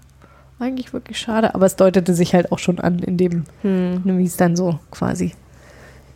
Eigentlich 0.60 0.94
wirklich 0.94 1.18
schade. 1.20 1.56
Aber 1.56 1.65
es 1.65 1.76
deutete 1.76 2.14
sich 2.14 2.34
halt 2.34 2.52
auch 2.52 2.60
schon 2.60 2.80
an, 2.80 2.99
in 2.99 3.18
dem, 3.18 3.45
Hm. 3.61 4.02
ne, 4.03 4.18
wie 4.18 4.24
es 4.26 4.38
dann 4.38 4.56
so 4.56 4.80
quasi, 4.91 5.34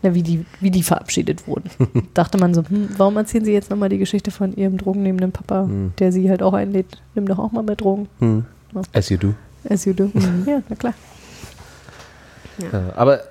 ne, 0.04 0.14
wie, 0.14 0.24
die, 0.24 0.46
wie 0.60 0.72
die 0.72 0.84
verabschiedet 0.84 1.48
wurden. 1.48 1.70
dachte 2.14 2.38
man 2.38 2.54
so, 2.54 2.64
hm, 2.68 2.90
warum 2.98 3.18
erzählen 3.18 3.44
sie 3.46 3.52
jetzt 3.54 3.70
nochmal 3.70 3.90
die 3.90 3.98
Geschichte 3.98 4.32
von 4.32 4.56
ihrem 4.56 4.78
drogennehmenden 4.78 5.32
Papa, 5.32 5.64
Hm. 5.64 5.94
der 6.00 6.12
sie 6.12 6.30
halt 6.30 6.42
auch 6.44 6.54
einlädt, 6.54 7.02
nimm 7.16 7.28
doch 7.28 7.40
auch 7.40 7.52
mal 7.52 7.64
mit 7.64 7.82
Drogen. 7.82 8.08
Hm. 8.20 8.46
As 8.94 9.10
you 9.10 9.18
do. 9.18 9.34
As 9.70 9.86
you 9.86 9.94
do. 9.94 10.12
Ja, 10.46 10.62
na 10.70 10.76
klar. 10.76 10.94
Ja, 12.72 12.94
aber 12.96 13.22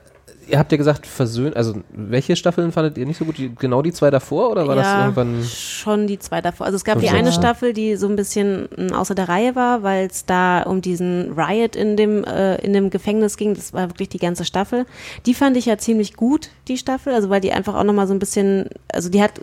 ihr 0.48 0.58
habt 0.58 0.70
ja 0.72 0.78
gesagt, 0.78 1.06
versöhnt, 1.06 1.56
also 1.56 1.74
welche 1.90 2.36
Staffeln 2.36 2.72
fandet 2.72 2.98
ihr 2.98 3.06
nicht 3.06 3.18
so 3.18 3.24
gut? 3.24 3.38
Die, 3.38 3.54
genau 3.54 3.82
die 3.82 3.92
zwei 3.92 4.10
davor 4.10 4.50
oder 4.50 4.66
war 4.66 4.76
das 4.76 4.86
ja, 4.86 5.00
irgendwann? 5.02 5.42
schon 5.44 6.06
die 6.06 6.18
zwei 6.18 6.40
davor. 6.40 6.66
Also 6.66 6.76
es 6.76 6.84
gab 6.84 7.00
die 7.00 7.08
eine 7.08 7.24
sechs. 7.24 7.36
Staffel, 7.36 7.72
die 7.72 7.96
so 7.96 8.08
ein 8.08 8.16
bisschen 8.16 8.68
mm, 8.76 8.92
außer 8.92 9.14
der 9.14 9.28
Reihe 9.28 9.56
war, 9.56 9.82
weil 9.82 10.06
es 10.06 10.24
da 10.24 10.62
um 10.62 10.80
diesen 10.80 11.32
Riot 11.32 11.76
in 11.76 11.96
dem, 11.96 12.24
äh, 12.24 12.56
in 12.56 12.72
dem 12.72 12.90
Gefängnis 12.90 13.36
ging. 13.36 13.54
Das 13.54 13.72
war 13.72 13.90
wirklich 13.90 14.08
die 14.08 14.18
ganze 14.18 14.44
Staffel. 14.44 14.86
Die 15.26 15.34
fand 15.34 15.56
ich 15.56 15.66
ja 15.66 15.78
ziemlich 15.78 16.14
gut, 16.14 16.50
die 16.68 16.78
Staffel, 16.78 17.14
also 17.14 17.30
weil 17.30 17.40
die 17.40 17.52
einfach 17.52 17.74
auch 17.74 17.84
nochmal 17.84 18.06
so 18.06 18.14
ein 18.14 18.18
bisschen, 18.18 18.68
also 18.92 19.08
die 19.08 19.22
hat 19.22 19.40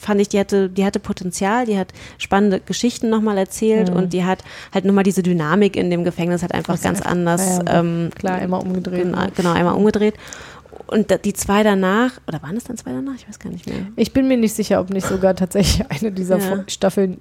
fand 0.00 0.20
ich, 0.20 0.28
die 0.30 0.38
hatte, 0.40 0.70
die 0.70 0.84
hatte 0.84 0.98
Potenzial, 0.98 1.66
die 1.66 1.78
hat 1.78 1.88
spannende 2.18 2.60
Geschichten 2.60 3.10
nochmal 3.10 3.36
erzählt 3.36 3.90
und 3.90 4.12
die 4.14 4.24
hat 4.24 4.42
halt 4.72 4.86
nochmal 4.86 5.04
diese 5.04 5.22
Dynamik 5.22 5.76
in 5.76 5.90
dem 5.90 6.04
Gefängnis 6.04 6.40
halt 6.42 6.52
einfach 6.54 6.74
Das 6.74 6.82
ganz 6.82 6.98
einfach- 7.00 7.10
anders. 7.12 7.58
ja, 7.66 7.80
ähm, 7.80 8.10
Klar, 8.14 8.36
einmal 8.36 8.62
umgedreht. 8.62 9.02
Genau, 9.02 9.18
ne? 9.20 9.32
genau, 9.36 9.52
einmal 9.52 9.74
umgedreht. 9.74 10.14
Und 10.86 11.24
die 11.24 11.34
zwei 11.34 11.62
danach, 11.62 12.12
oder 12.26 12.42
waren 12.42 12.56
es 12.56 12.64
dann 12.64 12.76
zwei 12.76 12.92
danach? 12.92 13.14
Ich 13.16 13.28
weiß 13.28 13.38
gar 13.38 13.50
nicht 13.50 13.66
mehr. 13.68 13.76
Ich 13.96 14.12
bin 14.12 14.26
mir 14.26 14.36
nicht 14.38 14.54
sicher, 14.54 14.80
ob 14.80 14.90
nicht 14.90 15.06
sogar 15.06 15.36
tatsächlich 15.36 15.84
eine 15.90 16.10
dieser 16.12 16.38
Ja. 16.38 16.64
Staffeln 16.66 17.20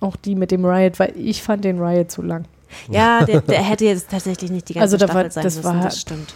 auch 0.00 0.16
die 0.16 0.34
mit 0.34 0.50
dem 0.50 0.64
Riot, 0.64 0.98
weil 0.98 1.12
ich 1.16 1.42
fand 1.42 1.64
den 1.64 1.78
Riot 1.78 2.10
zu 2.10 2.22
lang. 2.22 2.46
Ja, 2.88 3.24
der, 3.24 3.42
der 3.42 3.62
hätte 3.62 3.84
jetzt 3.84 4.10
tatsächlich 4.10 4.50
nicht 4.50 4.68
die 4.68 4.74
ganze 4.74 4.84
Also 4.84 4.96
da 4.96 5.06
Staffel 5.06 5.24
war- 5.24 5.30
sein 5.30 5.44
das 5.44 5.56
müssen, 5.56 5.64
war- 5.76 5.82
das 5.82 6.00
stimmt. 6.00 6.34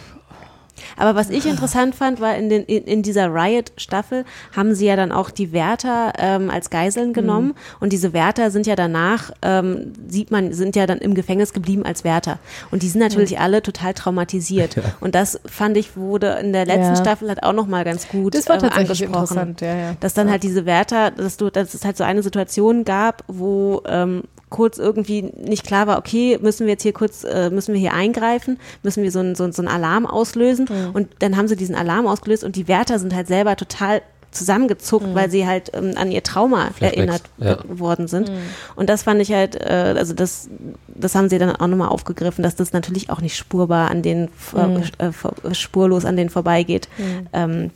Aber 0.97 1.15
was 1.15 1.29
ich 1.29 1.45
interessant 1.45 1.95
fand, 1.95 2.21
war 2.21 2.35
in, 2.35 2.49
den, 2.49 2.63
in, 2.63 2.83
in 2.83 3.01
dieser 3.03 3.33
Riot-Staffel 3.33 4.25
haben 4.55 4.75
sie 4.75 4.85
ja 4.85 4.95
dann 4.95 5.11
auch 5.11 5.29
die 5.29 5.51
Wärter 5.51 6.13
ähm, 6.17 6.49
als 6.49 6.69
Geiseln 6.69 7.13
genommen. 7.13 7.53
Und 7.79 7.91
diese 7.93 8.13
Wärter 8.13 8.51
sind 8.51 8.67
ja 8.67 8.75
danach, 8.75 9.31
ähm, 9.41 9.93
sieht 10.07 10.31
man, 10.31 10.53
sind 10.53 10.75
ja 10.75 10.85
dann 10.87 10.99
im 10.99 11.13
Gefängnis 11.15 11.53
geblieben 11.53 11.85
als 11.85 12.03
Wärter. 12.03 12.39
Und 12.71 12.83
die 12.83 12.87
sind 12.89 13.01
natürlich 13.01 13.39
alle 13.39 13.61
total 13.61 13.93
traumatisiert. 13.93 14.77
Und 14.99 15.15
das 15.15 15.39
fand 15.45 15.77
ich 15.77 15.97
wurde 15.97 16.37
in 16.41 16.53
der 16.53 16.65
letzten 16.65 16.93
Ja. 16.93 16.95
Staffel 16.95 17.29
halt 17.29 17.43
auch 17.43 17.53
nochmal 17.53 17.83
ganz 17.83 18.07
gut 18.07 18.35
Das 18.35 18.47
war 18.47 18.55
ähm, 18.55 18.61
tatsächlich 18.61 19.07
angesprochen. 19.07 19.37
interessant, 19.37 19.61
ja, 19.61 19.75
ja. 19.75 19.95
Dass 19.99 20.13
dann 20.13 20.29
halt 20.29 20.43
diese 20.43 20.65
Wärter, 20.65 21.11
dass 21.11 21.37
du, 21.37 21.49
dass 21.49 21.73
es 21.73 21.83
halt 21.85 21.97
so 21.97 22.03
eine 22.03 22.23
Situation 22.23 22.83
gab, 22.85 23.23
wo 23.27 23.81
ähm, 23.87 24.23
kurz 24.55 24.77
irgendwie 24.77 25.21
nicht 25.21 25.65
klar 25.67 25.85
war, 25.85 25.97
okay, 25.97 26.39
müssen 26.41 26.65
wir 26.65 26.73
jetzt 26.73 26.83
hier 26.83 26.93
kurz, 26.93 27.23
äh, 27.25 27.49
müssen 27.49 27.73
wir 27.73 27.79
hier 27.81 27.93
eingreifen, 27.93 28.57
müssen 28.83 29.03
wir 29.03 29.11
so 29.11 29.19
einen 29.19 29.35
so, 29.35 29.51
so 29.51 29.61
einen 29.61 29.67
Alarm 29.67 30.05
auslösen? 30.05 30.67
Und 30.93 31.09
dann 31.19 31.35
haben 31.35 31.47
sie 31.49 31.57
diesen 31.57 31.75
Alarm 31.75 32.07
ausgelöst 32.07 32.43
und 32.43 32.55
die 32.55 32.67
Wärter 32.67 32.97
sind 32.99 33.13
halt 33.13 33.27
selber 33.27 33.55
total 33.57 34.01
zusammengezuckt, 34.31 35.15
weil 35.15 35.29
sie 35.29 35.47
halt 35.47 35.71
ähm, 35.73 35.93
an 35.95 36.11
ihr 36.11 36.21
Trauma 36.21 36.69
Flashbacks, 36.71 36.97
erinnert 36.97 37.21
ja. 37.37 37.57
worden 37.67 38.07
sind. 38.07 38.29
Und 38.75 38.89
das 38.89 39.03
fand 39.03 39.21
ich 39.21 39.31
halt, 39.31 39.55
äh, 39.55 39.93
also 39.97 40.13
das, 40.13 40.49
das 40.87 41.15
haben 41.15 41.29
sie 41.29 41.37
dann 41.37 41.55
auch 41.55 41.67
nochmal 41.67 41.87
aufgegriffen, 41.89 42.43
dass 42.43 42.55
das 42.55 42.73
natürlich 42.73 43.09
auch 43.09 43.21
nicht 43.21 43.37
spurbar 43.37 43.89
an 43.89 44.01
den, 44.01 44.27
vor- 44.37 44.81
äh, 44.97 45.53
spurlos 45.53 46.03
an 46.05 46.17
denen 46.17 46.29
vorbeigeht. 46.29 46.89
Ähm, 47.31 47.71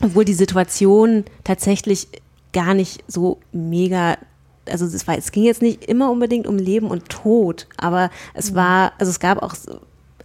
obwohl 0.00 0.24
die 0.24 0.34
Situation 0.34 1.24
tatsächlich 1.42 2.08
gar 2.52 2.74
nicht 2.74 3.02
so 3.08 3.38
mega, 3.52 4.16
also 4.70 4.84
es, 4.86 5.06
war, 5.06 5.16
es 5.18 5.30
ging 5.32 5.44
jetzt 5.44 5.62
nicht 5.62 5.84
immer 5.84 6.10
unbedingt 6.10 6.46
um 6.46 6.56
Leben 6.58 6.86
und 6.88 7.08
Tod, 7.08 7.66
aber 7.76 8.10
es 8.34 8.54
war, 8.54 8.92
also 8.98 9.10
es 9.10 9.20
gab 9.20 9.42
auch, 9.42 9.54
so- 9.54 9.80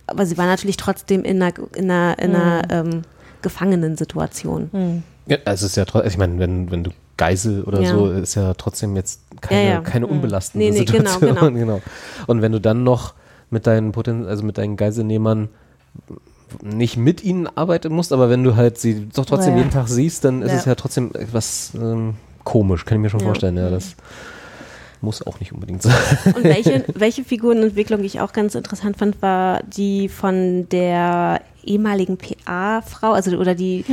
aber 0.08 0.26
sie 0.26 0.38
war 0.38 0.46
natürlich 0.48 0.78
trotzdem 0.78 1.24
in 1.24 1.42
einer, 1.42 1.54
in 1.76 1.92
einer, 1.92 2.20
in 2.20 2.36
einer 2.36 2.62
ähm, 2.72 3.02
Gefangenensituation. 3.42 5.04
Ja, 5.28 5.38
also 5.46 5.66
es 5.66 5.72
ist 5.74 5.76
ja 5.76 5.86
trotzdem, 5.86 6.10
ich 6.10 6.18
meine, 6.18 6.40
wenn, 6.40 6.72
wenn 6.72 6.84
du 6.84 6.92
Geisel 7.18 7.64
oder 7.64 7.82
Ja. 7.82 7.90
so, 7.92 8.10
ist 8.10 8.36
ja 8.36 8.54
trotzdem 8.54 8.96
jetzt 8.96 9.22
keine, 9.42 9.64
Ja, 9.64 9.70
ja. 9.76 9.82
keine 9.82 10.08
unbelastende 10.08 10.66
Nee, 10.66 10.72
nee, 10.80 10.86
genau, 10.86 11.10
Situation. 11.12 11.56
genau. 11.60 11.82
Und 12.28 12.42
wenn 12.42 12.52
du 12.52 12.60
dann 12.62 12.84
noch 12.84 13.14
mit 13.50 13.68
deinen 13.68 13.92
Poten 13.92 14.26
also 14.26 14.44
mit 14.44 14.58
deinen 14.58 14.78
Geiselnehmern 14.78 15.50
nicht 16.64 16.98
mit 16.98 17.24
ihnen 17.24 17.46
arbeiten 17.48 17.94
musst, 17.94 18.12
aber 18.14 18.30
wenn 18.30 18.44
du 18.44 18.56
halt 18.56 18.80
sie 18.80 19.08
doch 19.14 19.26
trotzdem 19.26 19.54
Ja. 19.54 19.60
jeden 19.60 19.72
Tag 19.72 19.88
siehst, 19.88 20.24
dann 20.26 20.42
ist 20.42 20.52
Ja. 20.52 20.58
es 20.58 20.66
ja 20.66 20.76
trotzdem 20.76 21.12
etwas 21.14 21.74
ähm, 21.76 22.16
komisch, 22.44 22.86
kann 22.86 22.98
ich 22.98 23.02
mir 23.04 23.10
schon 23.10 23.20
Ja. 23.22 23.26
vorstellen. 23.28 23.58
Ja, 23.58 23.70
das 23.70 23.96
muss 25.02 25.26
auch 25.26 25.40
nicht 25.40 25.54
unbedingt 25.54 25.82
sein. 25.82 25.96
Und 26.36 26.44
welche, 26.44 26.84
welche 26.94 27.24
Figurenentwicklung 27.24 28.04
ich 28.04 28.20
auch 28.20 28.34
ganz 28.34 28.56
interessant 28.56 28.98
fand, 28.98 29.22
war 29.22 29.64
die 29.64 30.10
von 30.10 30.68
der 30.70 31.42
ehemaligen 31.64 32.18
PA-Frau, 32.18 33.12
also 33.12 33.38
oder 33.38 33.56
die, 33.56 33.86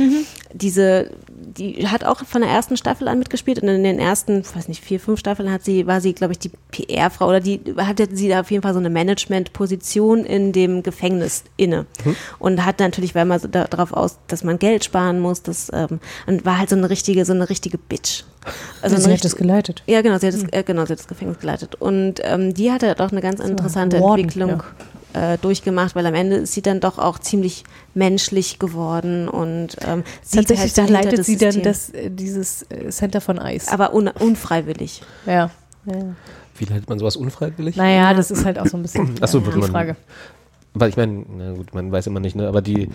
diese, 0.53 1.09
die 1.49 1.87
hat 1.87 2.03
auch 2.03 2.25
von 2.25 2.41
der 2.41 2.49
ersten 2.51 2.75
Staffel 2.77 3.07
an 3.07 3.19
mitgespielt 3.19 3.59
und 3.63 3.69
in 3.69 3.83
den 3.83 3.99
ersten, 3.99 4.41
ich 4.41 4.55
weiß 4.55 4.67
nicht, 4.67 4.83
vier, 4.83 4.99
fünf 4.99 5.19
Staffeln 5.19 5.51
hat 5.51 5.63
sie, 5.63 5.87
war 5.87 6.01
sie, 6.01 6.13
glaube 6.13 6.33
ich, 6.33 6.39
die 6.39 6.51
PR-Frau 6.71 7.27
oder 7.29 7.39
die 7.39 7.61
hatte 7.77 8.07
sie 8.11 8.27
da 8.27 8.41
auf 8.41 8.51
jeden 8.51 8.63
Fall 8.63 8.73
so 8.73 8.79
eine 8.79 8.89
Management-Position 8.89 10.25
in 10.25 10.51
dem 10.51 10.83
Gefängnis 10.83 11.43
inne. 11.55 11.85
Und 12.39 12.65
hat 12.65 12.79
natürlich, 12.79 13.15
weil 13.15 13.25
man 13.25 13.39
so 13.39 13.47
da- 13.47 13.65
darauf 13.65 13.93
aus, 13.93 14.17
dass 14.27 14.43
man 14.43 14.59
Geld 14.59 14.83
sparen 14.83 15.19
muss, 15.19 15.41
das, 15.41 15.71
ähm, 15.73 15.99
und 16.25 16.45
war 16.45 16.57
halt 16.59 16.69
so 16.69 16.75
eine 16.75 16.89
richtige, 16.89 17.25
so 17.25 17.33
eine 17.33 17.49
richtige 17.49 17.77
Bitch. 17.77 18.23
Also 18.81 18.95
sie 18.97 19.03
hat 19.03 19.19
das 19.19 19.33
richtig- 19.33 19.37
geleitet. 19.37 19.83
ja, 19.87 20.01
genau, 20.01 20.17
sie 20.19 20.27
hat 20.27 20.33
das, 20.33 20.43
äh, 20.51 20.63
genau, 20.63 20.85
sie 20.85 20.93
hat 20.93 20.99
das 20.99 21.07
Gefängnis 21.07 21.39
geleitet. 21.39 21.75
Und 21.75 22.15
ähm, 22.23 22.53
die 22.53 22.71
hatte 22.71 22.93
doch 22.95 23.11
eine 23.11 23.21
ganz 23.21 23.39
interessante 23.39 23.99
Warden, 23.99 24.23
Entwicklung 24.23 24.63
äh, 25.33 25.37
durchgemacht, 25.39 25.95
weil 25.95 26.05
am 26.05 26.13
Ende 26.13 26.37
ist 26.37 26.53
sie 26.53 26.61
dann 26.61 26.79
doch 26.79 26.97
auch 26.99 27.19
ziemlich 27.19 27.63
menschlich 27.93 28.59
geworden 28.59 29.27
und 29.29 29.77
ähm, 29.85 30.03
sieht 30.21 30.47
Tatsächlich, 30.47 30.77
halt 30.77 30.89
leitet 30.89 31.19
das 31.19 31.25
sie 31.25 31.37
dann 31.37 31.51
System. 31.53 31.63
das, 31.63 31.89
äh, 31.89 32.09
dieses 32.11 32.63
äh, 32.69 32.89
Center 32.89 33.21
von 33.21 33.37
Ice. 33.37 33.71
aber 33.71 33.93
un 33.93 34.07
unfreiwillig. 34.07 35.01
ja. 35.25 35.49
ja. 35.85 35.93
Wie 36.59 36.65
leitet 36.65 36.89
man 36.89 36.97
sowas 36.97 37.15
unfreiwillig? 37.15 37.75
Naja, 37.75 38.15
das 38.15 38.31
ist 38.31 38.43
halt 38.43 38.57
auch 38.57 38.65
so 38.65 38.77
ein 38.77 38.81
bisschen 38.81 39.13
Ach 39.21 39.27
so, 39.27 39.39
ja, 39.39 39.51
die 39.51 39.59
man- 39.59 39.69
Frage. 39.71 39.95
Weil 40.73 40.89
ich 40.89 40.97
meine, 40.97 41.23
na 41.37 41.51
gut, 41.53 41.73
man 41.75 41.91
weiß 41.91 42.07
immer 42.07 42.19
nicht, 42.19 42.35
ne? 42.35 42.47
Aber 42.47 42.61
die, 42.63 42.89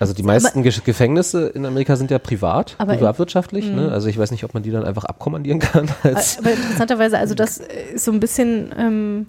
also 0.00 0.12
die 0.12 0.24
meisten 0.24 0.62
Ge 0.64 0.72
Gefängnisse 0.84 1.46
in 1.48 1.64
Amerika 1.64 1.94
sind 1.94 2.10
ja 2.10 2.18
privat, 2.18 2.74
Aber 2.78 2.92
in- 2.94 2.98
privatwirtschaftlich, 2.98 3.66
ne? 3.66 3.90
Also 3.92 4.08
ich 4.08 4.18
weiß 4.18 4.32
nicht, 4.32 4.42
ob 4.44 4.52
man 4.54 4.64
die 4.64 4.70
dann 4.72 4.84
einfach 4.84 5.04
abkommandieren 5.04 5.60
kann. 5.60 5.88
Als, 6.02 6.38
Aber 6.38 6.50
interessanterweise, 6.52 7.18
also 7.18 7.34
das 7.36 7.58
ist 7.94 8.04
so 8.04 8.10
ein 8.10 8.18
bisschen, 8.18 8.74
ähm, 8.76 9.26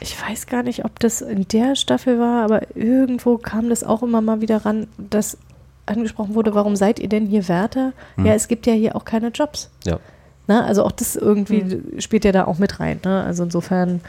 ich 0.00 0.20
weiß 0.20 0.46
gar 0.46 0.62
nicht, 0.62 0.84
ob 0.84 0.98
das 1.00 1.20
in 1.20 1.46
der 1.48 1.76
Staffel 1.76 2.18
war, 2.18 2.44
aber 2.44 2.76
irgendwo 2.76 3.38
kam 3.38 3.68
das 3.68 3.84
auch 3.84 4.02
immer 4.02 4.20
mal 4.20 4.40
wieder 4.40 4.64
ran, 4.64 4.86
dass 4.98 5.38
angesprochen 5.86 6.34
wurde, 6.34 6.54
warum 6.54 6.76
seid 6.76 6.98
ihr 6.98 7.08
denn 7.08 7.26
hier 7.26 7.48
Wärter? 7.48 7.92
Ja, 8.18 8.34
es 8.34 8.48
gibt 8.48 8.66
ja 8.66 8.74
hier 8.74 8.94
auch 8.94 9.04
keine 9.04 9.28
Jobs. 9.28 9.70
ja. 9.84 9.98
Ne? 10.46 10.64
Also 10.64 10.82
auch 10.82 10.92
das 10.92 11.14
irgendwie 11.14 12.00
spielt 12.00 12.24
ja 12.24 12.32
da 12.32 12.46
auch 12.46 12.58
mit 12.58 12.80
rein. 12.80 13.00
Ne? 13.04 13.22
Also 13.22 13.44
insofern 13.44 14.00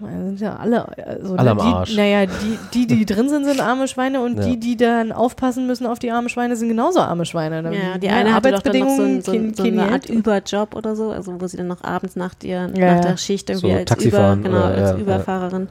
sind 0.00 0.40
ja 0.40 0.56
alle, 0.56 0.86
also 1.06 1.34
Alle 1.36 1.50
am 1.50 1.58
die, 1.58 1.64
Arsch. 1.64 1.96
Naja, 1.96 2.26
die, 2.26 2.58
die, 2.72 2.86
die 2.86 3.04
drin 3.14 3.28
sind, 3.28 3.44
sind 3.44 3.60
arme 3.60 3.88
Schweine 3.88 4.20
und 4.20 4.36
Ja. 4.38 4.44
die, 4.44 4.60
die 4.60 4.76
dann 4.76 5.10
aufpassen 5.12 5.66
müssen 5.66 5.86
auf 5.86 5.98
die 5.98 6.10
armen 6.12 6.28
Schweine, 6.28 6.54
sind 6.56 6.68
genauso 6.68 7.00
arme 7.00 7.24
Schweine. 7.24 7.62
Ne? 7.62 7.74
Ja, 7.74 7.98
die 7.98 8.06
Ne? 8.06 8.12
eine 8.14 8.34
hatte 8.34 8.52
doch 8.52 8.62
dann 8.62 8.78
noch 8.78 8.96
so, 8.96 9.02
ein, 9.02 9.22
so, 9.22 9.32
kein- 9.32 9.46
ein, 9.48 9.54
so 9.54 9.62
eine 9.64 9.90
Art. 9.92 10.08
Überjob 10.08 10.76
oder 10.76 10.94
so, 10.94 11.10
also 11.10 11.40
wo 11.40 11.46
sie 11.46 11.56
dann 11.56 11.66
noch 11.66 11.82
abends 11.82 12.14
nach, 12.16 12.34
ihr, 12.42 12.48
Ja, 12.56 12.66
nach 12.68 12.76
ja. 12.78 13.00
der 13.00 13.16
Schicht 13.16 13.50
irgendwie 13.50 13.66
So 13.68 13.72
als, 13.74 13.82
Über, 13.82 13.94
Taxifahren 13.96 14.42
genau, 14.44 14.56
oder- 14.58 14.64
als 14.66 14.78
ja, 14.78 14.96
ja. 14.96 15.02
Überfahrerin 15.02 15.68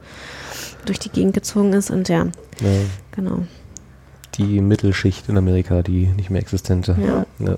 durch 0.84 0.98
die 0.98 1.08
Gegend 1.10 1.34
gezogen 1.34 1.72
ist 1.72 1.90
und 1.90 2.08
ja, 2.08 2.24
Ne? 2.24 2.32
genau. 3.12 3.38
Die 4.36 4.60
Mittelschicht 4.60 5.28
in 5.28 5.36
Amerika, 5.36 5.82
die 5.82 6.06
nicht 6.06 6.30
mehr 6.30 6.40
existente. 6.40 6.96
Ja. 7.04 7.26
Ja. 7.44 7.56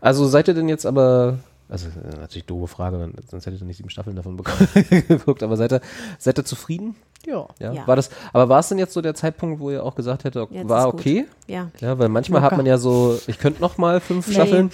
Also 0.00 0.26
seid 0.26 0.48
ihr 0.48 0.54
denn 0.54 0.68
jetzt 0.68 0.86
aber, 0.86 1.38
also 1.70 1.86
äh, 1.88 2.16
natürlich 2.18 2.44
doofe 2.46 2.66
Frage, 2.68 3.10
sonst 3.30 3.46
hättet 3.46 3.60
ihr 3.60 3.66
nicht 3.66 3.76
sieben 3.78 3.90
Staffeln 3.90 4.16
davon 4.16 4.36
bekommen, 4.36 4.68
geguckt, 5.08 5.42
aber 5.42 5.56
seid 5.56 5.72
ihr, 5.72 5.80
seid 6.18 6.38
ihr 6.38 6.44
zufrieden? 6.44 6.96
Ja. 7.26 7.46
Ja. 7.58 7.72
Ja. 7.72 7.86
War 7.86 7.96
das, 7.96 8.10
aber 8.32 8.48
war 8.48 8.60
es 8.60 8.68
denn 8.68 8.78
jetzt 8.78 8.92
so 8.92 9.00
der 9.00 9.14
Zeitpunkt, 9.14 9.60
wo 9.60 9.70
ihr 9.70 9.84
auch 9.84 9.94
gesagt 9.94 10.24
hättet, 10.24 10.50
Jetzt 10.50 10.68
war 10.68 10.88
okay? 10.88 11.26
Ja. 11.46 11.70
Ja, 11.80 11.98
weil 11.98 12.08
manchmal 12.08 12.40
Locker. 12.40 12.50
hat 12.52 12.56
man 12.58 12.66
ja 12.66 12.76
so, 12.78 13.18
ich 13.26 13.38
könnte 13.38 13.60
noch 13.60 13.78
mal 13.78 14.00
fünf 14.00 14.26
Nee. 14.28 14.34
Staffeln. 14.34 14.70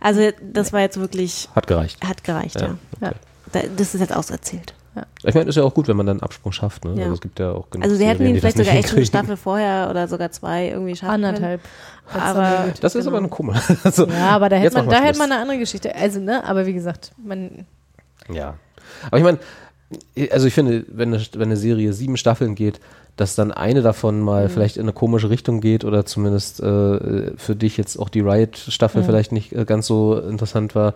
Also 0.00 0.20
das 0.42 0.72
war 0.72 0.80
jetzt 0.80 0.98
wirklich, 1.00 1.48
Hat 1.54 1.66
gereicht. 1.66 2.04
hat 2.06 2.24
gereicht, 2.24 2.60
ja. 2.60 2.76
Ja. 3.00 3.12
Da, 3.52 3.60
das 3.76 3.94
ist 3.94 4.00
jetzt 4.00 4.14
auserzählt. 4.14 4.74
Ich 5.24 5.34
meine, 5.34 5.48
ist 5.48 5.56
ja 5.56 5.62
auch 5.64 5.74
gut, 5.74 5.88
wenn 5.88 5.96
man 5.96 6.06
dann 6.06 6.16
einen 6.18 6.22
Absprung 6.22 6.52
schafft. 6.52 6.84
Ne? 6.84 6.92
Ja. 6.96 7.02
Also 7.02 7.14
es 7.14 7.20
gibt 7.20 7.38
ja 7.40 7.50
auch 7.52 7.68
genug 7.70 7.84
Also 7.84 7.96
sie 7.96 8.06
hätten 8.06 8.24
ihn 8.26 8.38
vielleicht 8.38 8.56
sogar 8.58 8.74
echt 8.74 8.88
schon 8.88 8.98
eine. 8.98 9.06
Staffel 9.06 9.36
vorher 9.36 9.88
oder 9.90 10.06
sogar 10.08 10.30
zwei 10.30 10.68
irgendwie 10.68 10.94
schaffen 10.96 11.24
Anderthalb. 11.24 11.60
können. 12.12 12.22
Aber 12.22 12.72
Das 12.80 12.94
ist 12.94 13.00
genau. 13.04 13.10
aber 13.16 13.18
eine 13.18 13.28
Kummer. 13.28 13.60
Also, 13.84 14.06
Ja, 14.06 14.30
aber 14.30 14.48
da 14.48 14.56
hätte 14.56 14.76
man, 14.76 14.88
da 14.88 15.00
hätte 15.02 15.18
man 15.18 15.32
eine 15.32 15.40
andere 15.40 15.58
Geschichte. 15.58 15.94
Also, 15.94 16.20
ne, 16.20 16.44
aber 16.44 16.66
wie 16.66 16.72
gesagt, 16.74 17.12
man, 17.24 17.66
Ja. 18.32 18.54
Aber 19.08 19.18
ich 19.18 19.24
meine, 19.24 19.38
also 20.30 20.46
ich 20.46 20.54
finde, 20.54 20.84
wenn 20.88 21.12
eine, 21.14 21.22
wenn 21.34 21.42
eine 21.42 21.56
Serie 21.56 21.92
sieben 21.92 22.16
Staffeln 22.16 22.54
geht, 22.54 22.80
dass 23.16 23.34
dann 23.36 23.52
eine 23.52 23.80
davon 23.82 24.18
Mhm. 24.18 24.24
mal 24.24 24.48
vielleicht 24.48 24.76
in 24.76 24.82
eine 24.84 24.92
komische 24.92 25.30
Richtung 25.30 25.60
geht 25.60 25.84
oder 25.84 26.04
zumindest 26.04 26.60
äh, 26.60 27.36
für 27.36 27.54
dich 27.56 27.76
jetzt 27.76 27.96
auch 27.96 28.08
die 28.08 28.20
Riot-Staffel 28.20 29.02
Mhm. 29.02 29.06
vielleicht 29.06 29.32
nicht 29.32 29.52
äh, 29.52 29.64
ganz 29.64 29.86
so 29.86 30.18
interessant 30.18 30.74
war. 30.74 30.94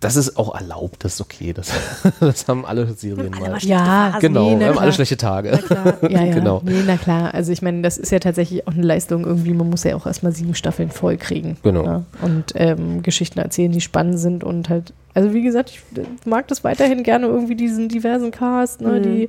Das 0.00 0.16
ist 0.16 0.36
auch 0.36 0.54
erlaubt, 0.54 1.04
das 1.04 1.14
ist 1.14 1.20
okay. 1.20 1.52
Das, 1.52 1.70
das 2.20 2.48
haben 2.48 2.64
alle 2.64 2.86
Serien 2.94 3.34
Alle 3.34 3.50
mal. 3.52 3.58
Ja, 3.60 4.10
Phasen. 4.12 4.20
Genau, 4.20 4.56
nee, 4.56 4.64
haben 4.64 4.78
alle 4.78 4.92
schlechte 4.92 5.16
Tage. 5.16 5.50
ja, 6.08 6.24
ja, 6.24 6.32
Genau. 6.34 6.60
nee, 6.64 6.82
na 6.86 6.96
klar. 6.96 7.34
Also 7.34 7.52
ich 7.52 7.60
meine, 7.62 7.82
das 7.82 7.98
ist 7.98 8.10
ja 8.10 8.18
tatsächlich 8.18 8.66
auch 8.66 8.72
eine 8.72 8.82
Leistung 8.82 9.24
irgendwie. 9.24 9.52
Man 9.52 9.68
muss 9.70 9.84
ja 9.84 9.94
auch 9.96 10.06
erstmal 10.06 10.32
sieben 10.32 10.54
Staffeln 10.54 10.90
voll 10.90 11.16
kriegen. 11.16 11.56
Genau. 11.62 11.82
Ne? 11.82 12.04
Und 12.22 12.52
ähm, 12.54 13.02
Geschichten 13.02 13.38
erzählen, 13.38 13.72
die 13.72 13.80
spannend 13.80 14.18
sind 14.18 14.42
und 14.44 14.68
halt, 14.68 14.92
also 15.14 15.34
wie 15.34 15.42
gesagt, 15.42 15.70
ich 15.70 15.80
mag 16.24 16.48
das 16.48 16.64
weiterhin 16.64 17.02
gerne 17.02 17.26
irgendwie 17.26 17.56
diesen 17.56 17.88
diversen 17.88 18.30
Cast, 18.30 18.80
ne, 18.80 18.92
Mhm. 18.98 19.02
die 19.02 19.28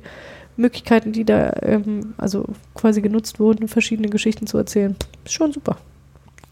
Möglichkeiten, 0.56 1.12
die 1.12 1.24
da 1.24 1.52
ähm, 1.62 2.14
also 2.18 2.44
quasi 2.74 3.00
genutzt 3.00 3.40
wurden, 3.40 3.68
verschiedene 3.68 4.08
Geschichten 4.08 4.46
zu 4.46 4.58
erzählen. 4.58 4.96
Ist 5.24 5.32
schon 5.34 5.52
super. 5.52 5.76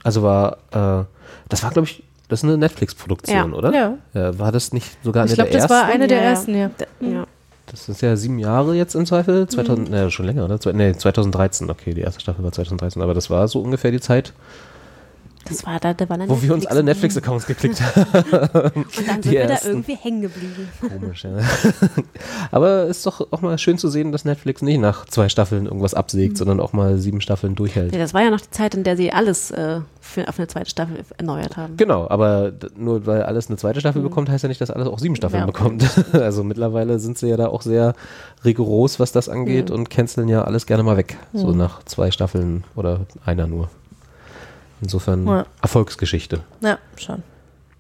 Also 0.02 0.22
war, 0.22 0.56
äh, 0.72 1.04
das 1.48 1.62
war, 1.62 1.70
glaube 1.70 1.88
ich, 1.88 2.02
das 2.30 2.40
ist 2.40 2.44
eine 2.44 2.56
Netflix-Produktion, 2.56 3.36
Ja. 3.52 3.58
oder? 3.58 3.74
Ja. 3.74 3.94
Ja, 4.14 4.38
War 4.38 4.50
das 4.52 4.72
nicht 4.72 4.96
sogar 5.04 5.24
eine 5.24 5.30
Ich 5.30 5.34
glaube, 5.36 5.50
der 5.50 5.60
das 5.60 5.70
ersten? 5.70 5.86
war 5.86 5.92
eine 5.94 6.06
der 6.06 6.22
ersten, 6.22 6.54
ja. 6.56 6.70
Ja. 7.00 7.26
Das 7.66 7.88
ist 7.88 8.00
ja 8.02 8.16
sieben 8.16 8.38
Jahre 8.38 8.74
jetzt 8.74 8.94
im 8.94 9.06
Zweifel. 9.06 9.46
2000, 9.46 9.88
Mhm. 9.90 9.94
ne, 9.94 10.10
schon 10.10 10.26
länger, 10.26 10.44
oder? 10.44 10.58
Nee, 10.72 10.94
2013. 10.94 11.70
Okay, 11.70 11.94
die 11.94 12.00
erste 12.00 12.20
Staffel 12.20 12.42
war 12.42 12.50
2013. 12.50 13.00
Aber 13.02 13.14
das 13.14 13.30
war 13.30 13.46
so 13.46 13.60
ungefähr 13.60 13.90
die 13.92 14.00
Zeit, 14.00 14.32
Das 15.48 15.64
war 15.64 15.80
da, 15.80 15.94
da 15.94 16.08
war 16.08 16.18
wo 16.28 16.42
wir 16.42 16.52
uns 16.52 16.66
alle 16.66 16.82
Netflix-Accounts 16.82 17.46
geklickt 17.46 17.80
haben. 17.96 18.04
Und 18.84 19.08
dann 19.08 19.22
sind 19.22 19.32
wir 19.32 19.46
da 19.46 19.56
irgendwie 19.64 19.96
hängen 19.96 20.22
geblieben. 20.22 20.68
Komisch, 20.80 21.24
ja. 21.24 21.30
Aber 22.50 22.84
ist 22.84 23.06
doch 23.06 23.32
auch 23.32 23.40
mal 23.40 23.56
schön 23.58 23.78
zu 23.78 23.88
sehen, 23.88 24.12
dass 24.12 24.24
Netflix 24.24 24.62
nicht 24.62 24.78
nach 24.78 25.06
zwei 25.06 25.28
Staffeln 25.28 25.66
irgendwas 25.66 25.94
absägt, 25.94 26.36
sondern 26.36 26.60
auch 26.60 26.72
mal 26.72 26.98
sieben 26.98 27.20
Staffeln 27.20 27.54
durchhält. 27.54 27.92
Ja, 27.92 27.98
das 27.98 28.12
war 28.14 28.22
ja 28.22 28.30
noch 28.30 28.40
die 28.40 28.50
Zeit, 28.50 28.74
in 28.74 28.84
der 28.84 28.96
sie 28.96 29.12
alles 29.12 29.50
äh, 29.50 29.80
für, 30.00 30.28
auf 30.28 30.38
eine 30.38 30.46
zweite 30.46 30.68
Staffel 30.70 30.98
erneuert 31.16 31.56
haben. 31.56 31.76
Genau, 31.76 32.08
aber 32.08 32.52
nur 32.76 33.06
weil 33.06 33.22
alles 33.22 33.48
eine 33.48 33.56
zweite 33.56 33.80
Staffel 33.80 34.02
bekommt, 34.02 34.28
heißt 34.28 34.42
ja 34.44 34.48
nicht, 34.48 34.60
dass 34.60 34.70
alles 34.70 34.88
auch 34.88 34.98
sieben 34.98 35.16
Staffeln 35.16 35.40
Ja. 35.40 35.46
bekommt. 35.46 35.84
Also 36.12 36.44
mittlerweile 36.44 36.98
sind 36.98 37.18
sie 37.18 37.28
ja 37.28 37.36
da 37.36 37.48
auch 37.48 37.62
sehr 37.62 37.94
rigoros, 38.44 39.00
was 39.00 39.10
das 39.12 39.28
angeht 39.28 39.70
und 39.70 39.90
canceln 39.90 40.28
ja 40.28 40.44
alles 40.44 40.66
gerne 40.66 40.82
mal 40.82 40.96
weg. 40.96 41.16
So 41.32 41.52
nach 41.52 41.82
zwei 41.84 42.10
Staffeln 42.10 42.64
oder 42.76 43.00
einer 43.24 43.46
nur. 43.46 43.70
Insofern 44.82 45.26
Ja. 45.26 45.46
Erfolgsgeschichte. 45.62 46.40
Ja, 46.60 46.78
schon. 46.96 47.22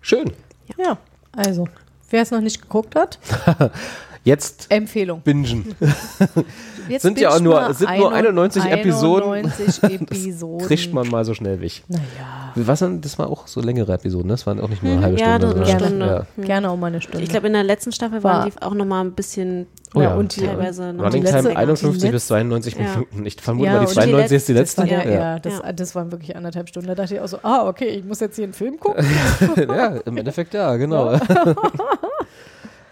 Schön. 0.00 0.32
Ja, 0.78 0.98
also, 1.36 1.66
wer 2.10 2.22
es 2.22 2.30
noch 2.30 2.40
nicht 2.40 2.60
geguckt 2.62 2.94
hat, 2.96 3.18
Jetzt 4.22 4.66
Empfehlung. 4.70 5.22
bingen. 5.22 5.74
Jetzt 6.90 7.02
Sind 7.02 7.18
ja 7.18 7.30
auch 7.30 7.40
nur- 7.40 7.72
sind 7.72 7.96
nur 7.96 8.12
91 8.12 8.64
Episoden. 8.64 9.30
91 9.32 9.82
Episoden. 10.02 10.66
Kriegt 10.66 10.92
man 10.92 11.08
mal 11.08 11.24
so 11.24 11.32
schnell 11.32 11.58
weg. 11.62 11.84
Naja, 11.88 12.02
Was 12.54 12.80
denn? 12.80 13.00
Das 13.00 13.18
war 13.18 13.28
auch 13.30 13.46
so 13.46 13.62
längere 13.62 13.92
Episoden, 13.94 14.26
ne? 14.26 14.34
Das 14.34 14.46
waren 14.46 14.60
auch 14.60 14.68
nicht 14.68 14.82
nur 14.82 14.92
eine 14.92 15.02
halbe 15.02 15.18
Ja, 15.18 15.36
Stunde. 15.36 15.56
eine 15.56 15.66
sondern- 15.66 15.88
Stunde. 15.88 16.26
Ja. 16.36 16.44
gerne 16.44 16.70
auch 16.70 16.76
mal 16.76 16.88
eine 16.88 17.00
Stunde. 17.00 17.22
Ich 17.22 17.30
glaube, 17.30 17.46
in 17.46 17.54
der 17.54 17.64
letzten 17.64 17.92
Staffel 17.92 18.22
War- 18.22 18.40
waren 18.40 18.50
die 18.50 18.62
auch 18.62 18.74
noch 18.74 18.84
mal 18.84 19.00
ein 19.02 19.12
bisschen 19.12 19.66
Oh 19.94 20.00
ja. 20.00 20.14
und 20.14 20.36
die, 20.36 20.42
teilweise 20.42 20.92
noch 20.92 21.04
Running 21.06 21.22
Die 21.24 21.26
letzte- 21.32 21.48
Time 21.48 21.56
51 21.56 22.02
die 22.02 22.10
bis 22.10 22.26
92 22.28 22.74
Ja. 22.76 22.80
Minuten. 22.82 23.26
Ich 23.26 23.40
vermute 23.40 23.66
Ja, 23.66 23.72
mal, 23.72 23.78
die 23.80 23.86
und 23.86 23.90
die 23.90 23.94
92 24.00 24.36
ist 24.36 24.48
die 24.48 24.52
das 24.54 24.60
letzte. 24.76 24.78
war 24.82 24.86
der, 24.86 25.04
ja, 25.04 25.20
ja. 25.32 25.38
das, 25.40 25.58
Ja. 25.58 25.72
das 25.72 25.94
waren 25.96 26.12
wirklich 26.12 26.36
anderthalb 26.36 26.68
Stunden. 26.68 26.86
Da 26.88 26.94
dachte 26.94 27.14
ich 27.14 27.20
auch 27.20 27.26
so, 27.28 27.38
ah, 27.42 27.66
okay, 27.66 27.86
ich 27.88 28.04
muss 28.04 28.20
jetzt 28.20 28.36
hier 28.36 28.44
einen 28.44 28.52
Film 28.52 28.78
gucken. 28.78 29.04
ja, 29.56 29.96
im 30.04 30.16
Endeffekt 30.16 30.54
ja, 30.54 30.76
genau. 30.76 31.18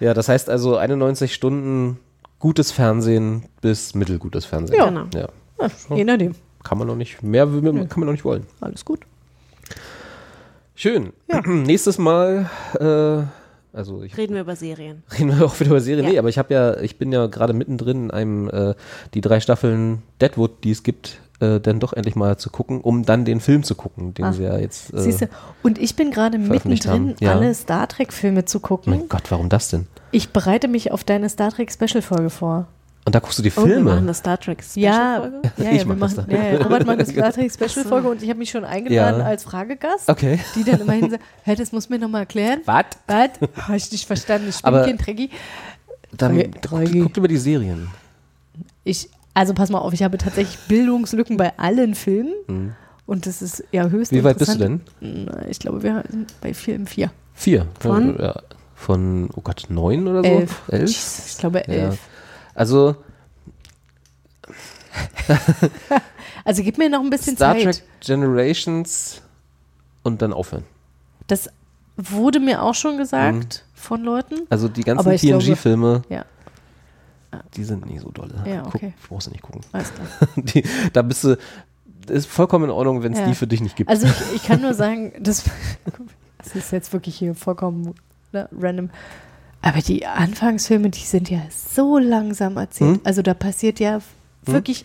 ja, 0.00 0.14
das 0.14 0.28
heißt 0.28 0.50
also 0.50 0.76
91 0.76 1.32
Stunden 1.34 1.98
gutes 2.40 2.72
Fernsehen 2.72 3.44
bis 3.60 3.94
mittelgutes 3.94 4.44
Fernsehen. 4.44 4.76
Ja. 4.78 4.86
Genau. 4.86 5.04
ja. 5.14 5.28
Ja, 5.60 5.96
je 5.96 6.04
nachdem. 6.04 6.34
Kann 6.64 6.78
man 6.78 6.86
noch 6.88 6.96
nicht, 6.96 7.22
mehr 7.22 7.52
will- 7.52 7.62
kann 7.86 8.00
man 8.00 8.06
noch 8.06 8.12
nicht 8.12 8.24
wollen. 8.24 8.44
Alles 8.60 8.84
gut. 8.84 9.00
Schön. 10.74 11.12
Nächstes 11.46 11.98
Mal, 11.98 12.48
äh, 12.78 13.22
also 13.72 14.02
ich 14.02 14.16
reden 14.16 14.34
wir 14.34 14.42
über 14.42 14.56
Serien. 14.56 15.02
reden 15.18 15.38
wir 15.38 15.46
auch 15.46 15.58
wieder 15.60 15.70
über 15.70 15.80
Serien. 15.80 16.04
Ja. 16.06 16.12
Nee, 16.12 16.18
aber 16.18 16.28
ich 16.28 16.38
habe 16.38 16.52
ja, 16.52 16.78
ich 16.80 16.98
bin 16.98 17.12
ja 17.12 17.26
gerade 17.26 17.52
mittendrin 17.52 18.04
in 18.04 18.10
einem, 18.10 18.48
äh, 18.50 18.74
die 19.14 19.20
drei 19.20 19.40
Staffeln 19.40 20.02
Deadwood, 20.20 20.64
die 20.64 20.70
es 20.70 20.82
gibt, 20.82 21.20
äh, 21.40 21.60
dann 21.60 21.80
doch 21.80 21.92
endlich 21.92 22.16
mal 22.16 22.36
zu 22.36 22.50
gucken, 22.50 22.80
um 22.80 23.04
dann 23.04 23.24
den 23.24 23.40
Film 23.40 23.62
zu 23.62 23.74
gucken, 23.74 24.14
den 24.14 24.26
Ach, 24.26 24.32
sie 24.32 24.42
ja 24.42 24.58
jetzt. 24.58 24.92
Äh, 24.92 25.00
Siehst 25.00 25.20
du, 25.22 25.28
und 25.62 25.78
ich 25.78 25.94
bin 25.96 26.10
gerade 26.10 26.38
mittendrin. 26.38 27.14
Ja. 27.20 27.34
alle 27.34 27.54
Star 27.54 27.88
Trek-Filme 27.88 28.44
zu 28.44 28.60
gucken. 28.60 28.92
mein 28.92 29.08
Gott, 29.08 29.30
warum 29.30 29.48
das 29.48 29.68
denn? 29.70 29.86
Ich 30.10 30.30
bereite 30.30 30.68
mich 30.68 30.90
auf 30.90 31.04
deine 31.04 31.28
Star 31.28 31.52
Trek-Special-Folge 31.52 32.30
vor. 32.30 32.66
Und 33.08 33.14
da 33.14 33.20
guckst 33.20 33.38
du 33.38 33.42
die 33.42 33.48
Und 33.50 33.56
wir 33.56 33.62
machen 33.62 33.84
Filme. 33.86 33.92
eine 33.96 34.12
Star 34.14 34.38
Trek 34.38 34.58
Ja, 34.74 35.16
Special-Folge. 35.16 35.50
ja, 35.56 35.64
ja, 35.64 35.70
Ich 35.72 35.78
wir 35.88 35.94
mach 35.94 36.08
das 36.08 36.16
machen, 36.16 36.30
dann. 36.30 36.44
ja, 36.44 36.52
ja, 36.52 36.62
Robert 36.62 36.86
macht 36.86 36.98
eine 36.98 37.06
Star 37.06 37.32
Trek-Special-Folge 37.32 38.08
und 38.10 38.22
ich 38.22 38.28
habe 38.28 38.38
mich 38.38 38.50
schon 38.50 38.64
eingeladen 38.66 39.20
Ja. 39.20 39.26
als 39.26 39.44
Fragegast, 39.44 40.10
Okay. 40.10 40.38
die 40.54 40.64
dann 40.64 40.82
immerhin 40.82 41.08
sagt, 41.10 41.22
hä, 41.44 41.54
das 41.54 41.72
muss 41.72 41.88
mir 41.88 41.98
nochmal 41.98 42.20
erklären. 42.22 42.60
Was? 42.66 42.84
Was? 43.06 43.30
Habe 43.66 43.76
ich 43.78 43.90
nicht 43.90 44.06
verstanden. 44.06 44.50
Ich 44.50 44.60
bin 44.60 44.72
kein 44.74 44.98
Trekkie. 44.98 45.30
Dann 46.14 46.36
Drei- 46.60 46.84
guck, 46.84 47.02
guck 47.04 47.16
über 47.16 47.28
die 47.28 47.38
Serien. 47.38 47.88
Ich, 48.84 49.08
also 49.32 49.54
pass 49.54 49.70
mal 49.70 49.78
auf, 49.78 49.94
ich 49.94 50.02
habe 50.02 50.18
tatsächlich 50.18 50.58
Bildungslücken 50.68 51.38
bei 51.38 51.58
allen 51.58 51.94
Filmen. 51.94 52.74
Und 53.06 53.24
das 53.24 53.40
ist 53.40 53.64
ja 53.72 53.88
höchst 53.88 54.12
Wie 54.12 54.22
weit 54.22 54.36
bist 54.36 54.52
du 54.54 54.58
denn? 54.58 54.80
Ich 55.48 55.58
glaube, 55.60 55.82
wir 55.82 56.04
sind 56.10 56.34
bei 56.42 56.52
Film 56.52 56.86
4. 56.86 57.10
Vier. 57.32 57.66
Von? 57.80 58.18
Ja, 58.20 58.34
von, 58.74 59.30
oh 59.34 59.40
Gott, 59.40 59.64
neun 59.70 60.06
oder 60.06 60.22
so? 60.22 60.28
Elf. 60.28 60.62
Elf? 60.68 60.90
Ich 61.30 61.38
glaube 61.38 61.62
Ja. 61.66 61.72
elf. 61.72 61.98
Also 62.58 62.96
Also 66.44 66.62
gib 66.62 66.78
mir 66.78 66.88
noch 66.88 67.00
ein 67.00 67.10
bisschen 67.10 67.36
Star 67.36 67.54
Zeit. 67.54 67.64
Trek 67.64 67.82
Generations 68.00 69.20
und 70.02 70.22
dann 70.22 70.32
aufhören. 70.32 70.64
Das 71.26 71.48
wurde 71.96 72.40
mir 72.40 72.62
auch 72.62 72.74
schon 72.74 72.96
gesagt 72.96 73.64
von 73.74 74.02
Leuten. 74.02 74.46
Also 74.48 74.68
die 74.68 74.82
ganzen 74.82 75.16
TNG-Filme, 75.16 76.02
Ja, 76.08 76.24
die 77.54 77.64
sind 77.64 77.84
nie 77.86 77.98
so 77.98 78.10
dolle. 78.10 78.42
Ja, 78.46 78.64
okay. 78.66 78.94
Guck, 79.00 79.08
brauchst 79.10 79.26
du 79.26 79.32
nicht 79.32 79.42
gucken. 79.42 79.60
alles 79.72 79.92
klar. 79.92 80.06
Die, 80.36 80.64
da 80.94 81.02
bist 81.02 81.24
du, 81.24 81.36
ist 82.08 82.26
vollkommen 82.26 82.64
in 82.66 82.70
Ordnung, 82.70 83.02
wenn 83.02 83.12
es 83.12 83.18
Ja. 83.18 83.26
die 83.26 83.34
für 83.34 83.46
dich 83.46 83.60
nicht 83.60 83.76
gibt. 83.76 83.90
Also 83.90 84.06
ich, 84.06 84.36
ich 84.36 84.44
kann 84.44 84.62
nur 84.62 84.72
sagen, 84.82 85.12
das, 85.20 85.44
das 86.38 86.54
ist 86.54 86.72
jetzt 86.72 86.92
wirklich 86.94 87.16
hier 87.18 87.34
vollkommen 87.34 87.94
ne, 88.32 88.48
random. 88.58 88.88
Aber 89.60 89.80
die 89.80 90.06
Anfangsfilme, 90.06 90.90
die 90.90 91.00
sind 91.00 91.30
ja 91.30 91.40
so 91.50 91.98
langsam 91.98 92.56
erzählt. 92.56 92.96
Hm? 92.96 93.00
Also 93.04 93.22
da 93.22 93.34
passiert 93.34 93.80
ja 93.80 94.00
wirklich 94.44 94.84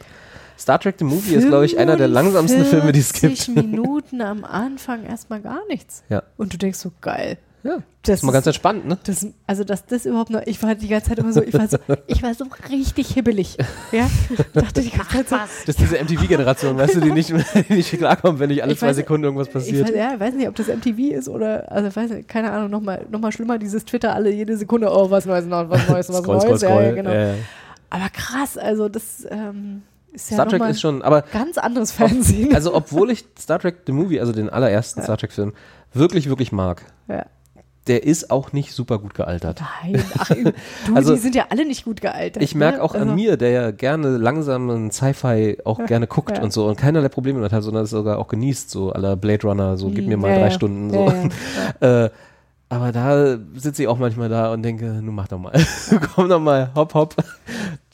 Star 0.57 0.79
Trek 0.79 0.95
The 0.99 1.05
Movie 1.05 1.35
ist, 1.35 1.47
glaube 1.47 1.65
ich, 1.65 1.77
einer 1.77 1.97
der 1.97 2.07
langsamsten 2.07 2.65
Filme, 2.65 2.91
die 2.91 2.99
es 2.99 3.13
gibt. 3.13 3.39
45 3.39 3.55
Minuten 3.55 4.21
am 4.21 4.43
Anfang 4.43 5.03
erstmal 5.03 5.41
gar 5.41 5.65
nichts. 5.67 6.03
Ja. 6.09 6.23
Und 6.37 6.53
du 6.53 6.57
denkst 6.57 6.79
so, 6.79 6.91
geil. 7.01 7.37
Ja, 7.65 7.77
Das 8.01 8.15
ist 8.19 8.23
mal 8.23 8.33
ganz 8.33 8.45
entspannt, 8.45 8.85
ne? 8.85 8.97
Das, 9.05 9.25
also, 9.47 9.63
dass 9.63 9.85
das 9.85 10.05
überhaupt 10.05 10.29
noch, 10.31 10.41
ich 10.45 10.61
war 10.61 10.75
die 10.75 10.89
ganze 10.89 11.07
Zeit 11.09 11.19
immer 11.19 11.31
so, 11.31 11.41
ich 11.41 11.53
war 11.53 11.67
so, 11.69 11.77
ich 12.07 12.21
war 12.21 12.33
so 12.33 12.45
richtig 12.69 13.07
hibbelig. 13.13 13.57
Ja, 13.93 14.09
dachte 14.53 14.81
die 14.81 14.89
ganze 14.89 15.25
Zeit 15.25 15.29
so, 15.29 15.35
Das 15.37 15.69
ist 15.69 15.79
diese 15.79 15.97
MTV-Generation, 16.03 16.77
weißt 16.77 16.95
du, 16.95 16.99
die 16.99 17.11
nicht, 17.11 17.29
die 17.69 17.73
nicht 17.73 17.91
klarkommt, 17.97 18.39
wenn 18.39 18.49
nicht 18.49 18.61
alle 18.63 18.73
Ich 18.73 18.79
zwei 18.79 18.89
weiß- 18.89 18.95
Sekunden 18.95 19.23
irgendwas 19.23 19.47
ich 19.47 19.53
passiert. 19.53 19.87
weiß, 19.87 19.95
ja, 19.95 20.13
ich 20.15 20.19
weiß 20.19 20.33
nicht, 20.33 20.47
ob 20.49 20.55
das 20.55 20.67
MTV 20.67 20.99
ist 21.13 21.29
oder, 21.29 21.71
also 21.71 21.95
weiß 21.95 22.11
nicht, 22.11 22.27
keine 22.27 22.51
Ahnung, 22.51 22.69
nochmal 22.69 23.05
noch 23.09 23.19
mal 23.21 23.31
schlimmer, 23.31 23.57
dieses 23.57 23.85
Twitter 23.85 24.13
alle 24.13 24.29
jede 24.31 24.57
Sekunde, 24.57 24.89
oh, 24.91 25.09
was 25.09 25.25
Neues, 25.25 25.45
noch, 25.45 25.69
was 25.69 25.87
Neues, 25.87 26.09
was 26.09 26.17
Scroll, 26.17 26.37
Neues. 26.39 26.59
scroll, 26.59 26.69
Ja, 26.69 26.81
ja, 26.81 26.83
scroll. 26.89 26.95
genau. 26.95 27.11
Ja, 27.11 27.27
ja. 27.27 27.33
Aber 27.91 28.09
krass, 28.09 28.57
also 28.57 28.89
das 28.89 29.25
ähm, 29.29 29.83
ist 30.11 30.29
ja 30.31 30.35
Star 30.35 30.47
Trek 30.47 30.59
nochmal 30.59 30.71
ist 30.71 30.81
schon, 30.81 31.01
aber 31.01 31.21
ganz 31.31 31.57
anderes 31.57 31.93
Fernsehen. 31.93 32.53
also 32.53 32.73
obwohl 32.75 33.09
ich 33.11 33.23
Star 33.39 33.59
Trek 33.59 33.77
The 33.85 33.93
Movie, 33.93 34.19
also 34.19 34.33
den 34.33 34.49
allerersten 34.49 35.01
Star 35.01 35.15
Trek-Film, 35.17 35.53
wirklich, 35.93 36.27
wirklich 36.27 36.51
mag, 36.51 36.83
ja. 37.07 37.25
Der 37.87 38.03
ist 38.03 38.31
auch 38.31 38.53
nicht 38.53 38.71
super 38.71 38.99
gut 38.99 39.13
gealtert. 39.13 39.61
Nein, 39.83 40.03
ach, 40.17 40.29
du, 40.87 40.95
Also, 40.95 41.13
die 41.13 41.19
sind 41.19 41.35
ja 41.35 41.47
alle 41.49 41.65
nicht 41.65 41.83
gut 41.83 42.01
gealtert. 42.01 42.41
Ich 42.41 42.55
merke 42.55 42.77
ne? 42.77 42.83
auch 42.83 42.95
an 42.95 43.01
Also, 43.01 43.13
mir, 43.15 43.37
der 43.37 43.49
ja 43.51 43.71
gerne 43.71 44.17
langsamen 44.17 44.91
Sci-Fi 44.91 45.57
auch 45.65 45.85
gerne 45.85 46.07
guckt 46.07 46.37
ja. 46.37 46.43
und 46.43 46.53
so 46.53 46.67
und 46.67 46.77
keinerlei 46.77 47.09
Probleme 47.09 47.39
damit 47.39 47.51
hat, 47.51 47.63
sondern 47.63 47.83
es 47.83 47.89
sogar 47.89 48.19
auch 48.19 48.27
genießt, 48.27 48.69
so 48.69 48.91
aller 48.91 49.15
Blade 49.15 49.47
Runner, 49.47 49.77
so 49.77 49.89
gib 49.89 50.07
mir 50.07 50.17
mal 50.17 50.31
ja, 50.31 50.37
drei 50.37 50.45
ja. 50.45 50.51
Stunden 50.51 50.89
so. 50.91 51.13
Äh, 51.79 52.09
aber 52.75 52.91
da 52.91 53.37
sitze 53.55 53.83
ich 53.83 53.87
auch 53.87 53.97
manchmal 53.97 54.29
da 54.29 54.51
und 54.51 54.63
denke, 54.63 54.85
nun 54.85 55.15
mach 55.15 55.27
doch 55.27 55.39
mal, 55.39 55.53
komm 56.15 56.29
doch 56.29 56.39
mal, 56.39 56.71
hopp, 56.75 56.93
hopp. 56.93 57.15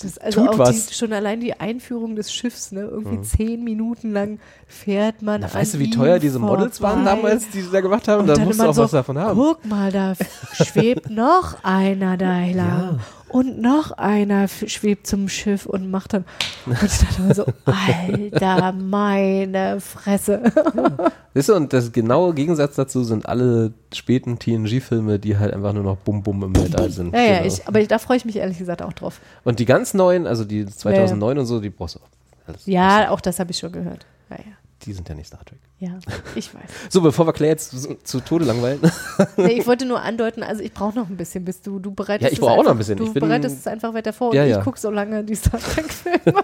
Das, 0.01 0.17
also 0.17 0.41
Tut 0.41 0.49
auch 0.49 0.59
was. 0.59 0.87
Die, 0.87 0.93
schon 0.93 1.11
allein 1.13 1.41
die 1.41 1.59
Einführung 1.59 2.15
des 2.15 2.31
Schiffs, 2.31 2.71
ne? 2.71 2.81
Irgendwie 2.81 3.21
zehn 3.21 3.63
Minuten 3.63 4.11
lang 4.13 4.39
fährt 4.67 5.21
man. 5.21 5.41
Na, 5.41 5.53
weißt 5.53 5.73
du, 5.73 5.79
wie 5.79 5.89
teuer 5.89 6.19
diese 6.19 6.39
Models 6.39 6.81
waren 6.81 7.03
vorbei. 7.03 7.15
damals, 7.15 7.49
die 7.49 7.61
sie 7.61 7.71
da 7.71 7.81
gemacht 7.81 8.07
haben? 8.07 8.21
Und 8.21 8.27
Da 8.27 8.35
dann 8.35 8.45
musst 8.45 8.59
du 8.59 8.63
auch 8.63 8.73
so, 8.73 8.83
was 8.83 8.91
davon 8.91 9.17
haben. 9.17 9.37
Guck 9.37 9.65
mal, 9.65 9.91
da 9.91 10.13
schwebt 10.53 11.09
noch 11.09 11.63
einer 11.63 12.15
da 12.17 12.45
lang. 12.53 12.99
Und 13.29 13.61
noch 13.61 13.91
einer 13.91 14.47
schwebt 14.47 15.05
zum 15.07 15.29
Schiff 15.29 15.65
und 15.65 15.89
macht 15.91 16.13
dann. 16.13 16.25
Und 16.65 16.81
ich 16.83 16.97
dachte 16.97 17.21
immer 17.21 17.33
so, 17.35 17.45
Alter, 17.65 18.71
meine 18.73 19.79
Fresse. 19.79 20.41
Weißt 21.33 21.49
du, 21.49 21.55
und 21.55 21.71
das 21.71 21.91
genaue 21.91 22.33
Gegensatz 22.33 22.75
dazu 22.75 23.03
sind 23.03 23.27
alle 23.27 23.71
späten 23.93 24.39
TNG-Filme, 24.39 25.19
die 25.19 25.37
halt 25.37 25.53
einfach 25.53 25.73
nur 25.73 25.83
noch 25.83 25.97
Bum 25.97 26.23
Bum 26.23 26.43
im 26.43 26.55
Weltall 26.55 26.89
sind. 26.89 27.13
Ja, 27.13 27.21
ja, 27.21 27.33
Genau. 27.39 27.47
ich, 27.47 27.67
aber 27.67 27.83
da 27.83 27.99
freue 27.99 28.17
ich 28.17 28.25
mich 28.25 28.35
ehrlich 28.37 28.57
gesagt 28.57 28.81
auch 28.81 28.93
drauf. 28.93 29.19
Und 29.43 29.59
die 29.59 29.65
ganz 29.65 29.93
neuen, 29.93 30.25
also 30.27 30.43
die 30.43 30.65
2009 30.65 31.37
und 31.37 31.45
so, 31.45 31.59
die 31.59 31.69
brauchst 31.69 31.95
du 31.95 31.99
auch. 31.99 32.55
Ja, 32.65 33.11
auch 33.11 33.21
das 33.21 33.39
habe 33.39 33.51
ich 33.51 33.59
schon 33.59 33.71
gehört. 33.71 34.05
Ja, 34.31 34.37
ja. 34.37 34.43
Die 34.83 34.93
sind 34.93 35.09
ja 35.09 35.15
nicht 35.15 35.27
Star 35.27 35.43
Trek. 35.43 35.59
Ja, 35.79 35.91
ich 36.35 36.53
weiß. 36.53 36.63
So, 36.89 37.01
bevor 37.01 37.27
wir 37.27 37.33
Claire 37.33 37.51
jetzt 37.51 37.71
zu, 37.71 37.95
zu 38.01 38.19
Tode 38.21 38.45
langweilen. 38.45 38.79
Nee, 39.37 39.59
ich 39.59 39.67
wollte 39.67 39.85
nur 39.85 40.01
andeuten, 40.01 40.41
also 40.43 40.61
ich 40.63 40.73
brauche 40.73 40.95
noch 40.97 41.09
ein 41.09 41.17
bisschen, 41.17 41.43
bis 41.45 41.61
du, 41.61 41.79
du 41.79 41.91
bereitest 41.91 42.31
Ja, 42.31 42.33
ich 42.33 42.39
brauche 42.39 42.59
auch 42.59 42.63
noch 42.63 42.71
ein 42.71 42.77
bisschen. 42.77 42.97
Du 42.97 43.05
Ich 43.05 43.13
bin- 43.13 43.21
bereitest 43.21 43.59
es 43.59 43.67
einfach 43.67 43.93
weiter 43.93 44.13
vor 44.13 44.33
Ja, 44.33 44.43
und 44.43 44.49
ja. 44.49 44.57
ich 44.59 44.63
gucke 44.63 44.79
so 44.79 44.89
lange 44.89 45.23
die 45.23 45.35
Star 45.35 45.59
Trek-Filme. 45.59 46.43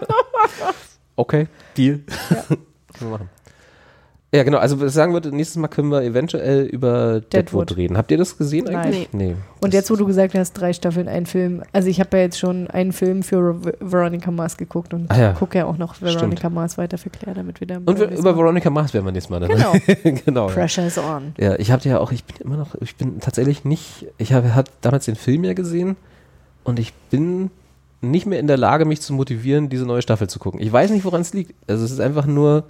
Okay, 1.18 1.48
Deal. 1.76 2.00
Können 2.48 2.60
wir 2.98 3.08
machen. 3.08 3.30
Ja, 4.36 4.42
genau. 4.44 4.58
Also 4.58 4.78
was 4.80 4.88
ich 4.88 4.92
sagen 4.94 5.12
würde, 5.14 5.34
nächstes 5.34 5.56
Mal 5.56 5.68
können 5.68 5.90
wir 5.90 6.02
eventuell 6.02 6.64
über 6.66 7.20
Deadwood, 7.20 7.32
Deadwood. 7.70 7.76
reden. 7.76 7.96
Habt 7.96 8.10
ihr 8.10 8.18
das 8.18 8.36
gesehen 8.36 8.64
Nein. 8.66 8.76
eigentlich? 8.76 9.08
Nee. 9.12 9.34
Und 9.62 9.72
jetzt, 9.74 9.90
wo 9.90 9.96
du 9.96 10.04
gesagt 10.06 10.34
hast, 10.34 10.52
drei 10.52 10.72
Staffeln, 10.72 11.08
ein 11.08 11.26
Film. 11.26 11.62
Also 11.72 11.88
ich 11.88 11.98
habe 12.00 12.16
ja 12.18 12.22
jetzt 12.24 12.38
schon 12.38 12.68
einen 12.68 12.92
Film 12.92 13.22
für 13.22 13.54
Ver- 13.60 13.72
Veronica 13.80 14.30
Mars 14.30 14.56
geguckt 14.56 14.92
und 14.94 15.10
Ah 15.10 15.18
ja. 15.18 15.32
gucke 15.32 15.58
ja 15.58 15.64
auch 15.64 15.78
noch 15.78 16.00
Veronica 16.00 16.50
Mars 16.50 16.76
weiter 16.78 16.98
für 16.98 17.10
Claire, 17.10 17.34
damit 17.34 17.60
wir 17.60 17.66
dann 17.66 17.84
Und 17.84 17.98
wir, 17.98 18.10
über 18.10 18.36
Veronica 18.36 18.68
Mars 18.70 18.92
werden 18.94 19.06
wir 19.06 19.12
nächstes 19.12 19.30
Mal 19.30 19.40
dann. 19.40 19.50
Genau. 19.50 19.72
genau. 20.24 20.48
Ja. 20.48 20.54
Pressure 20.54 20.86
is 20.86 20.98
on. 20.98 21.32
Ja, 21.38 21.56
ich 21.58 21.70
habe 21.72 21.88
ja 21.88 21.98
auch, 21.98 22.12
ich 22.12 22.24
bin 22.24 22.36
immer 22.46 22.56
noch, 22.58 22.74
ich 22.80 22.94
bin 22.96 23.18
tatsächlich 23.20 23.64
nicht, 23.64 24.06
ich 24.18 24.32
habe 24.32 24.54
hat 24.54 24.70
damals 24.82 25.06
den 25.06 25.16
Film 25.16 25.44
ja 25.44 25.54
gesehen 25.54 25.96
und 26.62 26.78
ich 26.78 26.92
bin 27.10 27.50
nicht 28.02 28.26
mehr 28.26 28.38
in 28.38 28.46
der 28.46 28.58
Lage, 28.58 28.84
mich 28.84 29.00
zu 29.00 29.14
motivieren, 29.14 29.68
diese 29.70 29.86
neue 29.86 30.02
Staffel 30.02 30.28
zu 30.28 30.38
gucken. 30.38 30.60
Ich 30.60 30.70
weiß 30.70 30.90
nicht, 30.90 31.04
woran 31.04 31.22
es 31.22 31.32
liegt. 31.32 31.54
Also 31.66 31.84
es 31.84 31.90
ist 31.90 32.00
einfach 32.00 32.26
nur, 32.26 32.64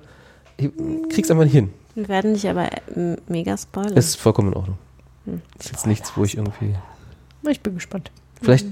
ich 0.57 0.70
krieg's 1.11 1.31
einfach 1.31 1.45
nicht 1.45 1.53
hin. 1.53 1.70
Wir 1.95 2.09
werden 2.09 2.33
nicht 2.33 2.47
aber 2.47 2.70
äh, 2.73 3.16
mega 3.28 3.57
spoilern. 3.57 3.97
Es 3.97 4.09
ist 4.09 4.16
vollkommen 4.16 4.49
in 4.49 4.55
Ordnung. 4.55 4.78
Hm. 5.24 5.43
Ist 5.59 5.70
jetzt 5.70 5.87
nichts, 5.87 6.12
wo 6.16 6.24
ich 6.24 6.37
irgendwie, 6.37 6.74
Ich 7.49 7.61
bin 7.61 7.74
gespannt. 7.74 8.11
vielleicht 8.43 8.66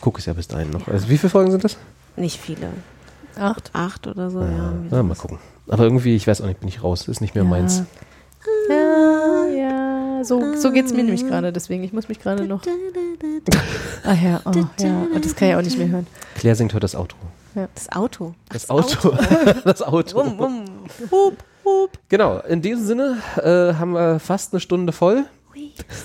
gucke 0.00 0.18
ich 0.18 0.22
es 0.22 0.26
ja 0.26 0.32
bis 0.32 0.48
dahin 0.48 0.70
noch. 0.70 0.88
Also 0.88 1.08
wie 1.08 1.18
viele 1.18 1.30
Folgen 1.30 1.50
sind 1.50 1.64
das? 1.64 1.76
nicht 2.16 2.38
viele. 2.40 2.68
Acht. 3.36 3.70
Acht 3.72 4.06
oder 4.06 4.30
so, 4.30 4.40
ja. 4.40 4.46
irgendwie 4.46 4.88
Na, 4.90 5.02
mal 5.02 5.14
gucken. 5.14 5.38
Aber 5.68 5.84
irgendwie, 5.84 6.14
ich 6.16 6.26
weiß 6.26 6.42
auch 6.42 6.46
nicht, 6.46 6.60
bin 6.60 6.68
ich 6.68 6.82
raus. 6.82 7.08
Ist 7.08 7.20
nicht 7.20 7.34
mehr 7.34 7.44
meins. 7.44 7.82
Ja, 8.68 9.46
ja, 9.46 10.24
so, 10.24 10.54
so 10.56 10.72
geht 10.72 10.86
es 10.86 10.92
mir 10.92 11.04
nämlich 11.04 11.26
gerade, 11.26 11.52
deswegen, 11.52 11.84
ich 11.84 11.92
muss 11.92 12.08
mich 12.08 12.20
gerade 12.20 12.44
noch. 12.46 12.62
Ach 14.04 14.22
ja, 14.22 14.40
oh, 14.44 14.50
ja, 14.78 15.06
und 15.14 15.24
das 15.24 15.36
kann 15.36 15.48
ich 15.48 15.54
auch 15.54 15.62
nicht 15.62 15.78
mehr 15.78 15.88
hören. 15.88 16.06
Claire 16.34 16.56
singt 16.56 16.72
heute 16.74 16.80
das 16.80 16.94
Outro. 16.96 17.16
Das 17.54 17.90
Auto. 17.92 18.34
Das 18.48 18.70
Auto. 18.70 19.14
das 19.64 19.82
Auto. 19.82 20.18
Wum, 20.38 20.64
wum. 21.10 21.88
Genau, 22.08 22.38
in 22.40 22.60
diesem 22.60 22.84
Sinne 22.84 23.18
äh, 23.36 23.74
haben 23.78 23.92
wir 23.92 24.18
fast 24.18 24.52
eine 24.52 24.58
Stunde 24.60 24.92
voll. 24.92 25.24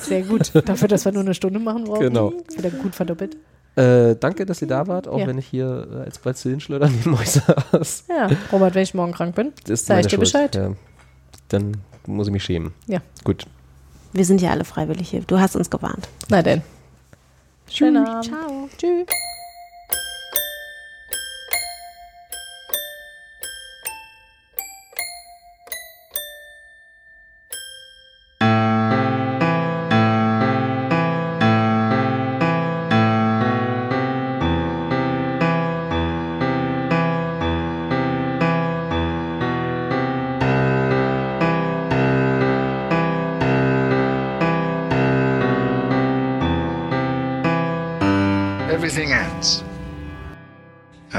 Sehr 0.02 0.22
gut. 0.22 0.52
Dafür, 0.68 0.88
dass 0.88 1.03
wir 1.06 1.11
nur 1.11 1.24
eine 1.24 1.34
Stunde 1.34 1.57
machen 1.60 1.86
brauchen. 1.86 2.02
Genau. 2.02 2.30
Ist 2.48 2.57
wieder 2.57 2.69
gut 2.69 2.94
verdoppelt. 2.94 3.38
Äh, 3.76 4.15
danke, 4.15 4.45
dass 4.45 4.61
ihr 4.61 4.68
da 4.68 4.86
wart, 4.88 5.07
auch 5.07 5.18
Ja. 5.19 5.28
wenn 5.28 5.38
ich 5.38 5.48
hier 5.48 5.88
äh, 5.91 6.03
als 6.06 6.19
Bazillenschleuder 6.19 6.90
neben 6.90 7.14
euch 7.15 7.32
saß. 7.32 8.03
Ja, 8.10 8.30
Robert, 8.52 8.76
wenn 8.76 8.84
ich 8.84 8.94
morgen 8.94 9.14
krank 9.14 9.36
bin, 9.36 9.52
Das 9.64 9.82
ist 9.82 9.86
Sag 9.88 10.02
ich 10.02 10.06
dir 10.07 10.11
Schuld. 10.11 10.19
Bescheid. 10.22 10.56
Ja. 10.56 10.72
Dann 11.49 11.78
muss 12.06 12.28
ich 12.28 12.34
mich 12.34 12.44
schämen. 12.44 12.74
Ja. 12.88 12.99
Gut. 13.24 13.45
Wir 14.14 14.26
sind 14.26 14.41
ja 14.41 14.52
alle 14.52 14.64
freiwillig 14.64 15.10
hier. 15.10 15.22
Du 15.22 15.40
hast 15.40 15.56
uns 15.56 15.69
gewarnt. 15.69 16.07
na 16.30 16.41
denn. 16.41 16.61
Schönen 17.69 18.06
Abend. 18.06 18.26
Ciao. 18.26 18.69
Tschüss. 18.78 19.07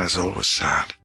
was 0.08 0.16
always 0.16 0.46
sad. 0.46 0.97